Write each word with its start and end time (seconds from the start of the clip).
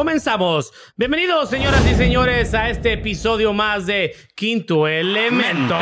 Comenzamos. 0.00 0.74
Bienvenidos, 0.98 1.48
señoras 1.48 1.80
y 1.90 1.94
señores, 1.94 2.52
a 2.52 2.68
este 2.68 2.92
episodio 2.92 3.54
más 3.54 3.86
de 3.86 4.14
Quinto 4.34 4.86
Elemento. 4.86 5.74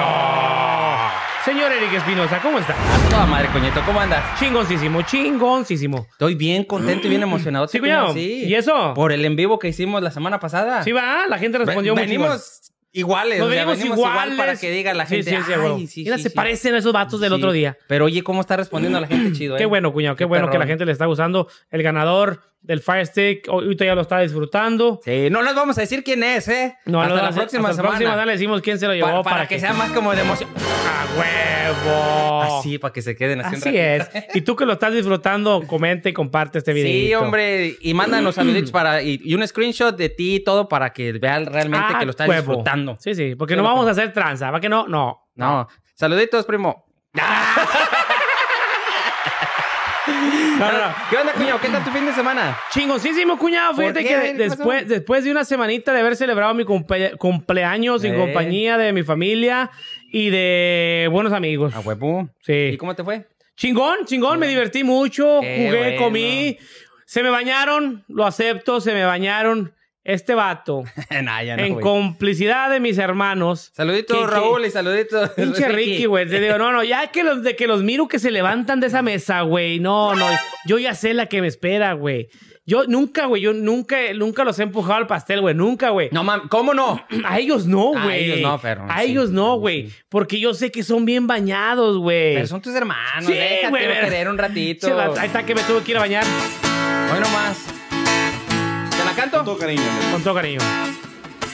Señor 1.45 1.73
Eric 1.73 1.95
Espinosa, 1.95 2.39
¿cómo 2.41 2.61
está? 2.61 2.75
A 2.75 3.09
toda 3.11 3.27
madre, 3.27 3.49
coñeto, 3.53 3.81
¿cómo 3.85 3.99
andas? 3.99 4.39
Chingoncísimo, 4.39 5.03
chingoncísimo. 5.03 6.07
Estoy 6.13 6.37
bien 6.37 6.63
contento 6.63 7.09
y 7.09 7.11
bien 7.11 7.25
emocionado. 7.25 7.67
Sí, 7.67 7.81
cuñado. 7.81 8.15
Sí. 8.15 8.45
¿Y 8.45 8.55
eso? 8.55 8.95
Por 8.95 9.11
el 9.11 9.25
en 9.25 9.35
vivo 9.35 9.59
que 9.59 9.67
hicimos 9.67 10.01
la 10.01 10.13
semana 10.13 10.39
pasada. 10.39 10.85
Sí, 10.85 10.93
va, 10.93 11.27
la 11.29 11.39
gente 11.39 11.59
respondió 11.59 11.97
muy 11.97 12.05
venimos 12.05 12.71
iguales. 12.93 13.41
Nos 13.41 13.49
o 13.49 13.51
sea, 13.51 13.65
venimos 13.65 13.99
igual 13.99 14.11
iguales. 14.13 14.37
para 14.37 14.57
que 14.57 14.71
diga 14.71 14.95
la 14.95 15.07
Sí, 15.07 15.17
gente. 15.17 15.31
sí, 15.33 15.37
sí, 15.45 15.53
"Ay, 15.53 15.59
huevo. 15.61 15.79
sí, 15.89 16.05
Mira, 16.05 16.19
se 16.19 16.29
sí". 16.29 16.37
parecen 16.37 16.77
a 16.77 16.79
esos 16.79 16.93
vatos 16.93 17.19
del 17.19 17.33
otro 17.33 17.51
día. 17.51 17.77
Pero 17.89 18.05
oye, 18.05 18.23
¿cómo 18.23 18.41
está 18.43 18.57
respondiendo 18.57 19.01
la 19.01 19.09
gente 19.09 19.33
chido, 19.37 19.57
eh? 19.57 19.59
Qué 19.59 19.67
bueno, 19.67 19.93
cuñado, 19.93 20.15
qué, 20.15 20.25
bueno 20.25 20.49
que 20.51 20.59
la 20.59 20.69
gente 20.69 20.87
le 20.87 20.93
está 20.93 21.07
gustando. 21.07 21.49
El 21.73 21.83
ganador 21.83 22.54
del 22.65 22.81
Fire 22.81 23.07
Stick, 23.07 23.47
ahorita 23.49 23.85
ya 23.85 23.95
lo 23.95 24.01
está 24.01 24.21
disfrutando. 24.21 24.99
Sí, 25.05 25.29
no 25.31 25.43
les 25.43 25.55
vamos 25.55 25.77
a 25.79 25.83
decir 25.83 26.03
quién 26.03 26.23
es, 26.25 26.49
¿eh? 26.49 26.77
No, 26.87 27.01
hasta 27.03 27.15
no, 27.15 27.23
la 27.23 27.31
próxima 27.31 27.69
hasta 27.69 27.83
la 27.83 27.85
semana. 27.89 27.89
próxima 27.91 28.11
semana 28.11 28.27
le 28.27 28.33
decimos 28.33 28.63
quién 28.63 28.79
se 28.79 28.87
lo 28.87 28.95
llevó 28.95 29.07
para, 29.09 29.23
para, 29.23 29.37
para 29.37 29.49
que 29.49 29.61
sea 29.61 29.75
más 29.75 29.91
como 29.93 30.13
de 30.15 30.23
emoción. 30.23 30.49
¡A 30.57 31.19
huevo! 31.19 32.43
Así, 32.59 32.79
para 32.79 32.93
que 32.93 33.03
se 33.03 33.15
queden 33.15 33.43
así, 33.43 33.57
Así 33.57 33.77
es. 33.77 34.09
Y 34.35 34.41
tú 34.41 34.57
que 34.57 34.65
lo 34.65 34.73
estás 34.73 34.95
disfrutando, 34.95 35.63
comenta 35.67 36.09
y 36.09 36.13
comparte 36.15 36.59
este 36.59 36.73
video. 36.73 36.91
Sí, 36.91 37.15
hombre, 37.15 37.77
y 37.81 37.93
mándanos 37.95 38.35
saluditos 38.37 38.71
para 38.71 39.03
y, 39.03 39.21
y 39.23 39.35
un 39.35 39.47
screenshot 39.47 39.95
de 39.95 40.09
ti 40.09 40.37
y 40.37 40.41
todo 40.41 40.67
para 40.69 40.93
que 40.93 41.13
vean 41.13 41.45
realmente 41.47 41.87
Ah, 41.95 41.99
que 41.99 42.07
lo 42.07 42.11
estás 42.13 42.27
huevo. 42.29 42.53
disfrutando. 42.53 42.97
Sí, 42.99 43.15
sí, 43.15 43.35
porque 43.35 43.53
Sí, 43.55 43.59
no 43.59 43.65
vamos 43.65 43.87
a 43.87 43.91
hacer 43.91 44.13
tranza, 44.15 44.51
¿va 44.51 44.61
que 44.61 44.71
no? 44.71 44.89
No. 44.89 45.29
No, 45.35 45.69
saluditos, 45.95 46.47
primo. 46.47 46.87
No, 50.59 50.73
no, 50.73 50.79
no. 50.79 50.95
¿Qué 51.11 51.17
onda, 51.17 51.33
cuñado? 51.33 51.61
¿Qué 51.61 51.69
tal 51.69 51.85
tu 51.85 51.91
fin 51.91 52.07
de 52.07 52.13
semana? 52.13 52.57
Chingoncísimo, 52.71 53.39
cuñado. 53.39 53.75
¿Por 53.75 53.83
Fíjate 53.85 54.05
que 54.05 54.35
después, 54.35 54.89
después 54.89 55.25
de 55.25 55.31
una 55.31 55.45
semanita 55.45 55.93
de 55.93 56.01
haber 56.01 56.17
celebrado 56.17 56.55
mi 56.55 56.65
cumple- 56.65 57.17
cumpleaños 57.19 58.05
en 58.05 58.15
Eh. 58.15 58.19
compañía 58.19 58.79
de 58.79 58.93
mi 58.93 59.03
familia 59.03 59.71
y 60.13 60.31
de 60.31 61.09
buenos 61.11 61.33
amigos. 61.33 61.75
A 61.75 61.81
huevo. 61.81 62.29
Sí. 62.41 62.71
¿Y 62.73 62.77
cómo 62.77 62.95
te 62.95 63.03
fue? 63.05 63.27
Chingón, 63.57 64.05
chingón, 64.07 64.39
me 64.39 64.49
divertí 64.49 64.85
mucho, 64.85 65.41
Qué 65.41 65.67
jugué, 65.67 65.79
bueno. 65.79 66.03
comí. 66.03 66.59
Se 67.07 67.23
me 67.23 67.29
bañaron, 67.31 68.05
lo 68.09 68.25
acepto, 68.25 68.81
se 68.81 68.93
me 68.95 69.05
bañaron. 69.05 69.74
Este 70.05 70.35
vato, 70.35 70.85
nah, 71.23 71.43
ya 71.43 71.57
no, 71.57 71.63
en 71.65 71.73
güey. 71.73 71.83
complicidad 71.83 72.71
de 72.71 72.79
mis 72.79 72.99
hermanos. 72.99 73.71
Saluditos, 73.75 74.17
que- 74.19 74.25
que- 74.25 74.31
Raúl, 74.31 74.67
y 74.67 74.71
saluditos. 74.71 75.31
Pinche 75.37 75.67
Ricky, 75.69 76.05
güey. 76.05 76.29
Te 76.29 76.41
digo, 76.41 76.59
no, 76.59 76.73
no, 76.73 76.85
ya 76.85 77.07
que 77.09 77.25
los, 77.25 77.43
de 77.43 77.57
que 77.57 77.67
los 77.67 77.83
miro 77.83 78.07
que 78.07 78.19
se 78.19 78.31
levantan 78.31 78.81
de 78.81 78.89
esa 78.89 79.01
mesa, 79.01 79.41
güey. 79.43 79.81
No, 79.81 80.15
no, 80.15 80.27
yo 80.67 80.79
ya 80.79 80.95
sé 80.95 81.15
la 81.15 81.27
que 81.27 81.41
me 81.41 81.47
espera, 81.49 81.95
güey. 81.95 82.29
Yo 82.67 82.85
nunca, 82.87 83.27
güey, 83.27 83.43
yo 83.43 83.53
nunca, 83.53 83.97
nunca 84.15 84.43
los 84.45 84.59
he 84.59 84.63
empujado 84.63 84.95
al 84.95 85.07
pastel, 85.07 85.41
güey. 85.43 85.55
Nunca, 85.55 85.91
güey. 85.91 86.09
No, 86.13 86.23
mam, 86.25 86.49
¿cómo 86.49 86.73
no? 86.75 87.03
A 87.25 87.39
ellos 87.39 87.67
no, 87.67 87.97
A 87.97 88.05
güey. 88.05 88.25
ellos 88.25 88.41
no, 88.41 88.59
perro, 88.59 88.87
A 88.91 89.01
sí, 89.03 89.11
ellos 89.11 89.31
no, 89.31 89.57
güey. 89.59 89.89
sí. 89.91 89.97
Porque 90.11 90.39
yo 90.39 90.53
sé 90.55 90.71
que 90.71 90.83
son 90.83 91.05
bien 91.07 91.27
bañados, 91.27 91.97
güey. 91.99 92.35
Pero 92.35 92.47
son 92.47 92.61
tus 92.63 92.75
hermanos, 92.75 93.25
Sí, 93.27 93.33
déjate 93.33 93.69
güey, 93.71 93.83
querer 94.01 94.29
un 94.29 94.37
ratito. 94.39 94.87
Che, 94.87 94.93
Ahí 95.21 95.27
está 95.29 95.45
que 95.47 95.55
me 95.55 95.63
tuve 95.63 95.83
que 95.83 95.91
ir 95.93 95.97
a 95.97 96.01
bañar. 96.01 96.25
Hoy 97.11 97.21
nomás. 97.21 97.74
Con 99.35 99.45
todo 99.45 99.59
cariño. 99.59 99.83
Con 100.13 100.23
todo 100.23 100.35
cariño. 100.35 100.61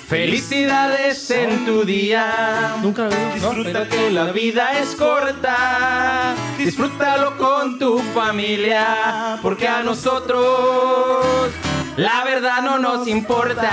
Felicidades 0.06 1.30
en 1.30 1.64
tu 1.64 1.84
día. 1.84 2.76
Nunca 2.82 3.04
lo 3.04 3.10
vi. 3.10 3.16
Disfruta 3.34 3.88
que 3.88 4.10
la 4.10 4.32
vida 4.32 4.78
es 4.78 4.94
corta. 4.96 6.34
Disfrútalo 6.58 7.38
con 7.38 7.78
tu 7.78 8.00
familia. 8.12 9.38
Porque 9.41 9.66
a 9.66 9.82
nosotros 9.82 11.50
la 11.96 12.22
verdad 12.24 12.60
no 12.62 12.78
nos 12.78 13.08
importa. 13.08 13.70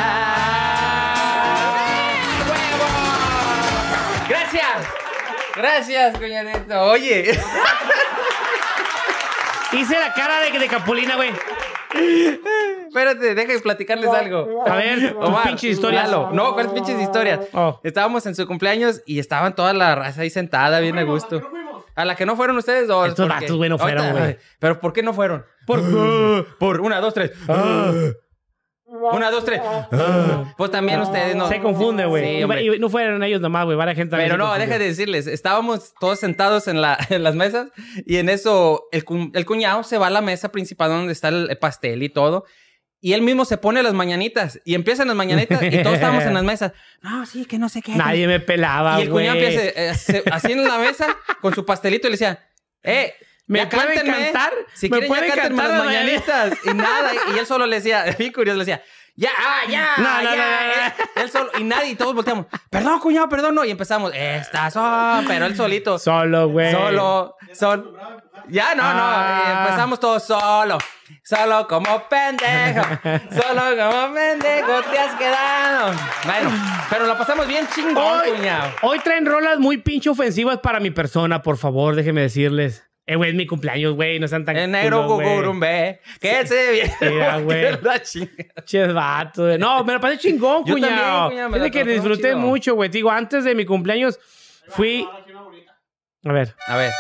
¡Huevo! 2.48 2.86
Gracias. 4.30 4.88
Gracias, 5.56 6.18
cuñadito. 6.18 6.82
Oye. 6.84 7.32
Hice 9.74 10.00
la 10.00 10.14
cara 10.14 10.40
de, 10.40 10.58
de 10.58 10.68
Capulina, 10.68 11.18
güey. 11.18 11.34
Espérate, 12.88 13.36
déjame 13.36 13.60
platicarles 13.60 14.10
algo. 14.10 14.64
A 14.66 14.76
ver, 14.76 15.16
Omar, 15.20 15.44
pinches 15.44 15.72
historias. 15.72 16.10
Lalo. 16.10 16.30
No, 16.32 16.54
¿cuáles 16.54 16.72
pinches 16.72 17.00
historias? 17.02 17.42
Oh. 17.54 17.80
Estábamos 17.84 18.26
en 18.26 18.36
su 18.36 18.48
cumpleaños 18.48 19.02
y 19.06 19.20
estaban 19.20 19.56
toda 19.56 19.74
la 19.74 19.96
raza 19.96 20.22
ahí 20.22 20.30
sentada, 20.30 20.80
bien 20.80 20.98
a 20.98 21.04
gusto. 21.04 21.42
A 21.96 22.06
la 22.06 22.16
que 22.16 22.26
no 22.26 22.36
fueron 22.36 22.58
ustedes 22.58 22.88
dos. 22.88 23.10
Estos 23.10 23.28
porque- 23.28 23.42
vatos, 23.46 23.58
güey, 23.58 23.70
no 23.70 23.78
fueron, 23.78 24.12
güey. 24.12 24.38
Pero 24.60 24.80
¿por 24.80 24.94
qué 24.94 25.02
no 25.04 25.14
fueron? 25.14 25.46
Por, 25.66 25.82
por 26.60 26.82
una, 26.82 27.00
dos, 27.02 27.14
tres. 27.14 27.32
Una, 28.90 29.30
dos, 29.30 29.44
tres. 29.44 29.62
Pues 30.58 30.72
también 30.72 31.02
ustedes 31.02 31.36
no. 31.36 31.50
Se 31.50 31.60
confunde, 31.62 32.06
güey. 32.06 32.42
Sí, 32.44 32.76
Y- 32.76 32.80
no 32.80 32.90
fueron 32.90 33.22
ellos 33.24 33.42
nomás, 33.42 33.66
güey. 33.66 33.76
Varias 33.78 33.98
gente 33.98 34.16
Pero 34.16 34.38
no, 34.38 34.54
deja 34.54 34.80
de 34.80 34.86
decirles, 34.86 35.28
estábamos 35.28 35.94
todos 36.00 36.20
sentados 36.20 36.68
en, 36.68 36.82
la, 36.82 36.98
en 37.10 37.24
las 37.24 37.36
mesas 37.36 37.70
y 38.06 38.18
en 38.18 38.30
eso 38.30 38.88
el, 38.92 39.04
cu- 39.04 39.32
el 39.34 39.46
cuñado 39.46 39.84
se 39.84 39.98
va 39.98 40.08
a 40.08 40.10
la 40.10 40.22
mesa 40.22 40.52
principal 40.52 40.90
donde 40.90 41.14
está 41.14 41.28
el, 41.28 41.50
el 41.50 41.58
pastel 41.58 42.02
y 42.04 42.10
todo. 42.10 42.46
Y 43.00 43.14
él 43.14 43.22
mismo 43.22 43.46
se 43.46 43.58
pone 43.58 43.84
las 43.84 43.94
mañanitas 43.94 44.60
y 44.66 44.74
empiezan 44.74 45.08
las 45.08 45.16
mañanitas 45.16 45.62
y 45.62 45.84
todos 45.84 45.96
estábamos 45.96 46.24
en 46.24 46.34
las 46.34 46.44
mesas. 46.46 46.72
No, 47.02 47.26
sí, 47.26 47.46
que 47.46 47.60
no 47.60 47.70
sé 47.70 47.82
qué. 47.82 47.94
Nadie 47.94 48.26
me 48.26 48.40
pelaba, 48.40 48.98
y 49.00 49.04
el 49.04 49.12
güey. 49.12 49.28
cuñado 49.28 49.40
empieza 49.46 49.80
eh, 49.80 49.94
se- 49.96 50.24
así 50.32 50.54
en 50.54 50.64
la 50.64 50.78
mesa 50.80 51.16
con 51.42 51.54
su 51.54 51.64
pastelito 51.66 52.08
y 52.08 52.12
le 52.12 52.14
decía, 52.14 52.50
eh, 52.84 53.14
¿Me 53.48 53.60
ya 53.60 53.70
pueden 53.70 53.96
cántenme, 53.96 54.24
cantar? 54.26 54.54
Si 54.74 54.90
¿Me 54.90 55.00
quieren 55.00 55.08
pueden 55.08 55.32
cantar 55.32 55.70
las 55.70 55.86
mañanitas. 55.86 56.54
Y 56.66 56.74
nada, 56.74 57.12
y 57.34 57.40
él 57.40 57.46
solo 57.46 57.66
le 57.66 57.78
decía, 57.78 58.04
bien 58.20 58.32
curioso, 58.34 58.58
le 58.58 58.66
decía, 58.66 58.84
ya, 59.16 59.30
ah, 59.36 59.62
ya, 59.68 59.90
No, 59.98 60.04
no, 60.04 60.22
ya. 60.22 60.30
no, 60.30 60.36
no, 60.36 60.36
no. 60.36 60.86
Él, 60.86 60.94
él 61.24 61.32
solo, 61.32 61.50
y 61.58 61.64
nadie, 61.64 61.90
y 61.92 61.96
todos 61.96 62.14
volteamos, 62.14 62.46
perdón, 62.70 63.00
cuñado, 63.00 63.30
perdón, 63.30 63.56
no. 63.56 63.66
Y 63.66 63.72
empezamos, 63.72 64.12
estas 64.14 64.74
son, 64.74 65.26
pero 65.28 65.46
él 65.46 65.56
solito. 65.56 65.98
Solo, 65.98 66.50
güey. 66.50 66.72
Solo, 66.72 67.36
son. 67.54 67.96
Ya, 68.50 68.76
no, 68.76 68.84
no. 68.84 68.90
Ah. 69.04 69.66
empezamos 69.66 70.00
todos 70.00 70.24
solo. 70.24 70.78
Solo 71.24 71.68
como 71.68 72.04
pendejo. 72.08 72.84
Solo 73.32 73.62
como 73.78 74.14
pendejo 74.14 74.82
te 74.92 75.00
has 75.00 75.16
quedado. 75.16 75.94
Bueno, 76.26 76.52
pero 76.90 77.08
la 77.08 77.18
pasamos 77.18 77.48
bien 77.48 77.68
chingón, 77.74 77.98
Hoy, 78.22 78.30
cuñado. 78.32 78.72
hoy 78.84 79.00
traen 79.00 79.26
rolas 79.26 79.58
muy 79.58 79.78
pinche 79.78 80.10
ofensivas 80.10 80.60
para 80.60 80.80
mi 80.80 80.92
persona, 80.92 81.42
por 81.42 81.58
favor, 81.58 81.96
déjenme 81.96 82.22
decirles. 82.22 82.87
Eh, 83.10 83.16
güey, 83.16 83.30
es 83.30 83.36
mi 83.38 83.48
cumpleaños, 83.48 83.96
güey, 83.96 84.20
no 84.20 84.28
sean 84.28 84.44
tan 84.44 84.58
En 84.58 84.72
negro 84.72 85.08
gugurumbe. 85.08 86.02
Que 86.20 86.46
se 86.46 86.72
viene. 86.74 86.94
Mira, 87.00 87.38
güey. 87.42 87.66
Ches 88.66 88.94
vato, 88.94 89.44
güey. 89.46 89.58
No, 89.58 89.82
me 89.86 89.94
la 89.94 90.00
pasé 90.02 90.18
chingón, 90.18 90.66
Yo 90.66 90.74
cuñado. 90.74 91.30
también, 91.30 91.30
cuñado, 91.48 91.54
Fíjate 91.54 91.72
que 91.72 91.84
disfruté 91.86 92.28
chido. 92.30 92.38
mucho, 92.40 92.76
güey. 92.76 92.90
Digo, 92.90 93.10
antes 93.10 93.46
de 93.46 93.56
mi 93.56 93.66
cumpleaños 93.66 94.20
fui... 94.68 95.08
A 96.26 96.32
ver. 96.34 96.54
A 96.68 96.76
ver. 96.76 96.92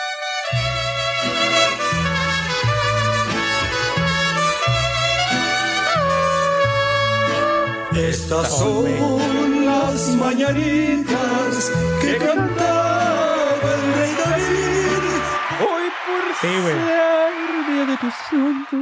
Estas 7.95 8.59
son 8.59 9.65
las 9.65 10.07
mañanitas 10.15 11.71
que 12.01 12.18
cantaba 12.18 13.17
el 16.44 16.50
Sí, 16.50 16.62
güey. 16.62 16.75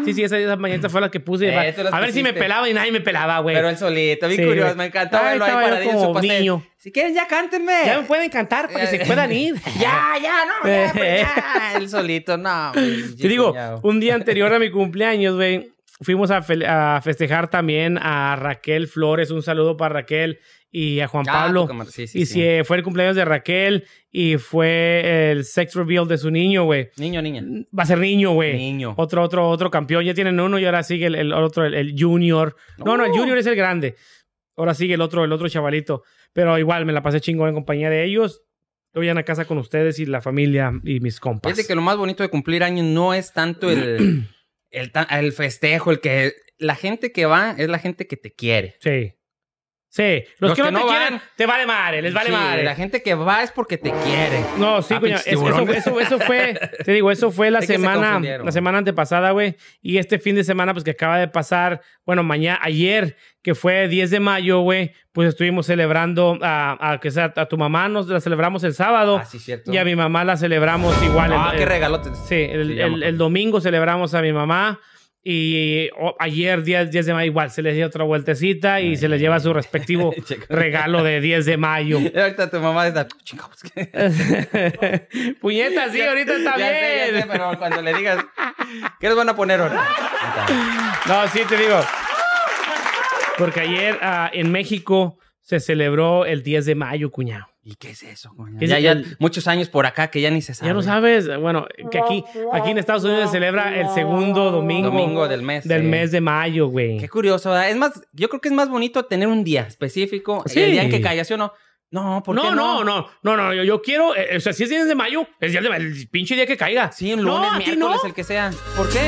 Sí, 0.06 0.14
sí, 0.14 0.24
esa, 0.24 0.38
esa 0.38 0.56
mañanita 0.56 0.90
fue 0.90 1.02
la 1.02 1.10
que 1.10 1.20
puse. 1.20 1.48
Eh, 1.50 1.76
a 1.92 2.00
ver 2.00 2.12
si 2.12 2.22
me 2.24 2.34
pelaba 2.34 2.70
y 2.70 2.74
nadie 2.74 2.92
me 2.92 3.02
pelaba, 3.02 3.40
güey. 3.40 3.56
Pero 3.56 3.70
él 3.70 3.78
solito, 3.78 4.28
bien 4.28 4.42
Sí, 4.42 4.48
curioso. 4.48 4.76
Me 4.76 4.86
encantó 4.86 5.18
Ay, 5.18 5.38
verlo 5.40 5.46
ahí 5.46 5.50
estaba 5.52 5.64
yo 5.64 5.70
paradillo 5.70 5.92
en 5.94 6.00
su 6.06 6.14
pastel. 6.14 6.40
niño. 6.40 6.64
Si 6.78 6.92
quieren, 6.92 7.14
ya 7.14 7.28
cántenme. 7.28 7.74
Ya 7.86 8.00
me 8.00 8.06
pueden 8.06 8.30
cantar 8.30 8.70
para 8.70 8.90
que 8.90 8.98
se 8.98 9.06
puedan 9.06 9.32
ir. 9.32 9.56
Ya, 9.80 10.14
ya, 10.22 10.46
no, 10.46 10.70
ya, 10.70 10.92
pues, 10.94 11.22
ya. 11.22 11.74
Él 11.78 11.90
solito, 11.90 12.38
no. 12.38 12.72
Te 12.74 13.28
digo, 13.28 13.54
un 13.84 14.00
día 14.00 14.16
anterior 14.16 14.54
a 14.54 14.60
mi 14.60 14.70
cumpleaños, 14.72 15.36
güey, 15.36 15.72
fuimos 16.02 16.30
a 16.32 16.42
festejar 17.02 17.50
también 17.50 17.98
a 17.98 18.36
Raquel 18.36 18.88
Flores. 18.88 19.32
Un 19.32 19.44
saludo 19.44 19.78
para 19.78 19.94
Raquel 19.96 20.40
y 20.78 21.00
a 21.00 21.08
Juan 21.08 21.24
Ah, 21.30 21.32
Pablo. 21.32 21.70
Sí, 21.90 22.06
sí, 22.06 22.20
y 22.20 22.26
sí. 22.26 22.34
sí, 22.34 22.44
eh, 22.44 22.64
fue 22.66 22.76
el 22.76 22.84
cumpleaños 22.84 23.16
de 23.16 23.24
Raquel 23.24 23.86
y 24.12 24.36
fue 24.36 25.32
el 25.32 25.46
sex 25.46 25.74
reveal 25.74 26.06
de 26.06 26.18
su 26.18 26.30
niño, 26.30 26.66
güey. 26.66 26.90
Niño, 26.98 27.22
niña. 27.22 27.42
Va 27.78 27.84
a 27.84 27.86
ser 27.86 27.98
niño, 27.98 28.34
güey. 28.34 28.58
Niño. 28.58 28.94
Otro, 28.98 29.24
otro, 29.24 29.48
otro 29.48 29.72
campeón. 29.72 30.04
Ya 30.04 30.14
tienen 30.14 30.38
uno 30.38 30.60
y 30.60 30.66
ahora 30.66 30.84
sigue 30.84 31.06
el, 31.06 31.16
el 31.16 31.32
otro, 31.32 31.64
el, 31.64 31.76
el 31.76 31.96
junior. 31.98 32.58
No, 32.78 32.98
no, 32.98 33.06
el 33.06 33.14
junior 33.14 33.38
es 33.38 33.46
el 33.46 33.56
grande. 33.56 33.96
Ahora 34.58 34.74
sigue 34.74 34.96
el 34.96 35.02
otro, 35.02 35.24
el 35.24 35.32
otro 35.32 35.48
chavalito. 35.48 36.04
Pero 36.34 36.60
igual 36.60 36.86
me 36.86 36.92
la 36.92 37.02
pasé 37.02 37.22
chingón 37.22 37.48
en 37.48 37.56
compañía 37.56 37.90
de 37.90 38.04
ellos. 38.04 38.44
Voy 38.94 39.08
a 39.08 39.24
casa 39.24 39.46
con 39.46 39.58
ustedes 39.58 39.98
y 40.00 40.06
la 40.06 40.22
familia 40.22 40.74
y 40.84 41.00
mis 41.00 41.22
compas. 41.22 41.54
Fíjate 41.54 41.66
que 41.68 41.76
lo 41.76 41.82
más 41.82 41.96
bonito 41.96 42.22
de 42.22 42.28
cumplir 42.28 42.64
años 42.64 42.86
no 42.86 43.14
es 43.14 43.32
tanto 43.32 43.72
el, 43.72 44.28
el, 44.72 44.92
el 45.10 45.32
festejo, 45.32 45.92
el 45.92 46.02
que... 46.02 46.34
La 46.58 46.76
gente 46.76 47.12
que 47.14 47.26
va 47.26 47.56
es 47.58 47.68
la 47.70 47.80
gente 47.80 48.08
que 48.08 48.16
te 48.18 48.34
quiere. 48.34 48.76
Sí. 48.80 49.14
Sí. 49.96 50.26
Los, 50.40 50.50
Los 50.50 50.58
que, 50.58 50.64
que 50.64 50.72
no, 50.74 50.78
te 50.80 50.84
no 50.84 50.90
quieren, 50.92 51.14
van- 51.14 51.22
te 51.38 51.46
vale 51.46 51.66
madre, 51.66 52.02
les 52.02 52.14
vale 52.14 52.26
Sí, 52.28 52.32
madre. 52.36 52.64
La 52.66 52.76
gente 52.76 53.02
que 53.02 53.14
va 53.16 53.44
es 53.44 53.52
porque 53.54 53.78
te 53.78 53.92
quiere. 53.92 54.44
No, 54.58 54.82
sí, 54.82 54.94
Ah, 54.94 55.00
coño, 55.00 55.16
es- 55.16 55.26
eso, 55.28 55.48
eso, 55.72 56.00
eso 56.02 56.20
fue, 56.20 56.60
te 56.84 56.92
digo, 56.92 57.12
eso 57.12 57.32
fue 57.32 57.50
la 57.50 57.62
se 57.62 57.68
semana, 57.68 58.20
la 58.44 58.52
semana 58.52 58.80
antepasada, 58.80 59.32
güey. 59.32 59.56
Y 59.82 59.98
este 59.98 60.20
fin 60.20 60.36
de 60.36 60.44
semana, 60.44 60.74
pues 60.74 60.84
que 60.84 60.92
acaba 60.92 61.18
de 61.18 61.30
pasar, 61.30 61.80
bueno, 62.06 62.24
mañana, 62.24 62.60
ayer, 62.62 63.16
que 63.42 63.56
fue 63.56 63.88
10 63.88 64.12
de 64.12 64.20
mayo, 64.20 64.60
güey, 64.60 64.92
pues 65.14 65.30
estuvimos 65.30 65.66
celebrando 65.66 66.38
a, 66.42 66.92
a, 66.92 67.00
que 67.00 67.10
sea, 67.10 67.32
a 67.34 67.46
tu 67.46 67.58
mamá, 67.58 67.88
nos 67.88 68.08
la 68.10 68.20
celebramos 68.20 68.66
el 68.66 68.74
sábado. 68.74 69.20
Ah, 69.22 69.26
sí, 69.26 69.40
cierto. 69.40 69.72
Y 69.72 69.78
a 69.78 69.86
mi 69.86 69.96
mamá 69.96 70.26
la 70.26 70.36
celebramos 70.36 71.02
igual. 71.04 71.32
Ah, 71.34 71.52
el- 71.54 71.60
qué 71.60 71.66
regalote. 71.66 72.10
Sí, 72.28 72.36
el, 72.52 72.68
Sí, 72.68 72.76
ya 72.76 72.88
me 72.88 72.96
el- 72.96 73.04
el 73.04 73.18
domingo 73.18 73.62
celebramos 73.62 74.14
a 74.14 74.22
mi 74.22 74.34
mamá. 74.34 74.78
Y 75.28 75.90
o- 75.98 76.16
ayer, 76.20 76.62
10, 76.62 76.92
10 76.92 77.06
de 77.08 77.14
mayo, 77.16 77.26
igual 77.26 77.50
se 77.50 77.64
les 77.64 77.74
dio 77.76 77.88
otra 77.88 78.04
vueltecita 78.04 78.80
y 78.80 78.96
se 78.96 79.08
les 79.10 79.20
lleva 79.20 79.40
su 79.40 79.52
respectivo 79.54 80.14
regalo 80.50 81.04
de 81.04 81.20
10 81.20 81.48
de 81.48 81.58
mayo. 81.58 82.00
Y 82.00 82.16
ahorita 82.20 82.52
tu 82.52 82.60
mamá 82.60 82.86
está... 82.88 83.08
¿qué? 83.74 83.88
Puñeta, 85.42 85.90
sí, 85.92 86.00
ahorita 86.00 86.36
está 86.38 86.58
Ya 86.58 86.68
sé, 86.70 86.98
ya 86.98 87.12
bien. 87.12 87.22
sé, 87.24 87.28
pero 87.32 87.58
cuando 87.58 87.82
le 87.82 87.94
digas... 87.96 88.24
¿Qué 89.00 89.08
les 89.08 89.16
van 89.18 89.30
a 89.30 89.36
poner 89.36 89.62
ahora? 89.62 89.84
No, 91.08 91.28
sí, 91.30 91.40
te 91.50 91.58
digo. 91.58 91.80
Porque 93.40 93.62
ayer 93.62 93.98
ah, 94.04 94.30
en 94.32 94.52
México 94.52 95.18
se 95.42 95.60
celebró 95.60 96.26
el 96.26 96.44
10 96.44 96.66
de 96.68 96.76
mayo, 96.76 97.10
cuñado. 97.12 97.48
¿Y 97.68 97.78
qué 97.78 97.90
es 97.90 98.04
eso, 98.04 98.32
coño? 98.38 98.60
¿Qué 98.60 98.66
es 98.66 98.70
Ya, 98.72 98.78
ya 98.78 98.92
el- 98.92 99.18
muchos 99.18 99.48
años 99.48 99.70
por 99.70 99.88
acá 99.88 100.10
que 100.12 100.22
ya 100.22 100.30
ni 100.30 100.44
se 100.44 100.54
sabe. 100.54 100.68
Ya 100.70 100.74
no 100.76 100.84
sabes, 100.84 101.28
bueno, 101.40 101.66
que 101.90 101.98
aquí, 101.98 102.24
aquí 102.54 102.70
en 102.70 102.78
Estados 102.78 103.04
Unidos 103.04 103.24
se 103.24 103.38
celebra 103.38 103.76
el 103.80 103.90
segundo 103.90 104.52
domingo, 104.52 104.92
Domingo 104.92 105.28
del 105.28 105.42
mes. 105.42 105.68
del 105.68 105.82
sí. 105.82 105.88
mes 105.88 106.12
de 106.12 106.22
mayo, 106.22 106.68
güey. 106.68 106.98
Qué 107.00 107.10
curioso, 107.10 107.50
¿verdad? 107.50 107.72
Es 107.72 107.76
más, 107.78 108.00
yo 108.14 108.30
creo 108.30 108.40
que 108.40 108.50
es 108.50 108.54
más 108.54 108.70
bonito 108.70 109.06
tener 109.06 109.28
un 109.28 109.44
día 109.44 109.64
específico. 109.64 110.44
Sí. 110.46 110.62
El 110.62 110.72
día 110.74 110.84
en 110.84 110.92
que 110.92 111.02
caiga, 111.02 111.24
¿sí 111.24 111.34
o 111.34 111.38
no? 111.38 111.54
No, 111.90 112.22
¿por 112.24 112.36
qué 112.36 112.44
No, 112.44 112.54
no? 112.54 112.84
no, 112.84 112.84
no, 112.84 113.08
no, 113.24 113.38
no, 113.38 113.54
yo, 113.56 113.64
yo 113.64 113.82
quiero, 113.82 114.16
eh, 114.16 114.38
o 114.38 114.40
sea, 114.40 114.54
si 114.54 114.64
es 114.64 114.70
10 114.70 114.88
de 114.88 114.94
mayo, 114.96 115.26
es 115.40 115.52
día 115.52 115.62
de, 115.62 115.70
el 115.70 116.08
pinche 116.10 116.36
día 116.36 116.46
que 116.46 116.58
caiga. 116.58 116.92
Sí, 116.92 117.14
un 117.14 117.24
No, 117.24 117.38
lunes, 117.38 117.52
miércoles, 117.66 117.80
no. 117.80 118.06
el 118.08 118.14
que 118.14 118.24
sea. 118.24 118.52
¿Por 118.78 118.90
qué? 118.90 119.00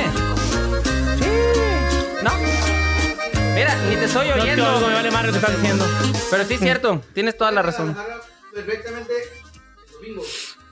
Sí. 1.19 1.27
No. 2.23 2.31
Mira, 3.53 3.75
ni 3.89 3.95
te 3.97 4.05
estoy 4.05 4.27
No 4.29 4.41
oyendo. 4.41 4.75
oigo, 4.77 4.87
me 4.87 4.93
vale 4.95 5.11
madre 5.11 5.27
lo 5.27 5.33
que 5.33 5.39
estás 5.39 5.55
diciendo. 5.61 5.85
Pero 6.31 6.43
sí 6.43 6.53
es 6.55 6.59
cierto, 6.59 7.01
tienes 7.13 7.37
toda 7.37 7.51
la 7.51 7.61
razón. 7.61 7.95
Perfectamente 8.53 9.13
el 9.13 9.93
domingo. 9.93 10.23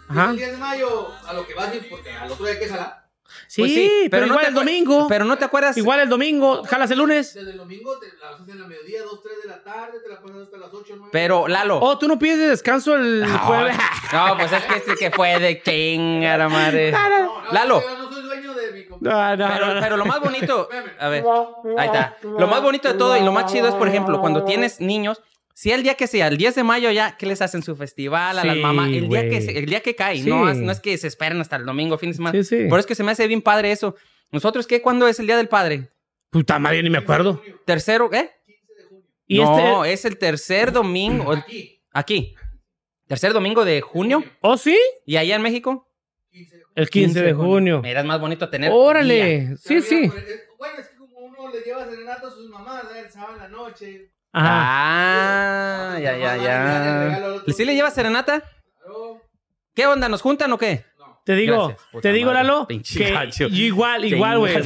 Ajá. 0.07 0.30
El 0.31 0.38
10 0.38 0.51
de 0.51 0.57
mayo, 0.57 1.12
a 1.27 1.33
lo 1.33 1.48
que 1.48 1.54
vas 1.54 1.69
a 1.69 1.75
ir, 1.75 1.88
porque 1.89 2.12
al 2.12 2.31
otro 2.31 2.45
día 2.45 2.54
hay 2.56 2.60
que 2.60 2.69
jalar. 2.69 3.06
Sí, 3.48 3.62
Pues 3.62 4.10
pero, 4.12 4.27
no 4.27 4.33
igual 4.33 4.42
te 4.45 4.50
el 4.50 4.54
domingo. 4.54 5.07
Pero 5.10 5.25
no 5.25 5.38
te 5.38 5.45
acuerdas. 5.45 5.75
Igual 5.77 6.00
el 6.00 6.10
domingo, 6.10 6.63
jalas 6.63 6.89
el 6.92 7.00
lunes. 7.00 7.33
Desde 7.33 7.51
el 7.51 7.57
domingo 7.57 7.98
te 8.00 8.07
la 8.22 8.30
haces 8.30 8.48
en 8.48 8.62
la 8.62 8.68
mediodía, 8.68 9.01
2, 9.04 9.19
3 9.22 9.36
de 9.44 9.50
la 9.50 9.63
tarde, 9.63 10.00
te 10.00 10.10
la 10.10 10.22
pasas 10.22 10.38
hasta 10.44 10.57
las 10.57 10.74
8, 10.74 10.94
9. 10.95 11.10
Pero, 11.12 11.48
Lalo. 11.48 11.80
Oh, 11.80 11.98
tú 11.98 12.07
no 12.07 12.18
pides 12.19 12.38
descanso 12.50 12.95
el 12.95 13.22
No, 13.27 13.38
jueves. 13.39 13.75
no, 14.13 14.38
pues 14.38 14.51
es 14.54 14.63
que 14.66 14.75
este 14.75 14.95
que 14.95 15.12
fue 15.12 15.38
de 15.39 15.62
chingada 15.62 16.48
madre. 16.50 16.92
Lalo. 17.51 17.81
Yo 17.81 17.98
no 17.98 18.12
soy 18.12 18.24
dueño 18.24 18.54
de 18.54 18.71
mi 18.71 18.86
No, 19.01 19.36
no, 19.36 19.36
no, 19.36 19.54
Pero, 19.54 19.74
no. 19.74 19.81
pero 19.81 19.98
lo 19.98 20.06
más 20.06 20.19
bonito, 20.21 20.69
a 21.00 21.10
ver, 21.10 21.25
ahí 21.78 21.88
está. 21.88 22.18
Lo 22.21 22.48
más 22.48 22.62
bonito 22.62 22.88
de 22.88 22.94
todo 22.98 23.18
y 23.18 23.21
lo 23.24 23.31
más 23.31 23.51
chido 23.51 23.68
es, 23.68 23.74
por 23.75 23.88
ejemplo, 23.88 24.21
cuando 24.21 24.45
tienes 24.45 24.80
niños, 24.80 25.21
si 25.57 25.72
el 25.72 25.84
día 25.84 25.96
que 25.96 26.06
sea, 26.07 26.28
el 26.28 26.38
10 26.38 26.54
de 26.56 26.63
mayo 26.63 26.92
ya, 26.92 27.16
¿qué 27.18 27.25
les 27.25 27.42
hacen 27.42 27.63
su 27.63 27.75
festival 27.78 28.38
a 28.38 28.44
las 28.44 28.57
mamás? 28.57 28.90
El 28.90 29.07
día, 29.07 29.30
que, 29.30 29.38
el 29.38 29.66
día 29.66 29.80
que 29.80 29.96
cae, 29.96 30.18
Sí. 30.22 30.30
no, 30.30 30.50
es, 30.50 30.57
no 30.57 30.69
es 30.72 30.81
que 30.81 30.98
se 30.98 31.07
esperen 31.07 31.40
hasta 31.40 31.56
el 31.56 31.66
domingo, 31.66 31.98
fin 31.98 32.10
de 32.12 32.16
semana. 32.18 32.44
Sí, 32.44 32.44
sí. 32.44 32.66
Por 32.69 32.78
eso 32.78 32.81
es 32.81 32.86
que 32.88 32.96
se 32.96 33.04
me 33.04 33.12
hace 33.13 33.25
bien 33.28 33.42
padre 33.42 33.72
eso. 33.72 33.96
Nosotros, 34.31 34.68
¿qué? 34.68 34.81
¿Cuándo 34.81 35.07
es 35.07 35.18
el 35.19 35.28
Día 35.28 35.38
del 35.38 35.48
Padre? 35.48 35.90
Puta 36.30 36.60
madre, 36.60 36.84
ni 36.84 36.90
me 36.90 36.98
acuerdo. 36.98 37.42
¿Tercero? 37.66 38.12
¿Eh? 38.12 38.30
Y 39.28 39.40
no, 39.40 39.86
este. 39.86 39.94
es 39.94 40.06
el 40.06 40.18
tercer 40.18 40.72
domingo. 40.74 41.31
el- 41.34 41.40
Aquí, 41.40 41.81
aquí. 41.92 42.36
Tercer 43.07 43.31
domingo 43.34 43.63
de 43.63 43.80
junio. 43.81 44.24
¿Oh, 44.42 44.57
sí? 44.57 44.78
¿Y 45.06 45.16
allá 45.18 45.36
en 45.38 45.42
México? 45.42 45.88
15 46.31 46.56
de 46.57 46.63
junio. 46.63 46.74
El 46.75 46.90
15 46.90 47.22
de 47.22 47.34
junio. 47.34 47.81
Mira, 47.81 48.02
es 48.02 48.06
más 48.06 48.19
bonito 48.19 48.50
tener. 48.50 48.72
día. 48.72 48.78
Órale. 48.80 49.56
Sí, 49.57 49.81
sí. 49.81 50.04
es- 50.04 50.44
Bueno, 50.57 50.80
es 50.80 50.88
que 50.90 50.98
como 50.98 51.18
uno 51.19 51.50
le 51.54 51.62
lleva 51.62 51.86
serenata 51.90 52.28
a 52.28 52.31
sus 52.31 52.50
mamás, 52.50 52.84
¿eh? 52.96 53.00
el 53.06 53.12
sábado 53.12 53.34
en 53.36 53.40
la 53.44 53.48
noche. 53.50 54.12
Ajá. 54.37 55.93
Ah, 55.93 55.99
ya, 55.99 56.17
ya, 56.17 56.35
ya. 56.37 57.53
¿Sí 57.53 57.63
le 57.63 57.73
lleva 57.73 57.89
serenata? 57.89 58.43
¿Qué 59.73 59.87
onda? 59.87 60.09
¿Nos 60.09 60.21
juntan 60.21 60.51
o 60.51 60.57
qué? 60.57 60.83
Te 61.25 61.35
digo, 61.35 61.69
Gracias, 61.69 62.01
te 62.03 62.11
digo, 62.11 62.31
madre, 62.31 62.43
Lalo, 62.43 62.67
que 62.67 63.11
gacho. 63.11 63.47
yo 63.47 63.63
igual, 63.63 64.05
igual, 64.05 64.37
güey. 64.37 64.57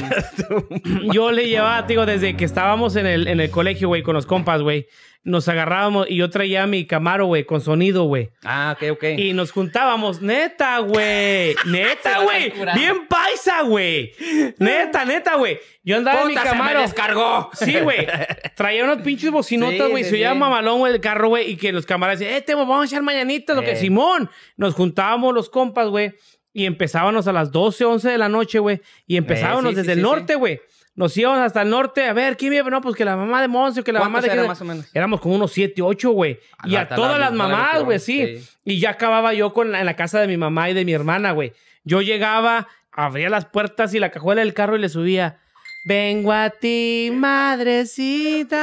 Yo 1.12 1.30
le 1.32 1.48
llevaba, 1.48 1.82
digo, 1.82 2.04
desde 2.04 2.36
que 2.36 2.44
estábamos 2.44 2.96
en 2.96 3.06
el, 3.06 3.28
en 3.28 3.40
el 3.40 3.50
colegio, 3.50 3.88
güey, 3.88 4.02
con 4.02 4.14
los 4.14 4.26
compas, 4.26 4.60
güey. 4.60 4.86
Nos 5.22 5.48
agarrábamos 5.48 6.06
y 6.08 6.16
yo 6.16 6.30
traía 6.30 6.66
mi 6.66 6.86
Camaro, 6.86 7.26
güey, 7.26 7.44
con 7.44 7.60
sonido, 7.60 8.04
güey. 8.04 8.30
Ah, 8.42 8.74
ok, 8.74 8.92
ok. 8.92 9.04
Y 9.18 9.34
nos 9.34 9.52
juntábamos, 9.52 10.22
neta, 10.22 10.78
güey. 10.78 11.54
Neta, 11.66 12.18
Se 12.20 12.24
güey. 12.24 12.52
Bien 12.74 13.06
paisa, 13.06 13.60
güey. 13.62 14.12
Neta, 14.58 15.04
neta, 15.04 15.34
güey. 15.36 15.58
Yo 15.84 15.98
andaba 15.98 16.22
en 16.22 16.28
mi 16.28 16.34
¡Puta, 16.34 16.46
se 16.48 16.52
me 16.54 16.58
Camaro. 16.58 16.80
descargó! 16.80 17.50
Sí, 17.52 17.78
güey. 17.80 18.06
Traía 18.56 18.82
unas 18.84 19.02
pinches 19.02 19.30
bocinotas, 19.30 19.86
Sí, 19.86 19.90
güey. 19.90 20.04
sí, 20.04 20.10
se 20.10 20.16
oía 20.16 20.32
sí. 20.32 20.38
mamalón, 20.38 20.78
güey, 20.78 20.94
el 20.94 21.00
carro, 21.02 21.28
güey. 21.28 21.50
Y 21.50 21.56
que 21.56 21.70
los 21.72 21.84
camaradas 21.84 22.18
decían, 22.20 22.36
eh, 22.38 22.40
te 22.40 22.54
vamos 22.54 22.82
a 22.82 22.86
echar 22.86 23.02
mañanitas. 23.02 23.54
Lo 23.54 23.62
que 23.62 23.72
Eh. 23.72 23.76
Simón. 23.76 24.30
Nos 24.56 24.74
juntábamos 24.74 25.34
los 25.34 25.50
compas, 25.50 25.88
güey. 25.88 26.14
Y 26.54 26.64
empezábamos 26.64 27.28
a 27.28 27.32
las 27.32 27.52
12, 27.52 27.84
11 27.84 28.08
de 28.08 28.18
la 28.18 28.28
noche, 28.30 28.58
güey. 28.58 28.80
Y 29.06 29.16
empezábamos 29.18 29.70
sí, 29.70 29.76
desde 29.76 29.84
sí, 29.84 29.90
el 29.92 29.98
sí, 29.98 30.02
norte, 30.02 30.34
güey. 30.34 30.60
Nos 30.94 31.16
íbamos 31.16 31.38
hasta 31.40 31.62
el 31.62 31.70
norte. 31.70 32.04
A 32.06 32.12
ver, 32.12 32.36
¿quién 32.36 32.50
vive? 32.50 32.70
No, 32.70 32.80
pues 32.80 32.96
que 32.96 33.04
la 33.04 33.16
mamá 33.16 33.40
de 33.40 33.48
Moncio, 33.48 33.82
que 33.84 33.92
la 33.92 34.00
mamá 34.00 34.20
¿Cuántos 34.20 34.42
de... 34.42 34.48
más 34.48 34.60
o 34.60 34.64
menos? 34.64 34.86
Éramos 34.94 35.20
como 35.20 35.36
unos 35.36 35.52
7, 35.52 35.80
8, 35.82 36.10
güey. 36.10 36.40
Y 36.64 36.76
a 36.76 36.88
todas 36.88 37.18
las 37.18 37.32
mamás, 37.32 37.82
güey, 37.84 37.98
sí. 37.98 38.38
sí. 38.38 38.48
Y 38.64 38.80
ya 38.80 38.90
acababa 38.90 39.32
yo 39.32 39.52
con 39.52 39.72
la- 39.72 39.80
en 39.80 39.86
la 39.86 39.96
casa 39.96 40.20
de 40.20 40.26
mi 40.26 40.36
mamá 40.36 40.68
y 40.68 40.74
de 40.74 40.84
mi 40.84 40.92
hermana, 40.92 41.32
güey. 41.32 41.52
Yo 41.84 42.02
llegaba, 42.02 42.68
abría 42.92 43.30
las 43.30 43.46
puertas 43.46 43.94
y 43.94 43.98
la 43.98 44.10
cajuela 44.10 44.42
del 44.42 44.52
carro 44.52 44.76
y 44.76 44.80
le 44.80 44.88
subía. 44.88 45.38
Vengo 45.86 46.32
a 46.32 46.50
ti, 46.50 47.10
madrecita. 47.14 48.58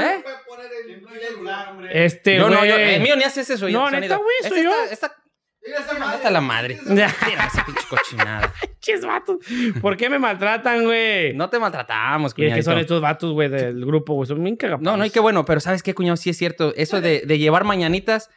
¿Eh? 0.00 0.24
Este, 1.92 2.38
no, 2.38 2.48
güey. 2.48 2.68
yo, 2.68 2.76
el 2.76 3.02
mío 3.02 3.16
ni 3.16 3.24
hace 3.24 3.42
ese 3.42 3.58
sonido. 3.58 3.80
No, 3.80 3.90
neta, 3.90 4.16
güey, 4.16 4.36
Esta 4.42 4.48
soy 4.54 4.64
yo. 4.64 4.70
está- 4.70 4.92
esta- 4.92 5.14
Hasta 6.06 6.30
la 6.30 6.40
madre. 6.40 6.78
Esa 6.86 7.64
pinche 7.64 7.82
cochinada. 7.88 8.52
Pinches 8.80 9.04
vatos. 9.04 9.36
¿Por 9.80 9.96
qué 9.96 10.08
me 10.08 10.18
maltratan, 10.18 10.84
güey? 10.84 11.34
No 11.34 11.48
te 11.50 11.58
maltratamos, 11.58 12.30
y 12.30 12.32
es 12.32 12.34
que 12.34 12.42
cuñadito. 12.44 12.70
son 12.70 12.78
estos 12.78 13.00
vatos, 13.00 13.32
güey, 13.32 13.48
del 13.48 13.84
grupo, 13.84 14.14
güey. 14.14 14.26
Son 14.26 14.42
bien. 14.42 14.56
No, 14.80 14.96
no, 14.96 15.04
y 15.04 15.10
qué 15.10 15.20
bueno, 15.20 15.44
pero 15.44 15.60
¿sabes 15.60 15.82
qué, 15.82 15.94
cuñado? 15.94 16.16
Sí 16.16 16.30
es 16.30 16.36
cierto. 16.36 16.72
Eso 16.76 17.00
de, 17.00 17.22
de 17.26 17.38
llevar 17.38 17.64
mañanitas, 17.64 18.30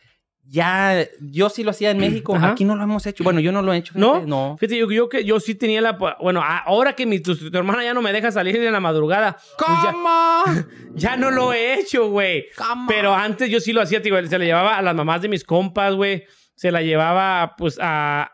ya, 0.43 1.05
yo 1.21 1.49
sí 1.49 1.63
lo 1.63 1.71
hacía 1.71 1.91
en 1.91 1.99
México. 1.99 2.35
Ajá. 2.35 2.51
Aquí 2.51 2.65
no 2.65 2.75
lo 2.75 2.83
hemos 2.83 3.05
hecho. 3.05 3.23
Bueno, 3.23 3.39
yo 3.39 3.51
no 3.51 3.61
lo 3.61 3.71
he 3.73 3.77
hecho. 3.77 3.93
¿No? 3.95 4.13
fíjate, 4.15 4.27
No. 4.29 4.57
Fíjate, 4.59 4.77
yo, 4.79 4.91
yo 4.91 5.07
que 5.07 5.23
yo 5.23 5.39
sí 5.39 5.55
tenía 5.55 5.81
la... 5.81 5.93
Bueno, 6.19 6.41
ahora 6.43 6.93
que 6.93 7.05
mi, 7.05 7.19
tu, 7.19 7.35
tu 7.37 7.55
hermana 7.57 7.83
ya 7.83 7.93
no 7.93 8.01
me 8.01 8.11
deja 8.11 8.31
salir 8.31 8.55
en 8.57 8.73
la 8.73 8.79
madrugada. 8.79 9.37
pues 9.57 9.69
ya- 9.83 9.91
¿Cómo? 9.91 10.43
Ya 10.95 11.15
no 11.15 11.31
lo 11.31 11.53
he 11.53 11.75
hecho, 11.79 12.09
güey. 12.09 12.47
Pero 12.87 13.15
antes 13.15 13.49
yo 13.49 13.61
sí 13.61 13.71
lo 13.71 13.81
hacía, 13.81 14.01
tío. 14.01 14.13
Se 14.27 14.37
la 14.37 14.43
llevaba 14.43 14.77
a 14.77 14.81
las 14.81 14.93
mamás 14.93 15.21
de 15.21 15.29
mis 15.29 15.45
compas, 15.45 15.93
güey. 15.93 16.25
Se 16.61 16.71
la 16.71 16.83
llevaba, 16.83 17.55
pues, 17.57 17.79
a, 17.81 18.31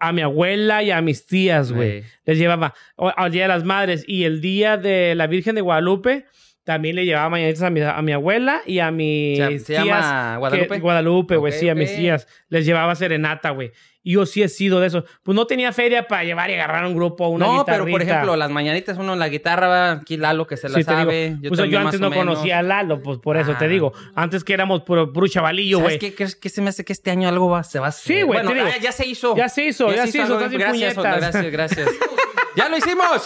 a 0.00 0.12
mi 0.12 0.22
abuela 0.22 0.82
y 0.82 0.90
a 0.90 1.00
mis 1.00 1.24
tías, 1.24 1.70
güey. 1.70 2.02
Les 2.24 2.36
llevaba 2.36 2.74
al 2.96 3.30
Día 3.30 3.42
de 3.42 3.48
las 3.48 3.62
Madres. 3.62 4.02
Y 4.08 4.24
el 4.24 4.40
Día 4.40 4.76
de 4.76 5.14
la 5.14 5.28
Virgen 5.28 5.54
de 5.54 5.60
Guadalupe, 5.60 6.24
también 6.64 6.96
le 6.96 7.04
llevaba 7.04 7.28
mañanitas 7.28 7.62
a 7.62 7.70
mi, 7.70 7.80
a 7.80 8.02
mi 8.02 8.10
abuela 8.12 8.60
y 8.66 8.80
a 8.80 8.90
mis 8.90 9.38
¿Se- 9.38 9.58
se 9.60 9.72
tías. 9.74 9.84
llama 9.86 10.36
Guadalupe? 10.38 10.74
que- 10.74 10.80
Guadalupe, 10.80 11.36
güey, 11.36 11.52
sí, 11.52 11.68
a 11.68 11.74
mis 11.76 11.94
tías. 11.94 12.26
Les 12.48 12.66
llevaba 12.66 12.94
serenata, 12.96 13.50
güey. 13.50 13.70
Yo 14.02 14.24
sí 14.24 14.42
he 14.42 14.48
sido 14.48 14.80
de 14.80 14.86
eso. 14.86 15.04
Pues 15.22 15.36
no 15.36 15.46
tenía 15.46 15.72
feria 15.72 16.08
para 16.08 16.24
llevar 16.24 16.48
y 16.50 16.54
agarrar 16.54 16.86
un 16.86 16.94
grupo, 16.94 17.28
una 17.28 17.46
no, 17.46 17.64
pero 17.66 17.86
por 17.86 18.00
ejemplo, 18.00 18.34
las 18.34 18.50
mañanitas, 18.50 18.96
uno 18.96 19.12
en 19.12 19.18
la 19.18 19.28
guitarra, 19.28 19.92
aquí 19.92 20.16
Lalo 20.16 20.46
que 20.46 20.56
se 20.56 20.68
la 20.70 20.76
Sí, 20.78 20.84
sabe. 20.84 21.36
yo 21.42 21.50
Pues 21.50 21.68
yo 21.68 21.78
antes 21.78 22.00
no 22.00 22.10
conocía 22.10 22.60
a 22.60 22.62
Lalo, 22.62 23.02
pues 23.02 23.18
por 23.18 23.36
eso 23.36 23.54
te 23.56 23.66
Ah. 23.66 23.68
digo. 23.68 23.92
Antes 24.14 24.42
que 24.42 24.54
éramos 24.54 24.82
puro, 24.82 25.12
puro 25.12 25.26
chavalillo, 25.28 25.78
¿Sabes 25.80 25.98
güey. 25.98 26.12
qué, 26.12 26.14
qué, 26.14 26.32
qué 26.40 26.48
se 26.48 26.62
me 26.62 26.70
hace 26.70 26.84
que 26.84 26.94
este 26.94 27.10
año 27.10 27.28
algo 27.28 27.50
va, 27.50 27.62
se 27.62 27.78
va 27.78 27.86
a 27.86 27.88
hacer? 27.90 28.16
Sí, 28.16 28.22
güey, 28.22 28.42
Bueno, 28.42 28.62
ah, 28.66 28.78
ya 28.80 28.92
se 28.92 29.06
hizo. 29.06 29.36
Ya 29.36 29.48
se 29.50 29.66
hizo, 29.66 29.92
ya 29.94 30.06
se 30.06 30.18
hizo, 30.18 30.38
bien 30.38 30.50
Gracias, 30.52 30.94
puñetas. 30.94 31.16
gracias, 31.20 31.52
gracias. 31.52 31.88
¡Ya 32.56 32.68
lo 32.68 32.78
hicimos! 32.78 33.22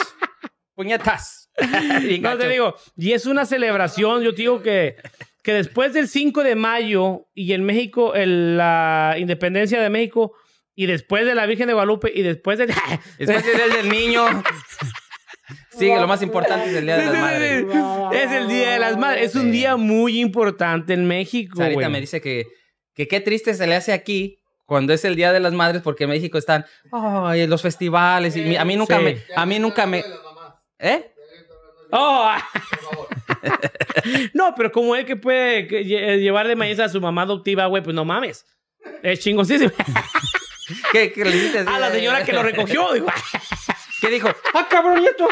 ¡Puñetas! 0.75 1.51
No 2.21 2.37
te 2.37 2.49
digo, 2.49 2.75
y 2.97 3.13
es 3.13 3.27
una 3.27 3.47
celebración, 3.47 4.23
yo 4.23 4.33
te 4.35 4.43
digo 4.43 4.61
que, 4.61 4.97
que 5.43 5.53
después 5.53 5.93
del 5.93 6.09
5 6.09 6.43
de 6.43 6.57
mayo 6.57 7.27
y 7.33 7.53
en 7.53 7.65
México, 7.65 8.15
el- 8.15 8.57
la 8.57 9.15
independencia 9.19 9.81
de 9.81 9.89
México, 9.89 10.33
y 10.75 10.87
después 10.87 11.25
de 11.27 11.35
la 11.35 11.47
Virgen 11.47 11.67
de 11.69 11.73
Guadalupe, 11.75 12.11
y 12.15 12.23
después 12.23 12.59
de... 12.59 12.67
Después 13.19 13.45
del 13.47 13.73
del 13.73 13.89
Niño. 13.89 14.25
Sigue, 15.79 15.97
lo 16.01 16.07
más 16.09 16.23
importante 16.23 16.71
es 16.71 16.77
el 16.77 16.87
Día 16.87 16.97
de 16.97 17.05
las 17.07 17.15
Madres. 17.15 17.67
Es 18.13 18.33
el 18.33 18.49
Día 18.49 18.71
de 18.71 18.79
las 18.79 18.97
Madres. 18.97 19.25
Es 19.27 19.35
un 19.35 19.51
día 19.53 19.77
muy 19.77 20.21
importante 20.21 20.95
en 20.95 21.07
México, 21.07 21.57
Sarita 21.59 21.75
güey. 21.81 21.91
me 21.91 22.01
dice 22.01 22.21
que, 22.21 22.47
que 22.95 23.07
qué 23.09 23.21
triste 23.21 23.53
se 23.55 23.67
le 23.67 23.75
hace 23.75 23.93
aquí 23.93 24.39
cuando 24.65 24.95
es 24.95 25.05
el 25.05 25.17
Día 25.17 25.33
de 25.33 25.41
las 25.41 25.53
Madres 25.53 25.83
porque 25.83 26.05
en 26.05 26.11
México 26.11 26.39
están 26.39 26.65
ay, 26.93 27.47
los 27.47 27.61
festivales 27.61 28.35
y 28.37 28.57
a 28.57 28.65
mí 28.65 28.77
nunca 28.77 28.99
Sí. 28.99 29.05
me 29.05 29.19
a 29.37 29.45
mí 29.47 29.59
nunca 29.59 29.85
me 29.87 30.03
¿Eh? 30.79 31.13
Oh. 31.91 32.31
no, 34.33 34.55
pero 34.57 34.73
como 34.73 34.97
él 34.97 35.05
que 35.05 35.17
puede 35.17 35.67
que 35.67 35.85
lle- 35.85 36.19
llevar 36.21 36.49
de 36.49 36.57
maíz 36.57 36.79
a 36.81 36.89
su 36.89 37.01
mamá 37.01 37.23
adoptiva, 37.23 37.67
güey, 37.67 37.83
pues 37.83 37.95
no 37.95 38.05
mames. 38.05 38.45
Es 39.03 39.21
chingosísimo. 39.21 39.73
¿Qué, 40.93 41.13
qué 41.13 41.25
le 41.25 41.31
dijiste? 41.33 41.59
A 41.61 41.79
la 41.79 41.91
señora 41.91 42.25
que 42.25 42.33
lo 42.33 42.43
recogió, 42.43 42.93
digo. 42.93 43.07
¿Qué 44.01 44.09
dijo? 44.11 44.29
¡Ah, 44.55 44.67
cabrón, 44.69 45.01
nieto! 45.01 45.29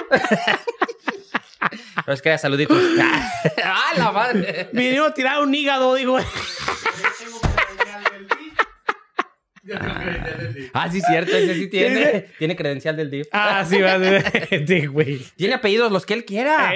Pero 2.05 2.13
es 2.15 2.23
que 2.23 2.37
saluditos. 2.39 2.77
¡Ah, 3.65 3.93
la 3.97 4.11
madre! 4.13 4.69
Vinieron 4.73 5.11
a 5.11 5.15
tirar 5.15 5.41
un 5.43 5.55
hígado, 5.55 5.95
digo. 5.95 6.19
Ah, 10.75 10.91
sí, 10.91 11.01
cierto, 11.01 11.37
ese 11.37 11.55
sí 11.55 11.69
tiene. 11.69 12.27
Tiene 12.39 12.57
credencial 12.57 12.97
del 12.97 13.11
DIF. 13.11 13.29
Ah, 13.31 13.65
sí, 13.69 13.81
va 13.81 13.95
a 13.95 13.99
ser. 13.99 14.67
Sí, 14.67 14.87
güey. 14.87 15.19
Tiene 15.37 15.55
apellidos 15.55 15.93
los 15.93 16.05
que 16.05 16.15
él 16.15 16.25
quiera. 16.25 16.73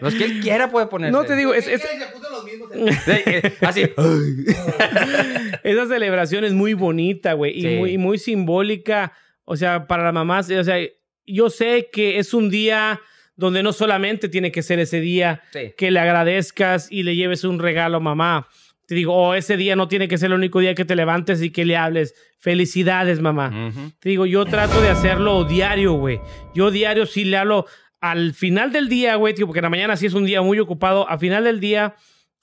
Los 0.00 0.14
que 0.14 0.24
él 0.24 0.40
quiera 0.40 0.70
puede 0.70 0.86
ponerse. 0.86 1.12
No 1.12 1.24
te 1.24 1.34
digo, 1.34 1.54
es, 1.54 1.66
¿Qué 1.66 1.74
es- 1.74 1.82
eh, 3.06 3.52
así. 3.60 3.82
esa 5.62 5.86
celebración 5.86 6.44
es 6.44 6.52
muy 6.52 6.74
bonita, 6.74 7.34
güey, 7.34 7.56
y, 7.58 7.62
Sí. 7.62 7.68
muy, 7.76 7.90
y 7.92 7.98
muy 7.98 8.18
simbólica. 8.18 9.12
O 9.44 9.56
sea, 9.56 9.86
para 9.86 10.04
las 10.04 10.14
mamás, 10.14 10.50
o 10.50 10.64
sea, 10.64 10.76
yo 11.26 11.50
sé 11.50 11.88
que 11.92 12.18
es 12.18 12.34
un 12.34 12.50
día 12.50 13.00
donde 13.36 13.62
no 13.62 13.72
solamente 13.72 14.28
tiene 14.28 14.52
que 14.52 14.62
ser 14.62 14.78
ese 14.80 15.00
día 15.00 15.42
Sí. 15.52 15.72
que 15.76 15.90
le 15.90 15.98
agradezcas 16.00 16.88
y 16.90 17.02
le 17.02 17.16
lleves 17.16 17.44
un 17.44 17.58
regalo 17.58 17.96
a 17.98 18.00
mamá. 18.00 18.46
Te 18.86 18.94
digo, 18.96 19.14
oh, 19.14 19.34
ese 19.34 19.56
día 19.56 19.76
no 19.76 19.86
tiene 19.88 20.08
que 20.08 20.18
ser 20.18 20.26
el 20.26 20.34
único 20.34 20.58
día 20.58 20.74
que 20.74 20.84
te 20.84 20.96
levantes 20.96 21.40
y 21.42 21.50
que 21.50 21.64
le 21.64 21.76
hables. 21.76 22.14
Felicidades, 22.38 23.20
mamá. 23.20 23.72
Te 24.00 24.08
digo, 24.08 24.26
yo 24.26 24.44
trato 24.46 24.80
de 24.80 24.88
hacerlo 24.88 25.44
diario, 25.44 25.92
güey. 25.92 26.20
Yo 26.54 26.70
diario 26.72 27.06
sí 27.06 27.24
le 27.24 27.36
hablo 27.36 27.66
al 28.00 28.34
final 28.34 28.72
del 28.72 28.88
día, 28.88 29.14
güey, 29.14 29.34
tío, 29.34 29.46
porque 29.46 29.60
en 29.60 29.64
la 29.64 29.70
mañana 29.70 29.96
sí 29.96 30.06
es 30.06 30.14
un 30.14 30.24
día 30.24 30.42
muy 30.42 30.58
ocupado. 30.58 31.08
Al 31.08 31.18
final 31.20 31.44
del 31.44 31.60
día 31.60 31.94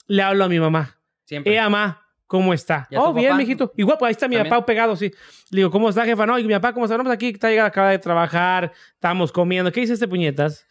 le 0.08 0.22
hablo 0.22 0.44
a 0.44 0.48
mi 0.48 0.58
mamá. 0.58 0.96
Siempre. 1.24 1.54
Eh, 1.56 1.60
mamá, 1.60 2.06
¿cómo 2.26 2.52
está? 2.52 2.86
¿Y 2.90 2.96
a 2.96 2.98
tu 2.98 3.04
Oh, 3.04 3.12
bien, 3.12 3.28
papá? 3.30 3.38
mijito. 3.38 3.72
Igual, 3.76 3.98
pues 3.98 4.08
ahí 4.08 4.12
está 4.12 4.28
mi 4.28 4.36
¿También? 4.36 4.50
papá 4.52 4.66
pegado, 4.66 4.96
sí. 4.96 5.12
Le 5.50 5.60
digo, 5.60 5.70
¿cómo 5.70 5.88
está, 5.88 6.04
jefa? 6.04 6.26
No, 6.26 6.38
y 6.38 6.44
mi 6.44 6.54
papá, 6.54 6.72
¿cómo 6.72 6.86
está? 6.86 6.96
No, 6.96 7.04
pues 7.04 7.14
aquí 7.14 7.28
está 7.28 7.48
llegando, 7.50 7.68
acaba 7.68 7.90
de 7.90 7.98
trabajar, 7.98 8.72
estamos 8.94 9.30
comiendo. 9.30 9.70
¿Qué 9.70 9.80
dice 9.80 9.92
este 9.94 10.08
puñetas? 10.08 10.66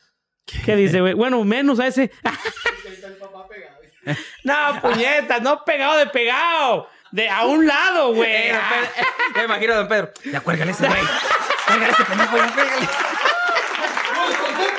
¿Qué 0.65 0.75
dice, 0.75 1.01
güey? 1.01 1.13
Bueno, 1.13 1.43
menos 1.43 1.79
a 1.79 1.87
ese. 1.87 2.11
no, 4.43 4.81
puñetas, 4.81 5.41
no 5.41 5.63
pegado 5.65 5.97
de 5.97 6.07
pegado. 6.07 6.87
De 7.11 7.29
a 7.29 7.45
un 7.45 7.65
lado, 7.65 8.13
güey. 8.13 8.29
Eh, 8.29 8.51
eh, 8.51 9.03
me 9.35 9.43
imagino 9.45 9.73
a 9.73 9.77
don 9.77 9.87
Pedro. 9.87 10.11
Ya 10.29 10.41
cuélgale 10.41 10.71
ese 10.71 10.87
güey. 10.87 10.99
Cuélgale 11.67 11.91
ese 11.93 12.03
pendejo, 12.03 12.37
ya 12.37 12.53
cuélgale. 12.53 12.87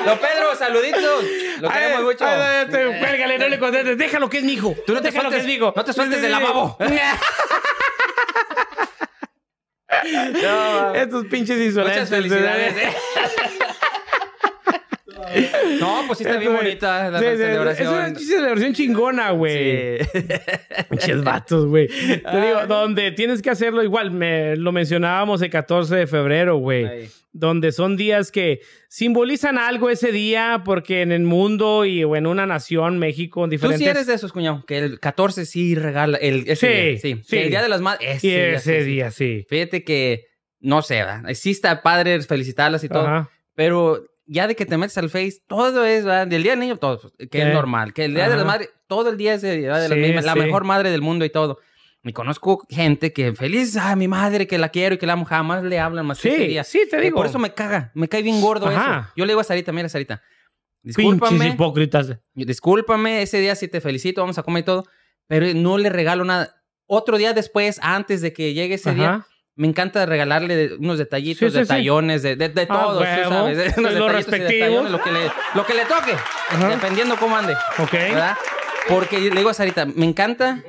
Don 0.05 0.17
Pedro, 0.17 0.55
saluditos. 0.57 1.23
Lo 1.61 1.69
queremos 1.69 2.03
mucho. 2.03 2.25
Cuélgale, 2.99 3.37
no 3.39 3.47
le 3.49 3.59
contestes. 3.59 3.97
Déjalo 3.97 4.29
que 4.29 4.37
es 4.39 4.43
mi 4.43 4.53
hijo. 4.53 4.75
Tú 4.85 4.93
no 4.93 5.01
te 5.01 5.11
sueltes, 5.11 5.47
hijo. 5.47 5.73
no 5.75 5.83
te 5.83 5.93
sueltes 5.93 6.21
del 6.21 6.31
lavabo. 6.31 6.77
No, 10.41 10.93
Estos 10.93 11.25
pinches 11.25 11.59
insolentes. 11.59 12.03
Muchas 12.03 12.09
felicidades. 12.09 12.75
eh. 12.77 12.93
No, 15.79 16.03
pues 16.07 16.17
sí 16.17 16.23
está 16.23 16.37
bien 16.37 16.53
bonita 16.53 17.09
la 17.09 17.19
sí, 17.19 17.25
celebración. 17.25 17.87
Es 17.87 17.93
una 17.93 18.19
celebración 18.19 18.73
chingona, 18.73 19.31
güey. 19.31 19.99
Sí. 20.03 20.19
Pinches 20.89 21.23
vatos, 21.23 21.65
güey. 21.67 21.87
Te 21.87 22.41
digo, 22.41 22.65
donde 22.67 23.11
tienes 23.11 23.41
que 23.41 23.49
hacerlo 23.49 23.83
igual, 23.83 24.11
me 24.11 24.55
lo 24.55 24.71
mencionábamos 24.71 25.41
el 25.41 25.49
14 25.49 25.95
de 25.95 26.07
febrero, 26.07 26.57
güey. 26.57 27.09
Donde 27.31 27.71
son 27.71 27.95
días 27.95 28.31
que 28.31 28.61
simbolizan 28.87 29.59
algo 29.59 29.89
ese 29.89 30.11
día, 30.11 30.63
porque 30.65 31.01
en 31.03 31.11
el 31.11 31.21
mundo 31.21 31.85
y 31.85 32.03
o 32.03 32.15
en 32.15 32.25
una 32.25 32.47
nación, 32.47 32.97
México, 32.97 33.43
en 33.43 33.51
Tú 33.51 33.51
diferentes... 33.51 33.79
sí 33.85 33.89
eres 33.89 34.07
de 34.07 34.15
esos, 34.15 34.33
cuñado, 34.33 34.65
que 34.65 34.79
el 34.79 34.99
14 34.99 35.45
sí 35.45 35.75
regala, 35.75 36.17
el, 36.17 36.45
ese 36.47 36.55
Sí, 36.55 36.67
día, 36.67 36.99
sí, 36.99 37.21
sí. 37.23 37.37
El 37.37 37.49
Día 37.49 37.61
de 37.61 37.69
las 37.69 37.81
Madres, 37.81 38.17
ese, 38.17 38.27
día, 38.27 38.53
ese 38.53 38.83
día, 38.83 39.11
sí. 39.11 39.45
Fíjate 39.47 39.83
que, 39.83 40.25
no 40.59 40.81
sé, 40.81 40.95
¿verdad? 40.95 41.23
sí 41.35 41.51
está 41.51 41.83
padre 41.83 42.19
felicitarlas 42.23 42.83
y 42.83 42.89
todo, 42.89 43.05
Ajá. 43.05 43.29
pero 43.53 44.03
ya 44.31 44.47
de 44.47 44.55
que 44.55 44.65
te 44.65 44.77
metes 44.77 44.97
al 44.97 45.09
Face, 45.09 45.39
todo 45.47 45.85
es, 45.85 46.05
¿verdad? 46.05 46.27
Del 46.27 46.43
Día 46.43 46.51
del 46.51 46.59
Niño, 46.59 46.77
todo, 46.77 46.99
pues, 47.01 47.13
que 47.29 47.41
Sí. 47.41 47.47
es 47.47 47.53
normal, 47.53 47.93
que 47.93 48.05
el 48.05 48.13
Día 48.13 48.25
de 48.25 48.29
Ajá. 48.29 48.37
las 48.37 48.45
Madres, 48.45 48.69
todo 48.87 49.09
el 49.09 49.17
día 49.17 49.33
es 49.33 49.43
el 49.43 49.59
Día 49.61 49.77
de 49.77 49.89
las 49.89 49.97
Sí, 49.97 50.03
mismas, 50.03 50.25
la 50.25 50.33
sí. 50.33 50.39
mejor 50.39 50.63
madre 50.63 50.91
del 50.91 51.01
mundo 51.01 51.25
y 51.25 51.29
todo. 51.29 51.59
Y 52.03 52.13
conozco 52.13 52.65
gente 52.69 53.11
que 53.11 53.33
feliz, 53.33 53.75
a 53.75 53.95
mi 53.97 54.07
madre, 54.07 54.47
que 54.47 54.57
la 54.57 54.69
quiero 54.69 54.95
y 54.95 54.97
que 54.97 55.05
la 55.05 55.13
amo, 55.13 55.25
jamás 55.25 55.63
le 55.63 55.79
hablan 55.79 56.05
más 56.05 56.19
Sí, 56.19 56.29
día. 56.29 56.63
sí, 56.63 56.81
te 56.89 57.01
digo. 57.01 57.17
por 57.17 57.25
eso 57.25 57.39
me 57.39 57.53
caga, 57.53 57.91
me 57.93 58.07
cae 58.07 58.21
bien 58.21 58.39
gordo 58.39 58.67
Ajá. 58.67 58.99
eso. 59.07 59.13
Yo 59.17 59.25
le 59.25 59.31
digo 59.33 59.41
a 59.41 59.43
Sarita, 59.43 59.71
mira 59.73 59.89
Sarita, 59.89 60.21
Pinches 60.81 60.95
discúlpame, 60.95 61.47
hipócritas. 61.49 62.17
discúlpame, 62.33 63.21
ese 63.21 63.39
día 63.41 63.53
sí 63.55 63.67
te 63.67 63.81
felicito, 63.81 64.21
vamos 64.21 64.37
a 64.37 64.43
comer 64.43 64.61
y 64.61 64.65
todo, 64.65 64.85
pero 65.27 65.45
no 65.55 65.77
le 65.77 65.89
regalo 65.89 66.23
nada. 66.23 66.55
Otro 66.85 67.17
día 67.17 67.33
después, 67.33 67.79
antes 67.83 68.21
de 68.21 68.31
que 68.33 68.53
llegue 68.53 68.75
ese 68.75 68.93
día. 68.95 69.25
Me 69.59 69.67
encanta 69.67 70.05
regalarle 70.05 70.75
unos 70.79 70.97
detallitos, 70.97 71.39
Sí, 71.39 71.45
sí, 71.47 71.51
sí. 71.51 71.59
detallones, 71.59 72.23
de, 72.23 72.35
de, 72.35 72.49
de 72.49 72.61
Ah, 72.61 72.67
todo, 72.67 73.03
sabes. 73.03 73.57
de- 73.57 73.73
unos 73.81 73.93
Los 73.93 74.11
respectivos. 74.11 74.89
lo 74.89 75.01
que 75.01 75.11
le, 75.11 75.19
lo 75.53 75.65
que 75.65 75.73
le 75.73 75.85
toque, 75.85 76.13
Ajá. 76.49 76.69
dependiendo 76.69 77.17
cómo 77.17 77.35
ande, 77.35 77.53
Ok. 77.77 77.91
¿verdad? 77.91 78.37
Porque 78.87 79.19
le 79.19 79.31
digo 79.35 79.49
a 79.49 79.53
Sarita, 79.53 79.85
me 79.85 80.05
encanta, 80.05 80.63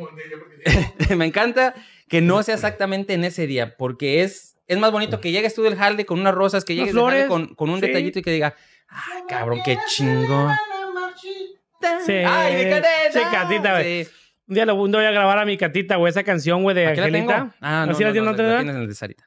me 1.17 1.25
encanta 1.25 1.75
que 2.09 2.21
no 2.21 2.43
sea 2.43 2.57
exactamente 2.57 3.15
en 3.15 3.25
ese 3.25 3.47
día, 3.47 3.77
porque 3.77 4.23
es, 4.23 4.57
es 4.67 4.79
más 4.79 4.91
bonito 4.91 5.21
que 5.21 5.31
llegues 5.31 5.55
tú 5.55 5.63
del 5.63 5.77
jale 5.77 6.05
con 6.05 6.21
unas 6.21 6.35
rosas, 6.35 6.65
que 6.65 6.75
llegues 6.75 6.93
del 6.95 7.05
jale 7.05 7.27
con, 7.27 7.55
con 7.55 7.71
un 7.71 7.81
detallito 7.81 8.19
y 8.19 8.23
que 8.23 8.33
diga, 8.33 8.55
ay, 8.89 9.23
cabrón, 9.29 9.61
qué 9.65 9.79
chingón. 9.87 10.53
Sí. 12.05 12.13
Ay, 12.13 12.57
mi 12.65 12.71
catita. 12.71 12.89
Sí, 13.13 13.21
catita, 13.33 13.73
güey. 13.73 14.05
Sí. 14.05 14.11
Un 14.51 14.55
día 14.55 14.67
lo 14.67 14.75
un 14.75 14.91
día 14.91 14.99
voy 15.01 15.07
a 15.09 15.13
grabar 15.13 15.39
a 15.39 15.45
mi 15.45 15.57
catita, 15.57 15.95
güey, 15.97 16.11
esa 16.11 16.25
canción, 16.25 16.63
güey, 16.65 16.75
de 16.75 16.87
¿Aquí 16.89 17.01
la 17.01 17.07
Angelita. 17.07 17.35
tengo? 17.37 17.53
Ah, 17.61 17.85
no, 17.87 17.93
¿Así 17.93 18.03
la 18.03 18.11
no, 18.11 18.15
no, 18.17 18.23
no 18.25 18.31
la 18.33 18.37
tienes 18.59 18.75
en 18.75 18.83
el 18.83 18.89
de 18.89 18.95
Sarita. 18.95 19.25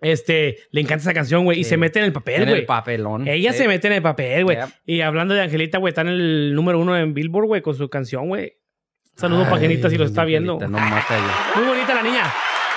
Este, 0.00 0.58
le 0.72 0.80
encanta 0.80 1.02
esa 1.02 1.14
canción, 1.14 1.44
güey, 1.44 1.60
y 1.60 1.64
se 1.64 1.76
mete 1.76 2.00
en 2.00 2.06
el 2.06 2.12
papel, 2.12 2.42
En 2.42 2.48
güey. 2.48 2.60
el 2.60 2.66
papelón. 2.66 3.26
Ella 3.26 3.52
Sí. 3.52 3.58
se 3.58 3.68
mete 3.68 3.86
en 3.86 3.92
el 3.94 4.02
papel, 4.02 4.44
güey. 4.44 4.58
Y 4.84 5.00
hablando 5.00 5.32
de 5.32 5.42
Angelita, 5.42 5.78
güey, 5.78 5.90
está 5.92 6.00
en 6.02 6.08
el 6.08 6.54
número 6.54 6.78
uno 6.80 6.96
en 6.98 7.14
Billboard, 7.14 7.46
güey, 7.46 7.62
con 7.62 7.74
su 7.76 7.88
canción, 7.88 8.26
güey. 8.28 8.54
Saludos 9.14 9.44
para 9.44 9.56
Angelita 9.56 9.88
si 9.88 9.96
lo 9.96 10.04
está 10.04 10.24
viendo. 10.24 10.58
No 10.58 10.68
mata 10.78 11.04
ya. 11.16 11.52
Muy 11.60 11.68
bonita 11.68 11.94
la 11.94 12.02
niña. 12.02 12.24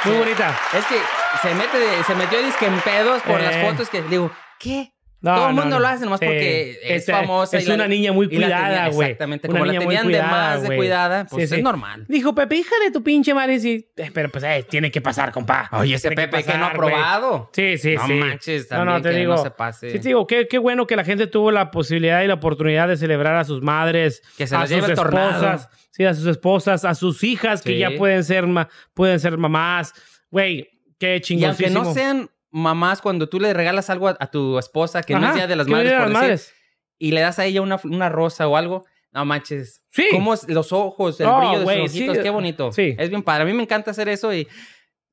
Muy 0.06 0.14
Sí. 0.14 0.20
bonita. 0.20 0.56
Es 0.78 0.86
que 0.86 0.96
se 1.42 1.56
mete, 1.56 1.80
de- 1.80 2.04
se 2.04 2.14
metió 2.16 2.42
disque 2.44 2.68
en 2.68 2.80
pedos 2.82 3.24
por 3.24 3.42
Eh. 3.42 3.44
las 3.44 3.58
fotos 3.72 3.90
que 3.90 4.04
digo, 4.04 4.32
¿qué? 4.60 4.92
No, 5.20 5.34
Todo 5.36 5.50
el 5.50 5.56
no, 5.56 5.62
mundo 5.64 5.76
no. 5.78 5.82
lo 5.82 5.88
hace 5.88 6.06
nomás 6.06 6.20
Sí. 6.20 6.26
porque 6.28 6.72
es 6.72 6.78
Este, 7.00 7.12
famosa. 7.12 7.58
Es 7.58 7.66
y 7.66 7.70
la- 7.70 7.74
una 7.76 7.88
niña 7.88 8.12
muy 8.14 8.28
la 8.28 8.32
cuidada, 8.32 8.90
güey. 8.90 9.08
Exactamente. 9.10 9.48
Una 9.48 9.54
Como 9.60 9.66
la 9.66 9.72
niña 9.74 9.86
muy 9.86 9.96
tenían 9.96 10.08
de 10.08 10.14
cuidada, 10.20 10.32
más 10.54 10.62
de 10.70 10.76
cuidada, 10.76 11.26
pues 11.26 11.40
Sí, 11.50 11.54
es 11.54 11.58
sí. 11.58 11.64
normal. 11.64 12.06
Dijo, 12.08 12.36
Pepe, 12.36 12.56
hija 12.58 12.76
de 12.86 12.92
tu 12.92 13.02
pinche 13.02 13.34
madre, 13.34 13.60
sí. 13.60 13.90
Eh, 13.98 14.12
Pero 14.14 14.30
pues, 14.30 14.44
eh, 14.44 14.64
tiene 14.70 14.92
que 14.92 15.02
pasar, 15.02 15.32
compa. 15.32 15.70
Oye, 15.72 15.96
ese 15.96 16.10
Tiene 16.10 16.28
Pepe 16.28 16.44
que, 16.44 16.56
no 16.58 16.68
ha 16.68 16.72
probado. 16.74 17.50
Sí, 17.52 17.80
sí, 17.80 17.96
no 17.96 18.06
sí. 18.06 18.14
manches, 18.14 18.64
No, 18.70 18.78
también 18.78 18.96
no, 18.98 19.02
te 19.02 19.10
que 19.10 19.16
digo. 19.18 19.36
no 19.36 19.42
se 19.44 19.50
pase. 19.52 19.90
Sí, 19.92 20.00
te 20.00 20.08
digo, 20.10 20.28
qué, 20.28 20.48
qué 20.48 20.60
bueno 20.60 20.86
que 20.86 20.96
la 20.96 21.04
gente 21.04 21.26
tuvo 21.26 21.52
la 21.52 21.72
posibilidad 21.72 22.22
y 22.22 22.28
la 22.28 22.36
oportunidad 22.36 22.88
de 22.88 22.96
celebrar 22.98 23.38
a 23.38 23.44
sus 23.44 23.64
madres, 23.64 24.22
Que 24.38 24.46
se 24.46 24.56
a 24.56 24.68
sus 24.68 24.94
tornado. 24.94 25.30
esposas, 25.32 25.70
sí, 25.90 26.06
a 26.06 26.14
sus 26.14 26.28
esposas, 26.28 26.86
a 26.86 26.94
sus 26.94 27.24
hijas 27.24 27.64
que 27.64 27.76
ya 27.80 27.90
pueden 27.98 28.24
ser, 28.24 28.46
pueden 28.94 29.20
ser 29.20 29.36
mamás. 29.40 29.94
Güey, 30.30 30.70
qué 31.00 31.08
y 31.08 31.12
aunque 31.14 31.22
chingoncísimo. 31.22 31.84
no 31.84 31.94
sean 31.96 32.30
mamás, 32.52 33.02
cuando 33.02 33.28
tú 33.30 33.40
le 33.40 33.54
regalas 33.54 33.90
algo 33.90 34.08
a, 34.10 34.18
a 34.20 34.28
tu 34.32 34.58
esposa, 34.60 35.04
que 35.04 35.14
no 35.16 35.28
es 35.28 35.36
Día 35.36 35.48
de 35.48 35.56
las 35.56 35.68
Madres, 35.68 35.92
por 35.94 36.02
decir, 36.08 36.14
Madres. 36.14 36.54
y 36.98 37.12
le 37.12 37.22
das 37.22 37.40
a 37.40 37.46
ella 37.46 37.62
una, 37.62 37.80
una 37.84 38.10
rosa 38.10 38.48
o 38.48 38.56
algo, 38.58 38.86
No 39.12 39.26
manches. 39.26 39.82
Sí. 39.92 40.08
Cómo 40.12 40.34
es 40.34 40.48
los 40.48 40.72
ojos, 40.74 41.20
el 41.20 41.28
brillo 41.28 41.60
de 41.60 41.64
güey, 41.64 41.88
sus 41.88 41.96
ojitos, 41.98 42.18
sí. 42.18 42.24
qué 42.24 42.30
bonito. 42.30 42.72
Sí. 42.72 42.96
Es 43.00 43.10
bien 43.10 43.24
padre. 43.24 43.44
A 43.44 43.46
mí 43.46 43.54
me 43.54 43.64
encanta 43.64 43.92
hacer 43.92 44.08
eso 44.10 44.34
y. 44.34 44.48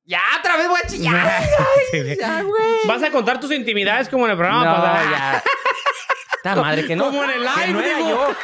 ¡Ya, 0.07 0.21
otra 0.39 0.55
vez 0.57 0.67
voy 0.67 0.79
a 0.83 0.87
chillar! 0.87 1.41
¡Ya, 2.19 2.43
güey! 2.43 2.63
Vas 2.87 3.01
a 3.01 3.09
contar 3.09 3.39
tus 3.39 3.51
intimidades 3.51 4.07
como 4.07 4.25
en 4.25 4.31
el 4.31 4.37
programa 4.37 4.63
No, 4.65 4.75
pasado. 4.75 5.09
ya. 5.11 5.43
Esta 6.51 6.61
madre 6.61 6.85
que 6.85 6.95
no. 6.95 7.05
Como 7.05 7.23
en 7.23 7.29
el 7.31 7.35
que 7.43 7.67
live, 7.67 7.73
no 7.73 7.81
era 7.81 7.99
yo. 7.99 8.35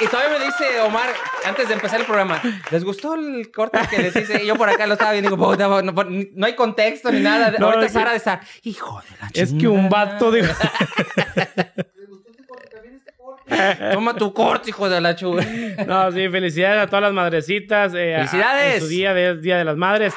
Y 0.00 0.06
todavía 0.06 0.38
me 0.38 0.44
dice 0.44 0.80
Omar, 0.80 1.10
antes 1.46 1.68
de 1.68 1.74
empezar 1.74 2.00
el 2.00 2.06
programa, 2.06 2.40
¿les 2.70 2.84
gustó 2.84 3.14
el 3.14 3.50
corte 3.50 3.78
que 3.90 3.98
les 3.98 4.16
hice? 4.16 4.42
Y 4.42 4.46
yo 4.46 4.56
por 4.56 4.68
acá 4.68 4.86
lo 4.86 4.94
estaba 4.94 5.12
viendo 5.12 5.28
y 5.28 5.32
digo, 5.34 5.44
"Puta, 5.50 5.68
no, 5.68 5.82
no, 5.82 5.92
no 6.34 6.46
hay 6.46 6.54
contexto 6.54 7.10
ni 7.12 7.20
nada. 7.20 7.52
No, 7.58 7.66
Ahorita 7.66 7.86
que- 7.86 7.92
Sara 7.92 8.10
de 8.12 8.16
estar, 8.16 8.40
hijo 8.62 9.00
de 9.02 9.16
la 9.20 9.26
Es 9.28 9.32
que 9.52 9.58
chingada". 9.58 9.70
un 9.70 9.88
vato 9.88 10.30
digo, 10.32 10.46
¿Les 10.46 10.56
gustó 12.08 12.30
este 12.30 12.46
corte? 12.46 12.68
También 12.72 12.94
este 12.96 13.12
corte. 13.16 13.90
Toma 13.92 14.14
tu 14.14 14.32
corte, 14.34 14.70
hijo 14.70 14.88
de 14.88 15.00
la 15.00 15.14
chuga. 15.16 15.44
No, 15.86 16.10
sí, 16.12 16.28
felicidades 16.28 16.82
a 16.82 16.86
todas 16.86 17.02
las 17.02 17.12
madrecitas. 17.12 17.92
eh, 17.94 18.14
a- 18.16 18.18
¡Felicidades! 18.18 18.74
en 18.76 18.80
su 18.80 18.88
día, 18.88 19.14
de, 19.14 19.36
día 19.40 19.56
de 19.58 19.64
las 19.64 19.76
madres. 19.76 20.14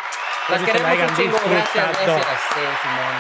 Las 0.50 0.62
que 0.62 0.74
la 0.74 0.92
queremos 0.92 1.12
un 1.12 1.18
chingo. 1.18 1.38
Gracias, 1.50 1.86
gracias. 2.06 2.26
Sí, 2.54 2.60
Simón. 2.82 3.16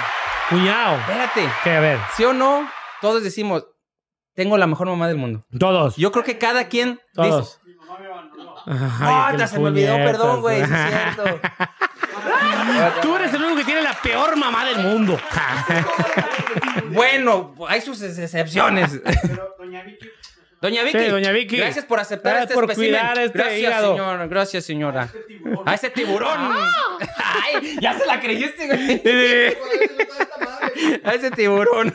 Cuñado. 0.49 0.97
Espérate. 0.97 1.49
¿Qué? 1.63 1.71
A 1.71 1.79
ver. 1.79 1.99
¿Sí 2.17 2.23
o 2.25 2.33
no? 2.33 2.69
Todos 3.01 3.23
decimos, 3.23 3.65
tengo 4.35 4.57
la 4.57 4.67
mejor 4.67 4.87
mamá 4.87 5.07
del 5.07 5.17
mundo. 5.17 5.43
Todos. 5.59 5.95
Yo 5.97 6.11
creo 6.11 6.23
que 6.23 6.37
cada 6.37 6.67
quien 6.67 6.99
Todos. 7.13 7.59
dice, 7.65 7.77
Ay, 8.65 8.77
¡Ah, 9.01 9.27
qué 9.31 9.37
te 9.39 9.47
se 9.47 9.59
me 9.59 9.67
olvidó! 9.67 9.95
Perdón, 9.95 10.41
güey, 10.41 10.61
es 10.61 10.69
cierto. 10.69 11.23
Tú 13.01 13.15
eres 13.17 13.33
el 13.33 13.43
único 13.43 13.57
que 13.57 13.65
tiene 13.65 13.81
la 13.81 13.93
peor 14.01 14.35
mamá 14.37 14.65
del 14.65 14.79
mundo. 14.79 15.19
Bueno, 16.91 17.55
hay 17.67 17.81
sus 17.81 18.01
ex- 18.01 18.17
excepciones. 18.19 18.99
Pero 19.23 19.55
doña 19.57 19.81
Vicky. 19.83 20.07
Doña 20.61 20.83
Vicky, 20.83 20.99
Sí, 20.99 21.05
doña 21.09 21.31
Vicky. 21.31 21.57
gracias 21.57 21.83
por 21.85 21.99
aceptar 21.99 22.33
Gracias 22.35 22.51
este 22.51 22.53
por 22.61 22.71
espécimen. 22.71 22.99
cuidar 23.01 23.17
este 23.19 23.37
gracias, 23.37 23.59
hígado. 23.59 23.91
señora. 23.97 24.27
Gracias, 24.27 24.63
señora. 24.65 25.03
Este 25.03 25.19
tiburón. 25.27 25.67
A 25.67 25.73
ese 25.73 25.89
tiburón. 25.89 26.51
Ay, 27.17 27.77
ya 27.81 27.97
se 27.99 28.05
la 28.05 28.19
creíste, 28.21 28.67
güey. 28.67 29.01
A 31.03 31.11
ese 31.15 31.31
tiburón. 31.31 31.93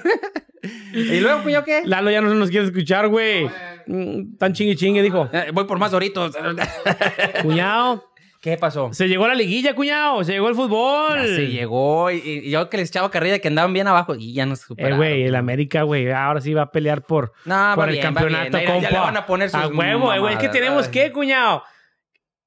¿Y 0.99 1.21
luego, 1.21 1.43
cuño, 1.43 1.65
qué? 1.65 1.83
Lalo 1.85 2.11
ya 2.11 2.21
no 2.21 2.33
nos 2.35 2.51
quiere 2.51 2.67
escuchar, 2.67 3.09
güey. 3.09 3.49
Mm, 3.87 4.37
Tan 4.39 4.53
chingue 4.53 4.77
chingue, 4.77 5.03
dijo. 5.03 5.29
Eh, 5.33 5.51
Voy 5.53 5.65
por 5.65 5.79
más 5.79 5.91
doritos. 5.91 6.37
Cuñado. 7.43 8.05
¿Qué 8.41 8.57
pasó? 8.57 8.91
Se 8.93 9.09
llegó 9.09 9.27
la 9.27 9.35
liguilla, 9.35 9.75
cuñado. 9.75 10.23
Se 10.23 10.31
llegó 10.33 10.49
el 10.49 10.55
fútbol. 10.55 11.17
Ya 11.19 11.27
se 11.27 11.49
llegó. 11.49 12.09
Y, 12.13 12.19
y 12.45 12.51
yo 12.51 12.71
que 12.71 12.77
les 12.77 12.89
echaba 12.89 13.11
carrilla 13.11 13.41
que 13.41 13.49
andaban 13.49 13.73
bien 13.73 13.89
abajo 13.89 14.15
y 14.15 14.33
ya 14.33 14.47
nos 14.47 14.61
Eh, 14.61 14.65
superaron. 14.69 14.99
güey, 14.99 15.25
el 15.25 15.35
América, 15.35 15.83
güey, 15.83 16.09
ahora 16.13 16.41
sí 16.41 16.55
va 16.55 16.63
a 16.63 16.71
pelear 16.71 17.03
por, 17.03 17.33
No, 17.45 17.73
por 17.75 17.89
el 17.89 17.95
bien, 17.97 18.07
va 18.07 18.13
campeonato, 18.15 18.57
bien. 18.59 18.63
Ya- 18.65 18.73
compa. 18.73 18.83
Ya 18.83 18.91
le 18.91 18.99
van 19.01 19.17
a 19.17 19.27
poner 19.27 19.51
sus 19.51 19.61
A 19.61 19.67
huevo, 19.67 20.15
eh, 20.15 20.21
güey. 20.21 20.35
Es 20.35 20.41
que 20.41 20.49
tenemos 20.51 20.87
que, 20.87 21.11
cuñado. 21.11 21.65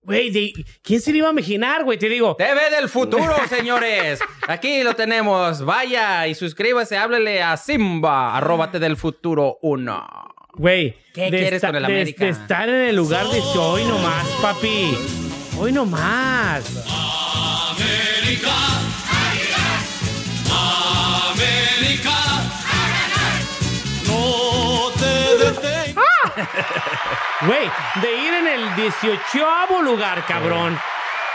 Güey, 0.03 0.53
¿quién 0.81 0.99
se 0.99 1.11
le 1.11 1.19
iba 1.19 1.27
a 1.27 1.31
imaginar, 1.31 1.83
güey? 1.83 1.97
Te 1.99 2.09
digo. 2.09 2.35
TV 2.35 2.69
del 2.75 2.89
futuro, 2.89 3.33
señores. 3.47 4.19
Aquí 4.47 4.81
lo 4.83 4.95
tenemos. 4.95 5.63
Vaya 5.63 6.27
y 6.27 6.33
suscríbase, 6.35 6.97
háblele 6.97 7.41
a 7.43 7.55
Simba, 7.57 8.35
arróbate 8.35 8.79
del 8.79 8.97
futuro 8.97 9.59
1. 9.61 10.07
Güey. 10.55 10.95
¿Qué 11.13 11.29
quieres 11.29 11.61
con 11.61 11.75
el 11.75 11.81
de- 11.83 11.85
América? 11.85 12.23
De, 12.25 12.31
estar 12.31 12.67
en 12.67 12.75
el 12.89 12.95
lugar 12.95 13.27
de 13.27 13.39
hoy 13.59 13.83
nomás, 13.85 14.25
papi. 14.41 14.97
Hoy 15.59 15.71
nomás. 15.71 17.19
Güey, 27.45 27.69
de 28.01 28.13
ir 28.13 28.33
en 28.33 28.47
el 28.47 28.75
18 28.75 29.21
lugar, 29.83 30.23
cabrón. 30.25 30.77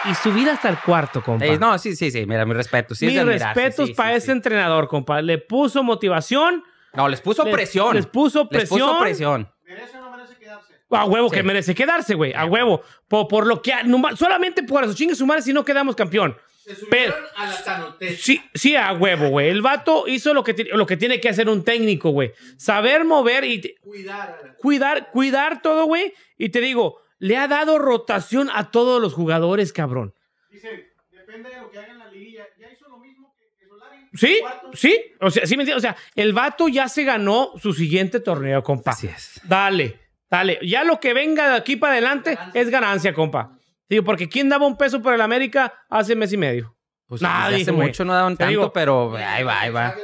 Y 0.05 0.15
subir 0.15 0.49
hasta 0.49 0.69
el 0.69 0.79
cuarto, 0.79 1.21
compa. 1.23 1.45
Eh, 1.47 1.59
no, 1.59 1.77
sí, 1.79 1.97
sí, 1.97 2.11
sí. 2.13 2.27
Mira, 2.27 2.45
mi 2.45 2.55
respeto. 2.55 2.95
Sí 2.95 3.07
es 3.07 3.13
Mis 3.25 3.25
respetos 3.41 3.89
sí, 3.89 3.95
para 3.95 4.11
sí, 4.11 4.17
ese 4.19 4.27
sí. 4.27 4.33
entrenador, 4.33 4.87
compa. 4.87 5.21
Le 5.21 5.39
puso 5.39 5.83
motivación. 5.83 6.63
No, 6.93 7.09
les 7.09 7.21
puso 7.21 7.45
les- 7.45 7.53
presión. 7.53 7.97
Les 7.97 8.07
puso 8.07 8.41
Les 8.43 8.49
presión. 8.49 8.81
puso 8.81 8.99
presión. 9.01 9.53
¿Merece 9.65 9.99
o 9.99 10.01
no 10.03 10.11
merece 10.17 10.37
quedarse? 10.37 10.75
A 10.91 11.05
huevo 11.07 11.29
que 11.31 11.43
merece 11.43 11.75
quedarse, 11.75 12.15
güey. 12.15 12.33
A 12.35 12.45
huevo. 12.45 12.83
Por, 13.09 13.27
por 13.27 13.47
lo 13.47 13.61
que... 13.61 13.73
solamente 14.15 14.63
por 14.63 14.85
eso. 14.85 14.95
Chingue 14.95 15.17
su 15.17 15.27
madre 15.27 15.43
si 15.43 15.53
no 15.53 15.65
quedamos 15.65 15.97
campeón. 15.97 16.37
Se 16.75 16.87
Pero- 16.87 17.15
a 17.37 17.47
la. 17.47 17.97
Sí, 18.19 18.43
sí, 18.53 18.75
a 18.75 18.93
huevo, 18.93 19.29
güey. 19.29 19.49
El 19.51 19.63
vato 19.63 20.09
hizo 20.09 20.35
lo 20.35 20.43
que, 20.43 20.53
lo 20.73 20.85
que 20.85 20.97
tiene 20.97 21.21
que 21.21 21.29
hacer 21.29 21.49
un 21.49 21.63
técnico, 21.63 22.11
güey. 22.11 22.33
Saber 22.57 23.05
mover 23.05 23.45
y 23.45 23.61
te- 23.61 23.77
Cuidar 23.81 24.39
a 24.43 24.47
la... 24.47 24.55
cuidar, 24.55 25.11
cuidar 25.13 25.63
todo, 25.63 25.85
güey. 25.87 26.13
Y 26.37 26.49
te 26.49 26.61
digo, 26.61 27.01
le 27.19 27.37
ha 27.37 27.47
dado 27.47 27.79
rotación 27.79 28.51
a 28.53 28.73
todos 28.73 29.01
los 29.01 29.15
jugadores, 29.15 29.73
cabrón. 29.73 30.13
Dice, 30.51 30.93
depende 31.13 31.51
de 31.51 31.61
lo 31.61 31.71
que 31.71 31.79
haga 31.79 31.93
en 31.93 31.99
la 32.01 32.11
liguilla. 32.11 32.45
Ya 32.59 32.69
hizo 32.73 32.89
lo 32.89 32.99
mismo 32.99 33.33
que, 33.39 33.45
que 33.59 33.69
Solari. 33.69 33.99
Sí, 34.15 34.39
Cuarto. 34.41 34.71
sí. 34.75 35.01
O 35.21 35.31
sea, 35.31 35.47
sí 35.47 35.57
me 35.57 35.63
entiendes. 35.63 35.77
O 35.77 35.81
sea, 35.89 35.97
el 36.17 36.33
vato 36.33 36.67
ya 36.69 36.89
se 36.89 37.05
ganó 37.05 37.53
su 37.63 37.73
siguiente 37.75 38.19
torneo, 38.19 38.63
compa. 38.65 38.91
Así 38.91 39.07
es. 39.07 39.41
Dale, 39.45 40.01
dale. 40.29 40.59
Ya 40.67 40.83
lo 40.83 40.99
que 40.99 41.15
venga 41.15 41.49
de 41.51 41.57
aquí 41.57 41.77
para 41.77 41.93
adelante 41.93 42.37
es 42.55 42.71
ganancia, 42.71 43.15
compa. 43.15 43.56
Digo, 43.89 44.05
porque 44.05 44.29
¿quién 44.29 44.49
daba 44.49 44.67
un 44.67 44.77
peso 44.77 45.01
por 45.03 45.15
el 45.15 45.21
América 45.21 45.73
hace 45.89 46.17
mes 46.17 46.33
y 46.33 46.37
medio? 46.37 46.77
Pues 47.07 47.23
Nadie, 47.23 47.63
hace 47.63 47.71
güey. 47.71 47.89
mucho 47.89 48.05
no 48.05 48.13
daban 48.15 48.37
tanto, 48.37 48.51
digo- 48.51 48.73
pero 48.73 49.17
ahí 49.17 49.45
va, 49.45 49.61
ahí 49.61 49.71
va. 49.71 49.95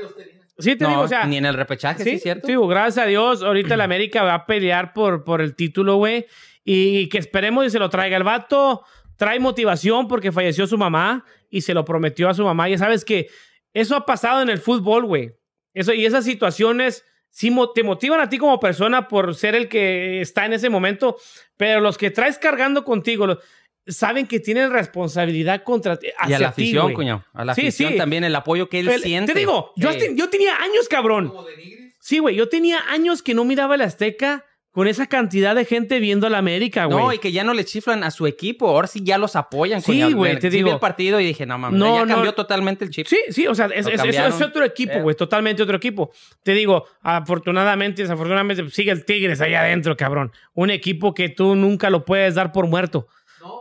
Sí, 0.59 0.77
te 0.77 0.85
No, 0.85 0.91
digo, 0.91 1.01
o 1.03 1.09
sea. 1.09 1.25
ni 1.27 1.39
en 1.39 1.47
el 1.47 1.55
repechaje, 1.55 2.05
sí, 2.05 2.11
Sí, 2.13 2.19
¿cierto? 2.21 2.47
sí, 2.47 2.55
gracias 2.69 3.05
a 3.05 3.09
Dios. 3.09 3.43
Ahorita 3.43 3.75
el 3.75 3.81
América 3.93 4.23
va 4.23 4.35
a 4.35 4.47
pelear 4.47 4.93
por, 4.93 5.25
por 5.25 5.41
el 5.41 5.57
título, 5.57 5.97
güey. 5.97 6.27
Y 6.65 7.09
que 7.09 7.19
esperemos 7.19 7.67
y 7.67 7.71
se 7.71 7.81
lo 7.81 7.89
traiga. 7.91 8.17
El 8.17 8.23
vato 8.23 8.85
trae 9.17 9.41
motivación 9.41 10.07
porque 10.07 10.31
falleció 10.31 10.67
su 10.69 10.79
mamá 10.79 11.25
y 11.51 11.63
se 11.63 11.75
lo 11.75 11.85
prometió 11.85 12.29
a 12.29 12.35
su 12.35 12.45
mamá. 12.45 12.69
Ya 12.69 12.79
sabes 12.79 13.05
que 13.05 13.29
eso 13.75 13.97
ha 13.97 14.07
pasado 14.07 14.43
en 14.43 14.49
el 14.51 14.59
fútbol, 14.59 15.05
güey. 15.07 15.33
Eso, 15.75 15.93
y 15.93 16.07
esas 16.07 16.25
situaciones 16.25 17.05
sí 17.31 17.51
mo- 17.51 17.73
te 17.73 17.83
motivan 17.83 18.21
a 18.21 18.29
ti 18.29 18.39
como 18.39 18.61
persona 18.61 19.09
por 19.09 19.35
ser 19.35 19.55
el 19.57 19.69
que 19.69 20.21
está 20.21 20.47
en 20.47 20.53
ese 20.53 20.69
momento. 20.71 21.17
Pero 21.57 21.81
los 21.81 21.99
que 21.99 22.11
traes 22.13 22.39
cargando 22.39 22.85
contigo 22.85 23.27
los- 23.27 23.39
saben 23.87 24.27
que 24.27 24.41
tienen 24.41 24.71
responsabilidad 24.71 25.63
contra 25.65 25.97
ti. 25.97 26.07
Y 26.09 26.11
hacia 26.19 26.37
a 26.37 26.41
la 26.41 26.53
ti, 26.53 26.63
afición, 26.63 26.83
güey. 26.85 26.95
cuñado. 26.95 27.25
A 27.33 27.45
la 27.45 27.55
Sí, 27.55 27.63
afición 27.63 27.93
sí. 27.93 27.99
también, 27.99 28.25
el 28.25 28.35
apoyo 28.35 28.69
que 28.69 28.81
él 28.81 28.89
El- 28.89 29.03
siente. 29.03 29.33
Te 29.33 29.39
digo, 29.39 29.73
yo, 29.77 29.91
Sí. 29.93 29.99
hasta- 29.99 30.13
yo 30.15 30.29
tenía 30.31 30.57
años, 30.57 30.89
cabrón. 30.89 31.29
Como 31.29 31.45
de 31.45 31.57
Nigris. 31.57 31.95
Sí, 32.01 32.19
güey, 32.19 32.35
yo 32.37 32.49
tenía 32.49 32.79
años 32.91 33.23
que 33.23 33.35
no 33.35 33.45
miraba 33.45 33.75
el 33.77 33.81
Azteca 33.83 34.45
con 34.73 34.87
esa 34.89 35.07
cantidad 35.07 35.55
de 35.55 35.67
gente 35.67 36.01
viendo 36.01 36.27
a 36.27 36.31
la 36.31 36.39
América, 36.39 36.87
güey. 36.87 36.99
No, 36.99 37.13
y 37.13 37.19
que 37.19 37.31
ya 37.31 37.45
no 37.45 37.53
le 37.53 37.63
chiflan 37.65 38.03
a 38.05 38.11
su 38.11 38.27
equipo. 38.27 38.69
Ahora 38.69 38.87
sí 38.89 39.03
ya 39.05 39.19
los 39.19 39.37
apoyan. 39.37 39.83
Sí, 39.83 40.13
güey, 40.15 40.37
te 40.37 40.43
sí 40.43 40.49
vi 40.49 40.57
digo. 40.63 40.71
el 40.73 40.79
partido 40.79 41.21
y 41.21 41.27
dije, 41.27 41.45
no 41.45 41.59
mames, 41.59 41.79
No, 41.79 41.95
ya 41.99 42.07
no. 42.07 42.15
cambió 42.15 42.33
totalmente 42.33 42.83
el 42.85 42.91
chip. 42.91 43.07
Sí, 43.07 43.19
sí, 43.29 43.47
o 43.47 43.55
sea, 43.55 43.67
es, 43.67 43.87
es- 43.87 44.41
otro 44.43 44.65
equipo, 44.65 44.95
Eh. 44.95 45.03
güey, 45.03 45.15
totalmente 45.15 45.63
otro 45.63 45.77
equipo. 45.77 46.11
Te 46.43 46.53
digo, 46.55 46.87
afortunadamente 47.03 48.01
y 48.03 48.05
desafortunadamente 48.05 48.63
pues, 48.63 48.75
sigue 48.75 48.91
el 48.93 49.05
Tigres 49.05 49.41
ahí 49.41 49.55
adentro, 49.55 49.97
cabrón. 49.97 50.33
Un 50.55 50.71
equipo 50.71 51.15
que 51.15 51.29
tú 51.29 51.55
nunca 51.55 51.91
lo 51.91 52.05
puedes 52.05 52.35
dar 52.35 52.51
por 52.53 52.67
muerto. 52.67 53.07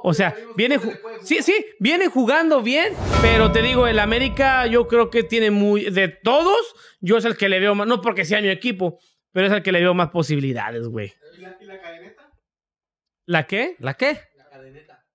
O 0.04 0.14
sea, 0.14 0.36
viene, 0.56 0.80
sí, 1.22 1.42
sí, 1.42 1.66
viene 1.80 2.08
jugando 2.08 2.62
bien, 2.62 2.94
pero 3.22 3.52
te 3.52 3.62
digo, 3.62 3.88
el 3.88 4.00
América 4.00 4.66
yo 4.68 4.88
creo 4.88 5.10
que 5.10 5.24
tiene 5.24 5.52
muy, 5.52 5.90
de 5.90 6.08
todos, 6.08 6.76
yo 7.00 7.18
es 7.18 7.26
el 7.26 7.38
que 7.38 7.50
le 7.50 7.60
veo 7.60 7.76
más, 7.76 7.88
no 7.88 8.02
porque 8.02 8.26
sea 8.26 8.42
mi 8.42 8.50
equipo, 8.50 9.00
pero 9.32 9.48
es 9.48 9.54
el 9.54 9.64
que 9.64 9.72
le 9.72 9.80
veo 9.80 9.94
más 9.94 10.10
posibilidades, 10.10 10.88
güey. 10.88 11.14
¿Y 11.38 11.42
la, 11.42 11.58
y 11.60 11.66
la 11.66 11.82
cadeneta? 11.82 12.32
¿La 13.26 13.48
qué? 13.48 13.76
¿La 13.80 13.94
qué? 13.96 14.20
La 14.36 14.50
cadeneta. 14.50 15.06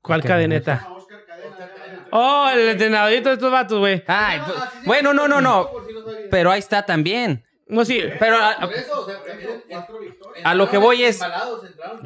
¿Cuál 0.00 0.22
cadeneta? 0.22 0.86
Ah. 0.86 0.98
Oh, 2.14 2.50
el 2.52 2.68
entrenadorito 2.68 3.30
de 3.30 3.36
estos 3.36 3.50
vatos, 3.50 3.78
güey. 3.78 4.02
Ay, 4.06 4.38
bueno, 4.84 5.14
no, 5.14 5.26
no, 5.26 5.40
no. 5.40 5.70
Pero 6.30 6.50
ahí 6.50 6.58
está 6.58 6.84
también. 6.84 7.42
No, 7.68 7.84
sí. 7.84 8.00
Pero 8.18 8.36
a, 8.36 8.66
victorias. 8.66 10.44
A 10.44 10.54
lo 10.54 10.68
que 10.68 10.76
voy 10.78 11.04
es- 11.04 11.20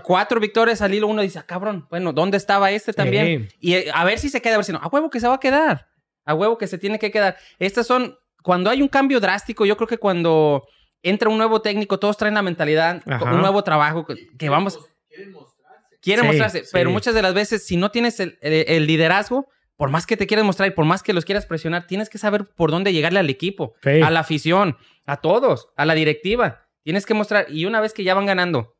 cuatro 0.03 0.41
victorias 0.41 0.81
al 0.83 0.95
hilo, 0.95 1.07
uno 1.09 1.23
dice, 1.23 1.39
ah, 1.39 1.47
cabrón, 1.47 1.87
bueno, 1.91 2.13
¿dónde 2.13 2.37
estaba 2.37 2.71
este 2.71 2.93
también? 2.93 3.49
Y 3.61 3.75
eh, 3.75 3.91
a 3.93 4.05
ver 4.05 4.19
si 4.19 4.29
se 4.29 4.41
queda, 4.41 4.55
a 4.55 4.59
ver 4.59 4.65
si 4.65 4.73
no. 4.73 4.79
A 4.83 4.89
huevo 4.89 5.11
que 5.11 5.21
se 5.21 5.29
va 5.29 5.35
a 5.35 5.41
quedar. 5.41 5.89
A 6.25 6.35
huevo 6.35 6.59
que 6.59 6.67
se 6.67 6.79
tiene 6.79 6.99
que 6.99 7.11
quedar. 7.11 7.37
Estas 7.59 7.87
son, 7.87 8.17
cuando 8.43 8.71
hay 8.71 8.83
un 8.83 8.89
cambio 8.89 9.21
drástico, 9.21 9.65
yo 9.67 9.77
creo 9.77 9.89
que 9.89 9.99
cuando 9.99 10.67
entra 11.03 11.29
un 11.29 11.39
nuevo 11.39 11.63
técnico, 11.63 11.99
todos 11.99 12.17
traen 12.17 12.35
la 12.35 12.43
mentalidad, 12.43 13.03
Ajá. 13.07 13.33
un 13.33 13.41
nuevo 13.41 13.63
trabajo, 13.63 14.05
que, 14.05 14.15
que 14.37 14.49
vamos, 14.49 14.79
Quieren 15.09 15.33
mostrarse. 15.33 15.99
quieren 16.03 16.23
Sí, 16.25 16.27
mostrarse. 16.29 16.65
sí. 16.65 16.71
Pero 16.73 16.91
muchas 16.91 17.15
de 17.15 17.23
las 17.23 17.33
veces, 17.35 17.65
si 17.65 17.77
no 17.77 17.91
tienes 17.91 18.19
el, 18.21 18.39
el- 18.41 18.65
el 18.69 18.87
liderazgo, 18.87 19.47
por 19.77 19.91
más 19.91 20.07
que 20.07 20.17
te 20.17 20.27
quieras 20.27 20.45
mostrar 20.47 20.69
y 20.69 20.73
por 20.73 20.85
más 20.85 21.03
que 21.03 21.13
los 21.13 21.25
quieras 21.25 21.47
presionar, 21.47 21.87
tienes 21.87 22.09
que 22.09 22.19
saber 22.19 22.47
por 22.47 22.71
dónde 22.71 22.93
llegarle 22.93 23.19
al 23.21 23.29
equipo, 23.31 23.75
Sí. 23.83 24.01
a 24.03 24.11
la 24.11 24.21
afición, 24.21 24.77
a 25.07 25.19
todos, 25.19 25.69
a 25.77 25.85
la 25.85 25.95
directiva. 25.95 26.63
Tienes 26.83 27.05
que 27.07 27.15
mostrar. 27.15 27.47
Y 27.51 27.65
una 27.67 27.81
vez 27.81 27.93
que 27.93 28.05
ya 28.05 28.15
van 28.15 28.27
ganando 28.27 28.75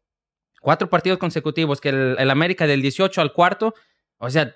cuatro 0.61 0.89
partidos 0.89 1.19
consecutivos, 1.19 1.81
que 1.81 1.91
el, 1.91 2.17
el 2.19 2.31
América 2.31 2.67
del 2.67 2.81
18 2.83 3.21
al 3.21 3.33
cuarto, 3.33 3.75
o 4.19 4.31
sea, 4.31 4.55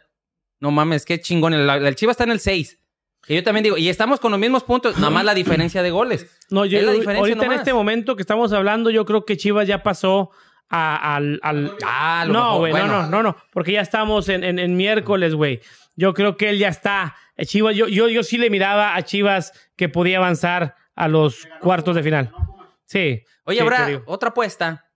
no 0.61 0.70
mames, 0.70 1.05
qué 1.05 1.20
chingón. 1.20 1.55
El, 1.55 1.68
el 1.68 1.94
Chivas 1.96 2.14
está 2.14 2.24
en 2.24 2.31
el 2.33 2.40
6. 2.40 2.79
Que 3.26 3.35
yo 3.35 3.42
también 3.44 3.64
digo, 3.64 3.76
y 3.76 3.88
estamos 3.90 4.18
con 4.18 4.31
los 4.31 4.40
mismos 4.40 4.64
puntos, 4.64 4.96
nada 4.96 5.11
más 5.11 5.24
la 5.26 5.35
diferencia 5.35 5.83
de 5.83 5.90
goles. 5.90 6.26
No, 6.50 6.64
yo, 6.64 6.79
Es 6.79 6.85
la 6.85 6.92
diferencia 6.92 7.20
ahorita 7.35 7.44
en 7.44 7.53
este 7.53 7.74
momento 7.74 8.16
que 8.16 8.22
estamos 8.22 8.53
hablando, 8.55 8.88
yo 8.90 9.05
creo 9.05 9.26
que 9.26 9.37
Chivas 9.37 9.68
ya 9.68 9.83
pasó 9.83 10.31
a- 10.70 11.16
al... 11.16 11.38
al- 11.42 11.76
Ah, 11.85 12.24
no, 12.26 12.59
güey, 12.59 12.72
bueno. 12.72 12.87
no, 12.87 13.03
no, 13.03 13.09
no, 13.09 13.22
no, 13.22 13.37
porque 13.53 13.72
ya 13.72 13.83
estamos 13.83 14.29
en, 14.31 14.42
en- 14.42 14.59
en 14.59 14.74
miércoles, 14.76 15.35
güey. 15.35 15.61
Yo 16.01 16.15
creo 16.15 16.39
que 16.39 16.49
él 16.49 16.59
ya 16.59 16.69
está. 16.69 17.15
Eh, 17.37 17.45
Chivas, 17.45 17.77
yo, 17.77 17.87
yo, 17.87 18.09
yo 18.09 18.23
sí 18.23 18.39
le 18.39 18.49
miraba 18.49 18.97
a 18.97 19.03
Chivas 19.03 19.53
que 19.77 19.91
podía 19.91 20.17
avanzar 20.17 20.75
a 20.97 21.09
los 21.09 21.47
cuartos 21.61 21.95
de 21.95 22.03
final. 22.03 22.33
Sí. 22.87 23.23
Oye, 23.45 23.59
sí, 23.59 23.63
habrá 23.63 23.87
otra 24.07 24.31
apuesta. 24.31 24.87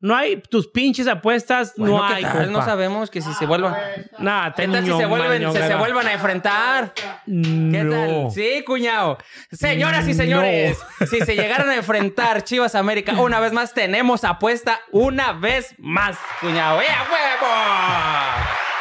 No 0.00 0.16
hay 0.16 0.42
tus 0.50 0.68
pinches 0.68 1.06
apuestas, 1.06 1.74
Bueno, 1.76 1.98
no 1.98 2.08
¿qué 2.08 2.14
hay. 2.14 2.22
tal? 2.24 2.50
No 2.50 2.64
sabemos 2.64 3.08
que 3.08 3.20
si 3.20 3.32
se 3.34 3.46
vuelvan. 3.46 3.76
Nah, 4.18 4.52
¿Qué 4.52 4.66
tal 4.66 4.84
si 4.84 4.92
se 4.92 5.06
vuelven, 5.06 5.52
se, 5.52 5.68
se 5.68 5.74
vuelvan 5.76 6.08
a 6.08 6.12
enfrentar? 6.12 6.92
¿Qué 6.94 7.02
no. 7.24 7.90
tal? 7.92 8.30
Sí, 8.32 8.64
cuñado. 8.66 9.16
Señoras 9.52 10.08
y 10.08 10.14
señores, 10.14 10.76
si 11.08 11.20
se 11.20 11.36
llegaran 11.36 11.68
a 11.68 11.76
enfrentar 11.76 12.42
Chivas 12.42 12.74
América 12.74 13.12
una 13.12 13.38
vez 13.38 13.52
más, 13.52 13.74
tenemos 13.74 14.24
apuesta 14.24 14.80
una 14.90 15.34
vez 15.34 15.72
más, 15.78 16.18
cuñado. 16.40 16.80
¡Eh, 16.82 16.86
a 16.88 17.02
huevo! 17.04 17.52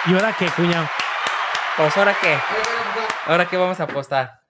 ¿Y 0.07 0.13
ahora 0.13 0.35
qué, 0.37 0.47
cuñado? 0.47 0.87
Pues, 1.77 1.95
¿ahora 1.97 2.15
qué? 2.21 2.35
¿Ahora 3.25 3.47
qué 3.47 3.57
vamos 3.57 3.79
a 3.79 3.83
apostar? 3.83 4.41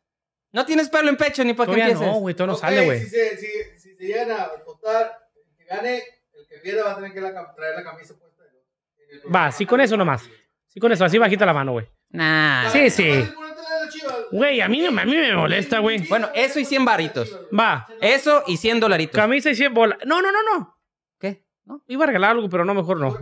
No 0.51 0.65
tienes 0.65 0.89
pelo 0.89 1.09
en 1.09 1.17
pecho 1.17 1.43
ni 1.43 1.53
para 1.53 1.71
que 1.73 1.79
empieces. 1.79 2.07
no, 2.07 2.13
güey, 2.15 2.33
todo 2.35 2.47
no 2.47 2.55
sale, 2.55 2.85
güey. 2.85 3.01
Si 3.01 3.09
se, 3.09 3.37
si, 3.37 3.47
si 3.77 3.95
se 3.95 4.03
llegan 4.05 4.31
a 4.31 4.47
votar, 4.65 5.11
el 5.35 5.55
que 5.57 5.65
gane, 5.65 5.97
el 6.33 6.47
que 6.47 6.57
pierda 6.59 6.85
va 6.85 6.91
a 6.91 6.95
tener 6.95 7.13
que 7.13 7.21
la 7.21 7.53
traer 7.53 7.75
la 7.75 7.83
camisa 7.83 8.13
puesta. 8.17 8.43
en 8.43 9.19
el- 9.27 9.35
Va, 9.35 9.51
sí, 9.51 9.65
con 9.65 9.81
eso 9.81 9.97
nomás. 9.97 10.23
Sí, 10.67 10.79
con 10.79 10.91
eso, 10.91 11.03
así 11.05 11.17
bajita 11.17 11.45
la 11.45 11.53
mano, 11.53 11.73
güey. 11.73 11.87
Nah. 12.09 12.69
Sí, 12.69 12.89
sí. 12.89 13.03
Ponértela 13.35 13.69
de 13.79 13.85
la 13.85 13.91
Chivas. 13.91 14.15
Güey, 14.31 14.61
a 14.61 14.67
mí, 14.69 14.85
a 14.85 14.91
mí 14.91 15.15
me 15.15 15.33
molesta, 15.35 15.79
güey. 15.79 16.07
Bueno, 16.07 16.29
eso 16.33 16.59
y 16.59 16.65
100 16.65 16.85
varitos. 16.85 17.37
Va, 17.57 17.87
Eso 17.99 18.43
y 18.47 18.55
100 18.57 18.79
dolaritos. 18.79 19.15
camisa 19.19 19.49
y 19.49 19.55
100 19.55 19.73
bolas. 19.73 19.97
No, 20.05 20.21
no, 20.21 20.31
no, 20.31 20.39
no. 20.57 20.77
¿Qué? 21.19 21.43
¿No? 21.65 21.83
Iba 21.87 22.05
a 22.05 22.07
regalar 22.07 22.31
algo, 22.31 22.47
pero 22.49 22.63
no, 22.63 22.73
mejor 22.73 22.97
no. 22.99 23.17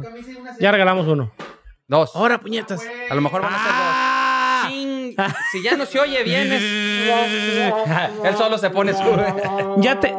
Ya 0.59 0.71
regalamos 0.71 1.07
uno. 1.07 1.31
Dos. 1.87 2.15
Ahora, 2.15 2.39
puñetas. 2.39 2.81
A 3.09 3.15
lo 3.15 3.21
mejor 3.21 3.41
van 3.41 3.53
a 3.53 3.57
ser 3.57 3.67
dos. 3.67 3.75
Ah. 3.77 4.65
Ching. 4.69 5.15
Si 5.51 5.63
ya 5.63 5.77
no 5.77 5.85
se 5.85 5.99
oye 5.99 6.23
bien, 6.23 6.51
es... 6.51 6.61
él 8.25 8.35
solo 8.37 8.57
se 8.57 8.69
pone 8.69 8.93
su... 8.93 9.03
Ya 9.77 9.99
te. 9.99 10.13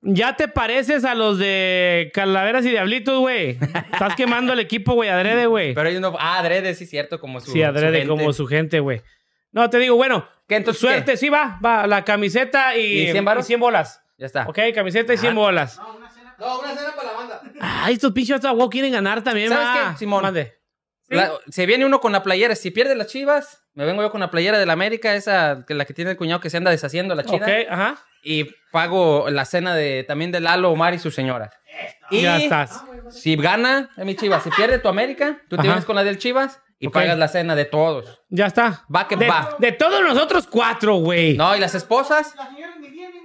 Ya 0.00 0.36
te 0.36 0.46
pareces 0.48 1.04
a 1.04 1.14
los 1.14 1.38
de 1.38 2.10
Calaveras 2.14 2.64
y 2.64 2.70
Diablitos, 2.70 3.18
güey. 3.18 3.58
Estás 3.92 4.14
quemando 4.14 4.52
el 4.52 4.60
equipo, 4.60 4.94
güey, 4.94 5.08
adrede, 5.08 5.46
güey. 5.46 5.74
Pero 5.74 5.88
ellos 5.88 6.00
no... 6.00 6.16
Ah, 6.18 6.38
adrede, 6.38 6.74
sí, 6.74 6.86
cierto, 6.86 7.18
como 7.18 7.40
su 7.40 7.50
Sí, 7.50 7.62
adrede 7.62 8.02
su 8.02 8.08
como 8.08 8.20
gente. 8.20 8.32
su 8.36 8.46
gente, 8.46 8.80
güey. 8.80 9.02
No, 9.50 9.68
te 9.70 9.78
digo, 9.78 9.96
bueno, 9.96 10.28
¿Qué, 10.46 10.56
entonces 10.56 10.80
suerte, 10.80 11.12
qué? 11.12 11.16
sí 11.16 11.28
va, 11.30 11.58
va, 11.64 11.86
la 11.86 12.04
camiseta 12.04 12.76
y, 12.76 13.08
¿Y 13.08 13.10
100 13.12 13.24
varos? 13.24 13.44
y 13.44 13.48
100 13.48 13.60
bolas. 13.60 14.02
Ya 14.18 14.26
está. 14.26 14.46
Ok, 14.48 14.58
camiseta 14.74 15.12
y 15.14 15.18
100 15.18 15.34
bolas. 15.34 15.78
No, 15.78 15.97
una 16.38 16.74
cena 16.74 16.94
para 16.94 17.12
la 17.12 17.18
banda. 17.18 17.42
Ay, 17.60 17.94
estos 17.94 18.12
pinches 18.12 18.40
wow 18.42 18.70
quieren 18.70 18.92
ganar 18.92 19.22
también, 19.22 19.48
¿Sabes 19.50 19.66
va. 19.66 19.92
qué, 19.92 19.98
Simón? 19.98 20.22
Mande. 20.22 20.54
La- 21.08 21.32
se 21.48 21.64
viene 21.66 21.86
uno 21.86 22.00
con 22.00 22.12
la 22.12 22.22
playera. 22.22 22.54
Si 22.54 22.70
pierde 22.70 22.94
las 22.94 23.06
chivas, 23.06 23.62
me 23.74 23.84
vengo 23.86 24.02
yo 24.02 24.10
con 24.10 24.20
la 24.20 24.30
playera 24.30 24.58
de 24.58 24.66
la 24.66 24.74
América, 24.74 25.14
esa 25.14 25.64
que 25.66 25.72
la 25.74 25.84
que 25.86 25.94
tiene 25.94 26.10
el 26.12 26.16
cuñado 26.18 26.40
que 26.40 26.50
se 26.50 26.58
anda 26.58 26.70
deshaciendo, 26.70 27.14
la 27.14 27.24
china. 27.24 27.46
Ok, 27.46 27.52
ajá. 27.70 27.96
Y 28.22 28.44
pago 28.72 29.30
la 29.30 29.44
cena 29.46 29.74
de 29.74 30.04
también 30.04 30.32
de 30.32 30.40
Lalo, 30.40 30.70
Omar 30.70 30.92
y 30.92 30.98
su 30.98 31.10
señora. 31.10 31.50
Y 32.10 32.22
Ya 32.22 32.36
estás. 32.36 32.82
si 33.10 33.36
gana 33.36 33.90
mi 33.96 34.16
chivas, 34.16 34.42
si 34.42 34.50
pierde 34.50 34.78
tu 34.80 34.88
América, 34.88 35.40
tú 35.48 35.56
te 35.56 35.60
Ajá. 35.60 35.68
vienes 35.68 35.84
con 35.86 35.96
la 35.96 36.04
del 36.04 36.18
chivas 36.18 36.60
y 36.78 36.88
pagas 36.88 37.16
la 37.16 37.28
cena 37.28 37.54
de 37.56 37.64
todos. 37.64 38.20
Ya 38.28 38.46
está. 38.46 38.84
Va 38.94 39.08
que 39.08 39.16
de, 39.16 39.28
va. 39.28 39.56
De 39.58 39.72
todos 39.72 40.02
nosotros 40.02 40.46
cuatro, 40.46 40.96
güey. 40.96 41.36
No, 41.38 41.56
y 41.56 41.60
las 41.60 41.74
esposas. 41.74 42.34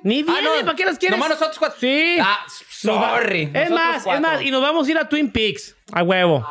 Ni 0.04 0.22
Ah, 0.22 0.24
vienen, 0.26 0.60
no. 0.60 0.66
¿para 0.66 0.76
qué 0.76 0.86
las 0.86 0.98
quieres? 0.98 1.18
Nomás 1.18 1.32
nosotros 1.32 1.60
cuatro. 1.60 1.80
Sí. 1.80 2.18
Ah, 2.22 2.46
sorry. 2.84 3.50
Es 3.54 3.70
más, 3.70 3.98
es 3.98 4.04
cuatro. 4.04 4.22
más, 4.22 4.42
y 4.42 4.52
nos 4.52 4.62
vamos 4.62 4.88
a 4.88 4.92
ir 4.92 4.98
a 4.98 5.08
Twin 5.10 5.32
Peaks. 5.32 5.76
A 5.92 6.04
huevo. 6.04 6.46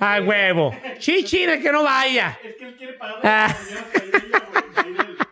A 0.00 0.20
huevo. 0.20 0.74
Chichina, 0.98 1.58
que 1.58 1.70
no 1.72 1.82
vaya. 1.84 2.38
Es 2.42 2.56
que 2.56 2.64
él 2.66 2.74
quiere 2.76 2.92
pagar 2.94 3.20
Ah. 3.22 3.48
la 3.48 3.54
señora 3.54 3.84
Cairella, 3.92 4.42
güey, 4.52 4.64
Cairella. 4.74 5.28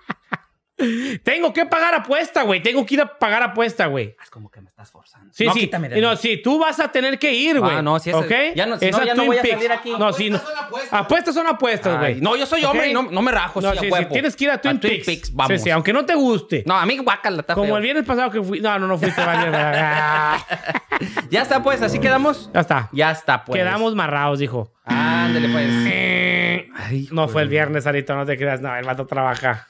Tengo 1.24 1.52
que 1.52 1.66
pagar 1.66 1.94
apuesta, 1.94 2.42
güey. 2.42 2.62
Tengo 2.62 2.86
que 2.86 2.94
ir 2.94 3.00
a 3.00 3.18
pagar 3.18 3.42
apuesta, 3.42 3.86
güey. 3.86 4.14
Es 4.22 4.30
como 4.30 4.50
que 4.50 4.60
me 4.60 4.68
estás 4.68 4.90
forzando. 4.90 5.32
Sí, 5.32 5.44
No, 5.44 5.52
sí. 5.52 5.60
quítame 5.60 5.88
no, 6.00 6.16
sí, 6.16 6.40
tú 6.42 6.58
vas 6.58 6.78
a 6.80 6.90
tener 6.92 7.18
que 7.18 7.32
ir, 7.32 7.58
güey. 7.58 7.76
Ah, 7.76 7.82
no, 7.82 7.98
si 7.98 8.12
¿Ok? 8.12 8.30
ya 8.54 8.64
no- 8.66 8.78
si 8.78 8.86
Es 8.86 8.92
no, 8.92 8.98
a 8.98 9.04
ya 9.04 9.14
no 9.14 9.16
Twin 9.22 9.26
voy 9.28 9.38
a 9.38 9.42
Peaks. 9.42 9.56
salir 9.56 9.72
aquí. 9.72 9.92
No, 9.98 10.12
sí, 10.12 10.30
no. 10.30 10.36
Apuestas 10.38 10.54
son 10.54 10.64
apuestas. 10.66 11.00
Apuestas 11.00 11.34
son 11.34 11.46
apuestas, 11.46 11.92
Ay, 11.94 11.98
güey. 12.12 12.20
no, 12.20 12.36
yo 12.36 12.46
soy 12.46 12.64
hombre 12.64 12.88
y 12.88 12.94
no, 12.94 13.02
no 13.02 13.22
me 13.22 13.32
rajo, 13.32 13.60
No, 13.60 13.72
sí, 13.72 13.78
a 13.92 13.98
sí. 13.98 14.04
Tienes 14.12 14.36
que 14.36 14.44
ir 14.44 14.50
a 14.50 14.60
Twin, 14.60 14.78
Twin 14.78 14.92
Peaks. 14.92 15.06
Peaks, 15.06 15.34
vamos. 15.34 15.52
Sí, 15.58 15.64
sí, 15.64 15.70
aunque 15.70 15.92
no 15.92 16.04
te 16.04 16.14
guste. 16.14 16.62
No, 16.66 16.74
a 16.76 16.86
mí 16.86 16.96
guácala, 16.98 17.40
está 17.40 17.54
Como 17.54 17.66
feo. 17.66 17.76
el 17.76 17.82
viernes 17.82 18.04
pasado 18.04 18.30
que 18.30 18.42
fui. 18.42 18.60
No, 18.60 18.78
no, 18.78 18.86
no 18.86 18.98
fuiste. 18.98 19.20
ah, 19.20 20.38
Ya 21.30 21.42
está, 21.42 21.62
pues, 21.62 21.82
así 21.82 21.98
quedamos. 21.98 22.50
ya 22.54 22.60
está. 22.60 22.88
Ya 22.92 23.10
está, 23.10 23.44
pues. 23.44 23.58
Quedamos 23.60 23.94
marrados, 23.94 24.38
dijo. 24.38 24.72
Ándale, 24.84 25.48
pues. 25.48 25.66
Eh, 25.86 26.68
Ay, 26.74 27.08
No 27.12 27.28
fue 27.28 27.42
el 27.42 27.48
viernes, 27.48 27.86
Arito, 27.86 28.14
no 28.14 28.24
te 28.24 28.36
creas. 28.36 28.60
No, 28.60 28.74
el 28.76 28.84
vato 28.84 29.06
trabaja. 29.06 29.66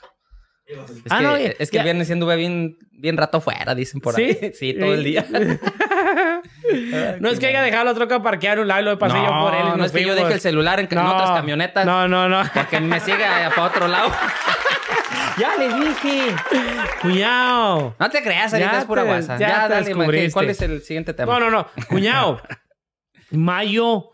Es 0.69 0.79
Ah, 1.11 1.19
que, 1.19 1.25
no, 1.25 1.37
es 1.37 1.71
que 1.71 1.79
el 1.79 1.85
viernes 1.85 2.07
siendo 2.09 2.27
bien, 2.27 2.77
bien 2.93 3.17
rato 3.17 3.41
fuera, 3.41 3.75
dicen 3.75 4.01
por 4.01 4.17
ahí. 4.17 4.53
¿Sí? 4.55 4.75
Todo 4.75 4.95
el 4.95 5.05
día. 5.05 5.25
No 7.21 7.31
es 7.31 7.39
que 7.41 7.47
haya 7.47 7.63
dejado 7.63 7.85
la 7.87 7.95
troca 7.95 8.23
parqueada 8.23 8.55
en 8.57 8.61
un 8.61 8.69
lado 8.69 8.81
y 8.83 8.85
lo 8.85 8.99
pasé 8.99 9.17
yo 9.17 9.27
por 9.41 9.55
él. 9.55 9.79
no 9.79 9.85
es 9.85 9.93
que 9.93 10.05
yo 10.05 10.15
deje 10.15 10.35
el 10.35 10.41
celular 10.41 10.79
en, 10.81 10.87
en 10.91 10.95
No, 10.99 11.15
otras 11.15 11.31
camionetas. 11.31 11.87
No, 11.87 12.07
no, 12.07 12.29
no. 12.29 12.43
Porque 12.53 12.79
me 12.81 13.01
siga 13.01 13.51
para 13.55 13.69
otro 13.69 13.89
lado. 13.89 14.13
ya 15.39 15.57
les 15.57 15.75
dije. 15.75 16.35
Cuñado. 17.01 17.97
No 17.99 18.11
te 18.11 18.23
creas, 18.23 18.53
ahorita 18.53 18.73
Ya 18.73 18.79
es 18.81 18.85
pura 18.85 19.03
guasa. 19.05 19.39
ya 19.39 19.49
Ya, 19.49 19.69
te 19.69 19.93
dale, 19.95 20.31
¿cuál 20.31 20.51
es 20.51 20.61
el 20.61 20.83
siguiente 20.83 21.15
tema? 21.15 21.39
No, 21.39 21.49
no, 21.49 21.51
no. 21.51 21.69
Cuñado. 21.89 22.43
mayo. 23.31 24.11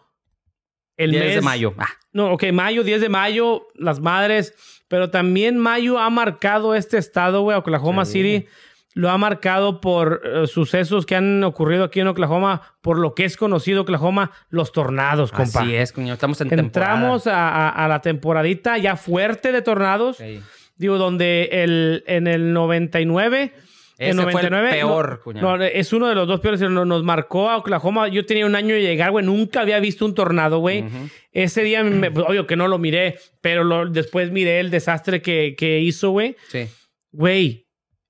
El 0.96 1.10
10 1.10 1.24
mes 1.24 1.34
de 1.36 1.40
mayo. 1.40 1.74
Ah, 1.76 1.88
No, 2.12 2.32
ok, 2.32 2.44
mayo, 2.52 2.84
10 2.84 3.00
de 3.00 3.08
mayo, 3.08 3.66
las 3.74 3.98
madres. 4.00 4.54
Pero 4.94 5.10
también 5.10 5.58
mayo 5.58 5.98
ha 5.98 6.08
marcado 6.08 6.76
este 6.76 6.98
estado, 6.98 7.42
güey, 7.42 7.56
Oklahoma 7.56 8.04
Sí. 8.04 8.12
City. 8.12 8.46
Lo 8.94 9.10
ha 9.10 9.18
marcado 9.18 9.80
por 9.80 10.22
eh, 10.24 10.46
sucesos 10.46 11.04
que 11.04 11.16
han 11.16 11.42
ocurrido 11.42 11.82
aquí 11.82 11.98
en 11.98 12.06
Oklahoma, 12.06 12.62
por 12.80 12.96
lo 13.00 13.12
que 13.16 13.24
es 13.24 13.36
conocido 13.36 13.82
Oklahoma, 13.82 14.30
los 14.50 14.70
tornados, 14.70 15.32
compa. 15.32 15.62
así 15.62 15.74
es, 15.74 15.90
cuñado. 15.90 16.12
Estamos 16.14 16.40
en 16.42 16.56
Entramos 16.56 17.26
a, 17.26 17.48
a- 17.48 17.70
a 17.70 17.88
la 17.88 18.02
temporadita 18.02 18.78
ya 18.78 18.94
fuerte 18.94 19.50
de 19.50 19.62
tornados. 19.62 20.18
Sí. 20.18 20.40
Digo, 20.76 20.96
donde 20.96 21.48
el, 21.50 22.04
en 22.06 22.28
el 22.28 22.52
99. 22.52 23.52
Ese 23.98 24.10
en 24.10 24.16
fue 24.30 24.42
el 24.42 24.50
99, 24.50 24.70
peor, 24.70 25.10
no, 25.10 25.20
cuñado. 25.20 25.56
no, 25.58 25.64
es 25.64 25.92
uno 25.92 26.08
de 26.08 26.14
los 26.16 26.26
dos 26.26 26.40
peores. 26.40 26.60
Nos, 26.60 26.86
nos 26.86 27.04
marcó 27.04 27.48
a 27.48 27.56
Oklahoma. 27.58 28.08
Yo 28.08 28.26
tenía 28.26 28.44
un 28.46 28.56
año 28.56 28.74
de 28.74 28.82
llegar, 28.82 29.10
güey. 29.12 29.24
Nunca 29.24 29.60
había 29.60 29.78
visto 29.80 30.04
un 30.04 30.14
tornado, 30.14 30.58
güey. 30.58 30.84
Ese 31.32 31.62
día, 31.62 31.84
me- 31.84 32.10
pues, 32.10 32.26
obvio 32.28 32.46
que 32.46 32.56
no 32.56 32.66
lo 32.68 32.78
miré, 32.78 33.18
pero 33.40 33.62
lo- 33.64 33.86
después 33.86 34.30
miré 34.32 34.58
el 34.60 34.70
desastre 34.70 35.22
que, 35.22 35.54
que 35.56 35.78
hizo, 35.80 36.10
güey. 36.10 36.36
Sí. 36.48 36.66
Güey, 37.12 37.66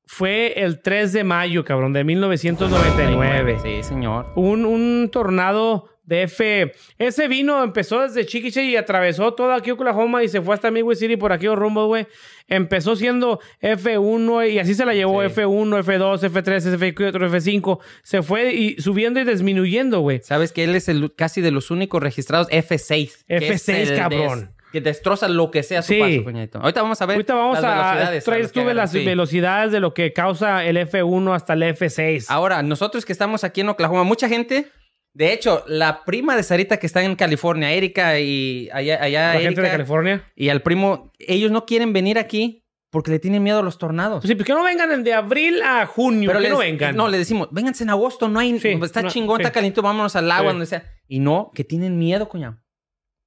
fue 0.07 0.55
el 0.63 0.81
3 0.81 1.13
de 1.13 1.25
mayo, 1.25 1.65
cabrón, 1.65 1.93
de 1.93 2.05
1999. 2.05 3.59
Sí, 3.63 3.83
señor. 3.83 4.33
Un, 4.37 4.65
un 4.65 5.09
tornado 5.13 5.89
de 6.05 6.23
F. 6.25 6.73
Ese 6.99 7.29
vino 7.29 7.63
empezó 7.63 8.03
desde 8.03 8.27
Chiquiche 8.27 8.63
y 8.65 8.77
atravesó 8.77 9.33
todo 9.35 9.53
aquí 9.53 9.71
Oklahoma 9.71 10.23
y 10.23 10.29
se 10.29 10.41
fue 10.43 10.55
hasta 10.55 10.71
Midway 10.71 10.97
City 10.97 11.17
por 11.17 11.33
aquí 11.33 11.49
rumbo, 11.49 11.87
güey. 11.87 12.07
Empezó 12.47 12.95
siendo 12.95 13.41
F1 13.63 14.51
y 14.53 14.59
así 14.59 14.75
se 14.75 14.85
la 14.85 14.95
llevó 14.95 15.23
Sí. 15.23 15.29
F1, 15.29 15.79
F2, 15.83 16.23
F3, 16.31 16.79
F4, 16.79 17.31
F5. 17.31 17.79
Se 18.03 18.23
fue 18.23 18.53
y 18.53 18.77
subiendo 18.81 19.21
y 19.21 19.25
disminuyendo, 19.25 20.01
güey. 20.01 20.21
Sabes 20.23 20.53
que 20.53 20.65
él 20.65 20.75
es 20.75 20.89
el 20.89 21.15
casi 21.15 21.41
de 21.41 21.51
los 21.51 21.71
únicos 21.71 22.03
registrados 22.03 22.49
F6. 22.51 23.25
que 23.27 23.37
es 23.49 23.67
F6, 23.69 23.75
el 23.91 23.97
cabrón. 23.99 24.41
des- 24.41 24.49
que 24.73 24.81
destroza 24.81 25.29
lo 25.29 25.53
que 25.53 25.63
sea 25.63 25.83
su 25.83 25.93
Sí. 25.93 26.01
paso, 26.01 26.25
cuñadito. 26.25 26.59
Ahorita 26.59 26.83
vamos 26.83 27.01
a 27.01 27.07
ver. 27.07 27.15
Ahorita 27.15 27.35
vamos 27.35 27.61
las 27.61 27.65
a 27.65 27.69
velocidades, 28.11 28.25
tuve 28.25 28.63
agarran. 28.63 28.77
las 28.77 28.91
Sí. 28.91 29.05
velocidades 29.05 29.73
de 29.73 29.79
lo 29.81 29.95
que 29.95 30.13
causa 30.13 30.65
el 30.65 30.77
F1 30.77 31.33
hasta 31.33 31.53
el 31.53 31.63
F6. 31.63 32.27
Ahora, 32.29 32.61
nosotros 32.65 33.05
que 33.05 33.13
estamos 33.13 33.45
aquí 33.45 33.61
en 33.61 33.69
Oklahoma, 33.69 34.03
mucha 34.03 34.29
gente. 34.29 34.67
De 35.15 35.33
hecho, 35.33 35.63
la 35.69 36.05
prima 36.05 36.37
de 36.37 36.43
Sarita 36.43 36.77
que 36.79 36.87
está 36.87 37.03
en 37.05 37.15
California, 37.15 37.73
Erika 37.73 38.19
y 38.19 38.69
allá, 38.73 39.01
allá 39.03 39.35
la 39.35 39.41
gente 39.41 39.61
de 39.63 39.71
California. 39.71 40.33
y 40.35 40.49
al 40.49 40.61
primo, 40.63 41.13
ellos 41.21 41.51
no 41.53 41.67
quieren 41.67 41.93
venir 41.93 42.19
aquí 42.19 42.65
porque 42.91 43.11
le 43.13 43.19
tienen 43.21 43.43
miedo 43.43 43.61
a 43.61 43.63
los 43.63 43.79
tornados. 43.79 44.21
Pues 44.23 44.29
sí, 44.29 44.35
pues 44.35 44.47
que 44.47 44.53
no 44.55 44.65
vengan 44.65 45.03
de 45.05 45.15
abril 45.15 45.63
a 45.63 45.87
junio. 45.87 46.33
que 46.33 46.41
les, 46.41 46.51
no 46.51 46.59
vengan. 46.59 46.97
No, 46.97 47.09
le 47.09 47.19
decimos, 47.19 47.49
vénganse 47.53 47.85
en 47.85 47.91
agosto, 47.91 48.29
no 48.29 48.41
hay, 48.41 48.59
Sí, 48.59 48.77
está 48.83 49.03
no, 49.03 49.09
chingón, 49.09 49.41
está 49.41 49.51
sí. 49.51 49.55
caliente, 49.55 49.81
vámonos 49.81 50.17
al 50.17 50.31
agua, 50.31 50.51
Sí. 50.51 50.55
donde 50.55 50.67
sea. 50.67 50.85
Y 51.07 51.21
no, 51.21 51.51
que 51.55 51.63
tienen 51.65 51.97
miedo, 51.99 52.29
cuñado. 52.29 52.61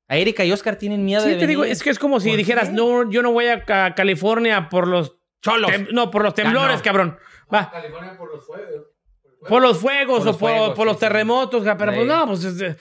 A 0.09 0.15
Erika 0.17 0.43
y 0.45 0.51
Oscar 0.53 0.77
tienen 0.77 1.03
miedo 1.05 1.21
Sí, 1.23 1.29
de 1.31 1.35
te 1.35 1.47
digo, 1.47 1.63
es 1.65 1.83
que 1.83 1.89
es 1.89 1.99
como 1.99 2.19
si 2.21 2.29
¿Por 2.29 2.37
dijeras, 2.37 2.69
qué? 2.69 2.75
no, 2.75 3.09
yo 3.09 3.21
no 3.21 3.31
voy 3.33 3.47
a, 3.47 3.63
ca- 3.65 3.93
California 3.93 4.69
por 4.69 4.87
los 4.87 5.17
cholos. 5.41 5.69
tem- 5.71 5.89
no, 5.91 6.11
por 6.11 6.23
los 6.23 6.33
temblores, 6.33 6.77
no. 6.77 6.83
cabrón. 6.83 7.17
Va. 7.53 7.69
California 7.71 8.17
por 8.17 8.29
los 8.33 8.45
fuegos. 8.45 8.87
Por 9.47 9.61
los 9.61 9.77
fuegos 9.79 10.17
Por 10.19 10.25
los 10.25 10.35
o 10.35 10.39
por, 10.39 10.49
fuegos, 10.49 10.69
por 10.75 10.85
sí, 10.87 10.91
los 10.91 10.99
terremotos, 10.99 11.63
pero 11.77 11.91
Sí. 11.91 11.95
pues 11.97 12.07
no, 12.07 12.27
pues 12.27 12.43
es- 12.43 12.75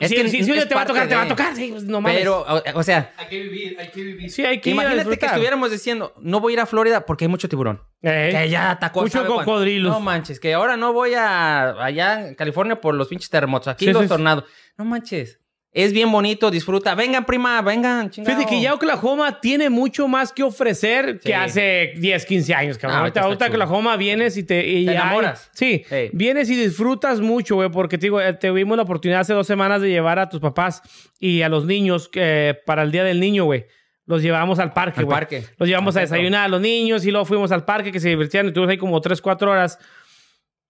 Es 0.00 0.08
sí, 0.08 0.14
que 0.16 0.28
sí, 0.30 0.38
es 0.38 0.68
te 0.68 0.74
va 0.74 0.82
a 0.82 0.86
tocar, 0.86 1.06
te 1.06 1.14
va 1.14 1.22
a 1.22 1.28
tocar. 1.28 1.54
Sí, 1.54 1.68
pues, 1.70 1.84
no 1.84 2.00
mames. 2.00 2.18
Pero, 2.18 2.40
o, 2.40 2.62
o 2.78 2.82
sea, 2.82 3.12
Hay 3.18 3.26
que 3.26 3.42
vivir, 3.42 3.76
hay 3.78 3.88
que 3.90 4.02
vivir. 4.02 4.30
sí, 4.30 4.42
hay 4.42 4.58
que 4.58 4.70
ir 4.70 4.78
a 4.80 4.82
imagínate 4.84 5.18
que 5.18 5.26
estuviéramos 5.26 5.70
diciendo, 5.70 6.14
no 6.18 6.40
voy 6.40 6.52
a 6.52 6.54
ir 6.54 6.60
a 6.60 6.66
Florida 6.66 7.04
porque 7.04 7.26
hay 7.26 7.28
mucho 7.28 7.46
tiburón. 7.48 7.82
Eh, 8.00 8.30
Que 8.32 8.48
ya 8.48 8.70
atacó. 8.70 9.02
Mucho 9.02 9.26
cocodrilos. 9.26 9.92
No 9.92 10.00
manches, 10.00 10.40
que 10.40 10.54
ahora 10.54 10.78
no 10.78 10.94
voy 10.94 11.12
a 11.14 11.84
allá 11.84 12.26
en 12.28 12.34
California 12.36 12.80
por 12.80 12.94
los 12.94 13.08
pinches 13.08 13.28
terremotos. 13.28 13.68
Aquí 13.68 13.84
Sí, 13.84 13.92
los 13.92 14.02
sí. 14.04 14.08
tornados. 14.08 14.44
No 14.78 14.86
manches. 14.86 15.40
Es 15.74 15.94
bien 15.94 16.12
bonito, 16.12 16.50
disfruta. 16.50 16.94
Vengan, 16.94 17.24
prima, 17.24 17.62
vengan, 17.62 18.10
chingado. 18.10 18.36
Fíjate 18.36 18.54
que 18.54 18.60
ya 18.60 18.74
Oklahoma 18.74 19.40
tiene 19.40 19.70
mucho 19.70 20.06
más 20.06 20.30
que 20.30 20.42
ofrecer 20.42 21.14
Sí. 21.14 21.28
que 21.28 21.34
hace 21.34 21.94
10, 21.96 22.26
15 22.26 22.54
años, 22.54 22.76
cabrón. 22.76 22.96
Ah, 22.98 23.00
ahorita, 23.00 23.20
ahorita. 23.22 23.46
Oklahoma 23.46 23.96
vienes 23.96 24.36
y 24.36 24.42
te... 24.42 24.66
y 24.68 24.84
Te 24.84 24.92
ya 24.92 25.00
hay- 25.00 25.06
enamoras. 25.06 25.50
sí, 25.54 25.82
vienes 26.12 26.50
y 26.50 26.56
disfrutas 26.56 27.20
mucho, 27.20 27.54
güey, 27.54 27.70
porque 27.70 27.96
te 27.96 28.06
digo, 28.06 28.20
eh, 28.20 28.34
tuvimos 28.34 28.76
la 28.76 28.82
oportunidad 28.82 29.20
hace 29.22 29.32
dos 29.32 29.46
semanas 29.46 29.80
de 29.80 29.88
llevar 29.88 30.18
a 30.18 30.28
tus 30.28 30.40
papás 30.40 30.82
y 31.18 31.40
a 31.40 31.48
los 31.48 31.64
niños 31.64 32.10
eh, 32.16 32.54
para 32.66 32.82
el 32.82 32.92
Día 32.92 33.04
del 33.04 33.18
Niño, 33.18 33.44
güey. 33.44 33.64
Los 34.04 34.20
llevamos 34.20 34.58
al 34.58 34.74
parque, 34.74 35.04
güey. 35.04 35.26
Los 35.56 35.68
llevamos 35.68 35.96
a 35.96 36.00
desayunar 36.00 36.44
a 36.44 36.48
los 36.48 36.60
niños 36.60 37.06
y 37.06 37.10
luego 37.12 37.24
fuimos 37.24 37.50
al 37.50 37.64
parque 37.64 37.92
que 37.92 38.00
se 38.00 38.10
divertían 38.10 38.44
y 38.44 38.48
estuvimos 38.48 38.70
ahí 38.72 38.76
como 38.76 39.00
3, 39.00 39.22
4 39.22 39.50
horas. 39.50 39.78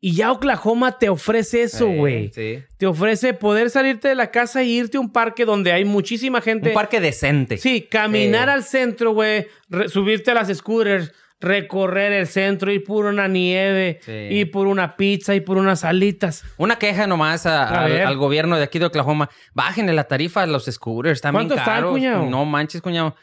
Y 0.05 0.15
ya 0.17 0.33
Oklahoma 0.33 0.99
te 0.99 1.09
ofrece 1.09 1.63
eso, 1.63 1.87
güey. 1.87 2.33
Sí. 2.33 2.59
Te 2.77 2.87
ofrece 2.87 3.35
poder 3.35 3.71
salirte 3.71 4.09
de 4.09 4.17
la 4.17 4.33
casa 4.33 4.61
e 4.61 4.65
irte 4.65 4.97
a 4.97 5.01
un 5.01 5.13
parque 5.13 5.45
donde 5.45 5.71
hay 5.71 5.85
muchísima 5.85 6.41
gente. 6.41 6.71
Un 6.71 6.75
parque 6.75 7.01
decente. 7.01 7.57
Sí, 7.57 7.83
caminar 7.89 8.49
Sí. 8.49 8.53
al 8.53 8.65
centro, 8.65 9.13
güey, 9.13 9.47
subirte 9.87 10.33
a 10.33 10.35
las 10.35 10.49
scooters, 10.49 11.13
recorrer 11.39 12.11
el 12.13 12.27
centro, 12.27 12.73
ir 12.73 12.83
por 12.83 13.05
una 13.05 13.29
nieve, 13.29 14.01
Sí. 14.03 14.11
ir 14.13 14.51
por 14.51 14.67
una 14.67 14.97
pizza, 14.97 15.37
ir 15.37 15.45
por 15.45 15.57
unas 15.57 15.85
alitas. 15.85 16.45
Una 16.57 16.81
queja 16.81 17.07
nomás 17.07 17.47
a- 17.47 17.63
A 17.69 17.85
al, 18.09 18.17
gobierno 18.17 18.57
de 18.57 18.65
aquí 18.65 18.81
de 18.81 18.87
Oklahoma. 18.87 19.31
Bájenle 19.55 19.93
la 19.93 20.05
tarifa 20.09 20.43
a 20.43 20.47
los 20.47 20.65
scooters. 20.65 21.19
Están 21.19 21.33
bien 21.35 21.47
¿Cuánto 21.47 21.55
están, 21.55 21.75
caros. 21.77 21.93
cuñado? 21.93 22.27
No 22.27 22.45
manches, 22.45 22.83
cuñado. 22.83 23.15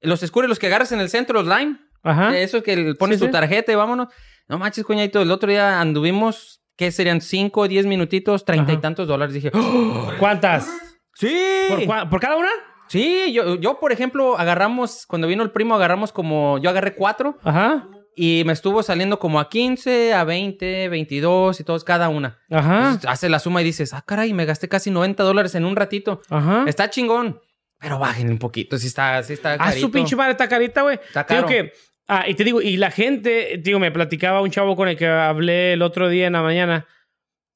Los 0.00 0.20
scooters, 0.20 0.48
los 0.48 0.58
que 0.60 0.68
agarras 0.68 0.92
en 0.92 1.00
el 1.00 1.08
centro, 1.08 1.42
los 1.42 1.46
Lime. 1.58 1.78
Ajá. 2.04 2.36
Eso 2.38 2.62
que 2.64 2.94
pones 2.98 3.18
tu 3.20 3.28
tarjeta 3.30 3.70
y 3.72 3.76
vámonos. 3.76 4.08
No 4.52 4.58
manches, 4.58 4.84
cuñadito. 4.84 5.22
El 5.22 5.30
otro 5.30 5.48
día 5.50 5.80
anduvimos, 5.80 6.60
¿qué 6.76 6.92
serían? 6.92 7.22
5 7.22 7.60
o 7.62 7.68
10 7.68 7.86
minutitos, 7.86 8.44
treinta 8.44 8.72
y 8.72 8.76
tantos 8.76 9.08
dólares. 9.08 9.34
Dije, 9.34 9.50
¡Oh! 9.54 10.10
¿Cuántas? 10.18 10.68
¡Sí! 11.14 11.34
¿Por, 11.70 11.80
cua- 11.80 12.08
por 12.10 12.20
cada 12.20 12.36
una? 12.36 12.50
Sí, 12.88 13.32
yo, 13.32 13.54
yo, 13.56 13.80
por 13.80 13.92
ejemplo, 13.92 14.38
agarramos, 14.38 15.06
cuando 15.06 15.26
vino 15.26 15.42
el 15.42 15.50
primo, 15.52 15.74
agarramos 15.74 16.12
como, 16.12 16.58
yo 16.58 16.68
agarré 16.68 16.94
cuatro 16.94 17.38
Ajá. 17.42 17.88
y 18.14 18.42
me 18.44 18.52
estuvo 18.52 18.82
saliendo 18.82 19.18
como 19.18 19.40
a 19.40 19.48
15, 19.48 20.12
a 20.12 20.24
20, 20.24 20.90
22 20.90 21.58
y 21.60 21.64
todos 21.64 21.84
cada 21.84 22.10
una. 22.10 22.38
Ajá. 22.50 22.76
Entonces, 22.76 23.08
hace 23.10 23.30
la 23.30 23.38
suma 23.38 23.62
y 23.62 23.64
dices, 23.64 23.94
ah, 23.94 24.04
caray, 24.06 24.34
me 24.34 24.44
gasté 24.44 24.68
casi 24.68 24.90
90 24.90 25.22
dólares 25.22 25.54
en 25.54 25.64
un 25.64 25.76
ratito. 25.76 26.20
Ajá. 26.28 26.64
Está 26.66 26.90
chingón, 26.90 27.40
pero 27.78 27.98
bájenle 27.98 28.32
un 28.32 28.38
poquito, 28.38 28.76
si 28.76 28.88
está, 28.88 29.22
sí 29.22 29.32
está 29.32 29.54
Ah, 29.54 29.58
carito. 29.58 29.86
su 29.86 29.90
pinche 29.90 30.14
madre 30.14 30.32
está 30.32 30.46
carita, 30.46 30.82
güey. 30.82 30.96
Está 30.96 31.22
digo 31.26 31.46
caro. 31.46 31.46
que, 31.48 31.72
ah, 32.08 32.24
y 32.28 32.34
te 32.34 32.44
digo, 32.44 32.60
y 32.62 32.76
la 32.76 32.90
gente, 32.90 33.60
digo, 33.62 33.78
me 33.78 33.90
platicaba 33.90 34.40
un 34.40 34.50
chavo 34.50 34.76
con 34.76 34.88
el 34.88 34.96
que 34.96 35.06
hablé 35.06 35.74
el 35.74 35.82
otro 35.82 36.08
día 36.08 36.26
en 36.26 36.34
la 36.34 36.42
mañana, 36.42 36.86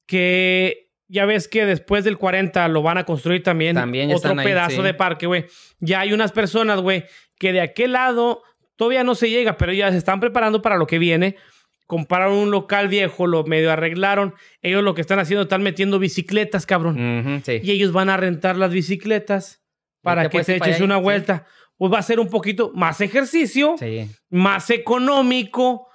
que 0.07 0.87
ya 1.07 1.25
ves 1.25 1.47
que 1.47 1.65
después 1.65 2.03
del 2.03 2.17
40 2.17 2.67
lo 2.67 2.81
van 2.81 2.97
a 2.97 3.05
construir 3.05 3.43
también, 3.43 3.77
otro 4.13 4.31
ahí, 4.37 4.45
pedazo 4.45 4.77
sí. 4.77 4.81
de 4.81 4.93
parque, 4.93 5.25
güey. 5.25 5.45
Ya 5.79 6.01
hay 6.01 6.13
unas 6.13 6.31
personas, 6.31 6.81
güey, 6.81 7.05
que 7.39 7.53
de 7.53 7.61
aquel 7.61 7.93
lado 7.93 8.43
todavía 8.75 9.03
no 9.03 9.15
se 9.15 9.29
llega, 9.29 9.57
pero 9.57 9.73
ya 9.73 9.91
se 9.91 9.97
están 9.97 10.19
preparando 10.19 10.61
para 10.61 10.77
lo 10.77 10.87
que 10.87 10.99
viene. 10.99 11.35
Compraron 11.85 12.37
un 12.37 12.51
local 12.51 12.89
viejo, 12.89 13.27
lo 13.27 13.45
medio 13.45 13.71
arreglaron. 13.71 14.35
Ellos 14.61 14.83
lo 14.83 14.93
que 14.93 15.01
están 15.01 15.19
haciendo, 15.19 15.43
están 15.43 15.63
metiendo 15.63 15.99
bicicletas, 15.99 16.65
cabrón. 16.65 17.41
Sí. 17.45 17.61
Y 17.63 17.71
ellos 17.71 17.93
van 17.93 18.09
a 18.09 18.17
rentar 18.17 18.57
las 18.57 18.71
bicicletas 18.71 19.63
para 20.01 20.29
que 20.29 20.43
te 20.43 20.57
eches 20.57 20.75
allá, 20.75 20.85
una 20.85 20.99
sí. 20.99 21.43
Pues 21.77 21.91
va 21.93 21.99
a 21.99 22.03
ser 22.03 22.19
un 22.19 22.27
poquito 22.29 22.71
más 22.73 23.01
ejercicio, 23.01 23.75
Sí. 23.77 24.09
más 24.29 24.69
económico 24.69 25.87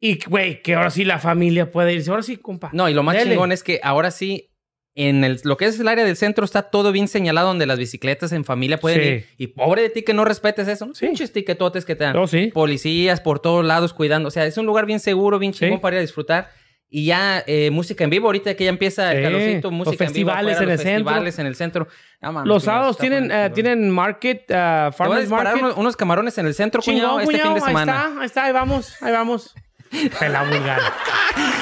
y, 0.00 0.18
güey, 0.24 0.62
que 0.62 0.74
ahora 0.74 0.90
sí 0.90 1.04
la 1.04 1.18
familia 1.18 1.70
puede 1.70 1.92
irse. 1.94 2.10
Ahora 2.10 2.22
sí, 2.22 2.36
compa. 2.36 2.70
No, 2.72 2.88
y 2.88 2.94
lo 2.94 3.02
más 3.02 3.16
Dele. 3.16 3.30
chingón 3.32 3.52
es 3.52 3.62
que 3.62 3.80
ahora 3.82 4.10
sí, 4.10 4.46
en 4.94 5.24
el, 5.24 5.40
lo 5.44 5.56
que 5.56 5.66
es 5.66 5.78
el 5.78 5.88
área 5.88 6.04
del 6.04 6.16
centro 6.16 6.44
está 6.44 6.62
todo 6.62 6.90
bien 6.92 7.06
señalado 7.08 7.48
donde 7.48 7.64
las 7.66 7.78
bicicletas 7.78 8.32
en 8.32 8.44
familia 8.44 8.78
pueden 8.80 9.00
Sí. 9.00 9.08
ir. 9.08 9.26
Y 9.38 9.46
pobre 9.48 9.82
de 9.82 9.90
ti 9.90 10.02
que 10.02 10.14
no 10.14 10.24
respetes 10.24 10.68
eso. 10.68 10.86
¿no? 10.86 10.94
Sí. 10.94 11.06
Pinches 11.06 11.32
tiquetotes 11.32 11.84
que 11.84 11.94
te 11.96 12.04
dan. 12.04 12.16
Oh, 12.16 12.26
sí. 12.26 12.50
Policías 12.52 13.20
por 13.20 13.40
todos 13.40 13.64
lados 13.64 13.92
cuidando. 13.94 14.28
O 14.28 14.30
sea, 14.30 14.46
es 14.46 14.56
un 14.58 14.66
lugar 14.66 14.86
bien 14.86 15.00
seguro, 15.00 15.38
bien 15.38 15.52
chingón 15.52 15.80
para 15.80 15.96
ir 15.96 15.98
a 15.98 16.02
disfrutar. 16.02 16.50
Y 16.92 17.06
ya 17.06 17.44
eh, 17.46 17.70
música 17.70 18.02
en 18.02 18.10
vivo, 18.10 18.26
ahorita 18.26 18.54
que 18.56 18.64
ya 18.64 18.70
empieza 18.70 19.12
el 19.12 19.18
Sí. 19.18 19.22
calorcito, 19.22 19.68
Los 19.70 19.72
música 19.78 20.04
en 20.04 20.12
vivo. 20.12 20.30
festivales 20.30 20.56
afuera, 20.56 20.62
en 20.64 20.68
los 20.76 20.80
el 20.80 20.86
centro. 20.86 21.04
festivales 21.04 21.38
en 21.38 21.46
el 21.46 21.54
centro. 21.54 21.88
Mames, 22.20 22.44
Los 22.46 22.62
cuñado, 22.64 22.76
sábados 22.78 22.98
tienen, 22.98 23.30
chingón. 23.30 23.52
tienen 23.54 23.90
market, 23.90 24.42
uh, 24.50 24.92
farmers 24.92 25.28
market. 25.28 25.62
unos, 25.62 25.76
unos 25.76 25.96
camarones 25.96 26.36
en 26.38 26.46
el 26.46 26.54
centro, 26.54 26.82
cuñado, 26.82 27.20
Chingón, 27.20 27.22
este 27.22 27.32
fin 27.34 27.40
cuñado, 27.42 27.54
de 27.54 27.60
semana. 27.60 27.92
Ahí 27.92 28.00
está, 28.08 28.20
ahí 28.20 28.26
está, 28.26 28.44
ahí 28.46 28.52
vamos, 28.52 28.96
ahí 29.02 29.12
vamos. 29.12 29.54
Pela 30.18 30.42
vulgar. 30.44 30.80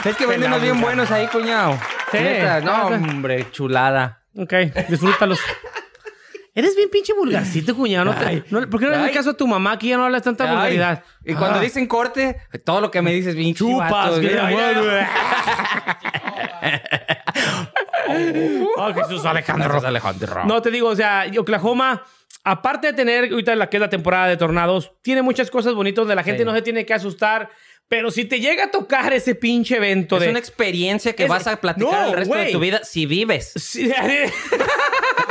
Es 0.04 0.16
que 0.16 0.26
venden 0.26 0.50
unos 0.50 0.62
bien 0.62 0.80
buenos 0.80 1.10
ahí, 1.10 1.26
cuñado. 1.26 1.78
Sí. 2.10 2.18
No, 2.64 2.72
Ah, 2.72 2.86
hombre, 2.86 3.50
chulada. 3.50 4.22
Ok, 4.36 4.52
disfrútalos. 4.88 5.40
Eres 6.58 6.74
bien 6.74 6.88
pinche 6.90 7.12
vulgarcito, 7.12 7.76
cuñado. 7.76 8.06
¿no 8.06 8.14
te- 8.18 8.24
Ay. 8.26 8.42
no- 8.50 8.68
¿Por 8.68 8.80
qué 8.80 8.86
no 8.86 8.90
le 8.90 8.96
Ay. 8.96 9.02
haces 9.04 9.16
caso 9.16 9.30
a 9.30 9.34
tu 9.36 9.46
mamá 9.46 9.78
que 9.78 9.86
ya 9.86 9.96
no 9.96 10.04
hablas 10.06 10.22
tanta 10.24 10.42
Ay, 10.42 10.50
vulgaridad? 10.50 11.04
Y 11.24 11.34
cuando 11.34 11.60
Ah. 11.60 11.62
dicen 11.62 11.86
corte, 11.86 12.36
todo 12.64 12.80
lo 12.80 12.90
que 12.90 13.00
me 13.00 13.12
dices, 13.12 13.36
bien 13.36 13.54
Chupas, 13.54 14.14
que 14.18 14.20
mira, 14.26 14.48
te 14.48 14.54
muero. 14.54 14.82
Oh, 18.76 18.92
Jesús 18.94 19.24
Alejandro. 19.24 19.80
Alejandro. 19.86 20.44
No, 20.46 20.60
te 20.62 20.70
digo, 20.72 20.88
o 20.88 20.96
sea, 20.96 21.26
Oklahoma, 21.38 22.02
aparte 22.42 22.88
de 22.88 22.92
tener 22.94 23.30
ahorita 23.30 23.54
la 23.54 23.68
que 23.70 23.76
es 23.76 23.80
la 23.80 23.88
temporada 23.90 24.26
de 24.26 24.36
tornados, 24.36 24.90
tiene 25.02 25.22
muchas 25.22 25.50
cosas 25.52 25.74
bonitas 25.74 26.02
donde 26.02 26.14
la 26.16 26.22
gente 26.24 26.40
Sí. 26.42 26.44
no 26.44 26.54
se 26.54 26.62
tiene 26.62 26.84
que 26.84 26.94
asustar. 26.94 27.50
Pero 27.88 28.10
si 28.10 28.26
te 28.26 28.38
llega 28.40 28.64
a 28.64 28.70
tocar 28.70 29.14
ese 29.14 29.34
pinche 29.34 29.76
evento 29.76 30.16
Es 30.16 30.24
de... 30.24 30.28
una 30.30 30.38
experiencia 30.38 31.14
que 31.14 31.22
Es- 31.22 31.28
vas 31.28 31.46
a 31.46 31.56
platicar 31.56 31.90
No, 31.90 32.06
el 32.08 32.12
resto 32.16 32.34
de 32.34 32.40
güey. 32.40 32.52
tu 32.52 32.60
vida 32.60 32.80
si 32.84 33.06
vives. 33.06 33.52
Sí, 33.56 33.90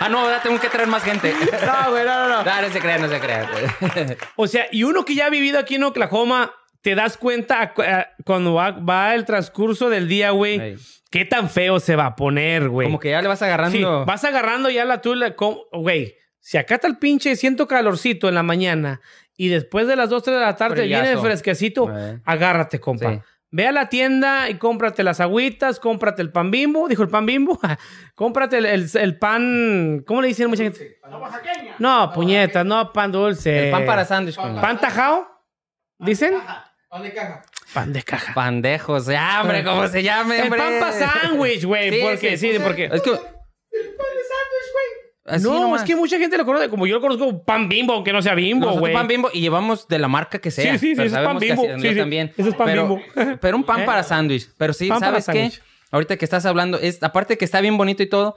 Ah, 0.00 0.08
no, 0.10 0.20
ahora 0.20 0.40
tengo 0.42 0.58
que 0.60 0.68
traer 0.68 0.88
más 0.88 1.02
gente. 1.02 1.32
no, 1.66 1.90
güey, 1.90 2.04
no, 2.04 2.14
no, 2.14 2.28
no. 2.28 2.42
No, 2.44 2.62
no 2.62 2.68
se 2.70 2.80
crea, 2.80 2.98
no 2.98 3.08
se 3.08 3.20
crea. 3.20 3.50
O 4.36 4.46
sea, 4.46 4.66
y 4.70 4.84
uno 4.84 5.04
que 5.04 5.14
ya 5.14 5.26
ha 5.26 5.30
vivido 5.30 5.58
aquí 5.58 5.74
en 5.76 5.84
Oklahoma, 5.84 6.52
te 6.82 6.94
das 6.94 7.16
cuenta 7.16 7.74
cuando 8.24 8.54
va, 8.54 8.70
va 8.70 9.14
el 9.14 9.24
transcurso 9.24 9.90
del 9.90 10.08
día, 10.08 10.30
güey, 10.30 10.58
Ey. 10.60 10.76
qué 11.10 11.24
tan 11.24 11.50
feo 11.50 11.78
se 11.80 11.96
va 11.96 12.06
a 12.06 12.16
poner, 12.16 12.68
güey. 12.68 12.86
Como 12.88 12.98
que 12.98 13.10
ya 13.10 13.20
le 13.20 13.28
vas 13.28 13.42
agarrando. 13.42 13.76
Sí, 13.76 13.84
vas 14.06 14.24
agarrando 14.24 14.70
ya 14.70 14.84
la 14.84 15.00
tula. 15.02 15.34
Güey, 15.72 16.14
si 16.38 16.56
acá 16.56 16.76
está 16.76 16.86
el 16.86 16.96
pinche, 16.98 17.36
siento 17.36 17.66
calorcito 17.68 18.28
en 18.28 18.34
la 18.34 18.42
mañana 18.42 19.00
y 19.36 19.48
después 19.48 19.86
de 19.86 19.96
las 19.96 20.08
2, 20.08 20.22
3 20.22 20.34
de 20.36 20.40
la 20.40 20.56
tarde 20.56 20.80
Frillazo. 20.82 21.02
viene 21.02 21.12
el 21.16 21.20
fresquecito, 21.22 21.90
Eh. 21.94 22.18
agárrate, 22.24 22.80
compa. 22.80 23.12
Sí. 23.14 23.20
Ve 23.52 23.66
a 23.66 23.72
la 23.72 23.88
tienda 23.88 24.48
y 24.48 24.58
cómprate 24.58 25.02
las 25.02 25.18
agüitas, 25.20 25.80
cómprate 25.80 26.22
el 26.22 26.30
pan 26.30 26.52
bimbo, 26.52 26.86
dijo 26.88 27.02
el 27.02 27.08
pan 27.08 27.26
bimbo, 27.26 27.58
cómprate 28.14 28.58
el, 28.58 28.66
el- 28.66 28.88
el 28.94 29.18
pan, 29.18 30.04
¿cómo 30.06 30.22
le 30.22 30.28
dicen 30.28 30.48
mucha 30.48 30.62
gente? 30.62 30.98
oaxaqueña. 31.10 31.74
No, 31.80 32.12
puñetas, 32.12 32.64
no 32.64 32.92
pan 32.92 33.10
dulce. 33.10 33.66
El 33.66 33.70
pan 33.72 33.84
para 33.84 34.04
sándwich, 34.04 34.36
coño. 34.36 34.60
¿Pan 34.60 34.78
tajao? 34.78 35.26
¿Dicen? 35.98 36.34
Pan 36.88 37.02
de 37.02 37.12
caja. 37.12 37.42
Pan 37.74 37.92
de 37.92 38.02
caja. 38.02 38.34
Pandejos. 38.34 39.06
Ya, 39.06 39.40
hombre, 39.42 39.64
¿cómo 39.64 39.86
se 39.88 40.02
llame, 40.02 40.40
El 40.42 40.48
pan 40.50 40.78
para 40.80 40.92
sándwich, 40.92 41.64
güey. 41.64 41.90
Sí, 41.90 42.00
porque, 42.02 42.36
sí, 42.36 42.52
sí, 42.52 42.58
porque... 42.60 42.84
Es 42.92 43.02
que... 43.02 43.10
Así 45.24 45.44
no, 45.44 45.60
nomás. 45.60 45.82
es 45.82 45.86
que 45.86 45.94
mucha 45.94 46.18
gente 46.18 46.36
lo 46.38 46.46
conoce, 46.46 46.68
como 46.68 46.86
yo 46.86 46.96
lo 46.96 47.00
conozco 47.00 47.44
pan 47.44 47.68
bimbo, 47.68 47.92
aunque 47.92 48.12
no 48.12 48.22
sea 48.22 48.34
bimbo, 48.34 48.72
güey. 48.78 48.92
pan 48.92 49.06
bimbo 49.06 49.28
y 49.32 49.40
llevamos 49.40 49.86
de 49.86 49.98
la 49.98 50.08
marca 50.08 50.38
que 50.38 50.50
sea. 50.50 50.78
Sí, 50.78 50.94
sí, 50.94 50.96
sí, 50.96 51.02
es 51.02 51.12
pan 51.12 51.38
que 51.38 51.46
Bimbo. 51.46 51.62
Sí, 51.78 51.94
también. 51.94 52.32
ese 52.36 52.48
es 52.48 52.54
pan 52.54 52.66
pero, 52.66 52.88
Bimbo. 52.88 53.02
pero 53.40 53.56
un 53.56 53.64
pan 53.64 53.80
¿Eh? 53.82 53.84
para 53.84 54.02
sándwich. 54.02 54.48
Pero 54.56 54.72
sí, 54.72 54.88
Pan 54.88 55.00
¿sabes 55.00 55.26
qué? 55.26 55.52
Ahorita 55.90 56.16
que 56.16 56.24
estás 56.24 56.46
hablando, 56.46 56.78
es, 56.78 57.02
aparte 57.02 57.36
que 57.36 57.44
está 57.44 57.60
bien 57.60 57.76
bonito 57.76 58.02
y 58.02 58.08
todo, 58.08 58.36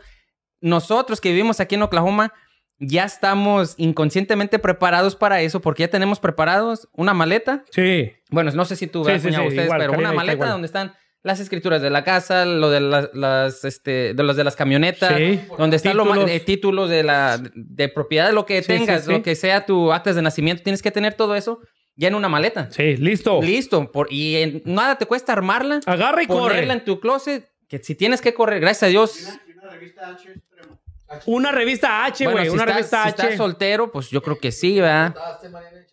nosotros 0.59 1.21
que 1.21 1.29
vivimos 1.29 1.59
aquí 1.59 1.75
en 1.75 1.83
Oklahoma, 1.83 2.33
ya 2.79 3.05
estamos 3.05 3.75
inconscientemente 3.77 4.59
preparados 4.59 5.15
para 5.15 5.41
eso, 5.41 5.61
porque 5.61 5.83
ya 5.83 5.87
tenemos 5.87 6.19
preparados 6.19 6.89
una 6.93 7.13
maleta. 7.13 7.63
Sí. 7.71 8.11
Bueno, 8.29 8.51
no 8.51 8.65
sé 8.65 8.75
si 8.75 8.87
tú 8.87 9.05
Sí, 9.05 9.11
sí, 9.19 9.31
sí, 9.31 9.39
ustedes, 9.39 9.65
igual, 9.65 9.79
pero 9.79 9.93
una 9.93 10.11
maleta 10.11 10.47
donde 10.47 10.65
están 10.65 10.93
las 11.23 11.39
escrituras 11.39 11.81
de 11.81 11.89
la 11.89 12.03
casa, 12.03 12.45
lo 12.45 12.69
de 12.69 12.81
las, 12.81 13.09
las, 13.13 13.63
este, 13.65 14.13
de 14.13 14.23
los 14.23 14.35
de 14.35 14.43
las 14.43 14.55
camionetas, 14.55 15.15
Sí. 15.17 15.39
donde 15.57 15.77
están 15.77 15.95
los 15.97 16.05
Títulos. 16.07 16.45
títulos 16.45 16.89
de 16.89 17.03
la 17.03 17.41
de 17.55 17.89
propiedad 17.89 18.27
de 18.27 18.33
lo 18.33 18.45
que 18.45 18.61
Sí, 18.61 18.67
tengas, 18.67 19.01
sí, 19.01 19.07
sí. 19.07 19.11
lo 19.13 19.23
que 19.23 19.35
sea 19.35 19.65
tu 19.65 19.93
actas 19.93 20.15
de 20.15 20.21
nacimiento, 20.21 20.63
tienes 20.63 20.81
que 20.81 20.91
tener 20.91 21.13
todo 21.13 21.35
eso 21.35 21.59
ya 21.95 22.09
en 22.09 22.15
una 22.15 22.27
maleta. 22.27 22.69
Sí, 22.71 22.97
listo. 22.97 23.41
Listo, 23.41 23.91
por, 23.91 24.11
y 24.11 24.35
en- 24.35 24.61
nada 24.65 24.97
te 24.97 25.05
cuesta 25.05 25.31
armarla, 25.31 25.79
Agarra 25.85 26.23
y 26.23 26.27
corre. 26.27 26.39
ponerla 26.55 26.73
en 26.73 26.83
tu 26.83 26.99
closet, 26.99 27.49
que 27.69 27.79
si 27.79 27.95
tienes 27.95 28.19
que 28.21 28.33
correr, 28.33 28.59
gracias 28.59 28.83
a 28.83 28.87
Dios. 28.87 29.17
Una 29.61 29.69
revista 29.71 30.07
H 30.09 30.29
extremo. 30.31 30.79
Una 31.27 31.51
revista 31.51 32.05
H, 32.05 32.25
Bueno, 32.25 32.41
si 32.41 32.49
una 32.49 32.63
estás, 32.63 32.75
revista 32.75 32.97
si 33.03 33.09
H. 33.09 33.21
estás 33.23 33.37
soltero, 33.37 33.91
pues 33.91 34.09
yo 34.09 34.21
creo 34.21 34.39
que 34.39 34.51
sí, 34.51 34.79
¿verdad? 34.81 35.15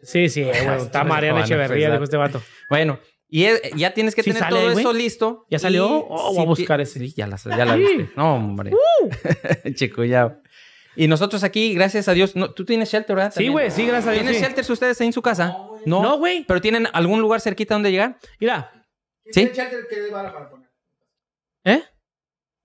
Sí, 0.03 0.29
sí, 0.31 0.43
güey. 0.43 0.57
Está 0.57 1.05
Mariana 1.05 1.35
Bueno, 1.35 1.45
Echeverría, 1.47 1.89
pues, 1.89 1.93
dijo 1.99 2.05
este 2.05 2.17
vato. 2.17 2.43
Bueno, 2.71 2.99
Y 3.31 3.45
es- 3.45 3.61
ya 3.77 3.95
tienes 3.95 4.15
que 4.15 4.23
¿Sí 4.23 4.31
tener 4.31 4.43
sale, 4.43 4.57
todo 4.61 4.79
eso 4.79 4.93
listo. 4.93 5.47
¿Ya 5.49 5.59
salió? 5.59 5.87
Oh, 5.89 6.35
voy 6.35 6.43
a 6.43 6.47
buscar 6.47 6.81
ese. 6.81 6.99
Sí, 6.99 7.15
ya 7.17 7.27
la, 7.27 7.37
ya 7.37 7.65
la 7.65 7.77
viste. 7.77 8.11
No, 8.17 8.35
hombre. 8.35 8.73
Chico, 9.75 10.05
ya. 10.05 10.41
Y 10.97 11.07
nosotros 11.07 11.45
aquí, 11.45 11.73
gracias 11.75 12.09
a 12.09 12.13
Dios, 12.15 12.35
no, 12.35 12.51
tú 12.53 12.65
tienes 12.65 12.91
shelter, 12.91 13.15
¿verdad? 13.15 13.33
Sí, 13.35 13.47
güey, 13.49 13.71
sí, 13.71 13.87
gracias 13.87 14.09
a 14.09 14.11
Dios. 14.11 14.23
¿Tienen 14.25 14.41
sí. 14.41 14.45
shelters 14.45 14.69
ustedes 14.71 15.01
ahí 15.01 15.07
en 15.07 15.13
su 15.13 15.23
casa? 15.23 15.57
No, 15.87 16.03
No, 16.03 16.19
güey. 16.19 16.45
¿Pero 16.45 16.61
tienen 16.61 16.89
algún 16.93 17.21
lugar 17.21 17.41
cerquita 17.41 17.75
donde 17.75 17.93
llegar? 17.93 18.19
Mira, 18.41 18.73
¿Quién 19.33 19.49
¿Sí? 19.49 19.53
tiene 19.55 19.71
shelter 19.71 19.87
que 19.89 20.11
para 20.11 20.51
poner? 20.51 20.69
¿eh? 21.65 21.85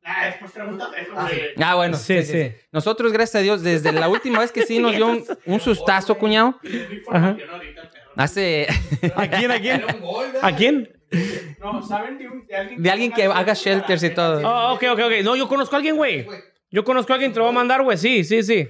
Ah, 0.03 0.35
preguntas 0.53 0.89
eso, 0.99 1.11
Ah. 1.15 1.29
Ah, 1.57 1.75
bueno. 1.75 1.97
Sí, 1.97 2.23
sí. 2.23 2.51
Nosotros, 2.71 3.11
gracias 3.11 3.35
a 3.35 3.43
Dios, 3.43 3.61
desde 3.63 3.91
la 3.91 4.07
última 4.09 4.39
vez 4.39 4.51
que 4.51 4.63
sí 4.63 4.79
nos 4.79 4.95
dio 4.95 5.07
un, 5.07 5.23
un 5.45 5.59
sustazo, 5.59 6.17
cuñado. 6.17 6.59
Perro. 7.09 7.37
Hace... 8.15 8.67
¿A 9.15 9.27
quién, 9.27 9.51
a 9.51 9.59
quién? 9.59 9.83
¿A 10.41 10.55
quién? 10.55 10.89
No, 11.59 11.81
¿saben 11.85 12.17
de, 12.17 12.27
un- 12.27 12.45
de 12.45 12.55
alguien 12.55 12.81
De 12.83 12.91
alguien 12.91 13.11
que 13.11 13.23
haga 13.23 13.53
shelters 13.53 14.03
y 14.03 14.09
todo. 14.09 14.41
Oh, 14.47 14.73
ok, 14.73 14.83
ok, 14.93 14.99
ok. 15.05 15.11
No, 15.23 15.35
yo 15.35 15.47
conozco 15.47 15.75
a 15.75 15.77
alguien, 15.77 15.95
güey. 15.95 16.27
Yo 16.71 16.83
conozco 16.83 17.13
a 17.13 17.15
alguien, 17.15 17.31
te 17.31 17.39
lo 17.39 17.45
voy 17.45 17.51
a 17.51 17.55
mandar, 17.55 17.83
güey. 17.83 17.97
Sí, 17.97 18.23
sí, 18.23 18.43
sí. 18.43 18.67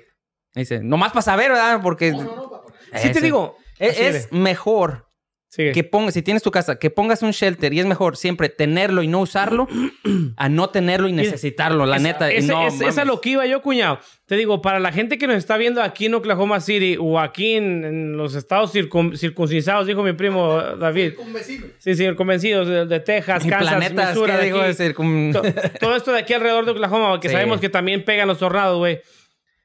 Dice, 0.53 0.79
nomás 0.81 1.12
para 1.12 1.21
saber, 1.21 1.49
¿verdad? 1.51 1.79
Porque... 1.81 2.12
No, 2.12 2.23
no, 2.23 2.36
no, 2.36 2.49
para 2.49 2.63
poner. 2.63 2.79
Sí 2.99 3.12
te 3.12 3.21
digo. 3.21 3.58
Es, 3.79 3.99
es 3.99 4.31
mejor 4.31 5.04
Sigue. 5.47 5.71
que 5.71 5.86
pongas, 5.86 6.13
si 6.13 6.21
tienes 6.21 6.43
tu 6.43 6.51
casa, 6.51 6.77
que 6.79 6.89
pongas 6.89 7.21
un 7.21 7.31
shelter 7.31 7.73
y 7.73 7.79
es 7.79 7.86
mejor 7.86 8.17
siempre 8.17 8.49
tenerlo 8.49 9.03
y 9.03 9.08
no 9.08 9.21
usarlo 9.21 9.67
a 10.38 10.49
no 10.49 10.69
tenerlo 10.69 11.08
y 11.08 11.13
necesitarlo, 11.13 11.86
la 11.86 11.95
Esa- 11.95 12.03
neta. 12.03 12.31
ese- 12.31 12.47
no, 12.51 12.67
esa 12.67 12.88
es 12.89 12.95
mames. 12.97 13.08
lo 13.08 13.21
que 13.21 13.29
iba 13.29 13.45
yo, 13.45 13.62
cuñado. 13.62 13.99
Te 14.25 14.36
digo, 14.36 14.62
para 14.62 14.79
la 14.81 14.91
gente 14.91 15.17
que 15.17 15.27
nos 15.27 15.38
está 15.38 15.55
viendo 15.55 15.81
aquí 15.81 16.08
en 16.08 16.15
Oklahoma 16.15 16.60
City 16.60 16.97
o 16.99 17.19
aquí 17.21 17.53
en, 17.53 17.86
en 17.86 18.17
los 18.17 18.36
estados 18.36 18.73
circun- 18.75 19.15
circuncidados, 19.15 19.88
dijo 19.88 20.03
mi 20.03 20.12
primo 20.13 20.58
David. 20.62 21.13
Sí, 21.79 21.95
sí, 21.95 22.13
convencidos 22.15 22.67
de, 22.67 22.86
de 22.86 22.99
Texas, 22.99 23.43
Mi 23.45 23.49
Kansas, 23.51 23.69
planeta, 23.75 24.08
Missouri, 24.08 24.31
¿qué 24.34 24.38
de 24.38 24.43
digo? 24.45 24.60
To- 25.31 25.43
todo 25.79 25.95
esto 25.95 26.12
de 26.12 26.19
aquí 26.19 26.34
alrededor 26.34 26.65
de 26.65 26.71
Oklahoma, 26.71 27.17
que 27.21 27.29
Sí. 27.29 27.34
sabemos 27.34 27.62
que 27.62 27.69
también 27.69 28.03
pegan 28.03 28.27
los 28.27 28.39
tornados, 28.39 28.77
güey. 28.77 28.99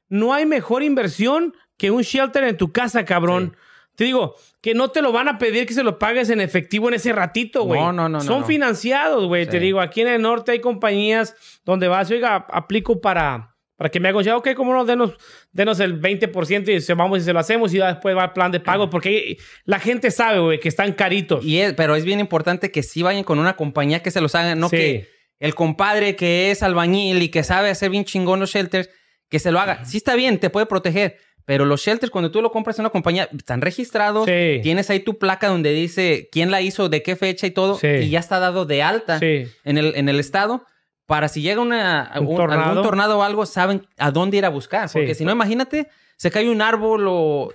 No 0.09 0.33
hay 0.35 0.47
mejor 0.47 0.83
inversión 0.85 1.55
que 1.77 1.90
un 1.90 2.03
shelter 2.03 2.45
en 2.45 2.57
tu 2.57 2.71
casa, 2.71 3.05
cabrón. 3.05 3.57
Te 3.97 4.05
digo, 4.05 4.37
que 4.61 4.75
no 4.75 4.88
te 4.88 5.01
lo 5.03 5.11
van 5.12 5.29
a 5.29 5.38
pedir 5.38 5.66
que 5.66 5.73
se 5.75 5.83
lo 5.83 5.99
pagues 5.99 6.29
en 6.31 6.40
efectivo 6.40 6.88
en 6.88 6.94
ese 6.94 7.12
ratito, 7.12 7.64
güey. 7.64 7.81
No, 7.81 7.92
no, 7.92 8.09
no, 8.09 8.18
no, 8.18 8.20
Son 8.25 8.40
no. 8.40 8.46
financiados, 8.46 9.27
güey. 9.27 9.46
Te 9.46 9.59
digo, 9.59 9.81
aquí 9.81 10.03
en 10.03 10.09
el 10.09 10.23
norte 10.23 10.53
hay 10.53 10.61
compañías 10.61 11.35
donde 11.64 11.88
vas, 11.88 12.11
oiga, 12.11 12.46
aplico 12.51 13.01
para, 13.01 13.57
para 13.77 13.88
que 13.90 13.99
me 14.01 14.09
hagan, 14.11 14.23
ya, 14.23 14.37
ok, 14.37 14.49
cómo 14.55 14.75
no, 14.75 14.85
denos, 14.85 15.12
denos 15.53 15.81
el 15.81 15.99
20% 16.01 16.68
y 16.77 16.81
se, 16.83 16.92
vamos 16.92 17.20
y 17.20 17.23
se 17.23 17.33
lo 17.33 17.38
hacemos 17.38 17.73
y 17.73 17.79
ya 17.79 17.87
después 17.94 18.14
va 18.14 18.25
el 18.27 18.33
plan 18.33 18.53
de 18.53 18.61
pago, 18.61 18.90
porque 18.90 19.38
la 19.64 19.79
gente 19.81 20.11
sabe, 20.11 20.40
güey, 20.40 20.61
que 20.61 20.68
están 20.68 20.92
caritos. 20.92 21.42
Y 21.44 21.59
es- 21.61 21.73
pero 21.73 21.96
es 21.96 22.05
bien 22.05 22.20
importante 22.20 22.70
que 22.70 22.83
sí 22.83 23.03
vayan 23.03 23.25
con 23.25 23.38
una 23.38 23.57
compañía 23.57 24.03
que 24.03 24.11
se 24.11 24.20
los 24.20 24.35
haga, 24.35 24.55
no 24.55 24.68
Sí. 24.68 24.77
que 24.77 25.09
el 25.38 25.55
compadre 25.55 26.16
que 26.16 26.51
es 26.51 26.62
albañil 26.62 27.23
y 27.23 27.31
que 27.31 27.42
sabe 27.44 27.70
hacer 27.70 27.88
bien 27.88 28.05
chingón 28.05 28.40
los 28.40 28.51
shelters, 28.51 28.90
que 29.31 29.38
se 29.38 29.51
lo 29.53 29.59
haga. 29.61 29.87
Sí 29.87 29.96
está 29.96 30.14
bien, 30.16 30.38
te 30.38 30.51
puede 30.51 30.66
proteger, 30.66 31.16
pero 31.51 31.65
los 31.65 31.81
shelters 31.83 32.13
cuando 32.13 32.31
tú 32.31 32.41
lo 32.43 32.53
compras 32.53 32.79
en 32.79 32.83
una 32.85 32.91
compañía 32.91 33.29
están 33.37 33.61
registrados, 33.61 34.25
Sí. 34.27 34.61
tienes 34.63 34.89
ahí 34.89 35.01
tu 35.01 35.19
placa 35.19 35.49
donde 35.49 35.73
dice 35.73 36.29
quién 36.31 36.53
la 36.53 36.61
hizo, 36.61 36.89
de 36.89 37.03
qué 37.03 37.17
fecha 37.17 37.45
y 37.49 37.51
todo, 37.51 37.77
Sí. 37.77 37.89
y 37.89 38.11
ya 38.11 38.21
está 38.21 38.39
dado 38.39 38.67
de 38.67 38.85
alta 38.85 39.19
Sí. 39.19 39.49
en, 39.65 39.77
el, 39.77 39.97
en 39.97 40.09
el 40.09 40.21
estado. 40.21 40.65
Para 41.07 41.27
si 41.27 41.43
llega 41.43 41.61
una, 41.61 42.13
Un 42.21 42.29
un- 42.29 42.37
tornado. 42.37 42.63
algún 42.63 42.83
tornado 42.85 43.19
o 43.19 43.23
algo, 43.25 43.47
saben 43.47 43.85
a 43.99 44.13
dónde 44.13 44.37
ir 44.37 44.45
a 44.45 44.49
buscar. 44.49 44.89
Sí. 44.89 44.93
Porque 45.01 45.17
si 45.17 45.25
no, 45.25 45.33
imagínate, 45.33 45.89
se 46.17 46.31
cae 46.31 46.49
un 46.49 46.63
árbol 46.63 47.07
o... 47.09 47.53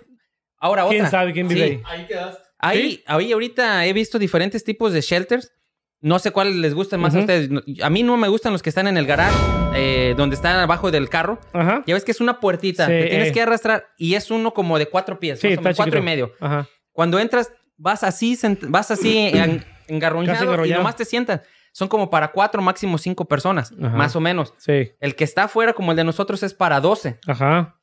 Ahora 0.60 0.86
¿Quién 0.90 1.04
otra. 1.06 1.12
sabe 1.12 1.32
quién 1.32 1.48
vive 1.48 1.62
Sí. 1.66 1.74
ahí? 1.74 1.82
Ahí 2.02 2.06
quedaste. 2.06 2.44
Ahí, 2.60 3.04
ahí 3.08 3.32
ahorita 3.32 3.86
he 3.86 3.94
visto 3.94 4.20
diferentes 4.20 4.66
tipos 4.66 4.92
de 4.92 5.00
shelters. 5.00 5.54
No 6.02 6.20
sé 6.20 6.32
cuáles 6.32 6.56
les 6.56 6.74
gustan 6.74 7.00
más 7.00 7.16
a 7.16 7.20
ustedes. 7.20 7.50
A 7.82 7.90
mí 7.90 8.04
no 8.04 8.16
me 8.18 8.28
gustan 8.28 8.54
los 8.54 8.62
que 8.62 8.70
están 8.70 8.88
en 8.88 8.98
el 8.98 9.08
garage, 9.08 9.36
eh, 9.74 10.14
donde 10.16 10.36
están 10.36 10.58
abajo 10.58 10.92
del 10.92 11.10
carro. 11.10 11.40
Ajá. 11.54 11.84
Ya 11.88 11.96
ves 11.96 12.04
que 12.04 12.12
es 12.12 12.22
una 12.22 12.40
puertita 12.40 12.86
Sí, 12.86 12.92
que 12.92 13.06
tienes 13.08 13.30
eh. 13.30 13.32
que 13.32 13.42
arrastrar 13.42 13.88
y 13.98 14.14
es 14.14 14.30
uno 14.30 14.54
como 14.54 14.78
de 14.78 14.88
cuatro 14.88 15.20
pies, 15.20 15.40
Sí, 15.40 15.48
más 15.48 15.52
o 15.52 15.54
está 15.56 15.62
menos, 15.70 15.78
cuatro 15.78 16.00
y 16.00 16.02
medio. 16.04 16.32
Ajá. 16.40 16.68
Cuando 16.92 17.18
entras, 17.20 17.52
vas 17.78 18.04
así, 18.04 18.38
vas 18.70 18.92
así 18.92 19.18
en- 19.34 19.66
engarroñado, 19.88 20.66
y 20.66 20.72
nomás 20.72 20.96
te 20.96 21.06
sientas. 21.06 21.42
Son 21.72 21.88
como 21.88 22.10
para 22.10 22.32
cuatro, 22.32 22.62
máximo 22.62 22.98
cinco 22.98 23.26
personas, 23.26 23.74
Ajá. 23.82 23.96
más 23.98 24.16
o 24.16 24.20
menos. 24.22 24.54
Sí. 24.58 24.92
El 25.00 25.16
que 25.16 25.24
está 25.24 25.44
afuera, 25.46 25.74
como 25.74 25.92
el 25.92 25.98
de 25.98 26.04
nosotros, 26.04 26.42
es 26.44 26.54
para 26.54 26.80
12. 26.80 27.20
Ajá. 27.28 27.76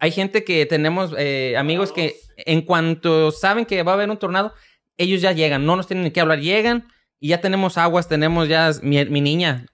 Hay 0.00 0.10
gente 0.10 0.44
que 0.44 0.66
tenemos 0.66 1.14
eh, 1.16 1.56
amigos 1.56 1.92
que 1.92 2.16
en 2.36 2.60
cuanto 2.62 3.30
saben 3.30 3.64
que 3.64 3.82
va 3.82 3.92
a 3.92 3.94
haber 3.94 4.10
un 4.10 4.18
tornado, 4.18 4.52
ellos 4.98 5.22
ya 5.22 5.32
llegan, 5.32 5.64
no 5.64 5.76
nos 5.76 5.86
tienen 5.86 6.10
que 6.12 6.20
hablar, 6.20 6.40
llegan 6.40 6.88
y 7.20 7.28
ya 7.28 7.40
tenemos 7.40 7.78
aguas, 7.78 8.08
tenemos 8.08 8.48
ya 8.48 8.70
mi, 8.82 9.04
mi 9.06 9.20
niña, 9.20 9.66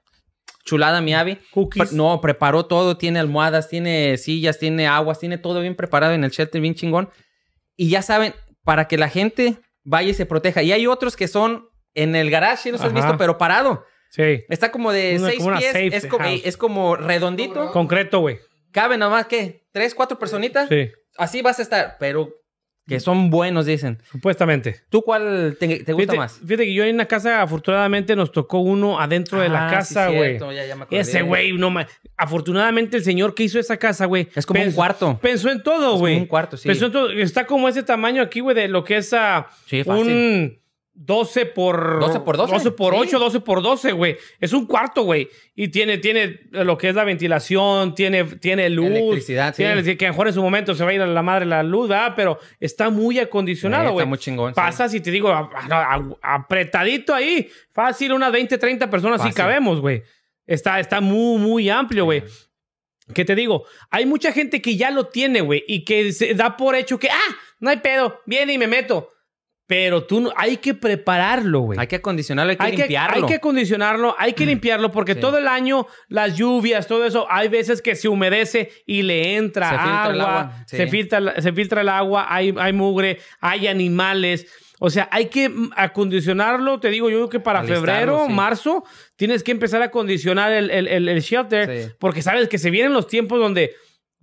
chulada, 0.64 1.00
mi 1.00 1.14
Abby. 1.14 1.38
Cookies. 1.52 1.92
No, 1.92 2.20
preparó 2.20 2.66
todo, 2.66 2.96
tiene 2.96 3.18
almohadas, 3.20 3.68
tiene 3.68 4.16
sillas, 4.18 4.58
tiene 4.58 4.86
aguas, 4.86 5.18
tiene 5.18 5.38
todo 5.38 5.60
bien 5.60 5.74
preparado 5.76 6.14
en 6.14 6.24
el 6.24 6.30
shelter, 6.30 6.60
bien 6.60 6.74
chingón. 6.74 7.10
Y 7.76 7.88
ya 7.90 8.02
saben, 8.02 8.34
para 8.64 8.86
que 8.88 8.96
la 8.96 9.08
gente 9.08 9.58
vaya 9.84 10.10
y 10.10 10.14
se 10.14 10.26
proteja. 10.26 10.62
Y 10.62 10.72
hay 10.72 10.86
otros 10.86 11.16
que 11.16 11.28
son 11.28 11.68
en 11.94 12.16
el 12.16 12.30
garage, 12.30 12.62
si 12.64 12.70
los 12.70 12.80
has 12.80 12.88
Ajá. 12.88 12.94
visto, 12.96 13.16
pero 13.18 13.36
parado. 13.38 13.84
Sí. 14.10 14.44
Está 14.48 14.70
como 14.70 14.92
de 14.92 15.16
Una- 15.18 15.28
seis 15.28 15.40
como 15.42 15.58
pies, 15.58 15.74
es, 15.74 16.06
como, 16.06 16.24
house. 16.24 16.40
es 16.44 16.56
como 16.56 16.96
redondito. 16.96 17.70
Concreto, 17.72 18.20
güey. 18.20 18.38
Cabe 18.72 18.96
nomás, 18.96 19.26
¿qué? 19.26 19.66
¿Tres, 19.72 19.94
cuatro 19.94 20.18
personitas? 20.18 20.68
Sí. 20.68 20.90
Así 21.18 21.42
vas 21.42 21.58
a 21.58 21.62
estar, 21.62 21.96
pero 22.00 22.28
que 22.86 23.00
son 23.00 23.30
buenos, 23.30 23.64
dicen. 23.66 23.98
Supuestamente. 24.10 24.82
¿Tú 24.90 25.02
cuál 25.02 25.56
te, 25.58 25.66
te 25.84 25.92
gusta 25.92 26.12
Fíjate, 26.12 26.18
más? 26.18 26.38
fíjate 26.44 26.64
que 26.66 26.74
yo 26.74 26.84
en 26.84 26.96
una 26.96 27.06
casa, 27.06 27.40
afortunadamente, 27.42 28.14
nos 28.14 28.30
tocó 28.32 28.58
uno 28.58 29.00
adentro 29.00 29.40
de 29.40 29.48
la 29.48 29.68
Ah, 29.68 29.70
casa, 29.70 30.08
sí, 30.10 30.14
güey. 30.16 30.36
acordé. 30.36 30.98
Ese 30.98 31.22
güey, 31.22 31.52
no 31.52 31.70
ma- 31.70 31.86
Afortunadamente, 32.16 32.96
el 32.96 33.04
señor 33.04 33.34
que 33.34 33.44
hizo 33.44 33.58
esa 33.58 33.76
casa, 33.76 34.06
güey. 34.06 34.28
Es 34.34 34.46
como 34.46 34.62
un 34.62 34.72
cuarto. 34.72 35.18
Pensó 35.20 35.50
en 35.50 35.62
todo, 35.62 35.86
como 35.88 35.98
güey. 36.00 36.16
un 36.18 36.26
cuarto, 36.26 36.56
sí. 36.56 36.68
Pensó 36.68 36.86
en 36.86 36.92
todo. 36.92 37.10
Está 37.10 37.46
como 37.46 37.68
ese 37.68 37.82
tamaño 37.82 38.22
aquí, 38.22 38.40
güey, 38.40 38.54
de 38.54 38.68
lo 38.68 38.84
que 38.84 38.98
es 38.98 39.08
Sí, 39.66 39.82
fácil. 39.84 40.06
un 40.06 40.58
12 40.96 41.46
por... 41.46 41.98
12 42.00 42.20
por 42.20 42.36
12, 42.36 42.52
12 42.54 42.70
por 42.70 42.94
sí. 42.94 43.00
8, 43.02 43.18
12 43.18 43.40
por 43.40 43.62
12, 43.62 43.92
güey. 43.92 44.16
Es 44.40 44.52
un 44.52 44.64
cuarto, 44.66 45.02
güey. 45.02 45.28
Y 45.56 45.68
tiene, 45.68 45.98
tiene 45.98 46.40
lo 46.52 46.78
que 46.78 46.88
es 46.88 46.94
la 46.94 47.02
ventilación, 47.04 47.94
tiene, 47.94 48.24
tiene 48.24 48.70
luz. 48.70 48.86
Electricidad, 48.86 49.52
sí. 49.54 49.62
Que 49.96 50.06
a 50.06 50.08
lo 50.08 50.12
mejor 50.14 50.28
en 50.28 50.34
su 50.34 50.42
momento 50.42 50.74
se 50.74 50.84
va 50.84 50.90
a 50.90 50.94
ir 50.94 51.00
a 51.00 51.06
la 51.06 51.22
madre 51.22 51.46
la 51.46 51.62
luz, 51.64 51.88
¿verdad? 51.88 52.12
Pero 52.14 52.38
está 52.60 52.90
muy 52.90 53.18
acondicionado, 53.18 53.90
güey. 53.92 54.02
Está 54.04 54.08
muy 54.08 54.18
chingón. 54.18 54.52
sí. 54.52 54.56
Pasas 54.56 54.94
y 54.94 55.00
te 55.00 55.10
digo, 55.10 55.30
a- 55.30 55.50
a- 55.52 55.94
a- 56.22 56.34
apretadito 56.36 57.12
ahí, 57.12 57.48
fácil, 57.72 58.12
unas 58.12 58.30
20, 58.30 58.56
30 58.56 58.88
personas 58.88 59.20
sí 59.20 59.28
Fácil. 59.28 59.36
cabemos, 59.36 59.80
güey. 59.80 60.02
Está, 60.46 60.78
está 60.78 61.00
muy, 61.00 61.38
muy 61.38 61.68
amplio, 61.70 62.04
güey. 62.04 62.22
¿Qué 63.12 63.24
te 63.24 63.34
digo? 63.34 63.64
Hay 63.90 64.06
mucha 64.06 64.32
gente 64.32 64.62
que 64.62 64.76
ya 64.76 64.90
lo 64.90 65.08
tiene, 65.08 65.40
güey, 65.42 65.62
y 65.66 65.84
que 65.84 66.12
se 66.12 66.34
da 66.34 66.56
por 66.56 66.74
hecho 66.74 66.98
que, 66.98 67.08
ah, 67.10 67.36
no 67.60 67.68
hay 67.68 67.78
pedo, 67.78 68.20
viene 68.26 68.52
y 68.54 68.58
me 68.58 68.66
meto. 68.66 69.10
Pero 69.66 70.04
tú 70.04 70.20
no, 70.20 70.30
hay 70.36 70.58
que 70.58 70.74
prepararlo, 70.74 71.60
güey. 71.60 71.78
Hay 71.78 71.86
que 71.86 71.96
acondicionarlo, 71.96 72.50
hay 72.50 72.56
que 72.58 72.64
Hay 72.64 72.70
que, 72.72 72.76
limpiarlo. 72.82 73.16
hay 73.16 73.22
que 73.30 73.34
acondicionarlo, 73.36 74.14
hay 74.18 74.32
que 74.34 74.44
limpiarlo, 74.44 74.92
porque 74.92 75.14
Sí. 75.14 75.20
todo 75.20 75.38
el 75.38 75.48
año, 75.48 75.86
las 76.08 76.36
lluvias, 76.36 76.86
todo 76.86 77.06
eso, 77.06 77.26
hay 77.30 77.48
veces 77.48 77.80
que 77.80 77.96
se 77.96 78.08
humedece 78.08 78.70
y 78.86 79.00
le 79.02 79.36
entra 79.36 79.70
Se 79.70 79.76
filtra 79.78 80.02
agua, 80.04 80.12
el 80.14 80.20
agua, 80.20 80.64
sí. 80.66 80.76
se, 80.76 80.86
filtra, 80.88 81.20
la- 81.20 81.40
se 81.40 81.52
filtra 81.54 81.80
el 81.80 81.88
agua, 81.88 82.26
hay, 82.28 82.54
hay 82.58 82.72
mugre, 82.74 83.18
hay 83.40 83.66
animales. 83.66 84.46
O 84.80 84.90
sea, 84.90 85.08
hay 85.10 85.26
que 85.30 85.48
mm, 85.48 85.70
acondicionarlo, 85.76 86.78
te 86.78 86.90
digo 86.90 87.08
yo 87.08 87.16
creo 87.16 87.30
que 87.30 87.40
para 87.40 87.60
Alistarlo, 87.60 87.86
febrero, 87.86 88.24
sí. 88.26 88.32
marzo, 88.34 88.84
tienes 89.16 89.42
que 89.42 89.52
empezar 89.52 89.80
a 89.80 89.86
acondicionar 89.86 90.52
el, 90.52 90.70
el- 90.70 90.88
el- 90.88 91.08
el 91.08 91.20
shelter, 91.22 91.96
porque 91.98 92.20
sabes 92.20 92.48
que 92.48 92.58
se 92.58 92.70
vienen 92.70 92.92
los 92.92 93.06
tiempos 93.06 93.38
donde, 93.40 93.72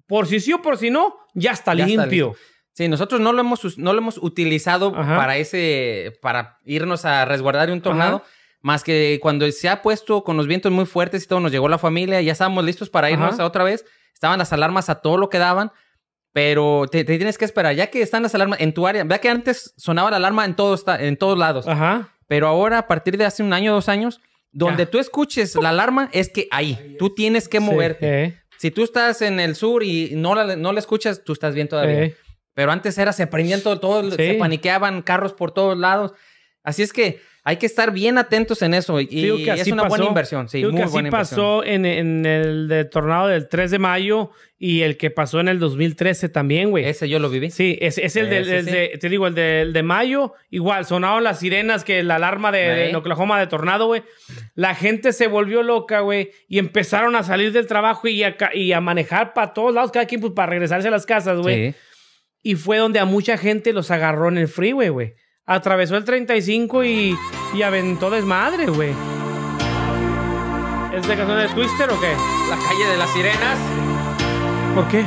por 0.06 0.28
si 0.28 0.40
sí 0.40 0.54
o 0.54 0.62
por 0.62 0.78
si 0.78 0.92
no, 0.92 1.16
ya 1.34 1.52
está 1.54 1.74
Ya 1.74 1.86
limpio. 1.88 2.36
Sí, 2.74 2.88
nosotros 2.88 3.20
no 3.20 3.34
lo 3.34 3.42
hemos, 3.42 3.78
no 3.78 3.92
lo 3.94 4.00
hemos 4.00 4.18
utilizado 4.18 4.94
Ajá. 4.96 5.18
para 5.18 5.38
ese, 5.38 6.14
para 6.22 6.60
irnos 6.66 7.04
a 7.06 7.26
resguardar 7.26 7.68
de 7.68 7.74
un 7.74 7.82
tornado. 7.82 8.18
Ajá. 8.18 8.26
Más 8.62 8.84
que 8.84 9.20
cuando 9.22 9.50
se 9.52 9.68
ha 9.70 9.82
puesto 9.82 10.24
con 10.24 10.38
los 10.38 10.48
vientos 10.48 10.72
muy 10.72 10.86
fuertes 10.86 11.24
y 11.24 11.28
todo, 11.28 11.40
nos 11.40 11.52
llegó 11.52 11.68
la 11.68 11.78
familia, 11.80 12.22
ya 12.22 12.32
estábamos 12.32 12.64
listos 12.64 12.90
para 12.90 13.10
irnos 13.12 13.34
Ajá. 13.34 13.44
a 13.44 13.46
otra 13.46 13.64
vez. 13.64 13.86
Estaban 14.14 14.38
las 14.40 14.54
alarmas 14.54 14.90
a 14.90 15.02
todo 15.02 15.18
lo 15.18 15.30
que 15.30 15.40
daban, 15.40 15.72
pero 16.32 16.86
te, 16.90 17.04
te 17.04 17.18
tienes 17.18 17.38
que 17.38 17.46
esperar. 17.46 17.76
Ya 17.76 17.88
que 17.88 18.02
están 18.02 18.24
las 18.24 18.34
alarmas 18.36 18.60
en 18.62 18.74
tu 18.74 18.88
área, 18.88 19.04
vea 19.04 19.20
que 19.20 19.30
antes 19.30 19.74
sonaba 19.78 20.12
la 20.12 20.18
alarma 20.18 20.46
en, 20.46 20.56
todo, 20.56 20.74
esta- 20.76 21.02
en 21.04 21.18
todos 21.18 21.38
lados. 21.38 21.68
Ajá. 21.68 22.10
Pero 22.28 22.48
ahora, 22.48 22.78
a 22.78 22.88
partir 22.88 23.18
de 23.18 23.26
hace 23.26 23.44
un 23.44 23.52
año, 23.52 23.74
dos 23.74 23.90
años, 23.90 24.22
donde 24.54 24.86
Ya. 24.86 24.92
tú 24.92 25.00
escuches 25.00 25.56
la 25.56 25.70
alarma, 25.70 26.10
es 26.14 26.30
que 26.30 26.48
ahí, 26.52 26.96
tú 27.00 27.14
tienes 27.14 27.48
que 27.50 27.58
Sí, 27.60 27.64
moverte. 27.64 28.24
eh, 28.24 28.38
Si 28.58 28.70
tú 28.72 28.84
estás 28.84 29.22
en 29.24 29.40
el 29.40 29.56
sur 29.56 29.82
y 29.84 30.12
no 30.16 30.36
la, 30.36 30.56
no 30.56 30.72
la 30.72 30.80
escuchas, 30.80 31.24
tú 31.24 31.34
estás 31.34 31.56
bien 31.56 31.68
todavía. 31.68 32.04
eh. 32.04 32.16
Pero 32.54 32.72
antes 32.72 32.98
era, 32.98 33.14
se 33.14 33.28
prendían 33.28 33.62
todo, 33.62 33.80
todo 33.80 34.10
Sí. 34.12 34.18
se 34.18 34.34
paniqueaban 34.36 35.02
carros 35.02 35.34
por 35.34 35.52
todos 35.52 35.78
lados. 35.78 36.14
Así 36.64 36.84
es 36.84 36.94
que 36.94 37.20
hay 37.44 37.58
que 37.58 37.66
estar 37.66 37.92
bien 37.92 38.20
atentos 38.20 38.62
en 38.62 38.76
eso. 38.76 39.00
Y 39.02 39.50
es 39.50 39.68
una 39.68 39.84
buena 39.88 40.06
inversión. 40.06 40.48
Sí, 40.48 40.64
muy 40.64 40.76
que 40.76 40.84
así 40.84 40.92
buena 40.92 41.08
inversión. 41.08 41.40
pasó 41.40 41.64
en, 41.64 41.86
en 41.88 42.24
el 42.26 42.68
de 42.68 42.86
tornado 42.86 43.30
del 43.30 43.48
3 43.48 43.72
de 43.72 43.80
mayo 43.80 44.30
y 44.60 44.82
el 44.82 44.96
que 44.96 45.10
pasó 45.10 45.40
en 45.40 45.48
el 45.48 45.58
2013 45.58 46.30
también, 46.30 46.70
güey. 46.70 46.86
Ese 46.86 47.10
yo 47.10 47.18
lo 47.18 47.32
viví. 47.32 47.50
Sí, 47.50 47.80
es, 47.82 47.98
es 47.98 48.16
el, 48.16 48.30
del, 48.30 48.44
Ese 48.44 48.58
el 48.60 48.66
sí. 48.66 48.72
de, 48.72 48.98
te 49.00 49.10
digo, 49.10 49.26
el 49.26 49.34
de, 49.34 49.62
el 49.62 49.74
de 49.74 49.82
mayo, 49.82 50.34
igual, 50.52 50.86
sonaron 50.86 51.24
las 51.24 51.40
sirenas 51.40 51.84
que 51.84 52.04
la 52.04 52.18
alarma 52.18 52.52
de, 52.52 52.60
de. 52.60 52.96
Oklahoma 52.96 53.40
de 53.40 53.48
tornado, 53.48 53.88
güey. 53.88 54.04
La 54.54 54.76
gente 54.76 55.12
se 55.12 55.26
volvió 55.26 55.64
loca, 55.64 56.02
güey, 56.02 56.30
y 56.48 56.60
empezaron 56.60 57.16
a 57.16 57.24
salir 57.24 57.52
del 57.54 57.66
trabajo 57.66 58.08
y 58.08 58.22
a, 58.24 58.36
y 58.54 58.72
a 58.74 58.82
manejar 58.82 59.34
para 59.34 59.52
todos 59.54 59.74
lados, 59.74 59.92
cada 59.92 60.06
quien 60.06 60.22
pues 60.22 60.34
para 60.34 60.52
regresarse 60.52 60.90
a 60.90 60.92
las 60.92 61.08
casas, 61.08 61.40
güey. 61.40 61.72
Sí. 61.72 61.78
Y 62.44 62.56
fue 62.56 62.78
donde 62.78 63.00
a 63.00 63.06
mucha 63.06 63.38
gente 63.38 63.72
los 63.74 63.92
agarró 63.92 64.28
en 64.30 64.38
el 64.38 64.48
freeway, 64.48 64.90
güey. 64.90 65.16
Atravesó 65.46 65.96
el 65.98 66.06
35 66.06 66.84
y, 66.84 67.18
y 67.54 67.62
aventó 67.62 68.10
desmadre, 68.10 68.66
güey. 68.66 68.94
¿Es 70.96 71.08
de 71.08 71.16
canción 71.16 71.38
de 71.38 71.48
Twister 71.50 71.90
o 71.90 72.00
qué? 72.00 72.14
La 72.50 72.58
calle 72.58 72.86
de 72.86 72.98
las 72.98 73.10
sirenas. 73.12 73.60
¿Por 74.76 74.88
qué? 74.88 75.06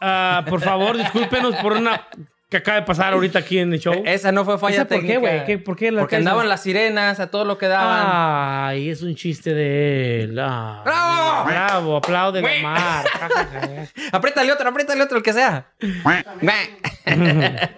Ah, 0.00 0.44
por 0.48 0.60
favor, 0.60 0.96
discúlpenos 0.96 1.54
por 1.56 1.74
una 1.74 2.08
que 2.52 2.58
acaba 2.58 2.76
de 2.78 2.86
pasar 2.86 3.12
ahorita 3.14 3.40
aquí 3.40 3.58
en 3.58 3.72
el 3.72 3.80
show. 3.80 4.00
Esa 4.06 4.30
no 4.30 4.44
fue 4.44 4.58
falla 4.58 4.76
¿Esa 4.76 4.84
por 4.84 5.00
qué, 5.00 5.06
técnica. 5.08 5.18
güey? 5.18 5.44
¿Qué- 5.44 5.58
por 5.58 5.76
qué 5.76 5.90
la 5.90 6.00
Porque 6.02 6.14
andaban 6.16 6.48
las 6.48 6.62
sirenas 6.62 7.18
a 7.18 7.32
todo 7.32 7.44
lo 7.44 7.58
que 7.58 7.66
daban. 7.66 8.06
Ay, 8.68 8.90
es 8.90 9.02
un 9.02 9.16
chiste 9.16 9.52
de 9.54 10.22
él. 10.22 10.38
Ah, 10.38 10.82
¡Bravo! 10.84 11.44
Bravo, 11.50 11.96
aplaude 11.96 12.40
Güey. 12.40 12.60
Omar. 12.60 13.06
Apriétale 14.12 14.52
otro, 14.52 14.68
apriétale 14.68 15.02
otro, 15.02 15.16
el 15.16 15.24
que 15.24 15.32
sea. 15.32 15.72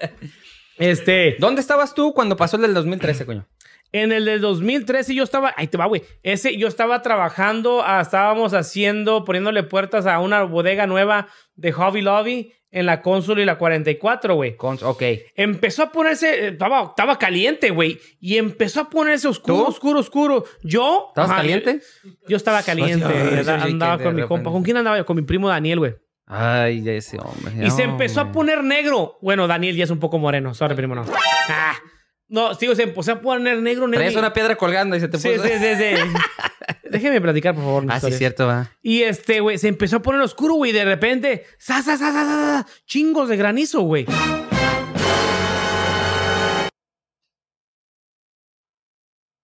este, 0.79 1.37
¿Dónde 1.39 1.61
estabas 1.61 1.95
tú 1.95 2.13
cuando 2.13 2.37
pasó 2.37 2.57
el 2.57 2.63
del 2.63 2.75
2013, 2.75 3.27
coño? 3.27 3.47
En 3.95 4.11
el 4.11 4.25
del 4.25 4.41
2013 4.41 5.15
yo 5.15 5.23
estaba, 5.23 5.55
ahí 5.57 5.69
te 5.69 5.79
va, 5.79 5.87
güey. 5.87 6.03
Ese 6.25 6.57
yo 6.57 6.67
estaba 6.67 7.01
trabajando, 7.01 7.81
ah, 7.85 8.01
estábamos 8.01 8.53
haciendo, 8.53 9.25
poniéndole 9.25 9.63
puertas 9.63 10.07
a 10.07 10.19
una 10.19 10.43
bodega 10.43 10.89
nueva 10.89 11.29
de 11.55 11.71
Hobby 11.71 12.03
Lobby 12.03 12.53
en 12.73 12.87
la 12.87 13.03
Consul 13.03 13.39
y 13.39 13.45
la 13.45 13.57
44, 13.57 14.35
güey. 14.35 14.57
Ok. 14.59 15.03
Empezó 15.37 15.85
a 15.85 15.93
ponerse, 15.93 16.29
eh, 16.29 16.49
estaba, 16.49 16.87
estaba 16.89 17.19
caliente, 17.19 17.71
güey. 17.71 18.01
Y 18.19 18.37
empezó 18.37 18.81
a 18.81 18.91
ponerse 18.91 19.29
oscuro, 19.29 19.59
¿Tú? 19.59 19.67
oscuro, 19.69 20.01
oscuro. 20.01 20.45
Yo. 20.65 21.07
¿Estabas 21.11 21.31
ajá, 21.31 21.41
caliente? 21.43 21.81
Yo, 22.03 22.11
yo 22.31 22.37
estaba 22.37 22.65
caliente. 22.65 23.07
Ay, 23.07 23.71
andaba 23.71 24.03
con 24.03 24.17
de 24.17 24.23
mi 24.23 24.27
compa. 24.29 24.51
¿Con 24.51 24.65
quién 24.65 24.77
andaba 24.77 24.99
yo? 24.99 25.07
Con 25.07 25.15
mi 25.15 25.23
primo 25.23 25.49
Daniel, 25.49 25.79
güey. 25.79 25.95
Ay, 26.27 26.83
ese 26.89 27.19
hombre. 27.21 27.65
Y 27.65 27.71
se 27.71 27.85
empezó 27.85 28.23
a 28.23 28.33
poner 28.33 28.65
negro. 28.65 29.19
Bueno, 29.23 29.47
Daniel 29.47 29.77
ya 29.77 29.85
es 29.85 29.91
un 29.91 30.01
poco 30.01 30.19
moreno. 30.19 30.53
Sorry, 30.53 30.75
primo, 30.75 30.97
no. 30.97 31.05
Ah. 31.49 31.77
No, 32.29 32.55
digo, 32.55 32.75
se 32.75 32.85
empezó 32.85 33.13
a 33.13 33.21
poner 33.21 33.59
negro, 33.61 33.87
negro. 33.87 33.99
Traías 33.99 34.15
y- 34.15 34.19
una 34.19 34.33
piedra 34.33 34.57
colgando 34.57 34.97
y 34.97 35.01
se 35.01 35.09
te 35.09 35.19
Sí, 35.19 35.29
puso. 35.29 35.43
sí, 35.45 35.51
sí, 35.59 35.75
sí. 35.77 36.03
Déjeme 36.91 37.21
platicar, 37.21 37.55
por 37.55 37.65
favor. 37.65 37.85
Ah, 37.89 38.01
sí, 38.01 38.13
cierto, 38.13 38.47
va. 38.47 38.71
Y 38.83 39.03
este, 39.03 39.41
güey, 39.41 39.59
se 39.59 39.69
empezó 39.69 39.97
a 39.97 40.03
poner 40.03 40.21
oscuro, 40.21 40.55
güey. 40.55 40.71
y 40.71 40.75
De 40.75 40.85
repente, 40.85 41.45
sa, 41.59 41.83
sa, 41.83 41.97
sa, 41.97 42.13
sa, 42.13 42.25
sa, 42.25 42.63
sa, 42.63 42.67
chingos 42.87 43.29
de 43.29 43.37
granizo, 43.37 43.81
güey. 43.83 44.07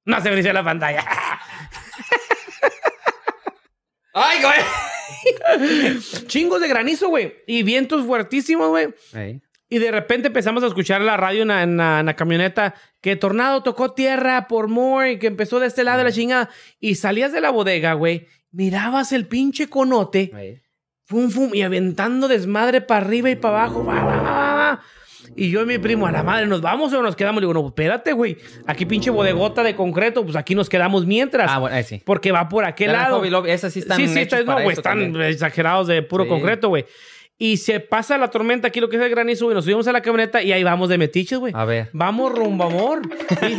No 0.06 0.20
se 0.20 0.30
me 0.30 0.42
la 0.52 0.64
pantalla. 0.64 1.04
¡Ay, 4.14 4.38
güey! 4.42 6.00
chingos 6.26 6.60
de 6.60 6.68
granizo, 6.68 7.08
güey. 7.08 7.36
Y 7.46 7.62
vientos 7.62 8.04
fuertísimos, 8.06 8.68
güey. 8.70 8.88
Ey. 9.12 9.40
Y 9.72 9.78
de 9.78 9.90
repente 9.92 10.26
empezamos 10.26 10.62
a 10.62 10.66
escuchar 10.66 11.00
la 11.00 11.16
radio 11.16 11.42
en 11.42 11.48
la, 11.48 11.62
en 11.62 11.76
la- 11.76 12.00
en 12.00 12.06
la 12.06 12.14
camioneta 12.16 12.74
que 13.00 13.14
Tornado 13.16 13.62
tocó 13.62 13.92
tierra 13.92 14.48
por 14.48 14.66
Moore 14.68 15.12
y 15.12 15.18
que 15.18 15.28
empezó 15.28 15.60
de 15.60 15.68
este 15.68 15.84
lado 15.84 15.98
de 15.98 16.04
la 16.04 16.12
chingada. 16.12 16.50
Y 16.80 16.96
salías 16.96 17.32
de 17.32 17.40
la 17.40 17.50
bodega, 17.50 17.92
güey. 17.94 18.26
Mirabas 18.50 19.12
el 19.12 19.26
pinche 19.28 19.68
conote. 19.68 20.60
Fum, 21.04 21.30
fum, 21.30 21.50
y 21.54 21.62
aventando 21.62 22.28
desmadre 22.28 22.80
para 22.80 23.04
arriba 23.06 23.30
y 23.30 23.36
para 23.36 23.58
abajo. 23.64 23.84
va, 23.84 23.94
va, 24.02 24.16
va, 24.22 24.54
va. 24.54 24.80
Y 25.36 25.50
yo 25.50 25.62
y 25.62 25.66
mi 25.66 25.78
primo, 25.78 26.06
a 26.08 26.10
la 26.12 26.24
madre, 26.24 26.46
¿nos 26.48 26.60
vamos 26.60 26.92
o 26.92 27.00
nos 27.02 27.14
quedamos? 27.14 27.40
Le 27.40 27.46
digo, 27.46 27.54
no, 27.62 27.66
espérate, 27.68 28.12
güey. 28.12 28.36
Aquí 28.66 28.84
pinche 28.86 29.10
bodegota 29.10 29.62
de 29.62 29.76
concreto, 29.76 30.24
pues 30.24 30.34
aquí 30.34 30.56
nos 30.56 30.68
quedamos 30.68 31.06
mientras. 31.06 31.48
Ah, 31.48 31.58
bueno, 31.58 31.76
ahí 31.76 31.84
sí. 31.84 32.02
Porque 32.04 32.32
va 32.32 32.48
por 32.48 32.64
aquel 32.64 32.90
la 32.92 33.08
lado. 33.08 33.24
Esas 33.46 33.72
sí 33.72 33.78
están 33.80 33.96
sí, 33.98 34.08
sí, 34.08 34.18
está- 34.20 34.42
no, 34.42 34.54
güey, 34.54 34.70
están 34.72 34.98
también. 35.00 35.22
exagerados 35.30 35.86
de 35.86 36.02
puro 36.02 36.24
Sí. 36.24 36.30
concreto, 36.30 36.68
güey. 36.68 36.84
Y 37.42 37.56
se 37.56 37.80
pasa 37.80 38.18
la 38.18 38.28
tormenta 38.28 38.68
aquí, 38.68 38.80
lo 38.80 38.90
que 38.90 38.96
es 38.96 39.02
el 39.02 39.08
granizo, 39.08 39.46
güey. 39.46 39.54
Nos 39.54 39.64
subimos 39.64 39.88
a 39.88 39.92
la 39.92 40.02
camioneta 40.02 40.42
y 40.42 40.52
ahí 40.52 40.62
vamos 40.62 40.90
de 40.90 40.98
metiches, 40.98 41.38
güey. 41.38 41.54
A 41.56 41.64
ver. 41.64 41.88
Vamos 41.94 42.30
rumbo 42.32 42.64
a 42.64 42.66
amor. 42.66 43.00
Y- 43.48 43.56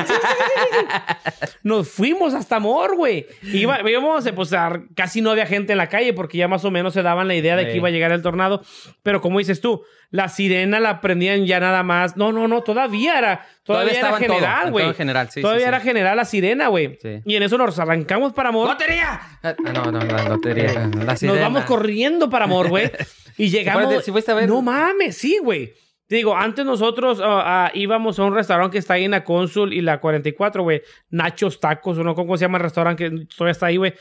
Nos 1.64 1.90
fuimos 1.90 2.34
hasta 2.36 2.58
amor, 2.58 2.96
güey. 2.96 3.26
Iba, 3.42 3.80
íbamos, 3.90 4.24
eh, 4.28 4.34
pues, 4.34 4.54
a- 4.54 4.82
casi 4.96 5.22
no 5.22 5.32
había 5.32 5.46
gente 5.48 5.72
en 5.74 5.78
la 5.80 5.90
calle 5.90 6.14
porque 6.14 6.38
ya 6.38 6.48
más 6.48 6.64
o 6.64 6.70
menos 6.70 6.94
se 6.94 7.02
daban 7.02 7.28
la 7.28 7.34
idea 7.36 7.56
de 7.56 7.68
que 7.68 7.78
iba 7.78 7.88
a 7.88 7.92
llegar 7.92 8.12
el 8.12 8.22
tornado. 8.22 8.62
Pero 9.04 9.20
como 9.20 9.40
dices 9.40 9.62
tú, 9.62 9.82
la 10.12 10.30
sirena 10.30 10.80
la 10.80 11.02
prendían 11.02 11.46
ya 11.46 11.60
nada 11.60 11.82
más. 11.84 12.18
No, 12.18 12.32
no, 12.32 12.48
no, 12.48 12.62
todavía 12.62 13.18
era, 13.18 13.48
todavía, 13.64 13.64
Todavía 13.64 13.92
estaba 13.94 14.18
era 14.18 14.28
general, 14.28 14.66
en 14.68 14.72
güey. 14.74 14.86
todo 14.86 14.94
general, 14.94 15.30
sí, 15.32 15.42
todavía 15.42 15.60
sí, 15.60 15.64
sí. 15.66 15.68
era 15.70 15.80
general 15.80 16.18
la 16.18 16.26
sirena, 16.26 16.68
güey. 16.68 17.00
Sí. 17.02 17.22
Y 17.26 17.36
en 17.36 17.44
eso 17.44 17.58
nos 17.58 17.80
arrancamos 17.80 18.34
para 18.34 18.50
amor. 18.50 18.68
¡Lotería! 18.70 19.22
Ah, 19.42 19.56
no, 19.74 19.92
no, 19.92 20.00
la 20.02 20.24
lotería. 20.30 20.74
La 20.74 20.88
Nos 20.88 21.20
sirena. 21.20 21.42
vamos 21.42 21.64
corriendo 21.66 22.30
para 22.30 22.46
amor, 22.46 22.70
güey. 22.70 22.92
Y 23.38 23.50
llegamos. 23.50 24.04
si 24.04 24.12
fuiste 24.12 24.32
a 24.32 24.36
ver? 24.36 24.48
No 24.50 24.62
mames, 24.62 25.18
sí, 25.18 25.40
güey. 25.42 25.74
Te 26.08 26.18
digo, 26.18 26.36
antes 26.36 26.66
nosotros 26.66 27.22
ah, 27.24 27.68
ah, 27.68 27.72
íbamos 27.74 28.20
a 28.20 28.24
un 28.24 28.36
restaurante 28.36 28.74
que 28.74 28.80
está 28.80 28.96
ahí 28.96 29.06
en 29.06 29.12
la 29.12 29.24
Consul 29.24 29.74
y 29.74 29.82
la 29.82 30.00
44, 30.02 30.62
güey. 30.64 30.82
Nachos 31.10 31.60
Tacos, 31.60 31.98
o 31.98 32.04
no, 32.04 32.16
¿cómo 32.16 32.36
se 32.36 32.42
llama 32.42 32.58
el 32.58 32.64
restaurante 32.64 33.10
que 33.10 33.26
todavía 33.28 33.52
está 33.54 33.68
ahí, 33.68 33.78
güey? 33.78 33.94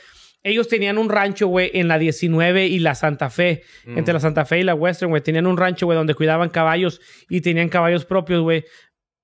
Ellos 0.43 0.67
tenían 0.67 0.97
un 0.97 1.09
rancho, 1.09 1.47
güey, 1.47 1.71
en 1.73 1.87
la 1.87 1.99
19 1.99 2.67
y 2.67 2.79
la 2.79 2.95
Santa 2.95 3.29
Fe. 3.29 3.63
Mm. 3.85 3.97
Entre 3.99 4.13
la 4.13 4.19
Santa 4.19 4.43
Fe 4.43 4.59
y 4.59 4.63
la 4.63 4.73
Western, 4.73 5.09
güey. 5.09 5.21
Tenían 5.21 5.47
un 5.47 5.55
rancho, 5.55 5.85
güey, 5.85 5.95
donde 5.95 6.15
cuidaban 6.15 6.49
caballos 6.49 6.99
y 7.29 7.41
tenían 7.41 7.69
caballos 7.69 8.05
propios, 8.05 8.41
güey. 8.41 8.65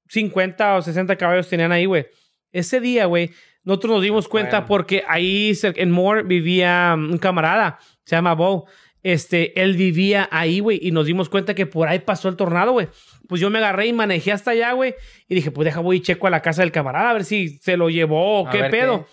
50 0.09 0.75
o 0.75 0.81
60 0.81 1.15
caballos 1.17 1.49
tenían 1.49 1.71
ahí, 1.71 1.85
güey. 1.85 2.07
Ese 2.51 2.79
día, 2.79 3.05
güey, 3.05 3.31
nosotros 3.63 3.95
nos 3.95 4.03
dimos 4.03 4.27
cuenta 4.29 4.59
Bueno. 4.59 4.67
porque 4.67 5.03
ahí 5.07 5.51
en 5.61 5.91
Moore 5.91 6.23
vivía 6.23 6.93
um, 6.95 7.11
un 7.11 7.17
camarada, 7.17 7.79
se 8.05 8.15
llama 8.15 8.33
Bo. 8.33 8.65
Este, 9.07 9.61
él 9.63 9.77
vivía 9.77 10.27
ahí, 10.33 10.59
güey, 10.59 10.79
y 10.81 10.91
nos 10.91 11.05
dimos 11.05 11.29
cuenta 11.29 11.55
que 11.55 11.65
por 11.65 11.87
ahí 11.87 11.99
pasó 11.99 12.27
el 12.27 12.35
tornado, 12.35 12.73
güey. 12.73 12.89
Pues 13.29 13.39
yo 13.39 13.49
me 13.49 13.59
agarré 13.59 13.87
y 13.87 13.93
manejé 13.93 14.33
hasta 14.33 14.51
allá, 14.51 14.73
güey, 14.73 14.95
y 15.29 15.35
dije, 15.35 15.49
pues 15.49 15.63
deja, 15.63 15.79
voy 15.79 15.95
y 15.95 16.01
checo 16.01 16.27
a 16.27 16.29
la 16.29 16.41
casa 16.41 16.61
del 16.61 16.73
camarada 16.73 17.11
a 17.11 17.13
ver 17.13 17.23
si 17.23 17.57
se 17.59 17.77
lo 17.77 17.89
llevó 17.89 18.41
o 18.41 18.47
A 18.49 18.51
qué 18.51 18.63
ver 18.63 18.71
pedo. 18.71 19.07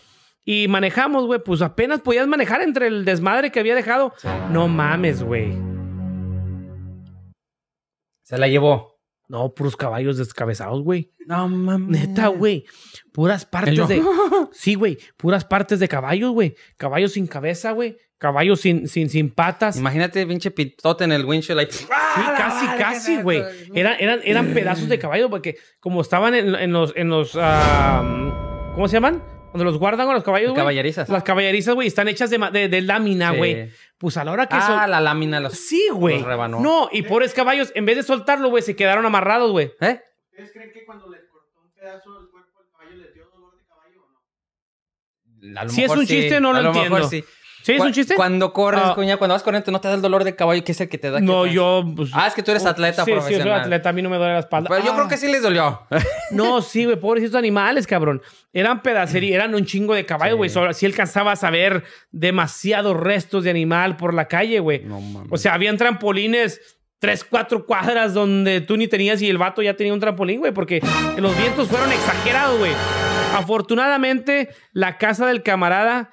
Y 0.45 0.67
manejamos, 0.67 1.27
güey, 1.27 1.39
pues 1.45 1.63
apenas 1.63 2.01
podías 2.01 2.27
manejar 2.27 2.61
entre 2.63 2.89
el 2.89 3.05
desmadre 3.05 3.53
que 3.53 3.61
había 3.61 3.77
dejado. 3.77 4.13
No 4.51 4.67
mames, 4.67 5.23
güey. 5.23 5.53
Se 8.25 8.37
la 8.37 8.49
llevó. 8.49 8.99
No, 9.29 9.55
puros 9.55 9.77
caballos 9.77 10.19
descabezados, 10.19 10.83
güey. 10.83 11.13
No 11.25 11.49
mames. 11.49 12.09
Neta, 12.09 12.27
güey. 12.27 12.65
Puras 13.13 13.47
partes 13.47 13.87
de. 13.87 14.03
Sí, 14.53 14.75
güey. 14.75 14.99
Puras 15.17 15.45
partes 15.45 15.79
de 15.79 15.87
caballos, 15.87 16.33
güey. 16.33 16.57
Caballos 16.77 17.13
sin 17.13 17.29
cabeza, 17.29 17.71
güey. 17.71 17.97
Caballos 18.25 18.59
sin, 18.59 18.89
sin, 18.89 19.11
sin 19.11 19.31
patas. 19.31 19.77
Imagínate, 19.77 20.27
pinche 20.27 20.51
pitote 20.51 21.05
en 21.05 21.13
el 21.13 21.27
windshield 21.27 21.59
ahí. 21.61 21.67
Sí, 21.71 21.85
casi, 22.39 22.67
casi, 22.79 23.17
güey. 23.21 23.43
Eran, 23.75 23.97
eran, 24.01 24.21
eran 24.25 24.55
pedazos 24.55 24.89
de 24.89 24.99
caballo 24.99 25.29
porque 25.29 25.59
como 25.79 26.01
estaban 26.01 26.35
en, 26.35 26.55
en 26.55 26.73
los, 26.73 26.95
en 26.97 27.11
los, 27.11 27.33
ah, 27.39 28.73
¿cómo 28.75 28.89
se 28.89 28.95
llaman? 28.95 29.23
Cuando 29.51 29.65
los 29.67 29.77
guardan 29.79 30.09
a 30.09 30.15
los 30.15 30.25
caballos, 30.25 30.53
güey. 30.53 30.57
Caballerizas. 30.63 31.11
Las 31.11 31.23
caballerizas, 31.23 31.75
güey, 31.75 31.87
están 31.87 32.09
hechas 32.09 32.31
de, 32.31 32.39
de, 32.51 32.69
de 32.69 32.81
lámina, 32.81 33.33
Sí. 33.33 33.37
güey. 33.37 33.71
Pues 33.99 34.17
a 34.17 34.25
la 34.25 34.33
hora 34.33 34.47
que 34.47 34.57
Ah, 34.57 34.67
sol- 34.81 34.91
la 34.91 35.01
lámina. 35.03 35.39
Los... 35.39 35.53
Sí, 35.53 35.87
güey. 35.93 36.17
los 36.17 36.27
rebanó. 36.27 36.61
No, 36.61 36.89
y 36.93 37.03
pobres 37.03 37.35
caballos, 37.35 37.73
en 37.75 37.85
vez 37.85 37.97
de 37.97 38.05
soltarlo, 38.05 38.49
güey, 38.49 38.63
se 38.63 38.75
quedaron 38.75 39.05
amarrados, 39.05 39.51
güey. 39.53 39.67
¿Eh? 39.83 40.01
¿Ustedes 40.31 40.51
creen 40.51 40.73
que 40.73 40.87
cuando 40.87 41.11
les 41.11 41.21
cortó 41.29 41.61
un 41.63 41.71
pedazo 41.75 42.19
del 42.21 42.31
cuerpo 42.31 42.59
al 42.59 42.71
caballo 42.73 42.97
les 43.03 43.13
dio 43.13 43.27
dolor 43.29 43.55
de 43.59 43.65
caballo 43.69 44.01
o 44.03 44.11
no? 45.53 45.61
A 45.61 45.65
lo 45.65 45.71
Si 45.71 45.85
es 45.85 45.91
un 45.91 46.07
chiste, 46.07 46.41
no 46.41 46.53
lo 46.53 46.59
A 46.59 46.63
lo 46.63 46.73
mejor 46.73 46.87
entiendo. 46.87 47.09
sí. 47.11 47.25
¿Sí 47.65 47.73
es 47.73 47.81
un 47.81 47.93
chiste? 47.93 48.15
Cuando 48.15 48.53
corres, 48.53 48.83
Ah. 48.85 48.93
cuña, 48.95 49.17
cuando 49.17 49.35
vas 49.35 49.43
corriendo, 49.43 49.73
no 49.73 49.81
te 49.81 49.89
da 49.89 49.95
el 49.95 50.03
dolor 50.03 50.23
de 50.23 50.37
caballo, 50.37 50.63
que 50.63 50.73
es 50.73 50.81
el 50.83 50.89
que 50.91 50.99
te 50.99 51.11
da. 51.11 51.19
No, 51.21 51.45
que 51.45 51.53
yo. 51.55 51.83
pues, 51.97 52.11
Ah, 52.13 52.27
es 52.27 52.35
que 52.35 52.43
tú 52.43 52.51
eres 52.51 52.67
atleta 52.67 53.05
sí, 53.05 53.11
Sí, 53.11 53.15
yo 53.15 53.21
soy 53.23 53.29
profesional. 53.31 53.61
atleta, 53.63 53.89
a 53.89 53.93
mí 53.95 54.03
no 54.03 54.11
me 54.11 54.19
duele 54.19 54.35
la 54.35 54.41
espalda. 54.41 54.69
Pero 54.69 54.85
yo 54.85 54.93
Ah. 54.93 54.97
creo 54.97 55.09
que 55.09 55.17
sí 55.17 55.27
les 55.33 55.43
dolió. 55.43 55.81
No, 56.31 56.61
sí, 56.63 56.85
güey, 56.85 56.99
pobrecitos 57.01 57.37
animales, 57.37 57.87
cabrón. 57.87 58.21
Eran 58.53 58.83
pedacería, 58.83 59.35
eran 59.37 59.55
un 59.55 59.65
chingo 59.65 59.95
de 59.95 60.05
caballos, 60.05 60.35
Sí. 60.51 60.59
güey. 60.59 60.75
Sí 60.75 60.85
alcanzabas 60.87 61.43
a 61.45 61.51
ver 61.51 61.85
demasiados 62.13 62.97
restos 62.99 63.45
de 63.45 63.51
animal 63.51 63.97
por 63.97 64.13
la 64.15 64.29
calle, 64.29 64.59
güey. 64.61 64.85
No 64.85 65.01
mames. 65.01 65.29
O 65.33 65.37
sea, 65.39 65.55
habían 65.55 65.77
trampolines 65.79 66.61
tres, 66.99 67.25
cuatro 67.25 67.67
cuadras 67.67 68.15
donde 68.15 68.61
tú 68.63 68.77
ni 68.77 68.89
tenías 68.89 69.21
y 69.23 69.29
el 69.29 69.37
vato 69.39 69.61
ya 69.63 69.75
tenía 69.75 69.93
un 69.93 70.01
trampolín, 70.01 70.41
güey, 70.41 70.53
porque 70.53 70.81
los 71.19 71.37
vientos 71.37 71.69
fueron 71.69 71.93
exagerados, 71.93 72.59
güey. 72.59 72.73
Afortunadamente, 73.35 74.49
la 74.73 74.97
casa 74.97 75.27
del 75.27 75.43
camarada, 75.43 76.11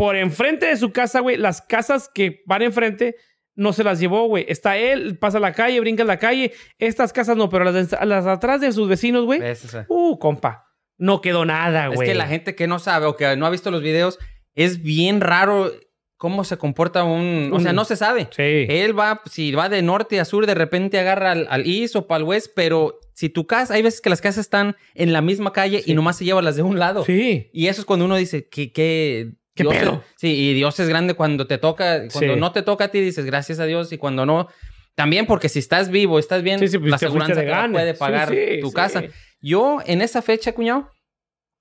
por 0.00 0.16
enfrente 0.16 0.66
de 0.66 0.76
su 0.76 0.92
casa, 0.92 1.20
güey, 1.20 1.36
las 1.36 1.60
casas 1.62 2.10
que 2.12 2.42
van 2.46 2.62
enfrente, 2.62 3.16
no 3.54 3.72
se 3.74 3.84
las 3.84 4.00
llevó, 4.00 4.26
güey. 4.28 4.46
Está 4.48 4.78
él, 4.78 5.18
pasa 5.18 5.38
la 5.38 5.52
calle, 5.52 5.78
brinca 5.80 6.02
en 6.02 6.08
la 6.08 6.18
calle. 6.18 6.52
Estas 6.78 7.12
casas 7.12 7.36
no, 7.36 7.50
pero 7.50 7.64
las, 7.64 7.90
de- 7.90 8.06
las 8.06 8.26
atrás 8.26 8.60
de 8.62 8.72
sus 8.72 8.88
vecinos, 8.88 9.26
güey. 9.26 9.40
Uh, 9.88 10.18
compa. 10.18 10.66
No 10.96 11.20
quedó 11.20 11.44
nada, 11.44 11.88
Es 11.88 11.94
güey. 11.96 12.08
que 12.08 12.14
la 12.14 12.26
gente 12.26 12.54
que 12.54 12.66
no 12.66 12.78
sabe 12.78 13.06
o 13.06 13.16
que 13.16 13.36
no 13.36 13.44
ha 13.44 13.50
visto 13.50 13.70
los 13.70 13.82
videos, 13.82 14.18
es 14.54 14.82
bien 14.82 15.20
raro 15.20 15.70
cómo 16.16 16.44
se 16.44 16.56
comporta 16.58 17.04
un... 17.04 17.50
O 17.52 17.60
sea, 17.60 17.72
no 17.72 17.84
se 17.84 17.96
sabe. 17.96 18.28
Sí. 18.30 18.66
Él 18.68 18.98
va, 18.98 19.22
si 19.30 19.52
va 19.52 19.68
de 19.70 19.80
norte 19.82 20.20
a 20.20 20.24
sur, 20.26 20.46
de 20.46 20.54
repente 20.54 20.98
agarra 20.98 21.32
al, 21.32 21.46
al 21.50 21.66
east 21.66 21.96
o 21.96 22.06
para 22.06 22.18
el 22.18 22.24
west, 22.24 22.52
pero 22.54 22.98
si 23.14 23.28
tu 23.30 23.46
casa, 23.46 23.74
hay 23.74 23.82
veces 23.82 24.00
que 24.02 24.10
las 24.10 24.20
casas 24.20 24.38
están 24.44 24.76
en 24.94 25.12
la 25.14 25.20
misma 25.22 25.52
calle 25.52 25.82
Sí. 25.82 25.92
y 25.92 25.94
nomás 25.94 26.16
se 26.18 26.24
lleva 26.26 26.42
las 26.42 26.56
de 26.56 26.62
un 26.62 26.78
lado. 26.78 27.04
Sí. 27.04 27.48
Y 27.54 27.68
eso 27.68 27.80
es 27.80 27.86
cuando 27.86 28.04
uno 28.04 28.16
dice, 28.16 28.48
que 28.50 28.70
qué, 28.72 29.32
¿Qué 29.54 29.62
Dios 29.64 29.74
pedo? 29.74 29.92
es- 30.06 30.14
sí, 30.20 30.28
y 30.34 30.54
Dios 30.54 30.78
es 30.80 30.88
grande 30.88 31.14
cuando 31.14 31.46
te 31.46 31.58
toca, 31.58 32.08
cuando 32.12 32.34
Sí. 32.34 32.40
no 32.40 32.52
te 32.52 32.62
toca 32.62 32.84
a 32.84 32.88
ti 32.88 33.00
dices 33.00 33.24
gracias 33.24 33.58
a 33.60 33.64
Dios 33.66 33.92
y 33.92 33.98
cuando 33.98 34.24
no, 34.26 34.48
también 34.94 35.26
porque 35.26 35.48
si 35.48 35.58
estás 35.58 35.90
vivo, 35.90 36.18
estás 36.18 36.42
bien, 36.42 36.58
Sí, 36.58 36.68
sí, 36.68 36.78
pues 36.78 36.90
la 36.90 36.96
aseguranza 36.96 37.34
te 37.34 37.68
puede 37.70 37.94
pagar 37.94 38.32
tu 38.60 38.72
casa. 38.72 39.04
Yo 39.40 39.78
en 39.86 40.02
esa 40.02 40.22
fecha, 40.22 40.52
cuñado, 40.52 40.90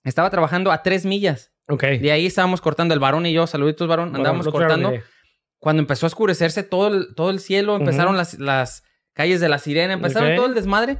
estaba 0.03 0.29
trabajando 0.29 0.71
a 0.71 0.83
tres 0.83 1.05
millas. 1.05 1.51
Ok. 1.67 1.83
De 1.83 2.11
ahí 2.11 2.25
estábamos 2.25 2.61
cortando 2.61 2.93
el 2.93 2.99
varón 2.99 3.25
y 3.25 3.33
yo, 3.33 3.47
saluditos 3.47 3.87
varón, 3.87 4.15
andábamos 4.15 4.45
Bueno, 4.47 4.59
cortando. 4.67 4.93
Cuando 5.59 5.81
empezó 5.81 6.05
a 6.05 6.07
oscurecerse 6.07 6.63
todo 6.63 6.87
el, 6.87 7.15
todo 7.15 7.29
el 7.29 7.39
cielo, 7.39 7.75
empezaron 7.75 8.17
las, 8.17 8.39
las 8.39 8.83
calles 9.13 9.39
de 9.41 9.49
la 9.49 9.59
sirena, 9.59 9.93
empezaron 9.93 10.35
todo 10.35 10.45
el 10.45 10.53
desmadre. 10.53 10.97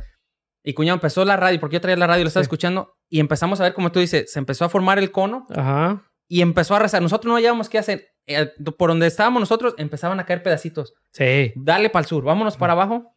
Y 0.64 0.74
cuñado 0.74 0.96
empezó 0.98 1.24
la 1.24 1.38
radio, 1.38 1.60
porque 1.60 1.76
yo 1.76 1.82
traía 1.82 1.96
la 1.96 2.06
radio, 2.08 2.24
lo 2.24 2.28
estaba 2.28 2.42
escuchando, 2.44 2.94
y 3.10 3.22
empezamos 3.22 3.62
a 3.62 3.64
ver, 3.64 3.74
como 3.74 3.92
tú 3.94 4.00
dices, 4.02 4.30
se 4.32 4.40
empezó 4.40 4.66
a 4.66 4.70
formar 4.70 5.00
el 5.00 5.10
cono 5.10 5.48
Ajá. 5.56 6.04
Y 6.30 6.42
empezó 6.42 6.76
a 6.76 6.80
rezar. 6.80 7.02
Nosotros 7.02 7.30
no 7.30 7.36
hallábamos 7.36 7.68
qué 7.68 7.78
hacer. 7.80 8.08
Eh, 8.28 8.48
por 8.78 8.90
donde 8.92 9.08
estábamos 9.08 9.42
nosotros, 9.42 9.74
empezaban 9.78 10.20
a 10.22 10.26
caer 10.26 10.42
pedacitos. 10.44 10.94
Sí. 11.12 11.52
Dale 11.58 11.90
para 11.90 12.04
el 12.04 12.08
sur, 12.08 12.24
vámonos 12.24 12.56
para 12.56 12.72
abajo. 12.74 13.12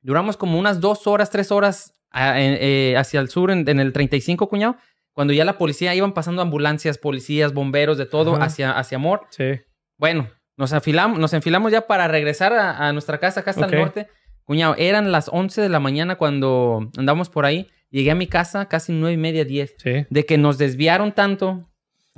Duramos 0.00 0.36
como 0.36 0.58
unas 0.58 0.80
dos 0.80 1.06
horas, 1.06 1.30
tres 1.30 1.52
horas 1.52 1.94
a- 2.10 2.40
en- 2.40 2.56
eh, 2.60 2.96
hacia 2.96 3.20
el 3.20 3.28
sur 3.28 3.50
en, 3.50 3.68
en 3.68 3.78
el 3.80 3.92
35, 3.92 4.48
cuñado. 4.48 4.76
Cuando 5.12 5.32
ya 5.32 5.44
la 5.44 5.58
policía 5.58 5.94
iban 5.94 6.12
pasando 6.14 6.40
ambulancias, 6.42 6.96
policías, 6.98 7.52
bomberos, 7.52 7.98
de 7.98 8.06
todo 8.06 8.36
Ajá. 8.36 8.44
hacia, 8.46 8.70
hacia 8.78 8.96
Amor. 8.96 9.22
Sí. 9.30 9.60
Bueno, 9.98 10.30
nos 10.56 10.72
enfilamos, 10.72 11.18
nos 11.18 11.32
enfilamos 11.34 11.72
ya 11.72 11.86
para 11.86 12.08
regresar 12.08 12.52
a, 12.52 12.88
a 12.88 12.92
nuestra 12.92 13.18
casa 13.18 13.40
acá 13.40 13.50
hasta 13.50 13.66
Ok. 13.66 13.72
el 13.72 13.78
norte. 13.80 14.08
Cuñado, 14.44 14.74
eran 14.78 15.12
las 15.12 15.28
11 15.30 15.60
de 15.60 15.68
la 15.68 15.80
mañana 15.80 16.16
cuando 16.16 16.88
andamos 16.96 17.28
por 17.28 17.44
ahí. 17.44 17.68
Llegué 17.90 18.12
a 18.12 18.14
mi 18.14 18.26
casa 18.28 18.66
casi 18.66 18.92
nueve 18.92 19.14
y 19.14 19.18
media, 19.18 19.44
10 19.44 19.74
Sí. 19.78 20.06
de 20.08 20.24
que 20.24 20.38
nos 20.38 20.56
desviaron 20.56 21.12
tanto 21.12 21.68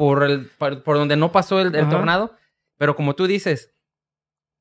por, 0.00 0.24
el, 0.24 0.46
por, 0.56 0.82
por 0.82 0.96
donde 0.96 1.16
no 1.16 1.30
pasó 1.30 1.60
el, 1.60 1.74
el 1.74 1.88
tornado. 1.90 2.34
Pero 2.78 2.96
como 2.96 3.14
tú 3.14 3.26
dices, 3.26 3.74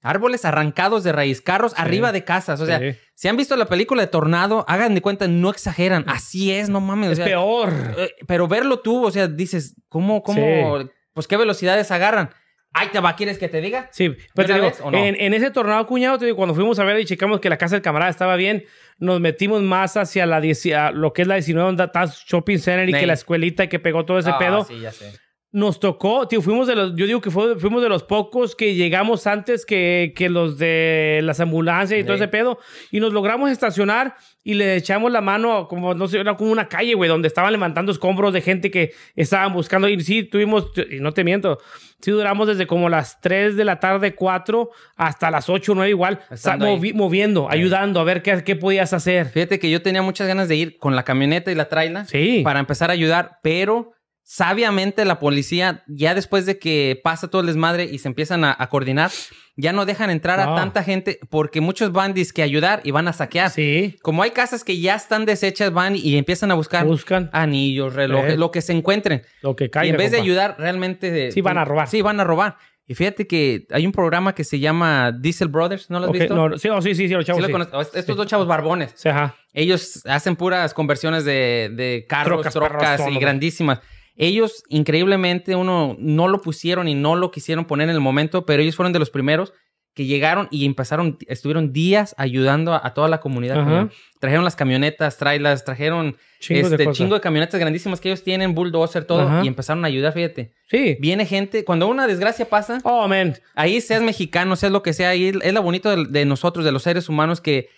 árboles 0.01 0.43
arrancados 0.45 1.03
de 1.05 1.11
raíz, 1.13 1.41
carros 1.41 1.73
arriba 1.77 2.11
de 2.11 2.23
casas. 2.25 2.59
O 2.59 2.65
sea, 2.65 2.79
Sí. 2.79 2.97
si 3.15 3.27
han 3.29 3.37
visto 3.37 3.55
la 3.55 3.65
película 3.67 4.01
de 4.01 4.07
Tornado, 4.07 4.65
hagan 4.67 4.95
de 4.95 5.01
cuenta, 5.01 5.27
no 5.29 5.49
exageran. 5.49 6.03
Así 6.07 6.51
es, 6.51 6.67
no 6.69 6.81
mames. 6.81 7.09
o 7.09 7.11
es 7.13 7.17
sea, 7.17 7.25
peor. 7.25 7.71
eh, 7.97 8.11
pero 8.27 8.47
verlo 8.49 8.79
tú, 8.79 9.05
o 9.05 9.11
sea, 9.11 9.27
dices, 9.29 9.75
¿cómo, 9.87 10.21
cómo, 10.23 10.79
pues 11.13 11.27
qué 11.27 11.37
velocidades 11.37 11.91
agarran? 11.91 12.29
Ahí 12.71 12.89
te 12.89 12.99
va, 12.99 13.15
¿quieres 13.15 13.39
que 13.39 13.49
te 13.49 13.61
diga? 13.61 13.89
Sí, 13.91 14.15
pero 14.35 14.47
te 14.47 14.53
digo, 14.53 14.67
vez 14.67 14.79
o 14.81 14.91
no? 14.91 14.97
en, 14.97 15.15
en 15.19 15.33
ese 15.33 15.49
tornado, 15.49 15.87
cuñado, 15.87 16.19
te 16.19 16.25
digo, 16.25 16.37
cuando 16.37 16.53
fuimos 16.53 16.77
a 16.77 16.83
ver 16.83 16.99
y 16.99 17.05
checamos 17.05 17.39
que 17.39 17.49
la 17.49 17.57
casa 17.57 17.75
del 17.75 17.81
camarada 17.81 18.11
estaba 18.11 18.35
bien, 18.35 18.63
nos 18.99 19.19
metimos 19.19 19.61
más 19.63 19.97
hacia 19.97 20.25
la 20.27 20.39
10 20.39 20.65
a 20.75 20.91
lo 20.91 21.11
que 21.13 21.23
es 21.23 21.27
la 21.27 21.35
19 21.35 21.65
donde 21.65 21.85
está 21.85 22.05
Shopping 22.05 22.59
Center 22.59 22.87
y 22.87 22.93
que 22.93 23.07
la 23.07 23.13
escuelita 23.13 23.63
y 23.63 23.69
que 23.69 23.79
pegó 23.79 24.05
todo 24.05 24.19
ese 24.19 24.29
Ah, 24.29 24.37
pedo. 24.37 24.65
Sí, 24.65 24.79
ya 24.81 24.91
sé. 24.91 25.13
Nos 25.51 25.79
tocó, 25.79 26.27
tío, 26.27 26.43
fuimos 26.43 26.67
de 26.67 26.75
los, 26.75 26.95
yo 26.95 27.07
digo 27.07 27.21
que 27.21 27.31
fue- 27.31 27.57
fuimos 27.57 27.81
de 27.81 27.89
los 27.89 28.03
pocos 28.03 28.55
que 28.55 28.75
llegamos 28.75 29.25
antes 29.25 29.65
que, 29.65 30.13
que 30.15 30.29
los 30.29 30.59
de 30.59 31.21
las 31.23 31.39
ambulancias 31.39 31.99
y 31.99 32.03
todo 32.03 32.17
Sí. 32.17 32.21
ese 32.23 32.27
pedo. 32.27 32.59
Y 32.91 32.99
nos 32.99 33.13
logramos 33.13 33.49
estacionar 33.49 34.13
y 34.43 34.53
le 34.53 34.75
echamos 34.75 35.11
la 35.11 35.21
mano, 35.21 35.67
como, 35.67 35.95
no 35.95 36.07
sé, 36.07 36.19
era 36.19 36.35
como 36.37 36.51
una 36.51 36.67
calle, 36.69 36.93
güey, 36.93 37.09
donde 37.09 37.27
estaban 37.27 37.51
levantando 37.51 37.91
escombros 37.91 38.31
de 38.31 38.41
gente 38.41 38.69
que 38.69 38.91
estaban 39.15 39.51
buscando. 39.51 39.89
Y 39.89 39.99
sí, 40.01 40.21
tuvimos, 40.23 40.67
y 40.87 40.99
no 40.99 41.13
te 41.13 41.23
miento, 41.23 41.57
sí 41.99 42.11
duramos 42.11 42.47
desde 42.47 42.67
como 42.67 42.87
las 42.87 43.19
3 43.19 43.55
de 43.57 43.65
la 43.65 43.79
tarde, 43.79 44.13
4, 44.13 44.69
hasta 44.97 45.31
las 45.31 45.49
8, 45.49 45.73
9 45.73 45.89
igual, 45.89 46.19
movi- 46.29 46.93
moviendo, 46.93 47.49
ayudando 47.49 47.99
a 47.99 48.03
ver 48.03 48.21
qué, 48.21 48.43
qué 48.43 48.55
podías 48.55 48.93
hacer. 48.93 49.29
Fíjate 49.29 49.57
que 49.57 49.71
yo 49.71 49.81
tenía 49.81 50.03
muchas 50.03 50.27
ganas 50.27 50.47
de 50.47 50.57
ir 50.57 50.77
con 50.77 50.95
la 50.95 51.01
camioneta 51.03 51.51
y 51.51 51.55
la 51.55 51.69
traila 51.69 52.05
Sí. 52.05 52.41
para 52.43 52.59
empezar 52.59 52.91
a 52.91 52.93
ayudar, 52.93 53.39
pero 53.41 53.93
sabiamente 54.31 55.05
la 55.05 55.17
policía, 55.17 55.83
ya 55.87 56.13
después 56.13 56.45
de 56.45 56.59
que 56.59 57.01
pasa 57.03 57.29
todo 57.29 57.41
el 57.41 57.47
desmadre 57.47 57.85
y 57.85 57.97
se 57.97 58.07
empiezan 58.07 58.43
a, 58.43 58.55
a 58.59 58.69
coordinar, 58.69 59.09
ya 59.55 59.73
no 59.73 59.87
dejan 59.87 60.11
entrar 60.11 60.37
No. 60.37 60.53
a 60.53 60.55
tanta 60.55 60.83
gente 60.83 61.19
porque 61.31 61.61
muchos 61.61 61.91
van 61.91 62.13
que 62.31 62.43
ayudar 62.43 62.79
y 62.83 62.91
van 62.91 63.07
a 63.07 63.13
saquear. 63.13 63.49
Sí, 63.49 63.97
Como 64.03 64.21
hay 64.21 64.29
casas 64.29 64.63
que 64.63 64.79
ya 64.79 64.93
están 64.93 65.25
deshechas, 65.25 65.73
van 65.73 65.95
y 65.95 66.15
empiezan 66.15 66.51
a 66.51 66.53
buscar 66.53 66.85
buscan 66.85 67.31
anillos, 67.33 67.95
relojes, 67.95 68.33
Eh. 68.33 68.37
lo 68.37 68.51
que 68.51 68.61
se 68.61 68.71
encuentren. 68.71 69.23
lo 69.41 69.55
que 69.55 69.65
y 69.65 69.69
caiga. 69.69 69.89
en 69.91 69.97
vez 69.97 70.11
de 70.11 70.19
ayudar, 70.19 70.57
realmente... 70.59 71.31
Sí, 71.31 71.41
van 71.41 71.57
a 71.57 71.65
robar. 71.65 71.87
Sí, 71.87 72.03
van 72.03 72.19
a 72.19 72.23
robar. 72.23 72.55
Y 72.85 72.93
fíjate 72.93 73.25
que 73.25 73.65
hay 73.71 73.87
un 73.87 73.91
programa 73.91 74.35
que 74.35 74.43
se 74.43 74.59
llama 74.59 75.11
Diesel 75.11 75.47
Brothers, 75.47 75.89
¿no 75.89 75.99
lo 75.99 76.05
has 76.05 76.11
visto? 76.11 76.35
no, 76.35 76.55
sí, 76.59 76.69
oh, 76.69 76.81
sí, 76.83 76.93
sí, 76.93 77.07
sí, 77.07 77.13
los 77.15 77.23
Sí 77.25 77.27
chavos, 77.27 77.41
lo 77.41 77.47
sí. 77.47 77.51
conozco. 77.51 77.81
Estos 77.81 78.15
dos 78.15 78.27
chavos 78.27 78.45
barbones. 78.47 78.91
Sí, 78.95 79.09
ajá. 79.09 79.35
Ellos 79.53 80.03
hacen 80.05 80.35
puras 80.35 80.75
conversiones 80.75 81.25
de, 81.25 81.71
de 81.73 82.05
carros, 82.07 82.35
Trocas, 82.41 82.53
trocas, 82.53 82.77
perros, 82.79 82.97
todo, 83.07 83.09
y 83.09 83.19
grandísimas. 83.19 83.79
Ellos, 84.21 84.63
increíblemente, 84.67 85.55
uno 85.55 85.95
no 85.97 86.27
lo 86.27 86.41
pusieron 86.41 86.87
y 86.87 86.93
no 86.93 87.15
lo 87.15 87.31
quisieron 87.31 87.63
poner 87.65 87.89
en 87.89 87.95
el 87.95 88.01
momento, 88.01 88.45
pero 88.45 88.61
ellos 88.61 88.75
fueron 88.75 88.93
de 88.93 88.99
los 88.99 89.09
primeros 89.09 89.53
que 89.95 90.05
llegaron 90.05 90.47
y 90.51 90.65
empezaron, 90.65 91.17
estuvieron 91.27 91.73
días 91.73 92.13
ayudando 92.17 92.73
a, 92.73 92.81
a 92.85 92.93
toda 92.93 93.07
la 93.07 93.19
comunidad. 93.21 93.59
Ajá. 93.59 93.89
Trajeron 94.19 94.43
las 94.45 94.55
camionetas, 94.55 95.17
trailers, 95.17 95.63
trajeron 95.65 96.15
Chingos 96.39 96.69
de 96.69 96.75
este 96.75 96.85
cosas. 96.85 96.97
chingo 96.97 97.15
de 97.15 97.21
camionetas 97.21 97.59
grandísimas 97.59 97.99
que 97.99 98.09
ellos 98.09 98.23
tienen, 98.23 98.53
bulldozer, 98.55 99.05
todo, 99.05 99.21
Ajá. 99.21 99.41
y 99.43 99.47
empezaron 99.47 99.83
a 99.83 99.87
ayudar, 99.87 100.13
fíjate. 100.13 100.53
Sí. 100.69 100.97
Viene 100.99 101.25
gente, 101.25 101.63
cuando 101.65 101.87
una 101.87 102.05
desgracia 102.05 102.47
pasa, 102.47 102.79
Oh, 102.83 103.07
man. 103.07 103.35
ahí 103.55 103.81
seas 103.81 104.01
mexicano, 104.01 104.55
seas 104.55 104.71
lo 104.71 104.83
que 104.83 104.93
sea, 104.93 105.09
ahí 105.09 105.31
es 105.41 105.53
lo 105.53 105.61
bonito 105.63 105.89
de, 105.95 106.05
de 106.09 106.25
nosotros, 106.25 106.63
de 106.65 106.71
los 106.71 106.83
seres 106.83 107.09
humanos, 107.09 107.41
que 107.41 107.69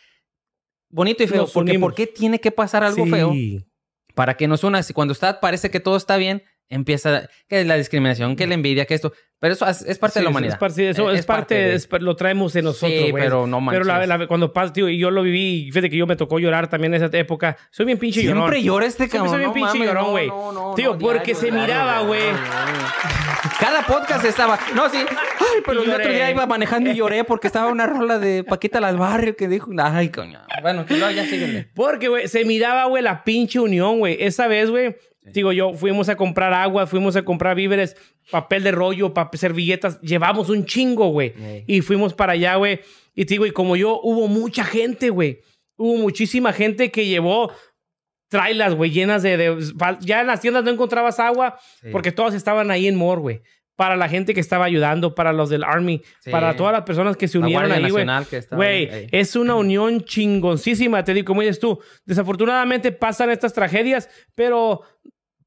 bonito 0.90 1.24
y 1.24 1.28
feo, 1.28 1.42
Nos 1.44 1.52
porque 1.54 1.72
unimos. 1.72 1.88
¿por 1.88 1.96
qué 1.96 2.08
tiene 2.08 2.40
que 2.40 2.52
pasar 2.52 2.84
algo 2.84 3.06
Sí. 3.06 3.10
feo 3.12 3.32
para 4.22 4.38
que 4.38 4.48
nos 4.48 4.64
una? 4.64 4.84
Si 4.84 4.94
cuando 4.94 5.14
está, 5.14 5.40
parece 5.40 5.72
que 5.72 5.80
todo 5.80 5.98
está 5.98 6.16
bien, 6.18 6.44
empieza 6.72 7.28
que 7.48 7.64
la 7.64 7.76
discriminación, 7.76 8.36
que 8.36 8.48
la 8.48 8.56
envidia, 8.56 8.86
que 8.86 8.96
esto, 8.96 9.14
pero 9.40 9.54
eso 9.54 9.68
es, 9.68 9.82
es 9.84 9.98
parte 9.98 10.14
Sí, 10.14 10.20
de 10.20 10.24
la 10.24 10.30
humanidad. 10.30 10.54
Es 10.54 10.60
parte, 10.60 10.90
eso, 10.90 11.12
Eh, 11.12 11.18
es, 11.18 11.26
parte, 11.26 11.56
de- 11.56 11.74
es- 11.76 11.88
lo 12.00 12.16
traemos 12.16 12.56
en 12.56 12.66
nosotros, 12.66 12.92
sí, 13.06 13.12
pero 13.14 13.48
no 13.48 13.60
manches. 13.62 13.86
Pero 13.88 13.98
la, 14.06 14.18
la- 14.18 14.28
cuando 14.28 14.54
pasa, 14.54 14.72
tío, 14.74 14.88
y 14.90 14.98
yo 15.00 15.10
lo 15.12 15.24
viví, 15.24 15.66
fíjate 15.72 15.90
que 15.90 15.98
yo 15.98 16.06
me 16.08 16.16
tocó 16.16 16.40
llorar 16.40 16.70
también 16.70 16.94
en 16.94 17.04
esa 17.04 17.18
época. 17.18 17.58
Soy 17.72 17.86
bien 17.86 17.98
pinche 17.98 18.24
llorón. 18.24 18.44
Siempre 18.44 18.64
llora 18.64 18.86
este 18.86 19.08
Siempre 19.08 19.18
cabrón. 19.18 19.32
soy 19.34 19.40
bien 19.40 19.50
no 19.50 19.54
pinche 19.72 19.86
llorón, 19.88 20.12
güey. 20.12 20.28
no, 20.28 20.52
no, 20.52 20.74
Tío, 20.76 20.98
porque 20.98 21.34
diario, 21.34 21.36
se 21.36 21.46
diario, 21.48 21.62
miraba, 21.64 22.02
güey. 22.02 22.22
Cada 23.60 23.84
podcast 23.86 24.26
estaba. 24.26 24.60
No, 24.76 24.90
sí. 24.90 24.98
Ay, 24.98 25.62
pero 25.66 25.84
el 25.84 25.90
otro 25.90 26.12
día 26.12 26.30
iba 26.32 26.46
manejando 26.46 26.90
y 26.90 26.96
lloré 26.96 27.24
porque 27.24 27.48
estaba 27.48 27.68
una 27.72 27.86
rola 27.88 28.18
de 28.20 28.44
Paquita 28.44 28.80
Las 28.80 28.98
Barrio 28.98 29.36
que 29.36 29.48
dijo. 29.48 29.72
Ay, 29.80 30.10
coño. 30.10 30.40
Bueno, 30.62 30.86
que 30.86 30.98
ya 31.00 31.26
síguele. 31.26 31.70
Porque, 31.76 32.08
güey, 32.08 32.28
se 32.28 32.46
miraba, 32.46 32.86
güey, 32.86 33.04
la 33.04 33.24
pinche 33.24 33.60
unión, 33.60 34.00
güey. 34.00 34.18
Esa 34.20 34.48
vez, 34.48 34.70
güey, 34.70 34.96
digo 35.24 35.52
yo, 35.52 35.74
fuimos 35.74 36.10
a 36.10 36.16
comprar 36.16 36.54
agua, 36.54 36.88
fuimos 36.88 37.16
a 37.16 37.24
comprar 37.24 37.56
víveres, 37.56 37.96
papel 38.32 38.64
de 38.64 38.72
rollo, 38.72 39.14
papel, 39.14 39.40
servilletas. 39.40 40.00
Llevamos 40.02 40.50
un 40.50 40.66
chingo, 40.66 41.10
güey. 41.10 41.34
Ey. 41.40 41.64
Y 41.68 41.82
fuimos 41.82 42.14
para 42.14 42.34
allá, 42.34 42.56
güey. 42.56 42.80
Y 43.14 43.26
digo, 43.26 43.46
y 43.46 43.52
como 43.52 43.76
yo, 43.76 44.00
hubo 44.02 44.28
mucha 44.28 44.64
gente, 44.64 45.10
güey. 45.10 45.40
Hubo 45.78 45.98
muchísima 45.98 46.54
gente 46.54 46.92
que 46.92 47.06
llevó 47.06 47.52
trailas, 48.30 48.76
güey, 48.76 48.92
llenas 48.92 49.24
de, 49.24 49.36
de- 49.38 49.74
Ya 50.02 50.22
en 50.22 50.28
las 50.28 50.40
tiendas 50.42 50.64
no 50.64 50.72
encontrabas 50.72 51.20
agua 51.20 51.60
Sí. 51.82 51.90
porque 51.92 52.12
todas 52.12 52.34
estaban 52.34 52.72
ahí 52.72 52.88
en 52.88 52.96
More, 52.96 53.20
güey. 53.22 53.42
Para 53.82 53.96
la 53.96 54.08
gente 54.08 54.36
que 54.36 54.40
estaba 54.40 54.66
ayudando, 54.66 55.16
para 55.16 55.34
los 55.34 55.50
del 55.50 55.64
Army, 55.64 56.04
Sí. 56.20 56.30
para 56.30 56.56
todas 56.56 56.72
las 56.72 56.84
personas 56.84 57.18
que 57.18 57.28
se 57.28 57.40
unieron 57.40 57.72
ahí, 57.72 57.90
güey. 57.90 58.06
Güey, 58.52 59.08
es 59.12 59.36
una 59.36 59.56
unión 59.56 60.02
chingoncísima, 60.04 61.04
te 61.04 61.16
digo, 61.16 61.26
como 61.26 61.42
dices 61.42 61.60
tú. 61.60 61.80
Desafortunadamente 62.06 62.92
pasan 62.92 63.32
estas 63.32 63.54
tragedias, 63.54 64.08
pero 64.36 64.82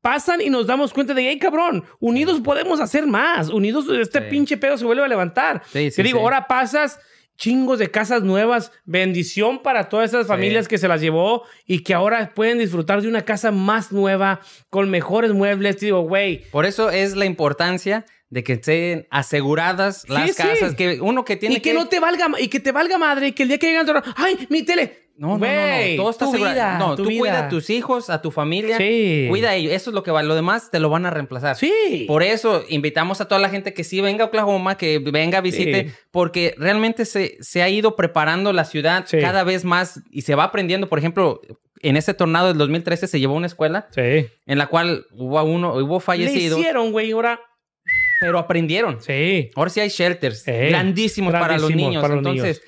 pasan 0.00 0.40
y 0.40 0.50
nos 0.50 0.66
damos 0.66 0.92
cuenta 0.92 1.14
de, 1.14 1.28
hey, 1.28 1.38
cabrón, 1.38 1.84
unidos 2.00 2.40
podemos 2.40 2.80
hacer 2.80 3.06
más. 3.06 3.50
Unidos, 3.50 3.86
este 4.00 4.18
Sí. 4.18 4.24
pinche 4.30 4.56
pedo 4.56 4.76
se 4.76 4.84
vuelve 4.84 5.04
a 5.04 5.08
levantar. 5.08 5.62
Sí, 5.72 5.92
sí, 5.92 5.96
te 5.98 6.02
digo, 6.02 6.18
sí. 6.18 6.22
ahora 6.24 6.48
pasas 6.48 6.98
chingos 7.36 7.80
de 7.80 7.90
casas 7.90 8.22
nuevas, 8.22 8.70
bendición 8.84 9.60
para 9.60 9.88
todas 9.88 10.10
esas 10.10 10.28
familias 10.28 10.68
que 10.68 10.78
se 10.78 10.86
las 10.86 11.00
llevó 11.00 11.42
y 11.66 11.82
que 11.82 11.92
ahora 11.92 12.30
pueden 12.32 12.58
disfrutar 12.58 13.02
de 13.02 13.08
una 13.08 13.22
casa 13.22 13.50
más 13.50 13.90
nueva, 13.90 14.38
con 14.70 14.88
mejores 14.88 15.32
muebles. 15.32 15.76
Te 15.78 15.86
digo, 15.86 16.02
güey, 16.02 16.44
Por 16.52 16.64
eso 16.64 16.90
es 16.90 17.16
la 17.16 17.24
importancia 17.24 18.04
de 18.34 18.42
que 18.42 18.54
estén 18.54 19.06
aseguradas 19.10 20.08
las 20.08 20.32
sí. 20.32 20.42
casas. 20.42 20.74
Que 20.74 21.00
uno 21.00 21.24
que 21.24 21.36
tiene 21.36 21.54
y 21.54 21.60
que, 21.60 21.72
no 21.72 21.86
te 21.86 22.00
valga, 22.00 22.28
y 22.40 22.48
que 22.48 22.58
te 22.58 22.72
valga 22.72 22.98
madre, 22.98 23.28
y 23.28 23.32
que 23.32 23.44
el 23.44 23.48
día 23.48 23.58
que 23.58 23.68
llegan, 23.68 23.86
ay, 24.16 24.46
mi 24.50 24.64
tele, 24.64 25.04
No, 25.16 25.38
no, 25.38 25.46
no, 25.46 25.46
no. 25.46 25.96
Todo 25.96 26.10
está 26.10 26.24
tu 26.24 26.30
asegurado. 26.32 26.54
vida, 26.54 26.78
no, 26.78 26.96
tu 26.96 27.04
tú 27.04 27.08
cuida 27.10 27.20
vida. 27.34 27.46
a 27.46 27.48
tus 27.48 27.70
hijos, 27.70 28.10
a 28.10 28.20
tu 28.20 28.32
familia. 28.32 28.76
Sí. 28.76 29.26
Cuida 29.28 29.50
a 29.50 29.54
ellos. 29.54 29.72
Eso 29.72 29.90
es 29.90 29.94
lo 29.94 30.02
que 30.02 30.10
va. 30.10 30.24
Lo 30.24 30.34
demás 30.34 30.72
te 30.72 30.80
lo 30.80 30.90
van 30.90 31.06
a 31.06 31.10
reemplazar. 31.10 31.54
Sí. 31.54 32.04
Por 32.08 32.24
eso 32.24 32.64
invitamos 32.68 33.20
a 33.20 33.28
toda 33.28 33.40
la 33.40 33.48
gente 33.50 33.72
que 33.72 33.84
sí 33.84 34.00
venga 34.00 34.24
a 34.24 34.26
Oklahoma, 34.26 34.76
que 34.76 34.98
venga, 34.98 35.40
visite, 35.40 35.90
Sí. 35.90 35.94
porque 36.10 36.56
realmente 36.58 37.04
se, 37.04 37.36
se 37.40 37.62
ha 37.62 37.68
ido 37.68 37.94
preparando 37.94 38.52
la 38.52 38.64
ciudad 38.64 39.04
Sí. 39.06 39.18
cada 39.20 39.44
vez 39.44 39.64
más 39.64 40.00
y 40.10 40.22
se 40.22 40.34
va 40.34 40.42
aprendiendo. 40.42 40.88
Por 40.88 40.98
ejemplo, 40.98 41.40
en 41.82 41.96
ese 41.96 42.12
tornado 42.14 42.48
del 42.48 42.58
2013 42.58 43.06
se 43.06 43.20
llevó 43.20 43.34
una 43.34 43.46
escuela 43.46 43.86
Sí. 43.94 44.26
en 44.46 44.58
la 44.58 44.66
cual 44.66 45.06
hubo 45.12 45.40
uno, 45.44 45.74
hubo 45.74 45.94
Le 45.98 46.00
fallecidos, 46.00 46.58
hicieron, 46.58 46.90
güey, 46.90 47.12
ahora. 47.12 47.38
Pero 48.24 48.38
aprendieron. 48.38 49.02
Sí. 49.02 49.50
Ahora 49.54 49.68
sí 49.68 49.80
hay 49.80 49.90
shelters 49.90 50.40
Sí. 50.44 50.50
grandísimos, 50.50 51.32
para 51.34 51.58
los 51.58 51.70
niños. 51.74 52.00
para 52.00 52.14
los 52.16 52.26
Entonces, 52.26 52.62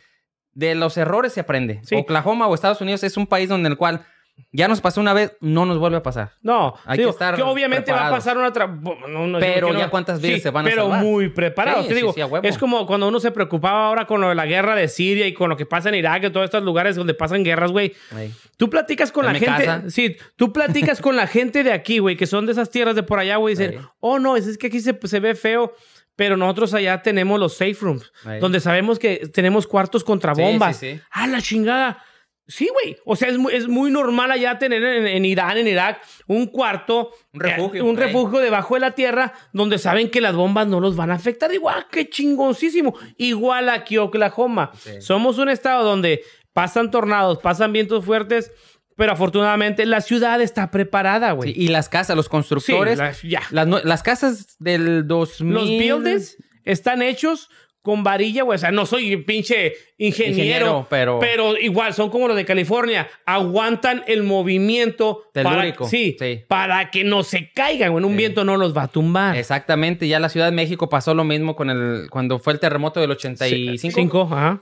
de 0.53 0.75
los 0.75 0.99
errores 0.99 1.33
se 1.33 1.41
aprende. 1.41 1.81
Sí. 1.83 1.95
Oklahoma 1.97 2.47
o 2.47 2.55
Estados 2.55 2.83
Unidos 2.83 3.03
es 3.05 3.17
un 3.17 3.27
país 3.27 3.49
donde 3.49 3.71
el 3.71 3.79
cual 3.79 4.05
ya 4.53 4.69
nos 4.69 4.81
pasó 4.81 5.01
una 5.01 5.13
vez, 5.13 5.37
no 5.41 5.67
nos 5.67 5.79
vuelve 5.79 5.97
a 5.99 6.03
pasar. 6.03 6.33
No, 6.43 6.75
Hay 6.85 6.99
digo, 6.99 7.11
que 7.11 7.15
estar 7.15 7.41
obviamente 7.43 7.91
va 7.93 7.99
a 7.99 8.01
preparados. 8.11 8.25
pasar 8.25 8.39
una 8.39 8.53
tra- 8.53 9.09
no, 9.09 9.27
no, 9.27 9.39
Pero 9.39 9.69
que 9.69 9.73
no- 9.75 9.79
ya 9.79 9.91
cuántas 9.91 10.21
vidas 10.21 10.37
Sí, 10.37 10.41
se 10.43 10.51
van 10.51 10.67
a 10.67 10.69
pero 10.71 10.83
salvar. 10.83 11.03
muy 11.03 11.29
preparados. 11.29 11.83
Sí, 11.83 11.89
Te 11.89 11.95
sí, 11.95 12.01
digo, 12.01 12.13
sí, 12.15 12.21
es 12.43 12.59
como 12.59 12.87
cuando 12.87 13.09
uno 13.09 13.21
se 13.21 13.31
preocupaba 13.33 13.87
ahora 13.89 14.07
con 14.07 14.21
lo 14.21 14.29
de 14.29 14.35
la 14.35 14.47
guerra 14.47 14.75
de 14.75 14.89
Siria 14.89 15.27
y 15.27 15.35
con 15.35 15.49
lo 15.51 15.57
que 15.57 15.67
pasa 15.67 15.89
en 15.89 15.97
Irak 15.97 16.25
y 16.25 16.31
todos 16.31 16.45
estos 16.45 16.63
lugares 16.63 16.97
donde 16.97 17.15
pasan 17.15 17.45
guerras, 17.45 17.73
güey. 17.73 17.95
Ey. 18.17 18.33
Tú 18.57 18.71
platicas 18.71 19.13
con 19.13 19.27
En 19.27 19.33
la 19.35 19.39
gente, 19.39 19.65
casa. 19.65 19.91
sí, 19.91 20.17
tú 20.37 20.53
platicas 20.53 21.01
con 21.01 21.17
la 21.17 21.27
gente 21.27 21.63
de 21.65 21.73
aquí, 21.73 21.99
güey, 21.99 22.17
que 22.17 22.27
son 22.27 22.47
de 22.47 22.53
esas 22.53 22.71
tierras 22.71 22.95
de 22.95 23.03
por 23.03 23.19
allá, 23.19 23.37
güey, 23.37 23.55
y 23.55 23.59
dicen, 23.59 23.81
Sí. 23.81 23.87
oh 24.01 24.19
no, 24.19 24.37
es, 24.37 24.57
que 24.59 24.69
aquí 24.69 24.81
se, 24.81 24.99
se 25.05 25.21
ve 25.21 25.35
feo, 25.35 25.75
pero 26.15 26.37
nosotros 26.39 26.73
allá 26.73 27.03
tenemos 27.03 27.39
los 27.39 27.55
safe 27.55 27.77
rooms, 27.81 28.11
Sí. 28.23 28.31
donde 28.41 28.61
sabemos 28.61 28.99
que 28.99 29.29
tenemos 29.35 29.67
cuartos 29.67 30.03
contra 30.03 30.35
Sí, 30.35 30.41
bombas. 30.41 30.77
sí, 30.79 30.95
sí. 30.95 31.01
¡Ah, 31.11 31.27
la 31.27 31.43
chingada! 31.43 32.03
Sí, 32.49 32.69
güey. 32.73 32.97
O 33.05 33.17
sea, 33.17 33.29
es 33.29 33.39
muy, 33.39 33.53
es 33.55 33.67
muy 33.67 33.91
normal 33.91 34.31
allá 34.31 34.57
tener 34.59 34.83
en, 34.85 35.07
en 35.07 35.25
Irán, 35.25 35.59
en 35.59 35.67
Irak, 35.67 36.01
un 36.29 36.47
cuarto, 36.47 37.11
Un 37.33 37.41
refugio, 37.41 37.85
un 37.85 37.97
refugio 37.97 38.39
debajo 38.39 38.75
de 38.75 38.81
la 38.81 38.93
tierra, 38.93 39.33
donde 39.53 39.79
saben 39.79 40.11
que 40.11 40.21
las 40.21 40.35
bombas 40.37 40.69
no 40.69 40.79
los 40.81 40.95
van 40.95 41.11
a 41.11 41.15
afectar. 41.15 41.51
Digo, 41.51 41.69
¡ah, 41.69 41.87
qué 41.91 42.09
chingoncísimo! 42.09 42.95
Igual 43.17 43.69
aquí 43.69 43.99
Oklahoma. 43.99 44.71
Sí. 44.79 45.01
Somos 45.01 45.39
un 45.39 45.49
estado 45.49 45.85
donde 45.85 46.23
pasan 46.53 46.91
tornados, 46.93 47.39
pasan 47.39 47.73
vientos 47.73 48.05
fuertes, 48.05 48.53
pero 48.97 49.13
afortunadamente 49.13 49.85
la 49.85 50.01
ciudad 50.01 50.41
está 50.41 50.71
preparada, 50.71 51.33
güey. 51.33 51.53
Sí, 51.53 51.61
y 51.65 51.69
las 51.69 51.89
casas, 51.89 52.17
los 52.17 52.27
Sí, 52.27 52.31
constructores, 52.31 52.97
la- 52.99 53.13
ya. 53.25 53.43
las, 53.51 53.85
las 53.85 54.03
casas 54.03 54.57
del 54.59 55.07
2000... 55.07 55.53
Los 55.55 55.69
buildings 55.69 56.37
están 56.65 57.03
hechos 57.03 57.51
con 57.87 58.03
varilla, 58.03 58.43
güey. 58.43 58.57
O 58.57 58.59
sea, 58.59 58.73
no 58.73 58.85
soy 58.85 59.17
pinche 59.19 59.75
ingeniero, 59.97 60.35
Ingeniero, 60.37 60.87
pero- 60.91 61.19
pero 61.21 61.57
igual 61.57 61.95
son 61.95 62.11
como 62.11 62.27
los 62.27 62.37
de 62.37 62.45
California. 62.45 63.09
Aguantan 63.25 64.03
el 64.09 64.25
movimiento 64.25 65.23
para, 65.33 65.51
Telúrico, 65.51 65.89
sí, 65.89 66.17
sí. 66.19 66.41
para 66.49 66.91
que 66.91 67.05
no 67.05 67.23
se 67.23 67.53
caigan. 67.53 67.93
güey. 67.93 68.03
En 68.05 68.11
un 68.11 68.17
viento 68.17 68.45
no 68.45 68.57
los 68.57 68.77
va 68.77 68.83
a 68.83 68.89
tumbar. 68.89 69.37
Exactamente, 69.37 70.09
ya 70.09 70.19
la 70.19 70.29
Ciudad 70.29 70.47
de 70.47 70.53
México 70.57 70.89
pasó 70.89 71.15
lo 71.15 71.23
mismo 71.23 71.55
con 71.55 71.71
el 71.71 72.09
cuando 72.11 72.41
fue 72.41 72.53
el 72.55 72.59
terremoto 72.59 73.01
del 73.01 73.13
85. 73.13 73.95
Cinco, 73.95 74.29
ajá. 74.33 74.61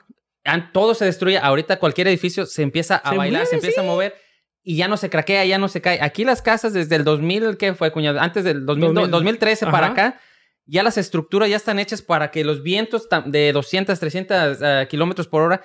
Todo 0.74 0.94
se 0.94 1.06
destruye, 1.06 1.38
ahorita 1.38 1.78
cualquier 1.78 2.06
edificio 2.08 2.44
se 2.44 2.60
empieza 2.62 2.96
a 2.96 3.10
Se 3.12 3.16
bailar, 3.16 3.40
mueve, 3.40 3.46
se 3.46 3.54
empieza 3.56 3.80
a 3.80 3.84
mover 3.84 4.14
y 4.62 4.76
ya 4.76 4.88
no 4.88 4.98
se 4.98 5.08
craquea, 5.08 5.44
ya 5.46 5.56
no 5.56 5.68
se 5.68 5.80
cae. 5.80 5.98
Aquí 6.02 6.24
las 6.24 6.42
casas 6.42 6.74
desde 6.74 6.96
el 6.96 7.04
2000, 7.04 7.56
¿qué 7.56 7.72
fue, 7.72 7.90
cuñado? 7.92 8.20
Antes 8.20 8.44
del 8.44 8.66
2000, 8.66 8.92
2000. 8.92 9.10
2013 9.10 9.66
para 9.66 9.86
Ajá. 9.86 9.92
acá, 9.92 10.20
ya 10.66 10.82
las 10.82 10.96
estructuras 10.98 11.48
ya 11.50 11.56
están 11.56 11.78
hechas 11.78 12.02
para 12.02 12.30
que 12.30 12.44
los 12.44 12.62
vientos 12.62 13.08
de 13.26 13.52
200, 13.52 13.98
300 13.98 14.58
eh, 14.62 14.86
kilómetros 14.88 15.28
por 15.28 15.42
hora, 15.42 15.62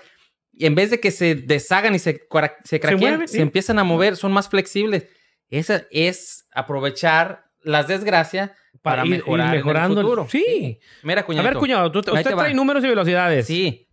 en 0.57 0.75
vez 0.75 0.89
de 0.89 0.99
que 0.99 1.11
se 1.11 1.35
deshagan 1.35 1.95
y 1.95 1.99
se, 1.99 2.27
se 2.65 2.79
craqueen, 2.79 3.27
se, 3.27 3.35
sí. 3.35 3.41
empiezan 3.41 3.79
a 3.79 3.83
mover, 3.83 4.15
son 4.17 4.31
más 4.31 4.49
flexibles. 4.49 5.07
Esa 5.49 5.83
es 5.89 6.47
aprovechar 6.53 7.45
las 7.61 7.87
desgracias 7.87 8.51
para, 8.81 9.05
ir 9.05 9.11
mejorar 9.11 9.55
mejorando. 9.55 9.93
en 9.93 9.99
el- 9.99 10.03
futuro. 10.11 10.27
Sí. 10.29 10.79
Mira, 11.03 11.21
A 11.21 11.25
cuñado. 11.25 11.47
ver, 11.47 11.57
cuñado, 11.57 11.91
tú- 11.91 11.99
usted 11.99 12.13
va. 12.13 12.23
trae 12.43 12.53
números 12.53 12.83
y 12.83 12.87
velocidades. 12.87 13.45
Sí. 13.47 13.87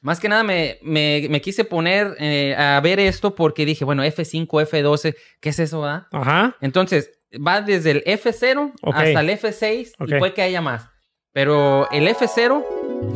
Más 0.00 0.18
que 0.18 0.28
nada 0.28 0.42
me, 0.42 0.78
me, 0.82 1.26
me 1.30 1.40
quise 1.40 1.64
poner 1.64 2.16
eh, 2.18 2.54
a 2.56 2.80
ver 2.80 2.98
esto 2.98 3.34
porque 3.34 3.64
dije, 3.64 3.84
bueno, 3.84 4.02
F5, 4.04 4.46
F12, 4.48 5.14
¿qué 5.40 5.48
es 5.50 5.58
eso, 5.60 5.80
va? 5.80 6.08
Ajá. 6.12 6.56
Entonces, 6.60 7.10
va 7.38 7.60
desde 7.60 7.90
el 7.92 8.04
F0 8.04 8.72
Ok. 8.82 8.94
hasta 8.94 9.20
el 9.20 9.30
F6 9.30 9.92
Ok. 9.98 10.08
y 10.10 10.18
puede 10.18 10.34
que 10.34 10.42
haya 10.42 10.60
más. 10.60 10.88
Pero 11.32 11.90
el 11.90 12.06
F0, 12.08 12.62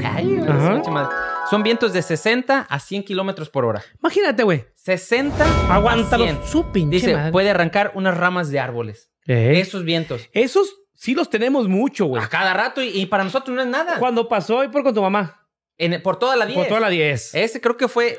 ay, 0.05 0.41
son 1.51 1.63
vientos 1.63 1.93
de 1.93 2.01
60 2.03 2.61
a 2.69 2.81
100 2.81 3.05
kilómetros 3.05 3.51
por 3.51 3.65
hora. 3.65 3.83
Imagínate, 4.01 4.43
güey. 4.43 4.65
60 4.75 5.45
a 5.45 5.47
100. 5.47 5.71
Aguántalos. 5.71 6.49
Su 6.49 6.73
pinche 6.73 6.97
Dice, 6.97 7.15
madre. 7.15 7.33
puede 7.33 7.51
arrancar 7.51 7.93
unas 7.95 8.17
ramas 8.17 8.51
de 8.51 8.59
árboles. 8.59 9.11
Eh, 9.27 9.61
Esos 9.61 9.85
vientos. 9.85 10.29
Esos 10.33 10.75
sí 10.95 11.15
los 11.15 11.29
tenemos 11.29 11.69
mucho, 11.69 12.07
güey. 12.07 12.23
A 12.23 12.29
cada 12.29 12.55
rato 12.55 12.83
y, 12.83 12.89
y 12.89 13.07
para 13.07 13.23
nosotros 13.25 13.55
no 13.55 13.61
es 13.63 13.69
nada. 13.69 13.99
Cuando 13.99 14.29
pasó 14.29 14.61
ahí 14.61 14.69
por 14.69 14.83
con 14.83 14.95
tu 14.95 15.03
mamá. 15.03 15.47
En- 15.79 16.01
por 16.03 16.19
toda 16.19 16.37
la 16.37 16.47
10. 16.47 16.59
Por 16.59 16.69
toda 16.69 16.81
la 16.81 16.89
10. 16.89 17.35
Ese 17.35 17.61
creo 17.61 17.77
que 17.77 17.87
fue... 17.89 18.19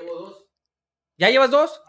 ¿Ya 1.18 1.30
llevas 1.32 1.50
dos? 1.50 1.82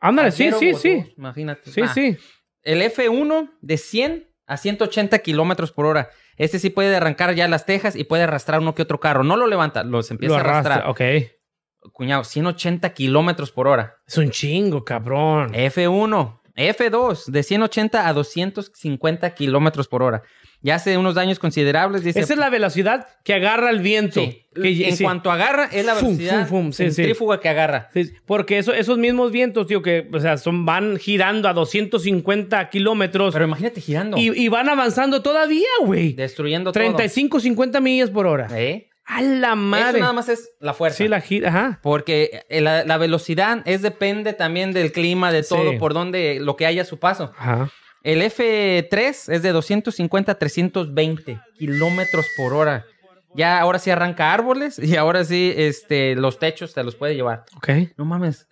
Ándale, 0.00 0.30
sí, 0.32 0.44
Ayer 0.44 0.54
sí, 0.58 0.70
hubo 0.72 0.78
sí. 0.78 0.96
dos, 1.00 1.08
Imagínate. 1.18 1.70
Sí, 1.70 1.80
Ah, 1.82 1.88
sí. 1.92 2.16
El 2.62 2.82
F1 2.82 3.50
de 3.60 3.76
100 3.78 4.28
a 4.46 4.56
180 4.56 5.18
kilómetros 5.20 5.72
por 5.72 5.86
hora. 5.86 6.10
Este 6.36 6.58
sí 6.58 6.70
puede 6.70 6.94
arrancar 6.96 7.34
ya 7.34 7.46
las 7.48 7.66
tejas 7.66 7.96
y 7.96 8.04
puede 8.04 8.24
arrastrar 8.24 8.60
uno 8.60 8.74
que 8.74 8.82
otro 8.82 8.98
carro. 9.00 9.22
No 9.24 9.36
lo 9.36 9.46
levanta, 9.46 9.84
los 9.84 10.10
empieza 10.10 10.34
Lo 10.34 10.38
a 10.38 10.40
arrastrar. 10.40 10.82
arrastra. 10.82 10.90
Ok. 10.90 11.92
Cuñado, 11.92 12.24
180 12.24 12.92
kilómetros 12.92 13.50
por 13.52 13.68
hora. 13.68 13.96
Es 14.06 14.18
un 14.18 14.30
chingo, 14.30 14.84
cabrón. 14.84 15.52
F1. 15.52 16.40
F2 16.56 17.26
de 17.26 17.42
180 17.42 18.06
a 18.06 18.12
250 18.12 19.34
kilómetros 19.34 19.88
por 19.88 20.02
hora. 20.02 20.22
Ya 20.62 20.74
hace 20.74 20.98
unos 20.98 21.14
daños 21.14 21.38
considerables. 21.38 22.04
Dice, 22.04 22.20
Esa 22.20 22.34
es 22.34 22.38
la 22.38 22.50
velocidad 22.50 23.06
que 23.24 23.32
agarra 23.34 23.70
el 23.70 23.80
viento. 23.80 24.20
Sí. 24.20 24.44
Que- 24.54 24.88
en 24.88 24.96
sí. 24.96 25.04
cuanto 25.04 25.30
agarra, 25.30 25.66
es 25.72 25.86
la 25.86 25.94
Fum, 25.94 26.16
velocidad 26.18 26.46
fum, 26.48 26.64
fum. 26.64 26.72
Sí, 26.72 26.84
sí. 26.90 26.96
centrífuga 26.96 27.40
que 27.40 27.48
agarra. 27.48 27.88
Sí, 27.94 28.12
porque 28.26 28.58
eso, 28.58 28.72
esos 28.74 28.98
mismos 28.98 29.30
vientos, 29.32 29.66
tío, 29.66 29.80
que 29.80 30.08
o 30.12 30.20
sea, 30.20 30.36
son, 30.36 30.66
van 30.66 30.96
girando 30.98 31.48
a 31.48 31.52
250 31.54 32.68
kilómetros 32.70 33.32
Pero 33.32 33.44
imagínate 33.46 33.80
girando. 33.80 34.16
y, 34.18 34.28
y 34.38 34.48
van 34.48 34.68
avanzando 34.68 35.22
todavía, 35.22 35.68
güey. 35.84 36.12
destruyendo 36.12 36.72
35, 36.72 37.40
50 37.40 37.80
millas 37.80 38.10
por 38.10 38.26
hora. 38.26 38.48
todo. 38.48 38.56
¿Eh? 38.58 38.88
A 39.06 39.22
la 39.22 39.48
Eso 39.48 39.56
madre. 39.56 40.00
nada 40.00 40.12
más 40.12 40.28
es 40.28 40.50
la 40.60 40.72
fuerza. 40.72 40.98
Sí, 40.98 41.08
la 41.08 41.20
gira. 41.20 41.48
Ajá. 41.48 41.80
Porque 41.82 42.42
eh, 42.48 42.60
la, 42.60 42.84
la 42.84 42.96
velocidad 42.96 43.62
es 43.64 43.82
depende 43.82 44.34
también 44.34 44.72
del 44.72 44.92
clima, 44.92 45.32
de 45.32 45.42
todo, 45.42 45.78
por 45.78 45.94
donde, 45.94 46.38
lo 46.40 46.54
que 46.56 46.66
haya 46.66 46.82
a 46.82 46.84
su 46.84 46.98
paso. 47.00 47.32
Ajá. 47.36 47.70
El 48.02 48.22
F3 48.22 49.32
es 49.32 49.42
de 49.42 49.52
250 49.52 50.32
a 50.32 50.38
320 50.38 51.40
kilómetros 51.58 52.26
por 52.36 52.54
hora. 52.54 52.86
Ya 53.34 53.60
ahora 53.60 53.78
sí 53.78 53.90
arranca 53.90 54.32
árboles 54.32 54.78
y 54.78 54.96
ahora 54.96 55.24
sí 55.24 55.52
este, 55.56 56.16
los 56.16 56.38
techos 56.38 56.74
te 56.74 56.82
los 56.82 56.96
puede 56.96 57.14
llevar. 57.14 57.44
Ok. 57.56 57.68
No 57.96 58.04
mames, 58.04 58.46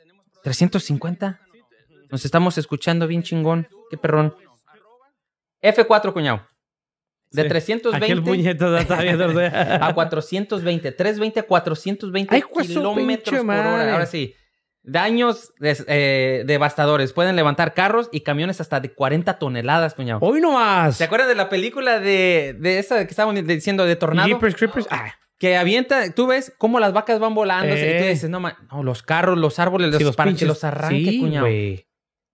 350. 0.45 1.41
Nos 2.11 2.25
estamos 2.25 2.59
escuchando 2.59 3.07
bien 3.07 3.23
chingón. 3.23 3.69
Qué 3.91 3.97
perrón. 3.97 4.35
F4, 5.63 6.13
cuñado. 6.13 6.47
De 7.31 7.43
Sí. 7.43 7.49
320 7.49 7.97
Aquel 8.07 8.79
está 8.79 9.03
viendo. 9.03 9.27
o 9.27 9.33
sea. 9.35 9.87
a 9.87 9.95
420, 9.95 10.93
320 10.93 11.41
a 11.41 11.43
420 11.43 12.35
Ay, 12.35 12.43
kilómetros 12.63 13.41
por 13.41 13.49
hora. 13.55 13.93
Ahora 13.93 14.07
sí, 14.07 14.35
daños 14.89 15.53
des- 15.59 15.85
eh, 15.89 16.43
devastadores. 16.47 17.13
Pueden 17.13 17.37
levantar 17.37 17.75
carros 17.75 18.09
y 18.13 18.21
camiones 18.21 18.61
hasta 18.61 18.81
de 18.81 18.93
40 18.93 19.39
toneladas, 19.39 19.95
cuñado. 19.95 20.21
Hoy 20.23 20.41
nomás. 20.41 20.97
¿Se 20.97 21.05
acuerdan 21.05 21.29
de 21.29 21.35
la 21.35 21.49
película 21.49 22.01
de, 22.01 22.57
de 22.59 22.79
esa 22.79 23.05
que 23.05 23.11
estaban 23.11 23.47
diciendo 23.47 23.85
de 23.85 23.97
Tornado? 23.97 24.29
Jeepers 24.29 24.55
Creepers. 24.57 24.87
Ah, 24.91 25.13
Que 25.39 25.57
avienta, 25.57 26.13
tú 26.13 26.27
ves 26.27 26.53
cómo 26.59 26.81
las 26.81 26.93
vacas 26.93 27.21
van 27.21 27.35
volando 27.35 27.73
y 27.75 27.79
tú 27.79 27.85
Eh. 27.85 28.09
dices, 28.11 28.29
no, 28.29 28.41
ma- 28.41 28.59
no, 28.73 28.83
los 28.83 29.03
carros, 29.05 29.39
los 29.39 29.59
árboles, 29.61 29.95
sí, 29.97 30.03
los, 30.03 30.17
para 30.17 30.31
que 30.31 30.37
pinches- 30.37 30.49
los 30.49 30.65
arranque, 30.65 31.05
sí, 31.11 31.21
cuñado. 31.21 31.47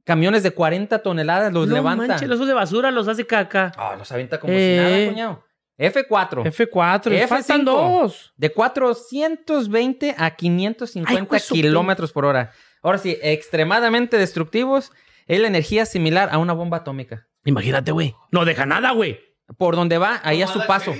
Camiones 0.05 0.43
de 0.43 0.51
40 0.51 0.99
toneladas 1.01 1.53
los 1.53 1.67
no 1.67 1.75
levanta. 1.77 2.07
manches, 2.07 2.29
de 2.47 2.53
basura 2.53 2.91
los 2.91 3.09
hace 3.09 3.27
caca. 3.27 3.73
Ah, 3.77 3.95
los 3.99 4.11
avienta 4.13 4.39
como 4.39 4.53
Eh. 4.55 4.77
si 4.79 4.83
nada, 4.83 5.11
cuñado. 5.11 5.45
F4. 5.79 6.45
F4. 6.45 7.07
les 7.11 7.25
F5. 7.25 7.29
Faltan 7.29 7.64
dos. 7.64 8.33
De 8.37 8.51
420 8.51 10.14
a 10.16 10.31
550 10.35 11.20
Ay, 11.20 11.27
pues, 11.27 11.45
su 11.45 11.55
kilómetros 11.55 12.12
por 12.12 12.25
hora. 12.25 12.53
Ahora 12.83 12.99
sí, 12.99 13.16
extremadamente 13.22 14.18
destructivos. 14.18 14.93
Es 15.27 15.41
la 15.41 15.49
energía 15.49 15.87
similar 15.87 16.29
a 16.33 16.39
una 16.39 16.53
bomba 16.53 16.79
atómica. 16.79 17.27
Imagínate, 17.45 17.93
güey. 17.93 18.14
No 18.31 18.45
deja 18.45 18.66
nada, 18.66 18.93
güey. 18.93 19.20
Por 19.59 19.77
donde 19.77 19.99
va, 19.99 20.20
ahí 20.22 20.43
a 20.43 20.47
su 20.47 20.64
paso. 20.66 20.95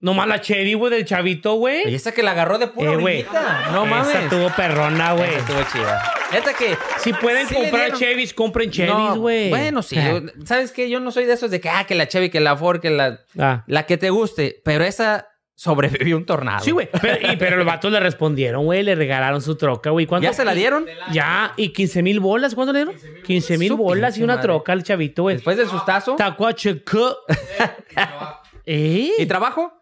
Nomás 0.00 0.28
la 0.28 0.40
Chevy, 0.40 0.74
güey, 0.74 0.92
del 0.92 1.04
chavito, 1.04 1.54
güey. 1.54 1.88
Y 1.90 1.94
esa 1.94 2.12
que 2.12 2.22
la 2.22 2.32
agarró 2.32 2.58
de 2.58 2.66
pura 2.68 2.92
Eh. 2.92 3.26
No 3.72 3.86
mames. 3.86 4.14
Esa 4.14 4.28
tuvo 4.28 4.50
perrona, 4.50 5.14
güey. 5.14 5.30
Esa 5.30 5.38
estuvo 5.38 5.62
chida. 5.72 6.02
Neta 6.34 6.52
que... 6.54 6.76
Si 6.98 7.12
pueden 7.14 7.46
Sí 7.48 7.54
comprar 7.54 7.86
dieron- 7.92 7.98
Chevys, 7.98 8.34
compren 8.34 8.70
Chevys, 8.70 8.92
No, 8.92 9.16
güey. 9.16 9.50
Bueno, 9.50 9.82
sí. 9.82 9.96
¿Sabes 10.44 10.72
qué? 10.72 10.88
Yo 10.90 11.00
no 11.00 11.10
soy 11.10 11.24
de 11.24 11.32
esos 11.34 11.50
de 11.50 11.60
que, 11.60 11.68
ah, 11.70 11.84
que 11.86 11.94
la 11.94 12.08
Chevy, 12.08 12.30
que 12.30 12.40
la 12.40 12.56
Ford, 12.56 12.80
que 12.80 12.90
la... 12.90 13.20
Ah, 13.38 13.64
La 13.66 13.86
que 13.86 13.96
te 13.96 14.10
guste. 14.10 14.60
Pero 14.64 14.84
esa 14.84 15.28
sobrevivió 15.56 16.16
un 16.16 16.26
tornado. 16.26 16.64
Sí, 16.64 16.72
güey. 16.72 16.88
Pero, 17.00 17.32
y- 17.32 17.36
pero 17.36 17.56
los 17.56 17.64
vatos 17.64 17.92
le 17.92 18.00
respondieron, 18.00 18.64
güey. 18.64 18.82
Le 18.82 18.94
regalaron 18.96 19.40
su 19.40 19.56
troca, 19.56 19.90
güey. 19.90 20.06
¿Ya 20.20 20.32
se 20.32 20.44
la 20.44 20.52
dieron? 20.54 20.84
Ya. 21.12 21.52
¿Y 21.56 21.68
15 21.72 22.02
mil 22.02 22.18
bolas? 22.20 22.54
¿Cuánto 22.54 22.72
le 22.72 22.84
dieron? 22.84 22.96
15 23.24 23.58
mil 23.58 23.68
Su 23.68 23.76
bolas 23.76 24.18
y 24.18 24.22
una 24.24 24.34
madre. 24.34 24.48
troca 24.48 24.72
al 24.72 24.82
chavito, 24.82 25.22
güey. 25.22 25.36
Después 25.36 25.56
del 25.56 25.68
sustazo. 25.68 26.16
Tacuacheco. 26.16 27.18
¿Eh? 28.66 29.10
¿Y 29.18 29.26
trabajo? 29.26 29.72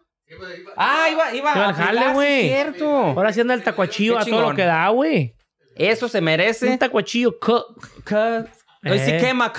Ah, 0.77 1.07
iba, 1.11 1.33
iba. 1.33 1.51
Iba 1.55 1.65
al 1.65 1.69
a 1.69 1.73
jale, 1.73 1.99
jugar, 1.99 2.09
sí, 2.09 2.15
güey. 2.15 2.41
cierto. 2.49 2.89
Ahora 2.95 3.33
sí 3.33 3.41
anda 3.41 3.53
el 3.53 3.63
tacuachillo 3.63 4.17
a 4.17 4.25
todo 4.25 4.49
lo 4.49 4.55
que 4.55 4.63
da, 4.65 4.87
güey. 4.89 5.35
Eso 5.75 6.07
se 6.07 6.19
Un 6.19 6.25
merece. 6.25 6.77
tacuachillo. 6.77 7.39
co- 7.39 7.75
Cut. 8.05 8.47
Hoy 8.85 8.99
sí 8.99 9.11
Eh. 9.11 9.17
quema, 9.21 9.51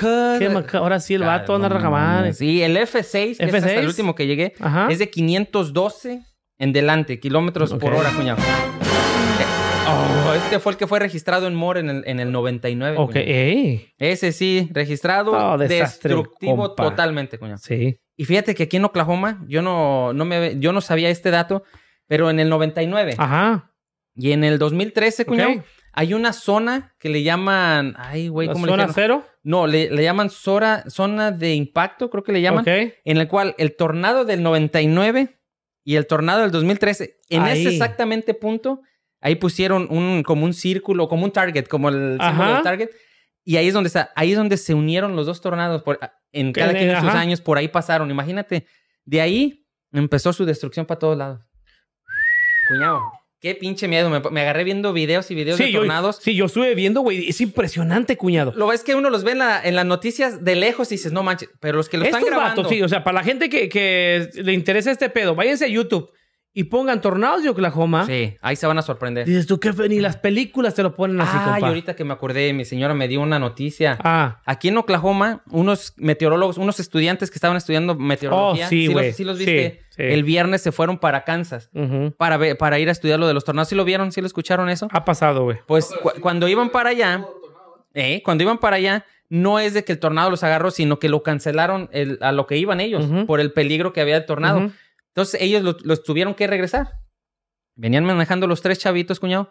maca- 0.53 0.79
Ahora 0.79 1.01
sí 1.01 1.15
el 1.15 1.23
vato 1.23 1.55
anda 1.55 1.69
rajamadre. 1.69 2.35
Sí, 2.35 2.63
el 2.63 2.77
F6, 2.77 3.39
que 3.39 3.45
es 3.47 3.55
hasta 3.55 3.69
F6. 3.71 3.79
el 3.81 3.87
último 3.87 4.15
que 4.15 4.27
llegué, 4.27 4.53
Ajá. 4.61 4.89
es 4.91 4.99
de 4.99 5.09
512 5.09 6.21
en 6.59 6.73
delante, 6.75 7.19
kilómetros 7.21 7.73
por 7.75 7.95
hora, 7.95 8.11
cuñado. 8.11 8.39
Eh, 8.43 9.45
oh, 9.89 10.35
este 10.35 10.59
fue 10.61 10.73
el 10.73 10.79
que 10.79 10.87
fue 10.87 10.99
registrado 10.99 11.47
en 11.47 11.55
More 11.55 11.81
en 11.81 11.89
el, 11.91 12.03
en 12.07 12.21
el 12.21 12.31
99. 12.33 12.97
Ok, 12.99 13.17
ey. 13.17 13.89
Ese 13.99 14.33
sí, 14.33 14.69
registrado, 14.73 15.33
Oh, 15.33 15.57
desastre, 15.59 16.11
destructivo 16.15 16.57
compa. 16.69 16.83
totalmente, 16.91 17.39
cuñado. 17.39 17.59
Sí. 17.59 17.99
Y 18.17 18.25
fíjate 18.27 18.55
que 18.55 18.65
aquí 18.65 18.77
en 18.77 18.85
Oklahoma, 18.85 19.43
yo 19.49 19.63
no, 19.63 20.13
no, 20.13 20.25
me, 20.27 20.59
yo 20.61 20.73
no 20.73 20.81
sabía 20.81 21.09
este 21.09 21.31
dato, 21.31 21.65
pero 22.07 22.29
en 22.31 22.39
el 22.41 22.49
99 22.51 23.15
Ajá. 23.19 23.73
y 24.15 24.33
en 24.33 24.45
el 24.45 24.59
2013, 24.59 25.25
cuñado. 25.25 25.65
Hay 25.97 26.13
una 26.15 26.33
zona 26.33 26.95
que 26.99 27.09
le 27.09 27.23
llaman, 27.23 27.95
ay, 27.97 28.29
güey, 28.29 28.49
¿La 28.49 28.53
¿cómo 28.53 28.67
le 28.67 28.73
zona 28.73 28.83
llaman? 28.85 28.95
cero? 28.95 29.27
No, 29.43 29.67
le, 29.67 29.91
le 29.91 30.03
llaman 30.03 30.31
zona, 30.31 30.85
zona 30.89 31.31
de 31.31 31.55
impacto, 31.55 32.11
creo 32.11 32.23
que 32.25 32.33
le 32.33 32.41
llaman, 32.43 32.63
Ok. 32.63 32.93
en 33.05 33.17
el 33.19 33.29
cual 33.29 33.55
el 33.59 33.77
tornado 33.77 34.25
del 34.25 34.43
99 34.43 35.39
y 35.85 35.97
el 35.97 36.07
tornado 36.07 36.41
del 36.43 36.51
2013, 36.51 37.19
en 37.29 37.43
Ahí. 37.43 37.61
ese 37.61 37.71
exactamente 37.73 38.35
punto, 38.35 38.81
ahí 39.21 39.35
pusieron 39.37 39.87
un, 39.91 40.23
como 40.23 40.45
un 40.45 40.55
círculo, 40.55 41.09
como 41.09 41.25
un 41.25 41.31
target, 41.31 41.67
como 41.69 41.89
el 41.91 42.19
símbolo 42.21 42.55
del 42.55 42.63
target. 42.63 42.91
Y 43.45 43.57
ahí 43.59 43.69
es 43.69 43.75
donde 43.75 43.89
está, 43.89 44.11
ahí 44.17 44.33
es 44.33 44.39
donde 44.39 44.57
se 44.57 44.73
unieron 44.75 45.15
los 45.17 45.27
dos 45.27 45.41
tornados. 45.43 45.83
Por, 45.83 45.99
en 46.33 46.53
cada 46.53 46.71
En- 46.71 46.77
quien 46.79 46.89
de 46.89 47.01
sus 47.01 47.11
años, 47.11 47.41
por 47.43 47.59
ahí 47.59 47.69
pasaron. 47.69 48.11
Imagínate, 48.11 48.67
de 49.05 49.21
ahí 49.21 49.67
empezó 49.93 50.33
su 50.33 50.47
destrucción 50.47 50.87
para 50.87 50.99
todos 50.99 51.19
lados. 51.19 51.41
Cuñado, 52.69 53.03
qué 53.45 53.55
pinche 53.55 53.87
miedo. 53.89 54.09
Me, 54.11 54.21
me 54.31 54.41
agarré 54.41 54.65
viendo 54.65 54.93
videos 54.95 55.31
y 55.31 55.35
videos 55.35 55.59
Sí 55.59 55.65
de 55.65 55.73
yo, 55.73 55.81
tornados. 55.81 56.19
sí, 56.23 56.35
yo 56.35 56.47
estuve 56.47 56.75
viendo, 56.75 57.03
güey. 57.03 57.29
Es 57.29 57.41
impresionante, 57.41 58.17
cuñado. 58.17 58.53
Lo 58.57 58.73
es 58.73 58.83
que 58.83 58.95
uno 58.95 59.11
los 59.11 59.23
ve 59.23 59.33
en, 59.33 59.39
la- 59.39 59.61
en 59.63 59.77
las 59.77 59.85
noticias 59.87 60.43
de 60.45 60.57
lejos 60.57 60.91
y 60.91 60.95
dices, 60.95 61.13
no 61.13 61.23
manches, 61.23 61.51
pero 61.61 61.77
los 61.77 61.89
que 61.89 61.99
lo 61.99 62.05
están 62.07 62.25
grabando. 62.25 62.63
vatos, 62.63 62.69
sí, 62.75 62.83
o 62.83 62.89
sea, 62.89 63.05
para 63.05 63.17
la 63.19 63.23
gente 63.25 63.49
que, 63.51 63.69
que 63.69 64.31
le 64.35 64.53
interesa 64.55 64.91
este 64.91 65.11
pedo, 65.11 65.35
váyanse 65.35 65.67
a 65.67 65.69
YouTube 65.69 66.11
y 66.57 66.65
pongan 66.65 67.01
tornados 67.01 67.43
de 67.43 67.49
Oklahoma. 67.51 68.07
Sí, 68.07 68.37
ahí 68.41 68.55
se 68.55 68.67
van 68.69 68.79
a 68.79 68.83
sorprender. 68.83 69.27
Dices 69.27 69.47
tú 69.49 69.59
que 69.59 69.73
ni 69.89 69.99
las 69.99 70.17
películas 70.17 70.75
te 70.75 70.85
lo 70.85 70.95
ponen 70.95 71.21
así, 71.21 71.37
Ah, 71.37 71.43
y 71.43 71.53
compa. 71.55 71.67
ahorita 71.67 71.97
que 71.97 72.05
me 72.05 72.13
acordé, 72.13 72.53
mi 72.53 72.65
señora 72.65 72.95
me 72.95 73.09
dio 73.09 73.21
una 73.21 73.41
noticia. 73.41 73.99
Ah, 74.05 74.41
Aquí 74.47 74.69
en 74.69 74.79
Oklahoma, 74.79 75.43
unos 75.51 75.95
meteorólogos, 75.97 76.57
unos 76.57 76.79
estudiantes 76.79 77.31
que 77.31 77.35
estaban 77.37 77.57
estudiando 77.57 77.97
meteorología, 77.97 78.67
Oh, 78.67 78.69
sí, 78.69 78.85
los- 78.87 78.93
güey. 78.95 79.13
sí 79.13 79.25
los 79.25 79.37
Sí, 79.39 79.45
viste, 79.47 79.81
sí. 79.91 80.03
el 80.05 80.23
viernes 80.23 80.63
se 80.63 80.71
fueron 80.71 80.99
para 80.99 81.25
Kansas 81.25 81.71
para, 82.17 82.37
ver- 82.37 82.57
para 82.57 82.79
ir 82.79 82.89
a 82.89 82.93
estudiar 82.93 83.19
lo 83.19 83.27
de 83.27 83.35
los 83.35 83.45
tornados. 83.45 83.69
¿Sí 83.69 83.75
lo 83.75 83.85
vieron? 83.85 84.13
¿Sí 84.13 84.21
lo 84.21 84.27
escucharon 84.29 84.69
eso? 84.69 84.87
ha 84.93 85.05
pasado, 85.05 85.43
güey. 85.43 85.59
Pues 85.67 85.87
cu- 86.03 86.13
cuando 86.21 86.47
iban 86.47 86.71
para 86.71 86.91
allá, 86.91 87.27
eh, 87.95 88.23
cuando 88.25 88.45
iban 88.45 88.59
para 88.59 88.77
allá, 88.77 89.05
no 89.29 89.59
es 89.59 89.75
de 89.75 89.85
que 89.85 89.93
el 89.93 89.99
tornado 89.99 90.31
los 90.31 90.45
agarró, 90.45 90.71
sino 90.71 90.99
que 90.99 91.09
lo 91.09 91.23
cancelaron 91.23 91.89
el- 91.93 92.19
a 92.21 92.31
lo 92.31 92.47
que 92.47 92.57
iban 92.59 92.81
ellos 92.81 93.05
por 93.27 93.41
el 93.41 93.51
peligro 93.53 93.93
que 93.93 94.01
había 94.01 94.21
de 94.21 94.27
tornado. 94.27 94.71
Entonces 95.15 95.41
ellos 95.41 95.63
lo- 95.63 95.77
los 95.85 96.03
tuvieron 96.03 96.35
que 96.35 96.47
regresar. 96.47 96.89
Venían 97.77 98.05
manejando 98.05 98.47
los 98.47 98.63
tres 98.63 98.79
chavitos, 98.79 99.21
cuñado, 99.21 99.51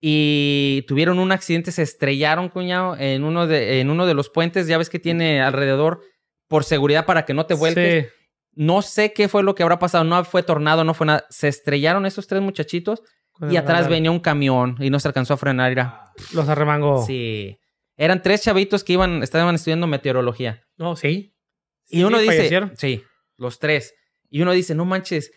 y 0.00 0.84
tuvieron 0.88 1.18
un 1.18 1.32
accidente, 1.32 1.72
se 1.72 1.82
estrellaron, 1.82 2.48
cuñado, 2.48 2.96
en 2.98 3.24
uno 3.24 3.46
de, 3.46 3.80
en 3.80 3.90
uno 3.90 4.06
de 4.06 4.14
los 4.14 4.30
puentes, 4.30 4.66
ya 4.66 4.78
ves 4.78 4.88
que 4.88 4.98
tiene 4.98 5.42
alrededor 5.42 6.00
por 6.48 6.64
seguridad 6.64 7.04
para 7.06 7.24
que 7.26 7.34
no 7.34 7.46
te 7.46 7.54
vuelques. 7.54 8.04
Sí. 8.06 8.10
No 8.54 8.82
sé 8.82 9.12
qué 9.12 9.28
fue 9.28 9.42
lo 9.42 9.54
que 9.54 9.62
habrá 9.62 9.78
pasado, 9.78 10.04
no 10.04 10.24
fue 10.24 10.42
tornado, 10.42 10.84
no 10.84 10.94
fue 10.94 11.06
nada. 11.06 11.24
Se 11.30 11.48
estrellaron 11.48 12.06
esos 12.06 12.26
tres 12.26 12.42
muchachitos 12.42 13.02
y 13.50 13.56
atrás 13.56 13.88
venía 13.88 14.10
un 14.10 14.20
camión 14.20 14.76
y 14.80 14.90
no 14.90 14.98
se 15.00 15.08
alcanzó 15.08 15.34
a 15.34 15.36
frenar. 15.36 15.70
Era. 15.72 16.12
Los 16.34 16.48
arremangó. 16.48 17.04
Sí. 17.06 17.58
Eran 17.96 18.22
tres 18.22 18.42
chavitos 18.42 18.82
que 18.84 18.94
iban, 18.94 19.22
estaban 19.22 19.54
estudiando 19.54 19.86
meteorología. 19.86 20.62
No, 20.76 20.96
sí. 20.96 21.34
Y 21.88 22.02
uno 22.02 22.18
Sí, 22.18 22.24
dice, 22.24 22.36
fallecieron. 22.36 22.72
sí, 22.76 23.04
los 23.36 23.58
tres. 23.58 23.94
Y 24.30 24.42
uno 24.42 24.52
dice, 24.52 24.74
no 24.74 24.84
manches, 24.84 25.32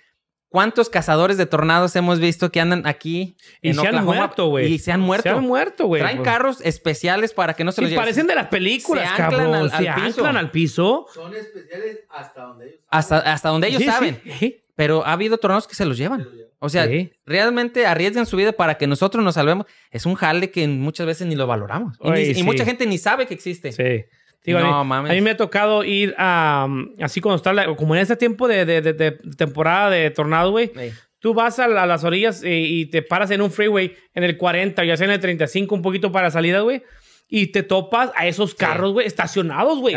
¿cuántos 0.49 0.89
cazadores 0.89 1.37
de 1.37 1.45
tornados 1.47 1.95
hemos 1.95 2.19
visto 2.19 2.51
que 2.51 2.61
andan 2.61 2.85
aquí 2.85 3.35
Y 3.61 3.69
en 3.69 3.75
se 3.75 3.87
han 3.87 4.05
muerto, 4.05 4.47
güey. 4.47 4.71
Y 4.73 4.79
se 4.79 4.91
han 4.91 4.99
muerto. 5.01 5.23
Se 5.23 5.35
han 5.35 5.43
muerto, 5.43 5.87
güey. 5.87 6.01
Traen 6.01 6.21
carros 6.23 6.61
especiales 6.61 7.33
para 7.33 7.55
que 7.55 7.63
no 7.63 7.71
se 7.71 7.77
Sí, 7.77 7.81
los 7.81 7.89
lleven. 7.89 8.01
parecen 8.03 8.27
de 8.27 8.35
las 8.35 8.47
películas, 8.47 9.09
Se 9.15 9.21
anclan 9.23 9.53
al- 9.53 9.69
se 9.71 9.89
al 9.89 9.95
piso. 9.95 10.05
anclan 10.21 10.37
al 10.37 10.51
piso. 10.51 11.05
Son 11.13 11.35
especiales 11.35 11.99
hasta 12.09 12.43
donde 12.43 12.65
ellos 12.67 12.79
hasta, 12.89 13.17
hasta 13.19 13.49
donde 13.49 13.67
ellos 13.67 13.81
Sí, 13.81 13.87
saben. 13.87 14.21
Sí. 14.39 14.59
Pero 14.75 15.05
ha 15.05 15.13
habido 15.13 15.37
tornados 15.37 15.67
que 15.67 15.75
se 15.75 15.85
los 15.85 15.97
llevan. 15.97 16.27
O 16.59 16.69
sea, 16.69 16.87
Sí. 16.87 17.11
realmente 17.25 17.85
arriesgan 17.85 18.25
su 18.25 18.37
vida 18.37 18.53
para 18.53 18.75
que 18.77 18.87
nosotros 18.87 19.23
nos 19.23 19.35
salvemos. 19.35 19.65
Es 19.91 20.05
un 20.05 20.15
jale 20.15 20.49
que 20.49 20.67
muchas 20.67 21.05
veces 21.05 21.27
ni 21.27 21.35
lo 21.35 21.45
valoramos. 21.45 21.97
Y, 22.01 22.09
ni- 22.11 22.39
y 22.39 22.43
mucha 22.43 22.63
gente 22.63 22.85
ni 22.85 22.97
sabe 22.97 23.27
que 23.27 23.33
existe. 23.33 23.71
Sí. 23.71 24.05
Digo, 24.43 24.59
No, 24.59 24.79
a, 24.79 24.83
mí, 24.83 24.89
mames. 24.89 25.11
a 25.11 25.13
mí 25.13 25.21
me 25.21 25.31
ha 25.31 25.37
tocado 25.37 25.83
ir 25.83 26.13
a. 26.17 26.65
um, 26.67 26.89
así 27.01 27.21
cuando 27.21 27.37
está. 27.37 27.53
la- 27.53 27.73
como 27.75 27.95
en 27.95 28.01
este 28.01 28.15
tiempo 28.17 28.47
de, 28.47 28.65
de- 28.65 28.81
de- 28.81 28.93
de 28.93 29.11
temporada 29.37 29.89
de 29.89 30.09
tornado, 30.11 30.51
güey. 30.51 30.71
Ey. 30.75 30.91
Tú 31.19 31.33
vas 31.33 31.57
a, 31.59 31.67
la- 31.69 31.83
a 31.83 31.85
las 31.85 32.03
orillas 32.03 32.43
eh, 32.43 32.59
y 32.59 32.85
te 32.87 33.01
paras 33.01 33.31
en 33.31 33.41
un 33.41 33.49
freeway 33.51 33.95
en 34.13 34.23
el 34.25 34.37
40, 34.37 34.83
ya 34.83 34.97
sea 34.97 35.05
en 35.05 35.11
el 35.13 35.19
35, 35.21 35.73
un 35.73 35.81
poquito 35.81 36.11
para 36.11 36.29
salida, 36.31 36.59
güey. 36.61 36.83
Y 37.29 37.47
te 37.47 37.63
topas 37.63 38.11
a 38.15 38.27
esos 38.27 38.53
carros, 38.53 38.91
güey, 38.91 39.07
estacionados, 39.07 39.79
güey. 39.79 39.95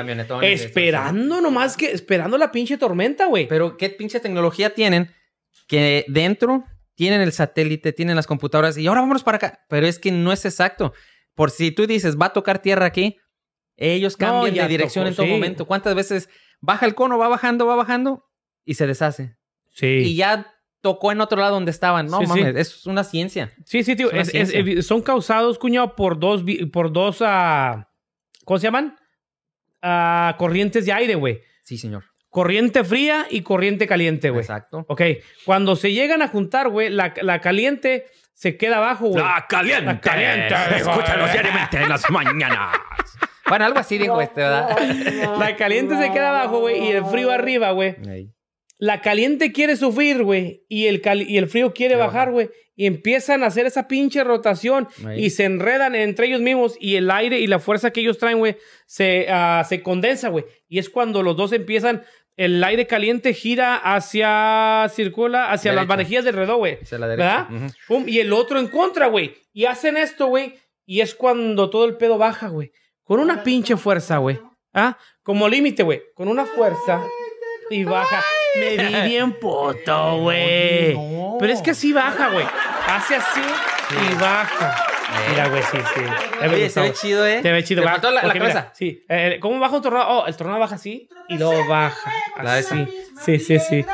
Esperando 0.53 1.41
nomás 1.41 1.77
que. 1.77 1.91
Esperando 1.91 2.39
la 2.39 2.53
pinche 2.53 2.79
tormenta, 2.79 3.27
güey. 3.27 3.49
Pero 3.49 3.77
qué 3.77 3.91
pinche 3.91 4.21
tecnología 4.21 4.71
tienen 4.71 5.11
que 5.67 6.05
dentro 6.09 6.65
tienen 6.95 7.21
el 7.21 7.33
satélite, 7.33 7.93
tienen 7.93 8.17
las 8.17 8.27
computadoras 8.27 8.79
y 8.79 8.87
ahora 8.87 9.01
vámonos 9.03 9.23
para 9.23 9.37
acá. 9.37 9.59
Pero 9.69 9.87
es 9.87 9.99
que 9.99 10.13
no 10.13 10.33
es 10.33 10.45
exacto. 10.47 10.95
Por 11.35 11.51
si 11.51 11.71
tú 11.73 11.87
dices, 11.87 12.17
va 12.17 12.27
a 12.27 12.33
tocar 12.33 12.61
tierra 12.63 12.87
aquí, 12.87 13.19
ellos 13.77 14.17
cambian 14.17 14.55
de 14.55 14.69
dirección 14.69 15.05
tocó, 15.05 15.09
en 15.11 15.17
todo 15.17 15.27
sí. 15.27 15.33
momento. 15.33 15.67
¿Cuántas 15.67 15.95
veces 15.95 16.29
baja 16.61 16.87
el 16.87 16.95
cono, 16.95 17.19
va 17.19 17.29
bajando, 17.29 17.67
va 17.67 17.77
bajando 17.77 18.25
y 18.65 18.75
se 18.75 18.87
deshace? 18.87 19.37
Sí. 19.73 19.87
Y 19.87 20.17
ya 20.17 20.53
tocó 20.81 21.13
en 21.13 21.21
otro 21.21 21.39
lado 21.41 21.55
donde 21.55 21.71
estaban. 21.71 22.07
No 22.07 22.21
Sí, 22.21 22.27
sí. 22.27 22.29
mames, 22.41 22.57
es 22.57 22.87
una 22.87 23.05
ciencia. 23.05 23.53
Sí, 23.65 23.83
sí, 23.83 23.97
tío. 23.97 24.07
Es 24.09 24.13
una 24.13 24.23
es- 24.23 24.29
es- 24.35 24.51
ciencia. 24.51 24.79
eh, 24.79 24.83
son 24.83 25.03
causados, 25.03 25.59
cuñado, 25.59 25.95
por 25.97 26.19
dos, 26.19 26.43
por 26.73 26.93
dos, 26.93 27.19
ah, 27.21 27.89
¿cómo 28.45 28.59
se 28.59 28.65
llaman? 28.65 28.97
Ah, 29.83 30.35
corrientes 30.39 30.87
de 30.87 30.93
aire, 30.93 31.15
güey. 31.15 31.41
Sí, 31.63 31.77
señor. 31.79 32.05
Corriente 32.31 32.85
fría 32.85 33.27
y 33.31 33.43
corriente 33.43 33.87
caliente, 33.87 34.31
güey. 34.31 34.43
Exacto. 34.43 34.85
Ok, 34.89 35.01
cuando 35.45 35.75
se 35.77 35.93
llegan 35.93 36.23
a 36.23 36.29
juntar, 36.29 36.69
güey, 36.69 36.91
la, 36.91 37.15
la 37.23 37.41
caliente 37.41 38.07
se 38.35 38.57
queda 38.59 38.77
abajo, 38.79 39.07
güey. 39.09 39.25
caliente. 39.49 39.85
La 39.87 40.01
caliente, 40.01 40.55
Escúchanos 40.77 41.33
diariamente 41.33 41.79
en 41.79 41.89
las 41.89 42.11
mañanas. 42.11 42.77
Bueno, 43.49 43.65
algo 43.65 43.79
así 43.79 43.99
dijo 43.99 44.21
este, 44.21 44.41
¿verdad? 44.41 44.77
La 45.39 45.57
caliente 45.57 45.97
se 45.97 46.11
queda 46.13 46.31
abajo, 46.31 46.61
güey, 46.61 46.85
y 46.85 46.89
el 46.89 47.05
frío 47.05 47.31
arriba, 47.31 47.71
güey. 47.73 47.95
La 48.79 49.01
caliente 49.01 49.53
quiere 49.53 49.77
sufrir, 49.77 50.23
güey, 50.23 50.65
y 50.69 50.87
el, 50.87 51.01
cali- 51.01 51.25
y 51.29 51.39
el 51.39 51.49
frío 51.49 51.73
quiere 51.73 51.97
bajar, 51.97 52.31
güey. 52.31 52.51
Y 52.79 52.85
empiezan 52.85 53.43
a 53.43 53.47
hacer 53.47 53.65
esa 53.65 53.89
pinche 53.89 54.23
rotación 54.23 54.87
Ahí. 55.07 55.25
y 55.25 55.31
se 55.31 55.45
enredan 55.45 55.95
entre 55.95 56.27
ellos 56.27 56.43
mismos 56.43 56.77
y 56.79 56.97
el 56.97 57.11
aire 57.11 57.41
y 57.41 57.47
la 57.47 57.59
fuerza 57.59 57.91
que 57.91 58.01
ellos 58.01 58.19
traen, 58.19 58.37
güey, 58.39 58.57
se, 58.87 59.29
ah, 59.31 59.65
se 59.67 59.83
condensa, 59.83 60.29
güey. 60.29 60.45
Y 60.69 60.79
es 60.79 60.91
cuando 60.91 61.23
los 61.23 61.37
dos 61.39 61.53
empiezan, 61.53 62.03
el 62.37 62.63
aire 62.63 62.87
caliente 62.87 63.33
gira 63.33 63.77
hacia, 63.77 64.89
circula 64.95 65.53
hacia 65.53 65.73
las 65.73 65.87
manejillas 65.87 66.25
del 66.25 66.35
reloj, 66.35 66.59
güey. 66.59 66.79
Hacia 66.83 66.99
la 66.99 67.09
derecha. 67.09 67.47
¿Verdad? 67.51 67.71
Pum, 67.89 68.05
y 68.07 68.19
el 68.19 68.33
otro 68.35 68.59
en 68.59 68.69
contra, 68.69 69.07
güey. 69.07 69.35
Y 69.55 69.65
hacen 69.65 69.97
esto, 69.97 70.27
güey. 70.27 70.55
Y 70.85 71.01
es 71.01 71.15
cuando 71.15 71.71
todo 71.71 71.87
el 71.87 71.97
pedo 71.97 72.19
baja, 72.19 72.49
güey. 72.49 72.73
Con 73.07 73.21
una 73.21 73.43
pinche 73.43 73.77
fuerza, 73.77 74.19
güey. 74.19 74.41
¿Ah? 74.75 74.99
Como 75.23 75.49
límite, 75.49 75.85
güey. 75.85 76.03
Con 76.15 76.29
una 76.29 76.45
fuerza. 76.45 77.01
Y 77.71 77.85
baja. 77.85 78.23
Me 78.59 78.77
di 78.77 79.09
bien 79.09 79.33
puto, 79.33 80.19
güey. 80.23 80.95
No. 80.95 81.37
Pero 81.39 81.53
es 81.53 81.63
que 81.63 81.71
así 81.71 81.93
baja, 81.93 82.31
güey. 82.31 82.45
Hace 82.89 83.17
así 83.17 83.41
y 83.91 84.15
baja. 84.21 84.85
Mira, 85.31 85.49
güey, 85.49 85.63
sí, 85.63 85.79
sí. 85.95 86.01
Oye, 86.45 86.69
se 86.69 86.81
ve 86.81 86.93
chido, 86.93 87.27
¿eh? 87.27 87.43
Se 87.43 87.53
ve 87.53 87.63
chido. 87.63 87.83
Faltó 87.85 88.11
la, 88.11 88.23
la 88.23 88.35
mira, 88.35 88.47
cabeza. 88.47 88.73
Sí. 88.75 89.05
Eh, 89.09 89.39
¿Cómo 89.41 89.61
baja 89.61 89.77
un 89.77 89.83
tornado? 89.83 90.09
Oh, 90.09 90.27
el 90.27 90.37
tornado 90.37 90.59
baja 90.59 90.75
así 90.75 91.09
y 91.29 91.39
luego 91.39 91.67
baja. 91.69 92.13
Así. 92.37 92.89
Sí, 93.25 93.39
sí, 93.39 93.59
sí. 93.61 93.85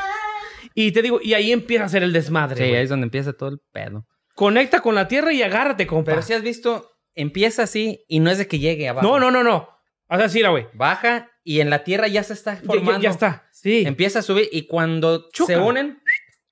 Y 0.75 0.93
te 0.93 1.03
digo, 1.03 1.21
y 1.23 1.35
ahí 1.35 1.53
empieza 1.53 1.85
a 1.85 1.87
hacer 1.87 2.03
el 2.03 2.15
desmadre. 2.15 2.57
Sí, 2.57 2.75
ahí 2.75 2.83
es 2.83 2.89
donde 2.89 3.05
empieza 3.05 3.35
todo 3.35 3.51
el 3.51 3.59
pedo. 3.73 4.07
Conecta 4.35 4.81
con 4.81 4.95
la 4.95 5.07
tierra 5.07 5.33
y 5.33 5.43
agárrate, 5.43 5.87
compa. 5.87 6.13
Pero 6.13 6.23
si 6.23 6.33
has 6.33 6.43
visto, 6.43 6.91
empieza 7.15 7.63
así 7.65 8.05
y 8.09 8.21
no 8.21 8.31
es 8.31 8.39
de 8.39 8.47
que 8.49 8.59
llegue 8.59 8.89
abajo. 8.89 9.07
No, 9.07 9.19
no, 9.21 9.31
no, 9.31 9.43
no. 9.43 9.69
Haz 10.09 10.23
así, 10.23 10.41
era, 10.41 10.51
güey. 10.51 10.67
Baja 10.75 11.31
y 11.45 11.61
en 11.61 11.71
la 11.71 11.85
tierra 11.85 12.07
ya 12.09 12.23
se 12.23 12.33
está 12.35 12.57
formando. 12.57 12.93
ya- 13.01 13.09
ya 13.09 13.11
está. 13.11 13.49
Sí. 13.53 13.85
Empieza 13.87 14.19
a 14.19 14.23
subir 14.23 14.49
y 14.53 14.67
cuando 14.67 15.29
se 15.33 15.57
unen, 15.57 16.01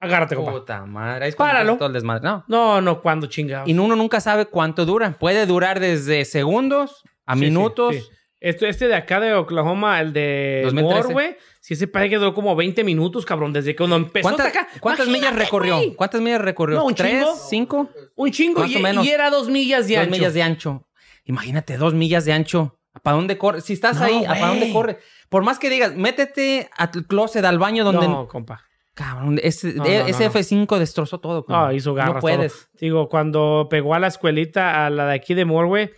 Agárrate, 0.03 0.35
compa. 0.35 0.53
Puta 0.53 0.87
madre. 0.87 1.29
Es 1.29 1.37
Páralo. 1.37 1.77
todo 1.77 1.89
el 1.89 1.93
desmadre. 1.93 2.23
No. 2.25 2.45
No, 2.49 2.81
no, 2.81 3.03
cuando 3.03 3.27
chingados. 3.27 3.69
Y 3.69 3.75
uno 3.75 3.97
nunca 3.97 4.19
sabe 4.21 4.47
cuánto 4.47 4.87
dura. 4.87 5.19
Puede 5.19 5.45
durar 5.45 5.79
desde 5.79 6.25
segundos 6.25 7.03
a 7.27 7.35
Sí, 7.35 7.41
sí, 7.41 7.45
minutos. 7.45 7.95
sí. 7.97 8.03
Este, 8.41 8.69
este 8.71 8.89
de 8.89 8.95
acá 8.95 9.21
de 9.21 9.35
Oklahoma, 9.35 10.01
el 10.01 10.13
de 10.15 10.63
2013. 10.65 11.03
Moore, 11.03 11.13
güey, 11.13 11.37
sí 11.61 11.77
se 11.77 11.87
parece 11.87 12.11
que 12.11 12.17
duró 12.17 12.33
como 12.33 12.57
20 12.57 12.83
minutos, 12.85 13.27
cabrón, 13.27 13.53
desde 13.53 13.73
que 13.73 13.77
cuando 13.79 13.97
empezó 13.97 14.23
¿Cuántas, 14.23 14.47
acá. 14.47 14.67
cuántas 14.81 15.09
millas 15.09 15.35
recorrió? 15.35 15.79
¿Cuántas 15.95 16.23
millas 16.23 16.41
recorrió? 16.41 16.79
No, 16.79 16.87
un 16.87 16.95
¿Tres? 16.95 17.13
chingo. 17.23 17.37
¿Cinco? 17.37 17.91
Un 18.17 18.31
chingo 18.31 18.61
Más 18.61 18.71
y, 18.71 18.77
o 18.77 18.81
menos. 18.81 19.05
y 19.07 19.11
era 19.11 19.29
dos 19.29 19.49
millas 19.51 19.87
de 19.89 19.97
dos 19.97 20.05
ancho. 20.05 20.11
millas 20.17 20.35
de 20.35 20.43
ancho. 20.43 20.87
Imagínate, 21.27 21.77
dos 21.77 21.93
millas 21.93 22.25
de 22.25 22.33
ancho. 22.33 22.79
¿Para 23.03 23.17
dónde 23.17 23.37
corre? 23.39 23.61
Si 23.61 23.75
estás 23.75 23.99
No, 23.99 24.05
ahí, 24.07 24.25
¿para 24.27 24.49
dónde 24.49 24.73
corre? 24.73 24.99
Por 25.29 25.45
más 25.45 25.59
que 25.59 25.71
digas, 25.71 25.95
métete 25.95 26.69
a 26.77 26.91
tu 26.91 27.05
closet, 27.05 27.45
al 27.45 27.59
baño 27.59 27.85
donde... 27.85 28.09
No, 28.09 28.27
compa. 28.27 28.65
Cabrón, 28.95 29.39
ese, 29.43 29.75
No, 29.75 29.85
no, 29.85 29.91
no, 29.91 30.07
ese 30.07 30.25
no. 30.25 30.33
F5 30.33 30.79
destrozó 30.79 31.21
todo. 31.21 31.45
compa. 31.45 31.69
Ah, 31.69 31.75
hizo 31.75 31.95
garras. 31.95 32.15
No 32.17 32.21
puedes. 32.21 32.53
todo. 32.53 32.69
Digo, 32.81 33.09
cuando 33.09 33.69
pegó 33.71 33.95
a 33.95 34.01
la 34.01 34.09
escuelita, 34.09 34.87
a 34.87 34.91
la 34.91 35.07
de 35.07 35.15
aquí 35.15 35.35
de 35.35 35.45
güey, 35.45 35.91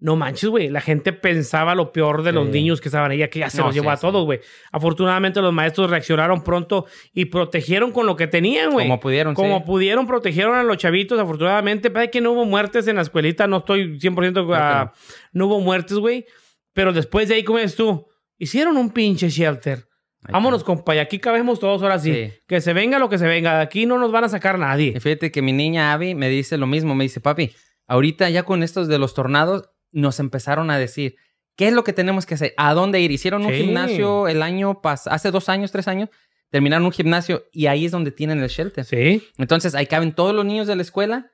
no 0.00 0.16
manches, 0.16 0.48
güey. 0.48 0.68
La 0.70 0.80
gente 0.80 1.12
pensaba 1.12 1.74
lo 1.74 1.92
peor 1.92 2.22
de 2.22 2.32
los 2.32 2.46
Sí. 2.46 2.52
niños 2.52 2.80
que 2.80 2.88
estaban 2.88 3.10
ahí, 3.10 3.28
que 3.28 3.38
ya 3.40 3.50
se 3.50 3.58
No, 3.58 3.66
los 3.66 3.74
llevó 3.74 3.90
sí, 3.90 3.94
a 3.94 3.96
todos, 3.98 4.24
güey. 4.24 4.40
Afortunadamente, 4.72 5.40
los 5.42 5.52
maestros 5.52 5.90
reaccionaron 5.90 6.42
pronto 6.42 6.86
y 7.12 7.26
protegieron 7.26 7.92
con 7.92 8.06
lo 8.06 8.16
que 8.16 8.26
tenían, 8.26 8.70
güey. 8.72 8.86
Como 8.86 8.98
pudieron, 8.98 9.34
Como 9.34 9.64
pudieron, 9.64 10.06
protegieron 10.06 10.54
a 10.56 10.62
los 10.62 10.78
chavitos. 10.78 11.18
Afortunadamente, 11.20 11.90
parece 11.90 12.10
que 12.12 12.20
no 12.22 12.32
hubo 12.32 12.46
muertes 12.46 12.88
en 12.88 12.96
la 12.96 13.02
escuelita. 13.02 13.46
No 13.46 13.58
estoy 13.58 13.98
100% 14.00 14.46
que 14.46 14.54
ah, 14.54 14.92
no. 15.32 15.46
hubo 15.46 15.60
muertes, 15.60 15.98
güey. 15.98 16.24
Pero 16.72 16.92
después 16.92 17.28
de 17.28 17.34
ahí, 17.34 17.44
¿cómo 17.44 17.58
es 17.58 17.76
tú? 17.76 18.06
Hicieron 18.38 18.76
un 18.78 18.90
pinche 18.90 19.28
shelter. 19.28 19.84
Ahí 20.24 20.32
Vámonos, 20.32 20.60
está. 20.60 20.66
compa. 20.66 20.94
Y 20.94 20.98
aquí 20.98 21.18
cabemos 21.18 21.60
todos 21.60 21.82
ahora 21.82 21.98
sí. 21.98 22.12
Sí. 22.12 22.32
Que 22.46 22.60
se 22.62 22.72
venga 22.72 22.98
lo 22.98 23.08
que 23.10 23.18
se 23.18 23.26
venga. 23.26 23.56
De 23.56 23.62
aquí 23.62 23.84
no 23.84 23.98
nos 23.98 24.12
van 24.12 24.24
a 24.24 24.28
sacar 24.30 24.58
nadie. 24.58 24.94
Y 24.96 25.00
fíjate 25.00 25.30
que 25.30 25.42
mi 25.42 25.52
niña 25.52 25.92
Abby 25.92 26.14
me 26.14 26.28
dice 26.30 26.56
lo 26.56 26.66
mismo. 26.66 26.94
Me 26.94 27.04
dice, 27.04 27.20
papi, 27.20 27.52
ahorita 27.86 28.30
ya 28.30 28.44
con 28.44 28.62
estos 28.62 28.88
de 28.88 28.98
los 28.98 29.14
tornados 29.14 29.68
nos 29.92 30.20
empezaron 30.20 30.70
a 30.70 30.78
decir, 30.78 31.16
¿qué 31.56 31.68
es 31.68 31.72
lo 31.74 31.84
que 31.84 31.92
tenemos 31.92 32.26
que 32.26 32.34
hacer? 32.34 32.54
¿A 32.56 32.74
dónde 32.74 33.00
ir? 33.00 33.10
Hicieron 33.10 33.44
un 33.44 33.52
Sí. 33.52 33.62
gimnasio 33.64 34.28
el 34.28 34.42
año 34.42 34.80
pasado, 34.80 35.14
hace 35.14 35.30
dos 35.30 35.48
años, 35.48 35.72
tres 35.72 35.88
años, 35.88 36.08
terminaron 36.50 36.84
un 36.86 36.92
gimnasio 36.92 37.44
y 37.52 37.66
ahí 37.66 37.84
es 37.86 37.92
donde 37.92 38.10
tienen 38.10 38.40
el 38.42 38.48
shelter. 38.48 38.84
Sí. 38.84 39.22
Entonces 39.38 39.74
ahí 39.74 39.86
caben 39.86 40.12
todos 40.14 40.34
los 40.34 40.44
niños 40.44 40.66
de 40.66 40.76
la 40.76 40.82
escuela, 40.82 41.30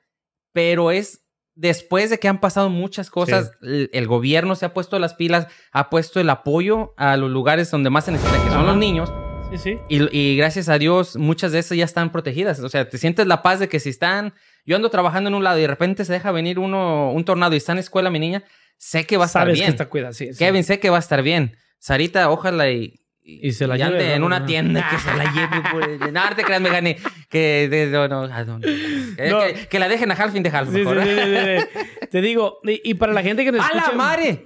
pero 0.53 0.91
es 0.91 1.23
después 1.55 2.09
de 2.11 2.19
que 2.19 2.27
han 2.27 2.39
pasado 2.39 2.69
muchas 2.69 3.09
cosas, 3.09 3.51
el, 3.63 3.89
el 3.91 4.05
gobierno 4.07 4.55
se 4.55 4.65
ha 4.65 4.73
puesto 4.75 4.99
las 4.99 5.15
pilas, 5.15 5.47
ha 5.71 5.89
puesto 5.89 6.19
el 6.19 6.29
apoyo 6.29 6.93
a 6.97 7.17
los 7.17 7.31
lugares 7.31 7.71
donde 7.71 7.89
más 7.89 8.05
se 8.05 8.11
necesita, 8.11 8.37
que 8.43 8.49
son 8.49 8.57
Ajá. 8.59 8.67
los 8.67 8.77
niños. 8.77 9.11
Sí, 9.49 9.57
sí. 9.57 9.79
Y, 9.89 10.15
y 10.15 10.37
gracias 10.37 10.67
a 10.69 10.77
Dios, 10.77 11.15
muchas 11.15 11.51
de 11.53 11.59
esas 11.59 11.77
ya 11.77 11.85
están 11.85 12.11
protegidas. 12.11 12.59
O 12.59 12.69
sea, 12.69 12.89
te 12.89 12.97
sientes 12.97 13.25
la 13.27 13.41
paz 13.41 13.59
de 13.59 13.69
que 13.69 13.79
si 13.79 13.89
están. 13.89 14.33
Yo 14.67 14.75
ando 14.75 14.89
trabajando 14.91 15.29
en 15.29 15.33
un 15.33 15.43
lado 15.43 15.57
y 15.57 15.61
de 15.61 15.67
repente 15.67 16.05
se 16.05 16.13
deja 16.13 16.31
venir 16.31 16.59
uno, 16.59 17.11
un 17.11 17.23
tornado 17.25 17.55
y 17.55 17.57
está 17.57 17.71
en 17.71 17.79
escuela 17.79 18.11
mi 18.11 18.19
niña, 18.19 18.43
sé 18.77 19.05
que 19.05 19.17
va 19.17 19.23
a 19.23 19.27
estar 19.27 19.47
bien. 19.51 19.65
que 19.65 19.71
está 19.71 19.87
cuidada, 19.87 20.13
sí. 20.13 20.31
sí. 20.33 20.37
Kevin, 20.37 20.63
sé 20.63 20.79
que 20.79 20.89
va 20.91 20.97
a 20.97 20.99
estar 20.99 21.23
bien. 21.23 21.55
Sarita, 21.79 22.29
ojalá 22.29 22.69
y. 22.69 22.93
Y 23.29 23.51
se 23.51 23.67
la 23.67 23.77
y 23.77 23.81
ande 23.81 23.97
lleve, 23.99 24.13
en 24.13 24.23
una 24.23 24.45
tienda 24.45 24.79
y 24.89 24.95
que 24.95 25.01
se 25.01 25.13
la 25.17 25.23
lleve. 25.33 25.63
Pues. 25.99 26.13
No, 26.13 26.21
te 26.35 26.43
creas, 26.43 26.61
me 26.61 26.69
gané. 26.69 26.97
Que, 27.29 27.67
de- 27.69 27.87
no, 27.87 28.07
no, 28.07 28.23
ah, 28.23 28.43
no. 28.45 28.57
Eh, 28.63 29.53
que, 29.55 29.67
que 29.67 29.79
la 29.79 29.89
dejen 29.89 30.11
a 30.11 30.13
Halfin 30.15 30.43
de 30.43 30.49
Half. 30.49 30.69
Sí, 30.69 30.75
sí, 30.75 30.79
mejor. 30.79 31.03
sí, 31.03 31.09
sí, 31.09 31.21
sí, 31.21 31.79
sí. 31.99 32.07
Te 32.11 32.21
digo, 32.21 32.59
y, 32.63 32.93
para 32.93 33.11
la 33.11 33.21
gente 33.23 33.43
que 33.43 33.51
nos 33.51 33.61
¡A 33.65 33.67
escucha... 33.67 33.87
la 33.91 33.97
madre! 33.97 34.45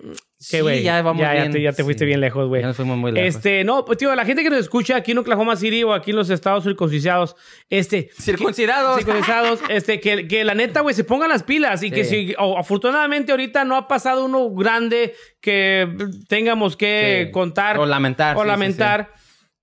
Que, 0.50 0.58
Sí, 0.78 0.82
ya 0.82 1.02
vamos 1.04 1.22
ya, 1.22 1.36
ya 1.36 1.42
bien. 1.42 1.52
te, 1.52 1.62
ya 1.62 1.72
te 1.72 1.84
fuiste 1.84 2.04
Sí. 2.04 2.08
bien 2.08 2.20
lejos, 2.20 2.48
güey. 2.48 2.62
Ya 2.62 2.68
nos 2.70 2.76
fuimos 2.76 2.98
muy 2.98 3.12
lejos. 3.12 3.36
Este, 3.36 3.64
no, 3.64 3.86
pues 3.86 4.00
tío, 4.00 4.16
la 4.16 4.26
gente 4.26 4.42
que 4.42 4.50
nos 4.50 4.60
escucha 4.60 4.96
aquí 4.96 5.12
en 5.12 5.20
Oklahoma 5.20 5.56
City 5.56 5.84
o 5.84 5.94
aquí 5.94 6.10
en 6.12 6.18
los 6.18 6.32
estados 6.32 6.64
circuncidados, 6.64 7.36
este, 7.70 8.10
Circuncidados. 8.20 8.98
circuncidados, 8.98 9.60
este, 9.70 10.00
que, 10.00 10.28
que 10.28 10.44
la 10.44 10.56
neta, 10.56 10.82
güey, 10.82 10.96
se 10.96 11.04
pongan 11.04 11.30
las 11.30 11.44
pilas 11.44 11.84
y 11.84 11.90
Sí. 11.90 11.92
que 11.94 12.04
si, 12.06 12.36
afortunadamente 12.38 13.32
ahorita 13.32 13.64
no 13.66 13.76
ha 13.76 13.88
pasado 13.88 14.26
uno 14.26 14.50
grande 14.50 15.14
que 15.42 15.88
tengamos 16.28 16.76
que 16.76 17.26
Sí. 17.28 17.32
contar 17.32 17.78
O 17.78 17.86
lamentar. 17.86 18.36
o 18.36 18.40
sí, 18.40 18.44
sí, 18.44 18.48
lamentar. 18.50 19.14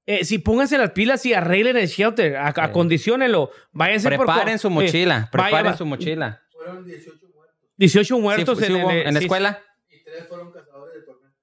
Eh, 0.06 0.24
si 0.24 0.38
pónganse 0.38 0.78
las 0.78 0.92
pilas 0.92 1.26
y 1.26 1.34
arreglen 1.34 1.76
el 1.76 1.86
shelter, 1.88 2.36
a- 2.36 2.54
acondicionenlo. 2.56 3.50
Váyanse 3.72 4.08
por 4.16 4.26
Preparen 4.26 4.58
su 4.58 4.68
sí. 4.68 4.74
mochila. 4.74 5.14
Vaya, 5.14 5.30
Preparen 5.30 5.76
su 5.76 5.84
mochila. 5.84 6.40
Fueron 6.52 6.84
18 6.86 7.26
muertos 7.34 7.56
18 7.76 8.18
muertos 8.18 8.62
en, 8.62 8.74
hubo 8.76 8.90
en- 8.90 9.06
en 9.08 9.14
la 9.14 9.20
sí, 9.20 9.26
escuela. 9.26 9.60
y 9.90 10.02
3 10.04 10.26
fueron 10.26 10.46
tormentas. 10.52 10.67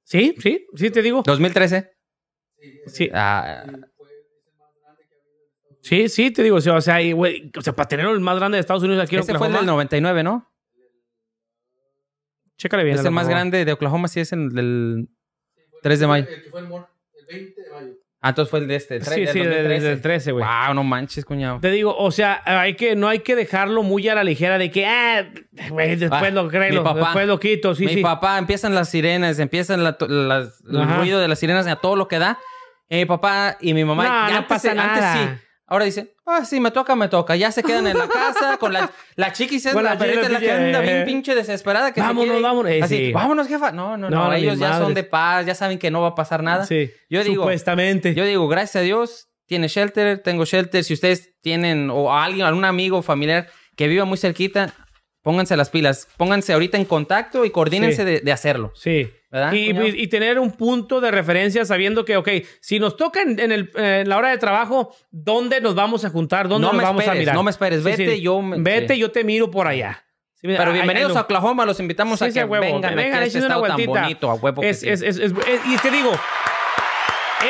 Sí, 0.06 0.36
sí, 0.40 0.68
sí, 0.76 0.92
te 0.92 1.02
digo. 1.02 1.24
2013. 1.26 1.92
Sí. 2.88 3.10
Ah. 3.14 3.66
Sí, 5.82 6.10
sí, 6.10 6.32
te 6.32 6.44
digo. 6.44 6.58
O 6.58 6.62
sea, 6.62 6.76
o 6.76 6.82
sea, 6.82 7.02
y, 7.02 7.12
güey, 7.12 7.52
o 7.58 7.62
sea 7.62 7.74
para 7.74 7.88
tener 7.88 8.06
el 8.06 8.20
más 8.20 8.38
grande 8.38 8.56
de 8.56 8.62
Estados 8.62 8.84
Unidos 8.84 9.04
aquí 9.04 9.16
en 9.16 9.22
ese 9.22 9.34
fue 9.34 9.48
el 9.48 9.54
Oklahoma. 9.54 9.58
del 9.60 9.66
99, 9.68 10.24
¿no? 10.24 10.52
Chécale 12.58 12.84
bien. 12.84 12.98
Es 12.98 13.04
el 13.06 13.12
más 13.12 13.28
grande 13.28 13.66
de 13.66 13.74
Oklahoma, 13.74 14.08
sí 14.08 14.20
es 14.20 14.32
el 14.32 14.50
del... 14.50 15.10
Sí, 15.56 15.62
fue 15.70 15.78
el 15.78 15.82
3 15.82 16.00
de 16.00 16.08
mayo. 16.08 16.28
El 16.30 16.44
que 16.44 16.50
fue 16.50 16.60
el, 16.62 16.66
el 16.66 17.26
20 17.28 17.62
de 17.62 17.70
mayo. 17.72 17.94
Ah, 18.26 18.30
entonces 18.30 18.50
fue 18.50 18.60
el 18.60 18.68
de 18.68 18.76
este. 18.76 18.96
El 18.96 19.04
Sí, 19.04 19.12
sí, 19.28 19.40
del 19.40 19.50
2013. 19.50 19.86
del 19.88 20.02
13, 20.02 20.32
güey. 20.32 20.44
Wow, 20.44 20.74
no 20.74 20.84
manches, 20.84 21.24
cuñado. 21.26 21.60
Te 21.60 21.70
digo, 21.70 21.96
o 21.96 22.10
sea, 22.10 22.42
hay 22.44 22.74
que, 22.76 22.96
no 22.96 23.08
hay 23.08 23.20
que 23.20 23.36
dejarlo 23.36 23.84
muy 23.84 24.08
a 24.10 24.16
la 24.16 24.24
ligera 24.24 24.58
de 24.58 24.72
que, 24.72 24.86
ah, 24.88 25.26
güey, 25.70 25.96
después 25.96 26.24
Ah, 26.24 26.30
lo 26.32 26.48
creo, 26.48 26.72
mi 26.72 26.80
papá. 26.80 27.00
después 27.02 27.28
lo 27.28 27.40
quito, 27.40 27.76
sí, 27.76 27.86
Mi 27.86 27.94
sí. 27.94 28.02
papá, 28.02 28.40
empiezan 28.40 28.74
las 28.74 28.90
sirenas, 28.90 29.38
empiezan 29.38 29.84
la- 29.84 29.96
las- 30.00 30.64
el 30.68 30.88
ruido 30.98 31.20
de 31.20 31.28
las 31.28 31.38
sirenas 31.38 31.68
a 31.68 31.76
todo 31.76 31.96
lo 31.96 32.08
que 32.08 32.18
da. 32.18 32.40
Mi 32.90 33.06
papá 33.06 33.58
y 33.62 33.74
mi 33.76 33.86
mamá... 33.86 34.04
No, 34.04 34.10
ya 34.10 34.30
no 34.32 34.38
antes, 34.38 34.48
pasa 34.50 34.72
antes 34.72 34.86
nada. 34.86 35.14
sí. 35.38 35.45
Ahora 35.68 35.86
dicen, 35.86 36.12
ah, 36.28 36.46
sí, 36.46 36.60
me 36.60 36.70
toca, 36.70 36.96
me 36.96 37.08
toca. 37.08 37.36
Ya 37.36 37.52
se 37.52 37.64
quedan 37.64 37.88
en 37.88 37.98
la 37.98 38.08
casa 38.08 38.58
con 38.58 38.72
la, 38.72 38.92
la 39.16 39.34
chiquis, 39.34 39.68
Con 39.74 39.84
la 39.84 39.98
perrita, 39.98 40.30
la 40.30 40.40
que 40.40 40.52
anda 40.52 40.84
eh. 40.84 40.86
bien 40.86 41.06
pinche 41.06 41.34
desesperada. 41.34 41.92
Que 41.92 42.02
Vámonos, 42.02 42.40
vámonos. 42.42 42.72
Eh, 42.72 42.82
Así, 42.84 42.98
sí. 42.98 43.12
vámonos, 43.12 43.48
jefa. 43.48 43.72
No, 43.72 43.98
no, 43.98 44.10
No, 44.10 44.26
no. 44.28 44.34
ellos 44.34 44.60
ya 44.60 44.74
son 44.74 44.82
madres. 44.82 44.96
de 44.96 45.04
paz, 45.06 45.46
ya 45.46 45.56
saben 45.56 45.80
que 45.80 45.90
no 45.90 46.02
va 46.02 46.10
a 46.10 46.16
pasar 46.16 46.44
nada. 46.44 46.66
Sí, 46.66 46.92
Yo 47.10 47.24
digo, 47.24 47.44
supuestamente. 47.44 48.14
Yo 48.14 48.26
digo, 48.26 48.48
gracias 48.48 48.76
a 48.76 48.82
Dios, 48.82 49.30
tiene 49.48 49.68
shelter, 49.68 50.20
tengo 50.20 50.46
shelter. 50.46 50.84
Si 50.84 50.94
ustedes 50.94 51.34
tienen, 51.42 51.90
o 51.90 52.14
alguien, 52.16 52.46
algún 52.46 52.66
amigo 52.66 53.02
familiar 53.02 53.48
que 53.76 53.88
viva 53.88 54.06
muy 54.06 54.20
cerquita, 54.20 54.72
pónganse 55.26 55.58
las 55.58 55.70
pilas. 55.72 56.08
Pónganse 56.18 56.54
ahorita 56.54 56.78
en 56.78 56.86
contacto 56.86 57.44
y 57.44 57.50
coordínense 57.50 58.04
Sí. 58.04 58.06
de, 58.06 58.20
de 58.22 58.32
hacerlo. 58.32 58.72
Sí. 58.76 59.12
¿Verdad, 59.32 59.52
Y, 59.52 59.68
cuñado? 59.74 59.88
y- 59.88 60.02
y 60.04 60.08
tener 60.08 60.40
un 60.40 60.52
punto 60.52 61.02
de 61.02 61.10
referencia 61.12 61.66
sabiendo 61.66 62.06
que, 62.06 62.16
ok, 62.16 62.30
si 62.62 62.80
nos 62.80 62.96
toca 62.96 63.22
en, 63.24 63.38
en 63.40 63.52
el- 63.52 63.72
en 63.76 64.08
la 64.08 64.18
hora 64.18 64.30
de 64.30 64.38
trabajo, 64.38 64.96
¿dónde 65.12 65.60
nos 65.62 65.74
vamos 65.76 66.06
a 66.06 66.10
juntar? 66.12 66.48
¿Dónde 66.48 66.68
No 66.68 66.74
nos 66.74 66.82
vamos 66.82 67.08
a 67.08 67.14
mirar? 67.16 67.36
no 67.36 67.42
me 67.44 67.50
esperes. 67.52 67.84
Vete, 67.84 68.22
yo 68.22 68.40
me- 68.42 68.58
Vete, 68.60 68.94
sí. 68.94 69.00
yo 69.00 69.12
te 69.12 69.24
miro 69.26 69.50
por 69.52 69.68
allá. 69.68 70.06
Sí, 70.36 70.48
Pero 70.56 70.72
bienvenidos 70.72 71.16
a 71.18 71.22
Oklahoma, 71.22 71.66
los 71.66 71.80
invitamos 71.80 72.20
Sí, 72.20 72.26
a 72.26 72.28
sí, 72.28 72.34
que 72.36 72.40
a 72.42 72.46
huevo. 72.46 72.64
vengan, 72.64 72.96
Vengan, 72.96 73.16
aquí 73.16 73.24
a 73.24 73.26
este 73.26 73.38
una 73.40 73.48
estado 73.48 73.62
tan 73.64 73.76
vueltita. 73.78 74.02
bonito, 74.04 74.30
a 74.32 74.34
huevo 74.36 74.62
que 74.62 74.70
Es, 74.70 74.80
sí. 74.82 74.90
es- 74.90 75.02
y 75.04 75.78
te 75.82 75.90
digo, 75.92 76.12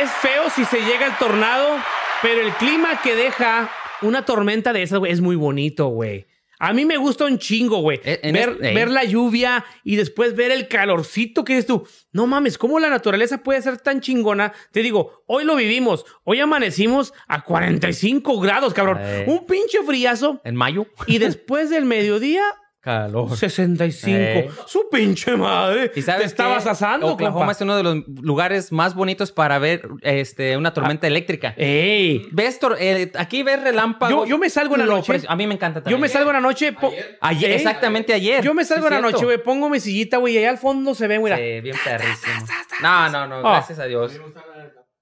es 0.01 0.09
feo 0.21 0.49
si 0.55 0.63
se 0.65 0.79
llega 0.79 1.05
el 1.07 1.17
tornado, 1.17 1.77
pero 2.21 2.41
el 2.41 2.53
clima 2.53 3.01
que 3.03 3.15
deja 3.15 3.69
una 4.01 4.23
tormenta 4.25 4.71
de 4.73 4.81
esas, 4.83 4.99
güey, 4.99 5.11
es 5.11 5.19
muy 5.21 5.35
bonito, 5.35 5.87
güey. 5.87 6.25
A 6.59 6.73
mí 6.73 6.85
me 6.85 6.97
gusta 6.97 7.25
un 7.25 7.37
chingo, 7.37 7.77
güey. 7.79 7.99
En 8.03 8.33
Ver, 8.33 8.49
este- 8.49 8.71
eh. 8.71 8.73
ver 8.73 8.89
la 8.89 9.03
lluvia 9.03 9.65
y 9.83 9.95
después 9.95 10.35
ver 10.35 10.51
el 10.51 10.67
calorcito 10.67 11.43
que 11.43 11.57
es 11.57 11.65
tú. 11.65 11.87
No 12.11 12.27
mames, 12.27 12.57
¿cómo 12.57 12.79
la 12.79 12.89
naturaleza 12.89 13.43
puede 13.43 13.61
ser 13.61 13.77
tan 13.77 14.01
chingona? 14.01 14.53
Te 14.71 14.81
digo, 14.81 15.23
hoy 15.27 15.43
lo 15.43 15.55
vivimos. 15.55 16.05
Hoy 16.23 16.39
amanecimos 16.39 17.13
a 17.27 17.43
45 17.43 18.39
grados, 18.39 18.73
cabrón. 18.73 18.97
Eh. 19.01 19.25
Un 19.27 19.45
pinche 19.45 19.79
friazo. 19.85 20.41
En 20.43 20.55
mayo. 20.55 20.87
Y 21.07 21.17
después 21.17 21.69
del 21.69 21.85
mediodía, 21.85 22.43
Calor. 22.85 23.35
65. 23.35 24.15
Eh. 24.17 24.49
Su 24.67 24.87
pinche 24.91 25.35
madre. 25.35 25.91
¿Y 25.95 26.03
sabes 26.03 26.19
Te 26.21 26.25
estabas 26.27 26.63
qué? 26.65 26.69
asando, 26.69 27.07
Oklahoma 27.13 27.39
compa. 27.39 27.51
es 27.53 27.61
uno 27.61 27.75
de 27.75 27.81
los 27.81 27.95
lugares 28.21 28.71
más 28.71 28.93
bonitos 28.93 29.31
para 29.31 29.57
ver 29.57 29.89
este, 30.01 30.55
una 30.55 30.71
tormenta 30.71 31.07
eléctrica. 31.07 31.55
Ey. 31.57 32.27
Ves 32.31 32.59
tor- 32.61 32.77
eh, 32.79 33.11
aquí 33.17 33.41
ves 33.41 33.59
relámpagos. 33.63 34.15
Yo- 34.15 34.25
yo 34.27 34.37
me 34.37 34.51
salgo 34.51 34.75
en 34.75 34.81
la 34.81 34.85
noche. 34.85 35.21
A 35.27 35.35
mí 35.35 35.47
me 35.47 35.55
encanta 35.55 35.81
también. 35.81 35.97
Yo 35.97 35.99
me 35.99 36.07
salgo 36.09 36.29
en 36.29 36.35
la 36.35 36.41
noche. 36.41 36.75
Ayer, 37.21 37.49
¿Eh? 37.49 37.55
exactamente 37.55 38.13
ayer. 38.13 38.43
Yo 38.43 38.53
me 38.53 38.63
salgo 38.63 38.85
en 38.85 38.93
la 38.93 39.01
noche, 39.01 39.25
güey. 39.25 39.41
Pongo 39.41 39.67
mi 39.67 39.79
sillita, 39.79 40.17
güey. 40.17 40.35
Y 40.35 40.37
allá 40.37 40.51
al 40.51 40.59
fondo 40.59 40.93
se 40.93 41.07
ve, 41.07 41.17
güey. 41.17 41.33
Sí, 41.35 41.61
bien 41.61 41.75
perrísimo. 41.83 42.33
No, 42.83 43.09
no, 43.09 43.27
no. 43.27 43.35
Ah. 43.37 43.53
Gracias 43.53 43.79
a 43.79 43.85
Dios. 43.85 44.21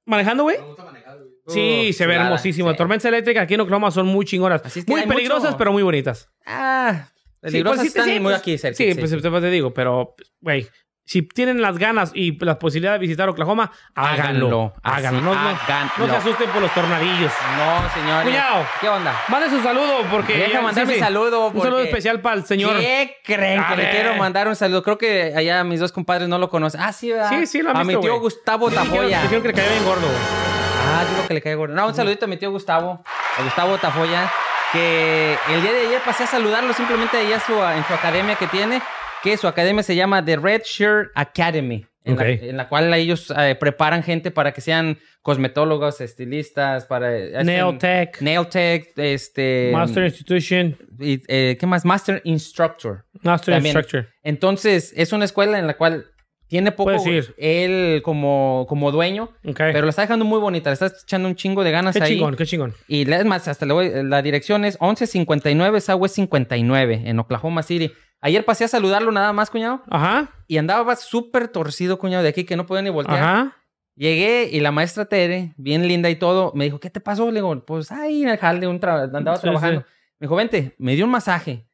Manejando, 0.06 0.44
güey. 0.44 0.58
Me 0.58 0.66
gusta 0.66 0.84
manejar, 0.86 1.18
güey. 1.18 1.30
Sí, 1.48 1.88
Uh, 1.90 1.94
se 1.94 2.08
ve 2.08 2.16
hermosísimo. 2.16 2.72
Sí. 2.72 2.78
Tormentas 2.78 3.06
eléctricas 3.06 3.44
aquí 3.44 3.56
en 3.56 3.62
Oklahoma 3.62 3.92
son 3.92 4.06
muy 4.08 4.24
chingonas. 4.26 4.62
Así 4.64 4.80
es 4.80 4.86
que 4.86 4.92
muy 4.92 5.02
peligrosas, 5.06 5.44
mucho- 5.52 5.58
pero 5.58 5.74
muy 5.74 5.84
bonitas. 5.84 6.30
Ah, 6.46 7.10
Sí, 7.44 7.52
peligrosas 7.52 7.78
pues, 7.80 7.92
sí, 7.94 8.00
están 8.00 8.14
sí, 8.14 8.20
muy 8.20 8.32
pues, 8.32 8.38
aquí 8.38 8.58
cerca. 8.58 8.78
Sí, 8.78 8.94
pues 8.96 9.12
te, 9.12 9.30
te 9.42 9.50
digo, 9.50 9.74
pero, 9.74 10.16
güey, 10.40 10.68
si 11.06 11.22
tienen 11.24 11.62
las 11.62 11.78
ganas 11.78 12.12
y 12.14 12.44
la 12.44 12.58
posibilidad 12.58 12.94
de 12.94 13.00
visitar 13.00 13.28
Oklahoma, 13.28 13.72
háganlo. 13.94 14.74
Háganlo. 14.82 15.22
No, 15.22 15.40
háganlo. 15.40 15.92
no 15.98 16.08
se 16.08 16.16
asusten 16.16 16.50
por 16.50 16.62
los 16.62 16.74
tornadillos. 16.74 17.32
No, 17.58 17.90
señores. 17.94 18.24
Cuñado. 18.24 18.66
¿Qué 18.80 18.88
onda? 18.88 19.22
Mande 19.28 19.50
su 19.50 19.62
saludo 19.62 19.98
porque. 20.10 20.38
Deja 20.38 20.62
mandar 20.62 20.88
sí, 20.88 20.94
mi 20.94 21.00
saludo. 21.00 21.48
Un 21.48 21.60
saludo 21.60 21.72
porque- 21.72 21.90
especial 21.90 22.22
para 22.22 22.38
el 22.38 22.46
señor. 22.46 22.78
¿Qué 22.80 23.18
creen? 23.24 23.60
A 23.60 23.68
Que 23.70 23.76
le 23.76 23.90
quiero 23.92 24.16
mandar 24.16 24.48
un 24.48 24.56
saludo. 24.56 24.82
Creo 24.82 24.98
que 24.98 25.34
allá 25.36 25.64
mis 25.66 25.82
dos 25.82 25.92
compadres 25.92 26.30
no 26.30 26.38
lo 26.38 26.50
conocen. 26.50 26.80
Ah, 26.80 26.94
sí, 26.94 27.12
¿verdad? 27.12 27.30
Sí, 27.32 27.48
sí, 27.48 27.62
lo 27.62 27.72
han 27.72 27.78
A 27.78 27.80
visto, 27.84 27.98
mi 27.98 28.02
tío 28.04 28.12
güey. 28.14 28.22
Gustavo 28.22 28.72
Tafoya. 28.72 29.24
Dijeron 29.24 29.42
que 29.42 29.48
le 29.50 29.54
caía 29.54 29.70
bien 29.72 29.84
gordo. 29.84 30.08
Ah, 30.08 31.06
digo 31.10 31.28
que 31.28 31.34
le 31.34 31.42
cae 31.42 31.56
gordo. 31.56 31.76
No, 31.76 31.88
un 31.88 31.94
saludito 31.96 32.26
a 32.26 32.28
mi 32.30 32.38
tío 32.38 32.50
Gustavo. 32.52 33.04
a 33.38 33.44
Gustavo 33.44 33.78
Tafoya, 33.78 34.32
que 34.74 35.36
el 35.54 35.62
día 35.62 35.72
de 35.72 35.80
ayer 35.88 36.02
pasé 36.06 36.24
a 36.24 36.28
saludarlo 36.28 36.74
simplemente 36.74 37.18
allá 37.18 37.40
su- 37.40 37.54
en 37.54 37.84
su 37.86 37.94
academia 37.94 38.36
que 38.36 38.48
tiene, 38.48 38.82
que 39.22 39.38
su 39.38 39.48
academia 39.48 39.84
se 39.84 39.96
llama 39.96 40.24
The 40.26 40.36
Red 40.38 40.64
Shirt 40.66 41.12
Academy, 41.16 41.86
en, 42.04 42.18
la, 42.18 42.28
en 42.28 42.58
la 42.58 42.68
cual 42.68 42.94
ellos 42.94 43.32
eh, 43.38 43.56
preparan 43.56 44.04
gente 44.04 44.32
para 44.32 44.52
que 44.52 44.60
sean 44.60 45.00
cosmetólogos, 45.22 46.02
estilistas, 46.02 46.86
para... 46.86 47.08
hacen 47.08 47.46
Nail 47.46 47.78
Tech, 47.78 48.22
Nail 48.22 48.48
Tech, 48.48 48.92
este... 48.98 49.70
Master 49.72 50.04
Institution, 50.04 50.76
y, 51.00 51.22
eh, 51.28 51.56
¿Qué 51.58 51.66
más? 51.66 51.86
Master 51.86 52.20
Instructor. 52.26 53.06
Master 53.22 53.54
También. 53.56 53.78
Instructor. 53.78 54.12
Entonces, 54.24 54.92
es 54.98 55.14
una 55.14 55.24
escuela 55.26 55.58
en 55.58 55.68
la 55.68 55.76
cual 55.76 56.08
tiene 56.54 56.72
poco 56.72 56.92
él 57.38 58.02
como, 58.04 58.68
como 58.70 58.92
dueño, 58.92 59.32
pero 59.56 59.82
la 59.82 59.90
está 59.90 60.04
dejando 60.04 60.24
muy 60.24 60.40
bonita. 60.40 60.70
Le 60.70 60.76
está 60.76 60.86
echando 60.86 61.28
un 61.28 61.36
chingo 61.36 61.64
de 61.64 61.72
ganas 61.72 61.96
qué 61.98 62.04
ahí. 62.04 62.14
chingón, 62.14 62.36
qué 62.36 62.46
chingón. 62.46 62.76
Y 62.88 63.12
es 63.12 63.26
más, 63.26 63.48
hasta 63.48 63.66
le 63.66 63.74
voy- 63.74 63.92
la 64.04 64.22
dirección 64.22 64.64
es 64.64 64.80
1159 64.80 65.82
Southwest 65.82 66.14
59 66.14 67.02
en 67.06 67.18
Oklahoma 67.18 67.64
City. 67.64 67.92
Ayer 68.22 68.46
pasé 68.46 68.66
a 68.66 68.68
saludarlo 68.68 69.12
nada 69.12 69.34
más, 69.34 69.50
cuñado, 69.50 69.82
Ajá, 69.90 70.30
y 70.48 70.58
andaba 70.58 70.96
súper 70.96 71.48
torcido, 71.48 71.98
cuñado, 71.98 72.22
de 72.22 72.30
aquí 72.30 72.44
que 72.44 72.56
no 72.56 72.68
podía 72.68 72.84
ni 72.84 72.92
voltear. 72.92 73.18
ajá. 73.18 73.58
Llegué 73.96 74.48
y 74.52 74.60
la 74.60 74.72
maestra 74.72 75.06
Tere, 75.06 75.54
bien 75.58 75.88
linda 75.88 76.10
y 76.12 76.16
todo, 76.18 76.52
me 76.54 76.66
dijo, 76.66 76.80
¿qué 76.80 76.92
te 76.92 77.00
pasó? 77.00 77.26
Le 77.32 77.40
digo, 77.42 77.66
pues, 77.66 77.92
ay, 77.92 78.22
en 78.24 78.30
el 78.30 78.38
jale, 78.38 78.68
un 78.68 78.80
tra- 78.80 79.04
andaba 79.12 79.38
Sí, 79.38 79.42
trabajando. 79.42 79.82
sí. 79.82 79.88
Me 80.20 80.26
dijo, 80.26 80.36
vente, 80.36 80.76
me 80.78 80.96
dio 80.96 81.06
un 81.06 81.12
masaje. 81.12 81.66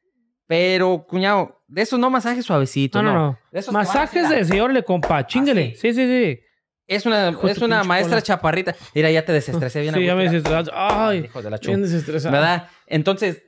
Pero, 0.47 1.05
cuñado, 1.07 1.58
de 1.69 1.81
esos 1.83 1.99
no 1.99 2.09
masajes 2.09 2.45
suavecitos, 2.45 3.01
No, 3.03 3.13
no. 3.13 3.19
no. 3.19 3.39
De 3.51 3.59
esos 3.59 3.73
Masajes 3.73 4.27
de 4.29 4.43
señor 4.45 4.73
le 4.73 4.83
compa, 4.83 5.25
chingale. 5.27 5.73
Así. 5.77 5.93
Sí, 5.93 5.93
sí, 5.93 6.07
sí. 6.07 6.39
Es 6.87 7.05
una, 7.05 7.29
Hijo 7.29 7.47
es 7.47 7.59
una 7.59 7.83
maestra 7.83 8.15
cola. 8.17 8.21
chaparrita. 8.23 8.75
Mira, 8.95 9.11
ya 9.11 9.23
te 9.23 9.31
desestresé 9.31 9.81
bien. 9.81 9.93
Sí, 9.93 10.03
ya 10.03 10.15
me 10.15 10.27
dices, 10.27 10.43
ay, 10.73 11.19
Hijo 11.25 11.41
de 11.43 11.49
la 11.51 11.57
bien 11.57 11.83
desestresado. 11.83 12.31
¿Verdad? 12.33 12.67
Entonces, 12.87 13.43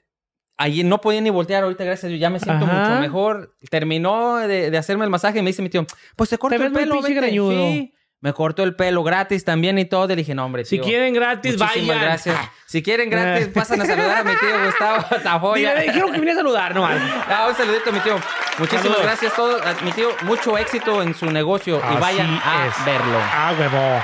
allí 0.57 0.84
no 0.84 1.01
podía 1.01 1.22
ni 1.22 1.32
voltear. 1.32 1.63
Ahorita, 1.63 1.84
gracias 1.84 2.03
a 2.05 2.07
Dios, 2.09 2.19
ya 2.19 2.30
me 2.30 2.39
siento 2.39 2.65
Ajá. 2.65 2.89
mucho 2.89 3.01
mejor. 3.01 3.55
Terminó 3.72 4.38
de, 4.38 4.69
de 4.69 4.78
hacerme 4.78 5.05
el 5.05 5.09
masaje 5.09 5.39
y 5.39 5.41
me 5.41 5.49
dice 5.49 5.63
mi 5.63 5.69
tío, 5.69 5.86
pues 6.15 6.30
te 6.30 6.38
corto 6.38 6.55
Te 6.57 6.65
el 6.65 6.72
muy 6.72 6.82
pelo, 6.82 6.95
pinche 6.97 7.07
vente". 7.15 7.26
greñudo. 7.28 7.51
Sí. 7.72 7.93
Me 8.22 8.34
cortó 8.34 8.61
el 8.63 8.76
pelo 8.76 9.03
gratis 9.03 9.43
también 9.43 9.80
y 9.80 9.86
todo. 9.86 10.07
Le 10.07 10.15
dije, 10.17 10.36
no, 10.36 10.45
hombre, 10.45 10.63
Si 10.63 10.78
quieren 10.80 11.13
gratis, 11.13 11.57
Muchísimas 11.57 11.88
vayan. 11.88 12.03
gracias. 12.03 12.38
Si 12.67 12.84
quieren 12.84 13.09
gratis, 13.09 13.47
Eh. 13.47 13.51
pasan 13.53 13.82
a 13.82 13.86
saludar 13.86 14.19
a 14.19 14.24
mi 14.24 14.36
tío 14.38 14.63
Gustavo 14.65 15.03
Tafoya. 15.24 15.72
Dile, 15.74 15.86
dijeron 15.88 16.11
que 16.13 16.19
vine 16.19 16.32
a 16.32 16.36
saludar, 16.36 16.76
no 16.76 16.86
Ah, 16.86 17.47
un 17.49 17.55
saludito 17.55 17.89
a 17.89 17.93
mi 17.93 17.99
tío. 17.99 18.15
Muchísimas 18.59 18.84
Saludos. 18.84 19.03
gracias 19.03 19.34
a 19.34 19.36
todos. 19.36 19.61
A 19.65 19.74
mi 19.84 19.91
tío, 19.91 20.09
mucho 20.22 20.55
éxito 20.57 21.01
en 21.01 21.15
su 21.15 21.26
negocio 21.32 21.82
y 21.93 21.99
vayan 21.99 22.39
a 22.43 22.67
es. 22.67 22.86
verlo. 22.86 23.17
Ah, 23.19 23.53
huevo. 23.59 24.01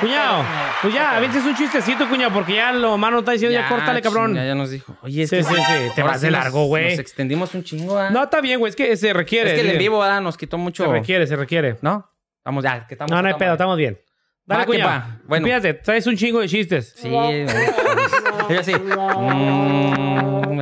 Cuñado, 0.00 0.44
pues 0.82 0.92
ya, 0.92 1.16
avientes 1.16 1.44
un 1.44 1.54
chistecito, 1.54 2.08
cuñado, 2.08 2.32
porque 2.32 2.54
ya 2.54 2.72
lo 2.72 2.98
mano 2.98 3.20
está 3.20 3.30
diciendo, 3.32 3.56
ya, 3.58 3.68
córtale, 3.68 4.02
cabrón. 4.02 4.34
Ya, 4.34 4.44
ya 4.44 4.54
nos 4.56 4.70
dijo. 4.70 4.96
Oye, 5.02 5.22
es 5.22 5.30
Sí, 5.30 5.36
que 5.36 5.44
sí, 5.44 5.54
sí, 5.54 5.62
te 5.94 6.00
ahora 6.00 6.14
vas 6.14 6.20
de 6.20 6.30
nos- 6.32 6.40
largo, 6.40 6.64
güey. 6.66 6.90
Nos 6.90 6.98
extendimos 6.98 7.54
un 7.54 7.62
chingo, 7.62 7.96
¿ah? 7.96 8.10
No, 8.10 8.24
está 8.24 8.40
bien, 8.40 8.58
güey, 8.58 8.70
es 8.70 8.76
que 8.76 8.96
se 8.96 9.12
requiere. 9.12 9.50
es 9.50 9.54
que 9.54 9.60
el 9.60 9.66
sí. 9.68 9.72
en 9.74 9.78
vivo 9.78 10.02
¿ah? 10.02 10.20
nos 10.20 10.36
quitó 10.36 10.58
mucho. 10.58 10.84
Se 10.84 10.90
requiere, 10.90 11.26
se 11.28 11.36
requiere. 11.36 11.76
¿No? 11.80 12.10
Estamos 12.44 12.62
ya, 12.62 12.86
que 12.86 12.92
estamos. 12.92 13.10
No, 13.10 13.22
no 13.22 13.28
hay 13.28 13.34
pedo, 13.34 13.52
estamos 13.52 13.78
bien. 13.78 13.98
Dale, 14.44 14.58
Va 14.60 14.66
que 14.66 14.72
cuñado. 14.72 14.90
va. 14.90 15.18
Bueno. 15.24 15.46
Fíjate, 15.46 15.72
traes 15.72 16.06
un 16.06 16.14
chingo 16.14 16.40
de 16.40 16.48
chistes. 16.50 16.92
Sí. 16.94 17.08
Yo 17.10 18.60
así. 18.60 18.74
mm, 18.74 20.60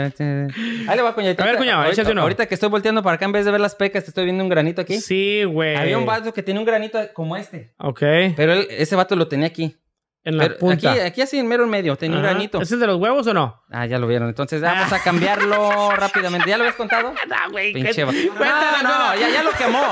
Ahí 0.88 0.96
le 0.96 1.02
va, 1.02 1.12
cuñadito. 1.12 1.42
A 1.42 1.46
ver, 1.46 1.56
cuñado, 1.56 1.78
ahorita, 1.82 2.00
échate 2.02 2.12
uno. 2.12 2.22
Ahorita 2.22 2.46
que 2.46 2.54
estoy 2.54 2.68
volteando 2.68 3.02
para 3.02 3.16
acá, 3.16 3.24
en 3.24 3.32
vez 3.32 3.44
de 3.44 3.50
ver 3.50 3.60
las 3.60 3.74
pecas, 3.74 4.04
te 4.04 4.10
estoy 4.10 4.24
viendo 4.26 4.44
un 4.44 4.48
granito 4.50 4.80
aquí. 4.82 5.00
Sí, 5.00 5.42
güey. 5.42 5.74
Había 5.74 5.98
un 5.98 6.06
vato 6.06 6.32
que 6.32 6.44
tenía 6.44 6.60
un 6.60 6.66
granito 6.66 7.00
como 7.14 7.36
este. 7.36 7.74
Ok. 7.78 7.98
Pero 8.36 8.52
él- 8.52 8.68
ese 8.70 8.94
vato 8.94 9.16
lo 9.16 9.26
tenía 9.26 9.48
aquí. 9.48 9.76
En 10.24 10.36
la 10.36 10.44
Pero 10.44 10.58
punta. 10.58 10.92
Aquí, 10.92 11.00
aquí 11.00 11.20
así 11.22 11.36
en 11.40 11.48
mero 11.48 11.64
en 11.64 11.70
medio, 11.70 11.96
tenía 11.96 12.16
un 12.18 12.22
granito. 12.22 12.62
¿Es 12.62 12.70
el 12.70 12.78
de 12.78 12.86
los 12.86 12.96
huevos 12.98 13.26
o 13.26 13.34
no? 13.34 13.60
Ah, 13.68 13.86
ya 13.86 13.98
lo 13.98 14.06
vieron. 14.06 14.28
Entonces 14.28 14.60
vamos 14.62 14.92
a 14.92 15.00
cambiarlo 15.02 15.90
rápidamente. 15.96 16.48
¿Ya 16.48 16.56
lo 16.56 16.62
habías 16.62 16.76
contado? 16.76 17.12
No, 17.28 17.50
güey. 17.50 17.72
Pinche 17.72 18.04
Cuéntala, 18.04 18.22
No, 18.22 18.28
no, 18.28 18.38
cuéntala. 18.38 19.16
ya, 19.18 19.28
ya 19.30 19.42
lo 19.42 19.50
quemó. 19.50 19.82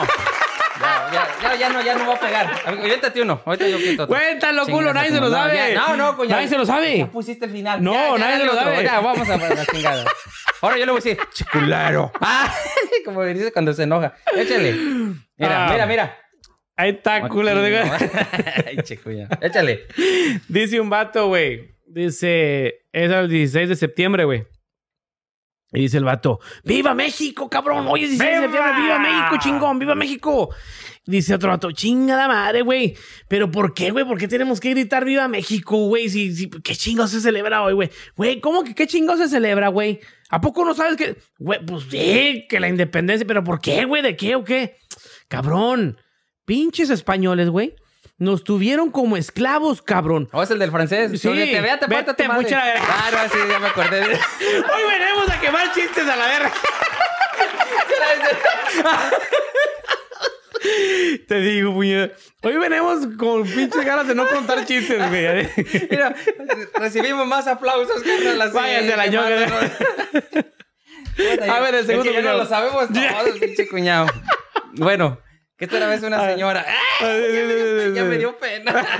Ya, 1.13 1.55
ya, 1.57 1.69
no, 1.71 1.83
ya 1.83 1.95
no 1.97 2.07
va 2.09 2.15
a 2.15 2.21
pegar. 2.21 2.47
Ver, 2.65 2.79
Aviéntate 2.81 3.23
uno. 3.23 3.43
Ahorita 3.45 3.69
yo 3.69 3.79
quito 3.79 4.03
otro. 4.05 4.17
Cuéntalo, 4.17 4.67
culo, 4.67 4.93
nadie 4.95 5.11
se 5.11 5.21
lo 5.21 5.31
sabe. 5.31 5.59
No, 5.59 5.69
ya- 5.69 5.75
no, 5.89 5.97
no, 5.97 6.17
coño. 6.17 6.31
Nadie 6.31 6.49
se 6.49 6.57
lo 6.59 6.65
sabe. 6.67 6.99
Ya 6.99 7.07
pusiste 7.11 7.45
el 7.47 7.51
final. 7.53 7.83
No, 7.83 7.93
Ya, 7.93 8.19
nadie 8.19 8.39
se 8.39 8.45
lo 8.47 8.55
sabe. 8.55 8.85
Ya, 8.85 9.01
vamos 9.01 9.29
a 9.29 9.37
la 9.37 9.67
chingada. 9.67 10.05
Ahora 10.61 10.77
yo 10.79 10.87
le 10.87 10.93
voy 10.93 11.01
a 11.01 11.05
decir, 11.05 11.19
chiculero. 11.33 12.13
Ah, 12.21 12.53
como 13.05 13.25
dice 13.25 13.53
cuando 13.53 13.73
se 13.73 13.83
enoja. 13.85 14.15
Échale. 14.37 14.73
Mira, 14.73 15.67
Ah. 15.67 15.73
mira, 15.73 15.87
mira. 15.87 16.17
Ahí 16.77 16.91
está, 16.91 17.29
culero. 17.29 17.61
Ay, 18.67 18.77
chicuya. 18.85 19.29
Échale. 19.41 19.87
Dice 20.49 20.81
un 20.81 20.89
vato, 20.91 21.29
güey. 21.29 21.75
Dice, 21.87 22.85
es 22.93 23.11
el 23.11 23.29
16 23.29 23.69
de 23.69 23.77
septiembre, 23.77 24.25
güey. 24.25 24.47
Y 25.73 25.83
dice 25.83 25.99
el 25.99 26.05
vato, 26.05 26.41
¡Viva 26.65 26.95
México, 26.95 27.49
cabrón! 27.49 27.87
Hoy 27.89 28.03
es 28.03 28.11
16 28.11 28.41
de 28.41 28.41
septiembre, 28.49 28.83
¡Viva 28.83 28.99
México, 28.99 29.37
chingón! 29.39 29.79
¡Viva 29.79 29.95
México! 29.95 30.53
Dice 31.11 31.35
otro 31.35 31.49
vato, 31.51 31.73
¡Chinga 31.73 32.17
la 32.17 32.29
madre, 32.29 32.63
güey! 32.63 32.97
¿Pero 33.29 33.51
por 33.51 33.75
qué, 33.75 33.91
güey? 33.91 34.05
¿Por 34.05 34.17
qué 34.19 34.29
tenemos 34.29 34.61
que 34.61 34.71
gritar 34.71 35.05
¡Viva 35.05 35.29
México, 35.29 35.77
güey! 35.89 36.09
Si, 36.09 36.35
si- 36.35 36.49
¿Qué 36.51 36.75
chingo 36.77 37.07
se 37.09 37.21
celebra 37.21 37.63
hoy, 37.63 37.73
güey? 37.75 37.91
Güey, 38.17 38.41
¿cómo 38.41 38.63
que 38.65 38.75
qué 38.75 38.87
chingo 38.87 39.17
se 39.17 39.29
celebra, 39.29 39.69
güey? 39.69 40.01
¿A 40.31 40.41
poco 40.41 40.65
no 40.65 40.75
sabes 40.75 40.97
que...? 40.97 41.17
Güey, 41.39 41.65
pues 41.67 41.85
sí, 41.91 42.47
que 42.49 42.61
la 42.61 42.69
independencia, 42.69 43.27
¿pero 43.27 43.43
por 43.45 43.61
qué, 43.61 43.85
güey? 43.85 44.03
¿De 44.03 44.17
qué 44.17 44.37
o 44.37 44.45
qué? 44.45 44.77
Cabrón, 45.29 45.99
pinches 46.45 46.91
españoles, 46.91 47.49
güey. 47.51 47.75
Nos 48.19 48.45
tuvieron 48.45 48.91
como 48.91 49.17
esclavos, 49.17 49.81
cabrón. 49.81 50.29
¿O 50.33 50.43
es 50.43 50.51
el 50.51 50.59
del 50.59 50.71
francés? 50.71 51.19
Sí, 51.21 51.27
Oye, 51.29 51.47
te 51.47 51.61
vea, 51.63 51.79
te 51.79 51.87
falta 51.87 52.13
vete 52.13 52.23
tu 52.23 52.29
madre. 52.29 52.43
mucho 52.43 52.55
a 52.57 52.65
la. 52.67 52.75
Ah, 52.77 53.11
no, 53.13 53.19
sí, 53.33 53.39
ya 53.51 53.59
me 53.59 53.67
acordé. 53.69 54.01
Hoy 54.03 54.83
venimos 54.91 55.31
a 55.31 55.41
quemar 55.41 55.73
chistes 55.73 56.07
a 56.07 56.17
la 56.17 56.27
verga. 56.27 56.53
Te 61.27 61.41
digo, 61.41 61.73
puñeta. 61.73 62.15
Hoy 62.43 62.57
venimos 62.57 63.07
con 63.19 63.45
pinches 63.45 63.85
ganas 63.85 64.07
de 64.07 64.15
no 64.15 64.27
contar 64.29 64.65
chistes, 64.67 64.99
güey. 65.09 65.49
Mira, 65.91 66.15
recibimos 66.75 67.27
más 67.27 67.47
aplausos 67.47 68.03
que 68.03 68.15
en 68.31 68.39
las 68.39 68.53
Váyanse 68.53 68.93
a 68.93 68.97
la 68.97 69.07
ñoga. 69.07 69.47
A 71.55 71.61
ver, 71.61 71.75
el 71.75 71.87
segundo 71.87 72.11
Es 72.11 72.17
que 72.17 72.23
ya 72.23 72.31
no 72.33 72.39
lo 72.39 72.47
sabemos 72.47 72.89
todos, 72.89 73.39
pinche 73.39 73.69
cuñado. 73.69 74.07
Bueno, 74.75 75.21
que 75.59 75.67
esta 75.67 75.87
vez 75.87 76.03
una 76.03 76.25
señora. 76.31 76.65
¡Ay! 77.01 77.93
Ya 77.95 78.05
me 78.05 78.19
dio 78.19 78.37
pena. 78.39 78.87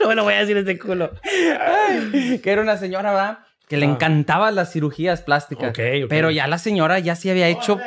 No 0.00 0.08
me 0.08 0.14
lo 0.16 0.24
voy 0.24 0.34
a 0.34 0.40
decir 0.40 0.56
este 0.56 0.78
culo. 0.80 1.12
que 1.22 2.40
era 2.44 2.60
una 2.62 2.76
señora, 2.76 3.12
¿verdad? 3.12 3.38
Que 3.68 3.76
le 3.76 3.86
Ah. 3.86 3.90
encantaban 3.90 4.56
las 4.56 4.72
cirugías 4.72 5.22
plásticas. 5.22 5.70
Ok, 5.70 5.78
ok. 6.04 6.08
Pero 6.08 6.30
ya 6.32 6.48
la 6.48 6.58
señora 6.58 6.98
ya 6.98 7.14
sí 7.14 7.30
había 7.30 7.46
hecho. 7.48 7.78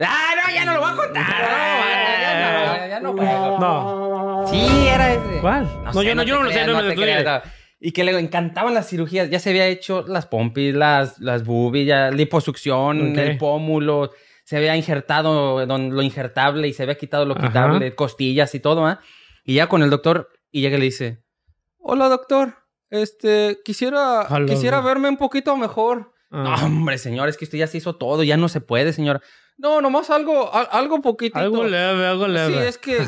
¡Ah, 0.00 0.30
no! 0.46 0.54
Ya 0.54 0.64
no 0.64 0.74
lo 0.74 0.80
voy 0.80 0.90
a 0.90 0.96
contar. 0.96 1.24
No, 1.28 2.20
ya 2.20 2.80
no, 2.80 2.88
ya 2.88 3.00
no 3.00 3.16
puedo. 3.16 3.58
No. 3.58 4.44
Sí, 4.48 4.86
era 4.88 5.12
ese. 5.14 5.40
¿Cuál? 5.40 5.68
No, 5.92 6.02
yo 6.02 6.14
no- 6.14 6.22
yo 6.22 6.36
no 6.36 6.42
lo 6.44 6.50
sé, 6.52 6.66
no 6.66 6.76
me 6.76 6.82
lo 6.82 6.94
creas. 6.94 7.42
Y 7.80 7.92
que 7.92 8.02
le 8.04 8.18
encantaban 8.18 8.74
las 8.74 8.88
cirugías. 8.88 9.30
Ya 9.30 9.38
se 9.38 9.50
había 9.50 9.66
hecho 9.66 10.04
las 10.08 10.26
pompis, 10.26 10.74
las, 10.74 11.18
las 11.20 11.44
boobies, 11.44 11.86
ya 11.86 12.10
liposucción, 12.10 13.12
Ok. 13.12 13.18
el 13.18 13.38
pómulo. 13.38 14.10
Se 14.44 14.56
había 14.56 14.74
injertado 14.76 15.64
don- 15.66 15.94
lo 15.94 16.02
injertable 16.02 16.66
y 16.68 16.72
se 16.72 16.82
había 16.82 16.96
quitado 16.96 17.24
lo 17.24 17.36
Ajá. 17.36 17.46
quitable, 17.48 17.94
costillas 17.94 18.54
y 18.54 18.60
todo, 18.60 18.86
¿ah? 18.86 19.00
Y 19.44 19.54
ya 19.54 19.68
con 19.68 19.82
el 19.82 19.90
doctor, 19.90 20.28
y 20.50 20.60
llega 20.62 20.76
y 20.76 20.80
le 20.80 20.84
dice: 20.86 21.22
Hola, 21.78 22.08
doctor. 22.08 22.54
Este, 22.90 23.58
quisiera, 23.64 24.26
quisiera 24.46 24.80
verme 24.80 25.08
un 25.10 25.18
poquito 25.18 25.54
mejor. 25.56 26.12
Ah. 26.30 26.56
No, 26.60 26.66
hombre, 26.66 26.96
señor, 26.98 27.28
es 27.28 27.36
que 27.36 27.44
usted 27.44 27.58
ya 27.58 27.66
se 27.66 27.76
hizo 27.78 27.96
todo, 27.96 28.22
ya 28.22 28.36
no 28.38 28.48
se 28.48 28.60
puede, 28.62 28.92
señora. 28.94 29.20
No, 29.60 29.80
nomás 29.80 30.08
algo, 30.10 30.54
al- 30.54 30.68
algo 30.70 31.02
poquitito. 31.02 31.38
Algo 31.38 31.64
leve, 31.64 32.06
algo 32.06 32.26
Sí, 32.26 32.30
leve. 32.32 32.68
es 32.68 32.78
que 32.78 32.98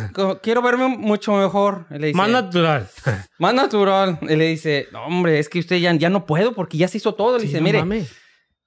quiero 0.43 0.63
verme 0.63 0.89
mucho 0.89 1.33
mejor. 1.35 1.87
Y 1.91 1.99
le 1.99 2.07
dice, 2.09 2.17
Más 2.17 2.29
natural. 2.29 2.89
más 3.39 3.55
natural. 3.55 4.19
Y 4.23 4.35
le 4.35 4.47
dice, 4.49 4.89
no, 4.93 5.05
hombre, 5.07 5.39
es 5.39 5.49
que 5.49 5.61
usted 5.61 5.77
ya, 5.77 5.95
ya 5.95 6.11
no 6.11 6.27
puedo 6.27 6.53
porque 6.53 6.77
ya 6.77 6.89
se 6.89 6.97
hizo 6.99 7.15
todo. 7.15 7.35
Le 7.35 7.43
Sí, 7.43 7.47
dice, 7.47 7.59
no 7.61 7.65
mire, 7.65 7.79
mames. 7.79 8.13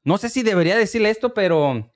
no 0.06 0.18
sé 0.18 0.30
si 0.30 0.44
debería 0.44 0.78
decirle 0.78 1.10
esto, 1.10 1.34
pero 1.34 1.94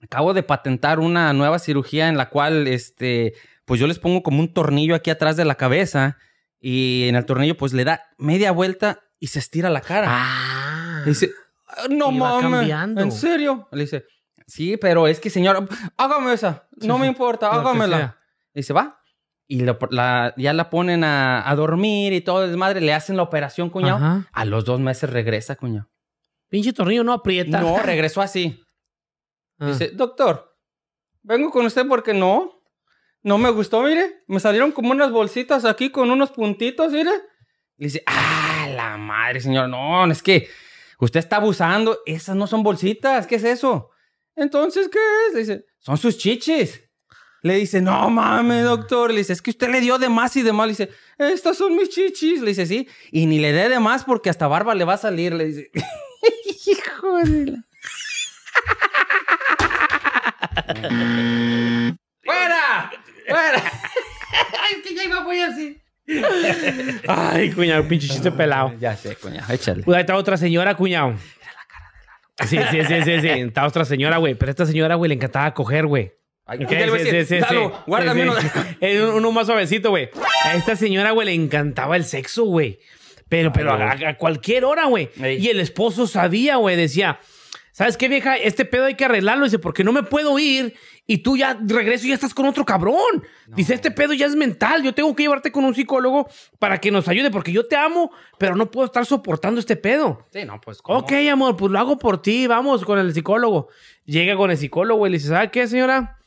acabo 0.00 0.32
de 0.32 0.42
patentar 0.42 1.00
una 1.00 1.32
nueva 1.34 1.58
cirugía 1.58 2.08
en 2.08 2.16
la 2.16 2.30
cual, 2.30 2.66
este, 2.66 3.34
pues 3.66 3.78
yo 3.78 3.86
les 3.86 3.98
pongo 3.98 4.22
como 4.22 4.40
un 4.40 4.54
tornillo 4.54 4.94
aquí 4.94 5.10
atrás 5.10 5.36
de 5.36 5.44
la 5.44 5.56
cabeza 5.56 6.16
y 6.58 7.08
en 7.08 7.14
el 7.16 7.26
tornillo 7.26 7.58
pues 7.58 7.74
le 7.74 7.84
da 7.84 8.02
media 8.16 8.52
vuelta 8.52 9.00
y 9.18 9.26
se 9.26 9.38
estira 9.38 9.68
la 9.68 9.82
cara. 9.82 10.06
Ah. 10.08 11.00
Le 11.04 11.10
dice, 11.10 11.30
"Ah, 11.68 11.86
no 11.90 12.10
mames. 12.10 12.70
¿en 12.70 13.12
serio? 13.12 13.68
Le 13.72 13.82
dice, 13.82 14.04
sí, 14.46 14.76
pero 14.76 15.06
es 15.06 15.20
que 15.20 15.30
señora, 15.30 15.66
hágame 15.96 16.32
esa, 16.32 16.68
no 16.76 16.98
me 16.98 17.06
importa, 17.06 17.50
hágamela. 17.50 17.96
sea. 17.96 18.18
Dice, 18.54 18.72
va. 18.72 19.00
Y 19.48 19.60
lo- 19.60 19.78
la- 19.90 20.34
ya 20.36 20.52
la 20.52 20.70
ponen 20.70 21.04
a, 21.04 21.48
a 21.48 21.54
dormir 21.54 22.12
y 22.12 22.20
todo 22.20 22.46
desmadre. 22.46 22.80
Le 22.80 22.92
hacen 22.92 23.16
la 23.16 23.22
operación, 23.22 23.70
cuñado. 23.70 23.96
Ajá. 23.96 24.28
A 24.32 24.44
los 24.44 24.64
dos 24.64 24.80
meses 24.80 25.08
regresa, 25.10 25.54
cuñado. 25.56 25.88
Pinche 26.48 26.72
tornillo 26.72 27.04
no 27.04 27.12
aprieta. 27.12 27.60
No, 27.60 27.78
regresó 27.78 28.20
así. 28.22 28.62
Ah. 29.58 29.68
Dice, 29.68 29.88
doctor, 29.94 30.54
vengo 31.22 31.50
con 31.50 31.64
usted 31.64 31.86
porque 31.88 32.12
no. 32.12 32.60
No 33.22 33.38
me 33.38 33.48
gustó, 33.48 33.82
mire. 33.84 34.22
Me 34.26 34.38
salieron 34.38 34.70
como 34.70 34.90
unas 34.90 35.10
bolsitas 35.10 35.64
aquí 35.64 35.88
con 35.90 36.10
unos 36.10 36.30
puntitos, 36.30 36.92
mire. 36.92 37.10
Le 37.78 37.86
dice, 37.86 38.02
ah, 38.06 38.66
la 38.74 38.98
madre, 38.98 39.40
señor. 39.40 39.70
No, 39.70 40.04
es 40.10 40.22
que 40.22 40.46
usted 40.98 41.20
está 41.20 41.36
abusando. 41.36 42.00
Esas 42.04 42.36
no 42.36 42.46
son 42.46 42.62
bolsitas. 42.62 43.26
¿Qué 43.26 43.36
es 43.36 43.44
eso? 43.44 43.88
Entonces, 44.36 44.88
¿qué 44.92 44.98
es? 45.28 45.34
Le 45.34 45.40
dice, 45.40 45.66
son 45.80 45.96
sus 45.96 46.16
chichis. 46.18 46.82
Le 47.42 47.54
dice, 47.56 47.80
no 47.80 48.08
mames, 48.10 48.64
doctor. 48.64 49.10
Le 49.10 49.18
dice, 49.18 49.32
es 49.32 49.42
que 49.42 49.50
usted 49.50 49.70
le 49.70 49.80
dio 49.80 49.98
de 49.98 50.08
más 50.08 50.36
y 50.36 50.42
de 50.42 50.52
más. 50.52 50.66
Le 50.66 50.72
dice, 50.72 50.90
estas 51.18 51.56
son 51.56 51.74
mis 51.76 51.88
chichis. 51.88 52.40
Le 52.40 52.48
dice, 52.48 52.66
sí. 52.66 52.88
Y 53.10 53.26
ni 53.26 53.38
le 53.38 53.52
dé 53.52 53.68
de 53.68 53.80
más 53.80 54.04
porque 54.04 54.30
hasta 54.30 54.46
barba 54.46 54.74
le 54.74 54.84
va 54.84 54.94
a 54.94 54.98
salir. 54.98 55.32
Le 55.32 55.46
dice, 55.46 55.70
hijo 56.66 57.18
de 57.18 57.46
la... 57.46 57.64
¡Fuera! 62.24 62.90
¡Fuera! 63.28 63.72
Ay, 64.60 64.74
es 64.76 64.82
que 64.82 64.94
ya 64.94 65.04
iba 65.04 65.20
muy 65.22 65.40
así. 65.40 65.80
Ay, 67.08 67.52
cuñado, 67.52 67.86
pinche 67.88 68.06
chiste 68.08 68.30
pelado. 68.30 68.74
Ya 68.78 68.96
sé, 68.96 69.16
cuñado, 69.16 69.52
échale. 69.52 69.82
Pues 69.82 69.96
ahí 69.96 70.02
está 70.02 70.16
otra 70.16 70.36
señora, 70.36 70.76
cuñado. 70.76 71.14
Sí, 72.44 72.58
sí, 72.70 72.78
sí, 72.86 72.94
sí, 73.04 73.20
sí. 73.20 73.28
Está 73.28 73.66
otra 73.66 73.84
señora, 73.84 74.18
güey. 74.18 74.34
Pero 74.34 74.50
a 74.50 74.52
esta 74.52 74.66
señora, 74.66 74.94
güey, 74.96 75.08
le 75.08 75.14
encantaba 75.14 75.52
coger, 75.54 75.86
güey. 75.86 76.12
Ay, 76.44 76.62
Ok, 76.62 76.68
¿qué 76.68 76.76
le 76.76 76.90
voy 76.90 77.00
a 77.00 77.04
sí, 77.04 77.24
sí, 77.24 77.38
sí, 77.48 77.56
guárdame 77.86 78.22
uno. 78.22 78.34
uno 79.16 79.32
más 79.32 79.46
suavecito, 79.46 79.90
güey. 79.90 80.10
A 80.44 80.54
esta 80.54 80.76
señora, 80.76 81.10
güey, 81.10 81.26
le 81.26 81.34
encantaba 81.34 81.96
el 81.96 82.04
sexo, 82.04 82.44
güey. 82.44 82.78
Pero, 83.28 83.52
pero 83.52 83.72
a, 83.72 83.90
a 83.92 84.16
cualquier 84.16 84.64
hora, 84.64 84.84
güey. 84.84 85.10
Ey. 85.20 85.44
Y 85.44 85.48
el 85.48 85.58
esposo 85.58 86.06
sabía, 86.06 86.56
güey, 86.56 86.76
decía, 86.76 87.18
¿sabes 87.72 87.96
qué, 87.96 88.08
vieja? 88.08 88.36
Este 88.36 88.64
pedo 88.64 88.84
hay 88.84 88.94
que 88.94 89.04
arreglarlo. 89.06 89.44
Dice, 89.44 89.58
porque 89.58 89.82
no 89.82 89.92
me 89.92 90.04
puedo 90.04 90.38
ir 90.38 90.74
y 91.06 91.18
tú 91.18 91.36
ya 91.36 91.56
regreso 91.64 92.06
y 92.06 92.08
ya 92.08 92.14
estás 92.14 92.34
con 92.34 92.46
otro 92.46 92.64
cabrón. 92.64 93.24
Dice, 93.46 93.74
este 93.74 93.92
pedo 93.92 94.12
ya 94.12 94.26
es 94.26 94.34
mental. 94.34 94.82
Yo 94.82 94.92
tengo 94.92 95.14
que 95.14 95.22
llevarte 95.22 95.52
con 95.52 95.64
un 95.64 95.74
psicólogo 95.74 96.28
para 96.58 96.78
que 96.78 96.90
nos 96.90 97.06
ayude, 97.06 97.30
porque 97.30 97.52
yo 97.52 97.66
te 97.66 97.76
amo, 97.76 98.10
pero 98.38 98.56
no 98.56 98.70
puedo 98.70 98.86
estar 98.86 99.06
soportando 99.06 99.60
este 99.60 99.76
pedo. 99.76 100.24
Sí, 100.32 100.44
no, 100.44 100.60
pues, 100.60 100.82
¿cómo? 100.82 100.98
Ok, 100.98 101.12
amor, 101.30 101.56
pues 101.56 101.70
lo 101.70 101.78
hago 101.78 101.98
por 101.98 102.20
ti, 102.20 102.48
vamos 102.48 102.84
con 102.84 102.98
el 102.98 103.14
psicólogo. 103.14 103.68
Llega 104.04 104.36
con 104.36 104.50
el 104.50 104.58
psicólogo 104.58 105.06
y 105.06 105.10
le 105.10 105.18
dice, 105.18 105.28
¿sabe 105.28 105.50
qué, 105.50 105.68
señora? 105.68 106.18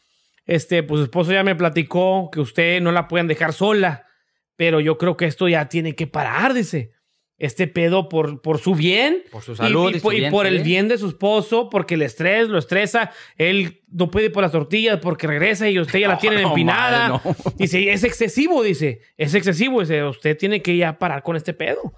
Este, 0.45 0.81
pues 0.81 0.99
su 0.99 1.03
esposo 1.03 1.33
ya 1.33 1.43
me 1.43 1.55
platicó 1.55 2.29
que 2.31 2.39
usted 2.39 2.81
no 2.81 2.91
la 2.93 3.07
pueden 3.07 3.27
dejar 3.27 3.51
sola, 3.51 4.07
pero 4.55 4.79
yo 4.79 4.97
creo 4.97 5.17
que 5.17 5.25
esto 5.25 5.49
ya 5.49 5.67
tiene 5.67 5.93
que 5.93 6.07
parar, 6.07 6.53
dice. 6.53 6.91
Este 7.39 7.67
pedo 7.67 8.09
por, 8.09 8.41
por 8.41 8.57
su 8.59 8.75
bien. 8.75 9.23
Por 9.31 9.41
su 9.41 9.55
salud 9.55 9.91
Y, 9.93 9.97
y 9.97 9.99
por- 10.01 10.11
su 10.13 10.19
y 10.19 10.25
el 10.47 10.61
bien 10.61 10.89
de 10.89 10.97
su 10.97 11.07
esposo, 11.07 11.69
porque 11.69 11.95
el 11.95 12.01
estrés 12.01 12.49
lo 12.49 12.57
estresa. 12.59 13.11
Él 13.37 13.81
no 13.87 14.11
puede 14.11 14.25
ir 14.25 14.31
por 14.33 14.43
las 14.43 14.51
tortillas 14.51 14.99
porque 15.01 15.25
regresa 15.25 15.69
y 15.69 15.79
usted 15.79 15.99
ya 15.99 16.09
la 16.09 16.15
No, 16.15 16.19
tiene 16.19 16.41
no, 16.41 16.49
empinada. 16.49 17.07
madre, 17.09 17.21
no. 17.45 17.51
Dice, 17.57 17.91
es 17.91 18.03
excesivo, 18.03 18.61
dice. 18.61 18.99
Es 19.15 19.33
excesivo. 19.33 19.79
Dice, 19.79 20.03
usted 20.03 20.37
tiene 20.37 20.61
que 20.61 20.75
ya 20.75 20.99
parar 20.99 21.23
con 21.23 21.37
este 21.37 21.53
pedo. 21.53 21.93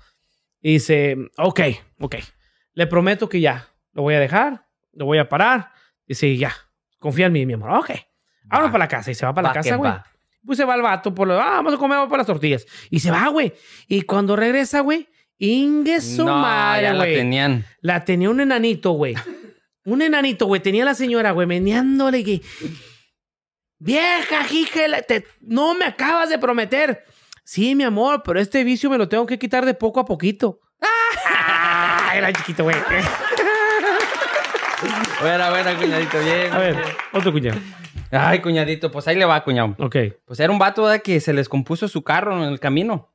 Y 0.61 0.73
dice, 0.73 1.17
ok, 1.37 1.59
ok. 1.99 2.15
Le 2.73 2.85
prometo 2.87 3.27
que 3.27 3.39
ya. 3.41 3.67
Lo 3.93 4.03
voy 4.03 4.13
a 4.13 4.19
dejar. 4.19 4.67
Lo 4.93 5.05
voy 5.05 5.17
a 5.17 5.27
parar. 5.27 5.71
Dice, 6.05 6.37
ya. 6.37 6.53
Confía 6.99 7.25
en 7.25 7.33
mí, 7.33 7.47
mi 7.47 7.53
amor. 7.53 7.71
Ok. 7.71 7.89
Vámonos 8.43 8.69
Va. 8.69 8.71
para 8.73 8.83
la 8.83 8.87
casa. 8.87 9.09
Y 9.09 9.15
se 9.15 9.25
va 9.25 9.33
para 9.33 9.47
la 9.47 9.49
Va 9.49 9.53
casa, 9.55 9.75
güey. 9.75 9.91
Pues 10.45 10.57
se 10.57 10.65
va 10.65 10.75
el 10.75 10.81
vato 10.83 11.13
por 11.15 11.27
lo... 11.27 11.39
Ah, 11.39 11.51
vamos 11.57 11.73
a 11.73 11.77
comer 11.77 11.97
vamos 11.97 12.09
por 12.09 12.17
las 12.19 12.27
tortillas. 12.27 12.65
Y 12.91 12.99
se 12.99 13.09
va, 13.11 13.27
güey. 13.29 13.53
Y 13.87 14.03
cuando 14.03 14.35
regresa, 14.35 14.81
güey... 14.81 15.07
Ingue 15.43 16.01
su 16.01 16.23
no, 16.23 16.37
madre, 16.37 16.83
ya 16.83 16.93
la 16.93 16.97
güey. 16.99 17.15
tenían. 17.15 17.65
La 17.81 18.05
tenía 18.05 18.29
un 18.29 18.39
enanito, 18.41 18.91
güey. 18.91 19.15
Un 19.85 20.03
enanito, 20.03 20.45
güey. 20.45 20.61
Tenía 20.61 20.85
la 20.85 20.93
señora, 20.93 21.31
güey, 21.31 21.47
meneándole 21.47 22.23
que. 22.23 22.41
Vieja, 23.79 24.45
la- 24.87 25.01
te- 25.01 25.25
no 25.41 25.73
me 25.73 25.85
acabas 25.85 26.29
de 26.29 26.37
prometer. 26.37 27.03
Sí, 27.43 27.73
mi 27.73 27.83
amor, 27.83 28.21
pero 28.23 28.39
este 28.39 28.63
vicio 28.63 28.87
me 28.91 28.99
lo 28.99 29.09
tengo 29.09 29.25
que 29.25 29.39
quitar 29.39 29.65
de 29.65 29.73
poco 29.73 29.99
a 29.99 30.05
poquito. 30.05 30.59
Ah, 30.79 32.11
era 32.15 32.31
chiquito, 32.31 32.63
güey. 32.63 32.75
Buena, 35.21 35.49
buena, 35.49 35.75
cuñadito, 35.77 36.19
bien. 36.19 36.53
A 36.53 36.57
ver, 36.59 36.75
otro 37.13 37.31
cuñado. 37.31 37.59
Ay, 38.11 38.41
cuñadito, 38.41 38.91
pues 38.91 39.07
ahí 39.07 39.15
le 39.15 39.25
va, 39.25 39.43
cuñado. 39.43 39.75
Ok. 39.79 39.95
Pues 40.25 40.39
era 40.39 40.51
un 40.51 40.59
vato 40.59 40.83
¿verdad? 40.83 41.01
que 41.01 41.19
se 41.19 41.33
les 41.33 41.47
compuso 41.49 41.87
su 41.87 42.03
carro 42.03 42.37
en 42.43 42.51
el 42.51 42.59
camino. 42.59 43.10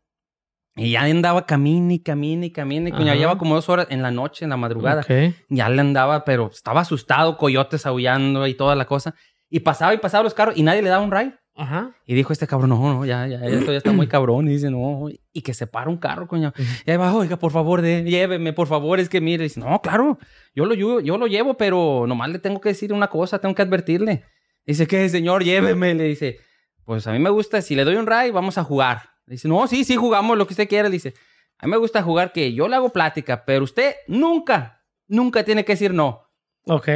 Y 0.77 0.91
ya 0.91 1.03
andaba 1.03 1.47
camine 1.47 1.95
y 1.95 1.99
camine 2.01 2.47
y 2.47 2.51
camine. 2.51 2.91
Ajá. 2.93 3.15
lleva 3.15 3.39
como 3.39 3.55
dos 3.55 3.69
horas 3.69 3.87
en 3.91 4.03
la 4.03 4.11
noche, 4.11 4.45
en 4.45 4.51
la 4.51 4.57
madrugada. 4.59 5.01
Ok. 5.03 5.35
Ya 5.49 5.69
le 5.71 5.81
andaba, 5.81 6.25
pero 6.25 6.51
estaba 6.53 6.83
asustado, 6.83 7.37
coyotes 7.39 7.87
aullando 7.87 8.47
y 8.47 8.55
toda 8.55 8.77
la 8.77 8.85
cosa. 8.85 9.15
Y 9.49 9.61
pasaba 9.61 9.95
y 9.95 9.99
pasaba 9.99 10.25
los 10.25 10.35
carros 10.35 10.57
y 10.57 10.63
nadie 10.63 10.83
le 10.83 10.91
daba 10.91 11.03
un 11.05 11.11
ride. 11.11 11.35
Ajá. 11.59 11.93
Y 12.05 12.13
dijo 12.15 12.35
este 12.35 12.47
cabrón, 12.47 12.69
no, 12.69 12.79
no, 12.93 13.05
ya, 13.07 13.27
ya, 13.27 13.39
esto 13.47 13.73
ya 13.73 13.79
está 13.79 13.91
muy 13.91 14.07
cabrón. 14.09 14.47
Y 14.49 14.53
dice, 14.53 14.71
no, 14.71 15.07
y 15.33 15.41
que 15.41 15.55
se 15.55 15.67
para 15.67 15.89
un 15.89 15.97
carro, 15.97 16.29
coño. 16.29 16.53
Y 16.85 16.91
ahí 16.91 16.99
va, 16.99 17.15
oiga, 17.15 17.39
por 17.39 17.51
favor, 17.53 17.81
de, 17.81 18.03
lléveme, 18.05 18.53
por 18.53 18.67
favor, 18.67 19.01
es 19.01 19.09
que 19.09 19.23
mire. 19.23 19.45
Y 19.45 19.49
dice, 19.49 19.61
no, 19.61 19.81
claro, 19.81 20.19
yo 20.55 20.67
lo, 20.67 20.75
llevo- 20.75 21.01
yo 21.01 21.17
lo 21.17 21.27
llevo, 21.27 21.57
pero 21.57 22.05
nomás 22.07 22.29
le 22.29 22.39
tengo 22.41 22.61
que 22.61 22.69
decir 22.69 22.93
una 22.93 23.07
cosa, 23.09 23.39
tengo 23.39 23.55
que 23.55 23.63
advertirle. 23.63 24.25
Dice, 24.67 24.87
¿qué, 24.87 25.09
señor? 25.09 25.43
Lléveme. 25.45 25.95
Le 25.95 26.05
dice, 26.05 26.41
pues 26.85 27.07
a 27.07 27.13
mí 27.13 27.19
me 27.19 27.31
gusta, 27.31 27.63
si 27.63 27.75
le 27.75 27.85
doy 27.85 27.97
un 27.97 28.07
ride, 28.07 28.33
vamos 28.33 28.59
a 28.59 28.65
jugar. 28.65 29.16
Le 29.27 29.35
dice, 29.35 29.49
no, 29.49 29.67
sí, 29.67 29.85
sí, 29.85 29.97
jugamos 29.97 30.39
lo 30.39 30.47
que 30.47 30.53
usted 30.55 30.69
quiera. 30.69 30.89
Le 30.89 30.95
dice, 30.95 31.15
a 31.59 31.67
mí 31.67 31.71
me 31.73 31.77
gusta 31.79 32.03
jugar 32.03 32.33
que 32.33 32.53
yo 32.55 32.69
le 32.69 32.77
hago 32.77 32.91
plática, 32.91 33.45
pero 33.45 33.65
usted 33.65 33.95
nunca, 34.07 34.83
nunca 35.09 35.45
tiene 35.45 35.65
que 35.65 35.73
decir 35.73 35.93
no. 35.93 36.23
Ok. 36.67 36.89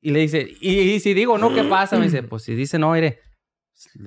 Y 0.00 0.10
le 0.10 0.20
dice, 0.20 0.46
y, 0.60 0.78
y 0.80 1.00
si 1.00 1.14
digo 1.14 1.38
no, 1.38 1.54
¿qué 1.54 1.64
pasa? 1.64 1.96
Me 1.96 2.04
dice, 2.04 2.22
pues 2.22 2.42
si 2.42 2.54
dice 2.54 2.78
no, 2.78 2.92
mire, 2.92 3.20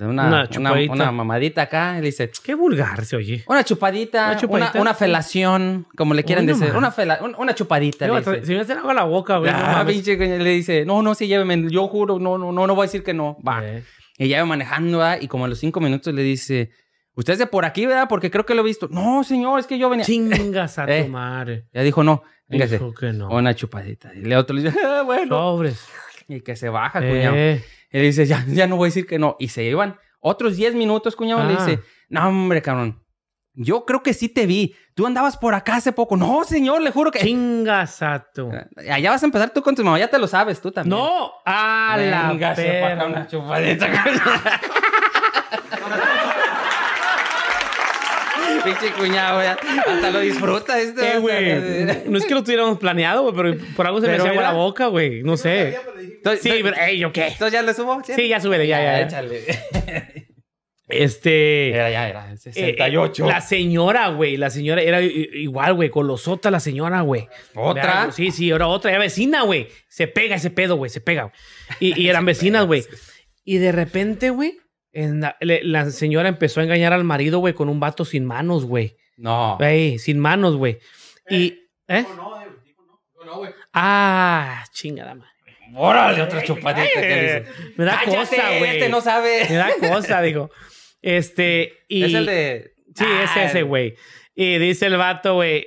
una, 0.00 0.48
Una 0.56 0.72
una, 0.72 0.92
una 0.92 1.12
mamadita 1.12 1.62
acá. 1.62 1.94
Y 1.98 2.00
le 2.00 2.06
dice, 2.06 2.30
Qué 2.42 2.54
vulgar 2.54 3.04
se 3.04 3.16
oye. 3.16 3.44
una 3.46 3.62
chupadita, 3.64 4.26
Una 4.30 4.36
chupadita. 4.36 4.80
una 4.80 4.94
felación, 4.94 5.86
como 5.96 6.14
le 6.14 6.24
quieran 6.24 6.46
no 6.46 6.56
decir. 6.56 6.74
Una, 6.74 6.90
fela- 6.92 7.20
un- 7.22 7.34
una 7.36 7.54
chupadita. 7.54 8.06
le 8.08 8.18
dice. 8.18 8.46
Si 8.46 8.54
me 8.54 8.60
hacen 8.60 8.78
algo 8.78 8.90
a 8.90 8.94
la 8.94 9.04
boca, 9.04 9.36
güey. 9.38 9.50
no 9.52 9.58
Ah, 9.58 9.72
mames. 9.78 9.94
pinche 9.94 10.16
le 10.16 10.50
dice, 10.50 10.84
no, 10.86 11.02
no, 11.02 11.14
sí, 11.14 11.26
lléveme, 11.26 11.66
yo 11.70 11.86
juro, 11.88 12.18
no, 12.18 12.38
no, 12.38 12.50
no, 12.52 12.66
no 12.66 12.74
voy 12.74 12.84
a 12.84 12.86
decir 12.86 13.02
que 13.02 13.12
no. 13.14 13.36
Va. 13.46 13.60
Eh. 13.64 13.84
Y 14.18 14.28
ya 14.28 14.40
va 14.40 14.46
manejando, 14.46 14.98
¿verdad? 14.98 15.18
y 15.20 15.28
como 15.28 15.44
a 15.44 15.48
los 15.48 15.58
cinco 15.58 15.80
minutos 15.80 16.12
le 16.14 16.22
dice, 16.22 16.70
usted 17.18 17.34
es 17.34 17.38
de 17.38 17.46
por 17.46 17.64
aquí, 17.64 17.84
¿verdad? 17.86 18.06
Porque 18.08 18.30
creo 18.30 18.46
que 18.46 18.54
lo 18.54 18.62
he 18.62 18.64
visto. 18.64 18.88
No, 18.90 19.22
señor, 19.24 19.60
es 19.60 19.66
que 19.66 19.78
yo 19.78 19.88
venía. 19.90 20.04
Chingas 20.06 20.78
a 20.78 20.84
Eh. 20.88 21.04
tu 21.04 21.10
madre. 21.10 21.66
Ya 21.72 21.82
dijo, 21.82 22.02
no, 22.02 22.22
véngase. 22.48 22.78
Dijo 22.78 22.94
que 22.94 23.12
no. 23.12 23.28
Una 23.30 23.54
chupadita. 23.54 24.14
Y 24.14 24.20
le 24.22 24.36
otro 24.36 24.56
le 24.56 24.62
dice, 24.62 24.78
ah, 24.86 25.02
bueno. 25.04 25.36
Sobres. 25.36 25.84
Y 26.28 26.40
que 26.40 26.56
se 26.56 26.68
baja, 26.68 27.00
cuñado. 27.00 27.34
Eh. 27.36 27.64
Y 27.90 27.98
le 27.98 28.04
dice, 28.04 28.26
ya, 28.26 28.44
ya 28.48 28.66
no 28.66 28.76
voy 28.76 28.86
a 28.86 28.90
decir 28.90 29.06
que 29.06 29.18
no. 29.18 29.36
Y 29.38 29.48
se 29.48 29.64
iban 29.64 29.96
otros 30.20 30.56
10 30.56 30.74
minutos, 30.74 31.16
cuñado. 31.16 31.44
Le 31.46 31.54
Ah. 31.54 31.64
dice, 31.64 31.80
no, 32.08 32.28
hombre, 32.28 32.60
cabrón. 32.62 33.02
Yo 33.60 33.84
creo 33.84 34.04
que 34.04 34.14
sí 34.14 34.28
te 34.28 34.46
vi. 34.46 34.76
Tú 34.94 35.04
andabas 35.06 35.36
por 35.36 35.52
acá 35.54 35.76
hace 35.76 35.90
poco. 35.90 36.16
No, 36.16 36.44
señor, 36.44 36.80
le 36.80 36.92
juro 36.92 37.10
que... 37.10 37.18
Chingas 37.18 38.02
a 38.02 38.24
tu. 38.32 38.52
Allá 38.88 39.10
vas 39.10 39.22
a 39.22 39.26
empezar 39.26 39.50
tú 39.50 39.62
con 39.62 39.74
tu 39.74 39.82
mamá. 39.82 39.98
Ya 39.98 40.06
te 40.08 40.18
lo 40.18 40.28
sabes 40.28 40.60
tú 40.60 40.70
también. 40.70 40.96
No, 40.96 41.32
a 41.44 41.96
la 41.98 42.28
Venga, 42.28 42.54
se 42.54 42.80
baja 42.80 42.94
perra. 42.94 43.06
una 43.06 43.26
chupadita. 43.26 43.88
Pinche 48.68 48.92
cuñado, 48.94 49.42
ya. 49.42 49.52
Hasta 49.86 50.10
lo 50.10 50.20
disfruta 50.20 50.80
este. 50.80 51.14
Eh, 51.14 51.18
güey. 51.18 51.54
No 52.06 52.18
es 52.18 52.24
que 52.26 52.34
lo 52.34 52.42
tuviéramos 52.42 52.78
planeado, 52.78 53.22
güey, 53.22 53.34
pero 53.34 53.64
por 53.76 53.86
algo 53.86 54.00
se 54.00 54.06
me 54.06 54.12
Pero 54.12 54.24
hacía 54.24 54.30
agua 54.32 54.42
mira. 54.42 54.52
la 54.52 54.58
boca, 54.58 54.86
güey. 54.86 55.22
No 55.22 55.36
sé. 55.36 55.76
Entonces, 55.98 56.42
Sí, 56.42 56.60
pero, 56.62 56.76
ey, 56.80 56.98
¿yo 56.98 57.12
qué? 57.12 57.28
Entonces 57.28 57.52
ya 57.52 57.62
le 57.62 57.74
subo. 57.74 58.00
Sí, 58.04 58.28
ya 58.28 58.40
súbele, 58.40 58.66
ya, 58.66 58.78
ya. 58.82 59.00
ya. 59.00 59.00
Échale. 59.06 59.42
Este. 60.90 61.68
Era, 61.70 61.90
ya 61.90 62.08
era. 62.08 62.32
eh, 62.32 62.36
68. 62.38 63.26
la 63.26 63.40
señora, 63.42 64.08
güey. 64.08 64.38
La 64.38 64.48
señora 64.48 64.80
era 64.80 65.02
igual, 65.02 65.74
güey. 65.74 65.90
Golosota 65.90 66.50
la 66.50 66.60
señora, 66.60 67.02
güey. 67.02 67.28
¿Otra? 67.54 67.82
Era- 68.04 68.12
Sí, 68.12 68.30
sí, 68.30 68.48
era 68.50 68.68
otra. 68.68 68.90
Era 68.90 69.00
vecina, 69.00 69.42
güey. 69.42 69.68
Se 69.88 70.08
pega 70.08 70.36
ese 70.36 70.48
pedo, 70.50 70.76
güey. 70.76 70.90
Se 70.90 71.02
pega. 71.02 71.24
güey. 71.24 71.34
Y, 71.80 72.00
y 72.02 72.08
eran 72.08 72.24
vecinas, 72.24 72.66
güey. 72.66 72.84
Y 73.44 73.56
de 73.56 73.72
repente, 73.72 74.28
güey, 74.28 74.58
en 75.02 75.20
la, 75.20 75.36
le- 75.40 75.62
la 75.64 75.90
señora 75.90 76.28
empezó 76.28 76.60
a 76.60 76.64
engañar 76.64 76.92
al 76.92 77.04
marido, 77.04 77.38
güey, 77.38 77.54
con 77.54 77.68
un 77.68 77.80
vato 77.80 78.04
sin 78.04 78.24
manos, 78.24 78.64
güey. 78.64 78.96
No. 79.16 79.56
Güey, 79.58 79.98
sin 79.98 80.18
manos, 80.18 80.56
güey. 80.56 80.78
Y. 81.28 81.54
¿Eh? 81.88 82.04
No, 82.16 82.40
eh, 82.40 82.46
dijo 82.64 82.82
no. 82.84 83.00
No, 83.18 83.24
no, 83.24 83.36
güey. 83.38 83.52
Ah, 83.72 84.64
chingada 84.72 85.14
madre. 85.14 85.30
Órale, 85.74 86.22
otra 86.22 86.42
chupadita 86.42 86.88
que 87.00 87.20
dice. 87.22 87.44
Me 87.76 87.84
da 87.84 88.00
Cállate, 88.04 88.36
cosa, 88.36 88.48
güey. 88.58 88.70
Este 88.70 88.88
no 88.88 89.00
sabe. 89.00 89.46
Me 89.50 89.56
da 89.56 89.68
cosa, 89.80 90.22
digo. 90.22 90.50
Este. 91.02 91.72
Y... 91.88 92.04
Es 92.04 92.14
el 92.14 92.26
de. 92.26 92.72
Sí, 92.96 93.04
es 93.22 93.30
Ah, 93.36 93.44
ese, 93.44 93.62
güey. 93.62 93.94
Y 94.34 94.58
dice 94.58 94.86
el 94.86 94.96
vato, 94.96 95.34
güey. 95.34 95.66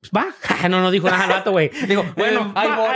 "Pues 0.00 0.10
Va. 0.14 0.26
No, 0.68 0.80
no 0.80 0.90
dijo 0.90 1.08
nada 1.08 1.24
el 1.24 1.30
vato, 1.30 1.50
güey. 1.52 1.70
Digo, 1.86 2.04
bueno, 2.16 2.48
Eh, 2.48 2.52
ahí 2.56 2.68
voy. 2.76 2.88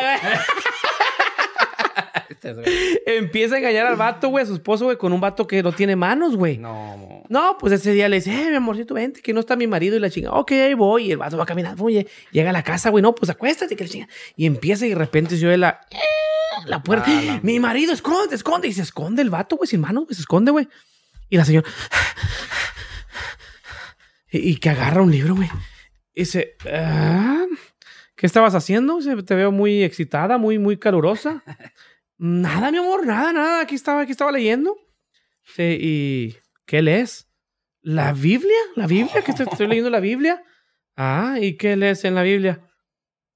Güey. 2.55 2.67
Empieza 3.07 3.55
a 3.57 3.59
engañar 3.59 3.87
al 3.87 3.97
vato, 3.97 4.29
güey, 4.29 4.45
a 4.45 4.47
su 4.47 4.55
esposo, 4.55 4.85
güey, 4.87 4.97
con 4.97 5.13
un 5.13 5.21
vato 5.21 5.47
que 5.47 5.63
no 5.63 5.73
tiene 5.73 5.97
manos, 5.97 6.37
güey. 6.37 6.59
No. 6.59 7.25
No. 7.29 7.57
pues 7.59 7.73
ese 7.73 7.93
día 7.93 8.09
le 8.09 8.17
dice, 8.17 8.31
eh, 8.33 8.51
mi 8.51 8.57
amorcito, 8.57 8.95
vente, 8.95 9.21
que 9.23 9.33
no 9.33 9.41
está 9.41 9.57
mi 9.57 9.67
marido 9.67 9.97
y 9.97 10.01
la 10.01 10.11
chinga. 10.11 10.33
Ok, 10.33 10.53
ahí 10.53 10.75
voy. 10.75 11.07
Y 11.07 11.13
el 11.13 11.19
vato 11.19 11.37
va 11.37 11.47
caminando, 11.47 11.83
oye, 11.85 12.07
llega 12.31 12.51
a 12.51 12.53
la 12.53 12.63
casa, 12.63 12.91
güey, 12.91 13.03
no, 13.03 13.15
pues 13.15 13.31
acuéstate, 13.31 13.75
que 13.77 13.85
la 13.85 13.91
chinga. 13.91 14.09
Y 14.37 14.47
empieza 14.47 14.87
y 14.87 14.91
de 14.91 14.95
repente 14.95 15.37
se 15.37 15.47
oye 15.47 15.57
la, 15.57 15.81
la 16.67 16.83
puerta. 16.83 17.07
Ah, 17.09 17.23
la- 17.25 17.41
mi 17.43 17.59
marido, 17.61 17.93
esconde, 17.93 18.35
esconde. 18.35 18.69
Y 18.69 18.73
se 18.73 18.83
esconde 18.83 19.23
el 19.23 19.31
vato, 19.31 19.57
güey, 19.57 19.69
sin 19.69 19.81
manos, 19.81 20.05
güey, 20.05 20.15
se 20.15 20.21
esconde, 20.23 20.51
güey. 20.53 20.69
Y 21.29 21.37
la 21.37 21.45
señora. 21.45 21.69
Y, 24.31 24.51
y 24.51 24.57
que 24.57 24.71
agarra 24.71 25.03
un 25.03 25.11
libro, 25.11 25.35
güey. 25.37 25.49
Y 26.15 26.21
dice, 26.21 26.57
"Ah, 26.73 27.45
¿qué 28.15 28.27
estabas 28.27 28.55
haciendo? 28.55 28.99
Te 29.25 29.35
veo 29.35 29.53
muy 29.53 29.83
excitada, 29.83 30.39
muy, 30.39 30.59
muy 30.59 30.77
calurosa. 30.79 31.43
Nada, 32.19 32.71
mi 32.71 32.79
amor, 32.79 33.07
nada, 33.07 33.33
nada. 33.33 33.61
Aquí 33.61 33.75
estaba, 33.75 34.03
aquí 34.03 34.13
estaba 34.13 34.33
leyendo. 34.33 34.77
Dice, 35.47 35.77
¿y 35.81 36.37
qué 36.67 36.83
lees? 36.83 37.29
¿La 37.83 38.13
Biblia? 38.13 38.57
¿La 38.75 38.87
Biblia? 38.87 39.23
¿Que 39.23 39.31
estoy, 39.31 39.47
estoy 39.51 39.67
leyendo 39.69 39.91
la 39.91 40.01
Biblia? 40.01 40.43
Ah, 40.97 41.37
¿y 41.41 41.57
qué 41.57 41.77
lees 41.77 42.05
en 42.05 42.15
la 42.15 42.23
Biblia? 42.23 42.61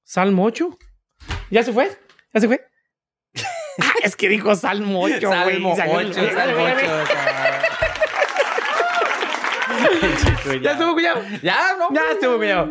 Salmo 0.02 0.44
8. 0.44 0.76
¿Ya 1.50 1.62
se 1.62 1.72
fue? 1.72 1.90
¿Ya 2.34 2.40
se 2.40 2.46
fue? 2.48 2.66
Ah, 3.82 3.94
es 4.02 4.14
que 4.16 4.28
dijo 4.28 4.54
Salmo 4.56 5.00
8, 5.02 5.26
güey. 5.28 5.38
Salmo 5.62 5.76
Salió- 5.76 6.10
8, 6.10 6.12
Salmo 6.34 6.64
8. 6.64 6.80
¿Ya 10.62 10.72
estuvo, 10.72 10.94
cuñado? 10.94 11.22
Ya, 11.42 11.76
no. 11.78 11.88
Ya 11.94 12.02
estuvo, 12.12 12.36
cuñado. 12.36 12.68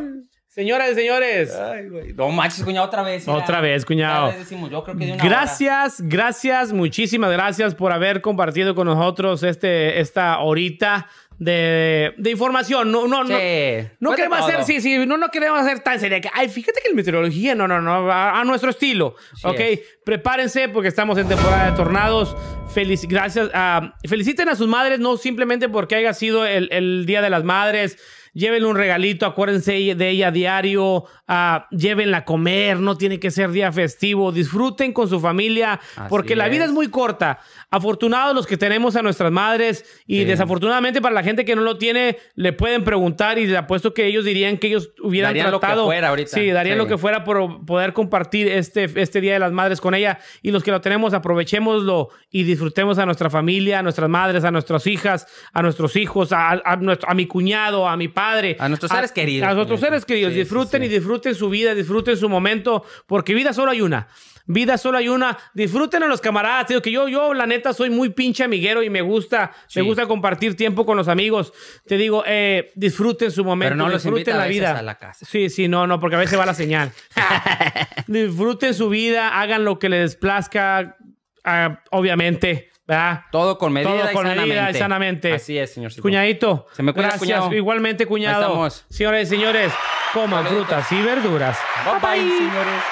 Señoras 0.50 0.90
y 0.92 0.96
señores. 0.96 1.56
Ay, 1.56 1.88
güey. 1.90 2.14
No 2.14 2.30
manches, 2.30 2.64
cuñado, 2.64 2.88
otra 2.88 3.04
vez. 3.04 3.26
mira. 3.28 3.40
Otra 3.40 3.62
vez, 3.62 3.86
cuñado. 3.86 4.26
Otra 4.26 4.38
vez 4.38 4.50
decimos, 4.50 4.72
yo 4.72 4.84
creo 4.84 4.98
que 4.98 5.06
de 5.06 5.14
una 5.14 5.24
Gracias, 5.24 6.02
gracias, 6.02 6.74
muchísimas 6.74 7.32
gracias 7.32 7.76
por 7.76 7.92
haber 7.94 8.22
compartido 8.22 8.74
con 8.74 8.88
nosotros 8.88 9.44
este, 9.44 10.00
esta 10.00 10.40
horita 10.40 11.08
de, 11.38 12.14
de 12.18 12.32
información. 12.32 12.92
No, 12.92 13.08
no, 13.08 13.20
hora. 13.20 13.30
no. 13.30 13.38
Sí. 13.38 13.88
No 14.00 14.10
de 14.10 14.16
queremos 14.16 14.40
hacer, 14.40 14.64
sí, 14.64 14.82
sí, 14.82 15.06
no, 15.06 15.18
no 15.18 15.30
queremos 15.30 15.60
hacer 15.62 15.82
tan 15.82 16.00
seria. 16.00 16.20
que, 16.20 16.30
Ay, 16.34 16.50
fíjate 16.50 16.82
que 16.82 16.90
la 16.90 16.96
meteorología, 16.96 17.54
no, 17.54 17.68
no, 17.68 17.80
no, 17.80 18.12
a, 18.12 18.42
a 18.42 18.44
nuestro 18.44 18.72
estilo. 18.72 19.16
Así 19.34 19.46
ok, 19.48 19.60
es. 19.60 19.80
prepárense 20.04 20.68
porque 20.68 20.88
estamos 20.90 21.18
en 21.20 21.28
temporada 21.28 21.70
de 21.70 21.78
tornados. 21.78 22.36
Felici- 22.74 23.08
gracias. 23.08 23.52
ah, 23.54 23.94
feliciten 24.08 24.50
a 24.50 24.56
sus 24.56 24.68
madres, 24.68 25.00
no 25.00 25.16
simplemente 25.16 25.70
porque 25.70 25.94
haya 25.96 26.14
sido 26.16 26.44
el, 26.46 26.70
el 26.72 27.06
Día 27.06 27.22
de 27.22 27.30
las 27.30 27.44
Madres. 27.44 27.98
Llévenle 28.40 28.68
un 28.70 28.76
regalito, 28.78 29.26
acuérdense 29.26 29.74
de 29.96 30.10
ella 30.10 30.30
a 30.30 30.32
diario, 30.32 31.04
ah, 31.28 31.68
llévenla 31.72 32.18
a 32.20 32.26
comer, 32.26 32.80
no 32.80 32.96
tiene 32.98 33.20
que 33.20 33.32
ser 33.32 33.52
día 33.52 33.72
festivo, 33.74 34.32
disfruten 34.32 34.94
con 34.94 35.10
su 35.10 35.20
familia, 35.20 35.74
Así 35.74 36.08
porque 36.08 36.38
la 36.38 36.48
vida 36.48 36.64
es. 36.66 36.72
muy 36.72 36.88
corta. 36.88 37.40
Afortunados 37.70 38.34
los 38.34 38.48
que 38.48 38.56
tenemos 38.56 38.96
a 38.96 39.02
nuestras 39.02 39.30
madres 39.32 39.84
y 40.08 40.20
Sí. 40.20 40.26
desafortunadamente 40.26 41.02
para 41.02 41.14
la 41.14 41.22
gente 41.24 41.44
que 41.44 41.56
no 41.56 41.62
lo 41.64 41.78
tiene, 41.78 42.18
le 42.36 42.54
pueden 42.54 42.86
preguntar 42.86 43.38
y 43.38 43.46
le 43.46 43.58
apuesto 43.58 43.94
que 43.94 44.06
ellos 44.06 44.24
dirían 44.24 44.58
que 44.58 44.68
ellos 44.68 44.90
hubieran 45.04 45.32
Darían 45.32 45.52
lo 45.52 45.60
que 45.60 45.66
tratado. 45.68 45.86
fuera 45.86 46.08
ahorita. 46.08 46.30
Sí, 46.32 46.50
darían 46.50 46.78
Sí. 46.78 46.84
lo 46.84 46.88
que 46.88 46.98
fuera 46.98 47.26
por 47.26 47.66
poder 47.66 47.92
compartir 47.92 48.48
este, 48.48 48.86
este 48.96 49.20
Día 49.20 49.34
de 49.34 49.40
las 49.40 49.52
Madres 49.52 49.82
con 49.82 49.96
ella. 49.96 50.20
Y 50.42 50.52
los 50.52 50.64
que 50.64 50.72
lo 50.72 50.80
tenemos, 50.80 51.14
aprovechémoslo 51.14 52.10
y 52.32 52.44
disfrutemos 52.44 52.98
a 53.00 53.06
nuestra 53.06 53.30
familia, 53.30 53.80
a 53.80 53.84
nuestras 53.84 54.10
madres, 54.10 54.46
a 54.46 54.52
nuestras 54.52 54.88
hijas, 54.88 55.28
a 55.52 55.62
nuestros 55.62 55.96
hijos, 55.98 56.32
a, 56.32 56.52
a 56.64 56.76
nuestro- 56.78 57.10
a 57.10 57.14
mi 57.14 57.26
cuñado, 57.28 57.88
a 57.88 57.98
mi 57.98 58.08
padre. 58.08 58.29
A 58.60 58.68
nuestros 58.70 58.92
seres 58.92 59.12
queridos. 59.12 59.50
A 59.50 59.54
nuestros 59.54 59.80
seres 59.80 60.06
queridos. 60.06 60.34
Sí, 60.34 60.40
disfruten 60.40 60.82
sí. 60.82 60.86
y 60.88 60.90
disfruten 60.90 61.36
su 61.36 61.50
vida, 61.50 61.74
disfruten 61.76 62.16
su 62.18 62.30
momento, 62.30 62.84
porque 63.08 63.34
vida 63.34 63.54
solo 63.54 63.72
hay 63.72 63.82
una. 63.82 64.08
Vida 64.46 64.78
solo 64.80 64.98
hay 64.98 65.10
una. 65.10 65.38
Disfruten 65.54 66.02
a 66.04 66.08
los 66.08 66.22
camaradas. 66.22 66.68
Digo 66.68 66.82
que 66.82 66.92
yo, 66.92 67.08
yo, 67.08 67.34
la 67.36 67.46
neta, 67.46 67.72
soy 67.72 67.90
muy 67.92 68.10
pinche 68.10 68.44
amiguero 68.44 68.82
y 68.82 68.90
me 68.90 69.02
gusta, 69.02 69.52
Sí. 69.68 69.80
me 69.80 69.86
gusta 69.86 70.08
compartir 70.08 70.56
tiempo 70.56 70.86
con 70.88 70.98
los 70.98 71.08
amigos. 71.08 71.54
Te 71.86 71.98
digo, 71.98 72.24
eh, 72.26 72.72
disfruten 72.76 73.30
su 73.32 73.44
momento, 73.46 73.74
Pero 73.74 73.76
no 73.86 73.90
los 73.90 74.02
disfruten 74.04 74.34
a 74.34 74.38
la 74.38 74.44
veces 74.46 74.60
vida. 74.60 74.80
a 74.80 74.82
la 74.82 74.96
casa. 74.98 75.26
Sí, 75.26 75.50
sí, 75.50 75.68
no, 75.68 75.86
no, 75.86 76.00
porque 76.00 76.16
a 76.16 76.20
veces 76.20 76.40
va 76.40 76.46
la 76.48 76.56
señal. 76.56 76.92
disfruten 78.08 78.74
su 78.74 78.90
vida, 78.90 79.40
hagan 79.40 79.66
lo 79.66 79.80
que 79.80 79.90
les 79.90 80.16
plazca, 80.16 80.98
ah, 81.44 81.84
obviamente, 81.92 82.69
¿verdad? 82.90 83.22
Todo 83.32 83.58
con 83.60 83.72
medida 83.72 83.90
Todo 83.92 84.00
y 84.12 84.14
con 84.14 84.24
sanamente. 84.26 84.42
medida 84.50 84.72
y 84.72 84.74
sanamente. 84.74 85.34
Así 85.36 85.58
es, 85.58 85.72
señor. 85.74 85.92
Cuñadito. 86.02 86.66
Se 86.74 86.82
me 86.84 86.92
cuida, 86.92 87.10
Gracias. 87.10 87.20
cuñado. 87.20 87.54
Igualmente, 87.54 88.06
cuñado. 88.08 88.38
Ahí 88.38 88.44
estamos. 88.44 88.86
Señoras 88.90 89.22
y 89.22 89.26
señores, 89.28 89.72
coman 90.12 90.44
Saluditos. 90.44 90.68
frutas 90.68 90.92
y 90.92 91.02
verduras. 91.04 91.60
Bye 91.86 91.94
bye, 92.02 92.38
señores. 92.38 92.84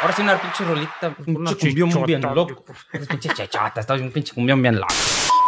Ahora 0.00 0.14
sí 0.14 0.22
una 0.22 0.40
pinche 0.40 0.64
rolita, 0.64 1.14
un 1.26 1.36
Una 1.36 1.54
cumbión 1.54 2.04
bien 2.06 2.20
loco. 2.22 2.64
Una 2.94 3.06
pinche 3.06 3.28
chachata, 3.30 3.80
está 3.80 3.94
un 3.94 4.10
pinche 4.10 4.32
cumbión 4.34 4.60
bien 4.62 4.76
loco. 4.80 4.94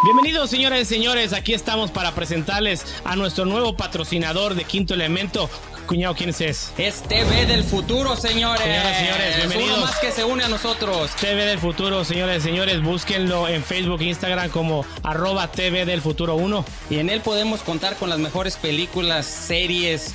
Bienvenidos, 0.05 0.51
señoras 0.51 0.81
y 0.83 0.85
señores. 0.85 1.33
Aquí 1.33 1.55
estamos 1.55 1.91
para 1.91 2.13
presentarles 2.13 2.85
a 3.05 3.17
nuestro 3.17 3.47
nuevo 3.47 3.77
patrocinador 3.77 4.55
de 4.55 4.63
Quinto 4.63 4.95
Elemento. 4.95 5.51
Cuñado, 5.89 6.15
¿quién 6.15 6.31
es? 6.31 6.73
Es 6.79 7.03
TV 7.03 7.47
del 7.47 7.65
futuro, 7.65 8.15
señores. 8.15 8.63
Señoras 8.63 8.93
y 8.93 9.05
señores, 9.05 9.37
bienvenidos. 9.39 9.79
Uno 9.79 9.87
más 9.87 9.99
que 9.99 10.13
se 10.13 10.25
une 10.25 10.45
a 10.45 10.49
nosotros. 10.49 11.11
TV 11.17 11.47
del 11.47 11.59
Futuro, 11.59 12.05
señores 12.05 12.45
y 12.45 12.49
señores. 12.49 12.81
Búsquenlo 12.81 13.49
en 13.49 13.65
Facebook 13.65 14.01
e 14.03 14.05
Instagram 14.05 14.51
como 14.51 14.87
arroba 15.03 15.51
TV 15.51 15.85
del 15.85 16.01
Futuro 16.01 16.37
1. 16.37 16.65
Y 16.91 16.99
en 17.01 17.11
él 17.11 17.21
podemos 17.21 17.63
contar 17.63 17.97
con 17.97 18.09
las 18.09 18.21
mejores 18.21 18.57
películas, 18.57 19.27
series, 19.27 20.15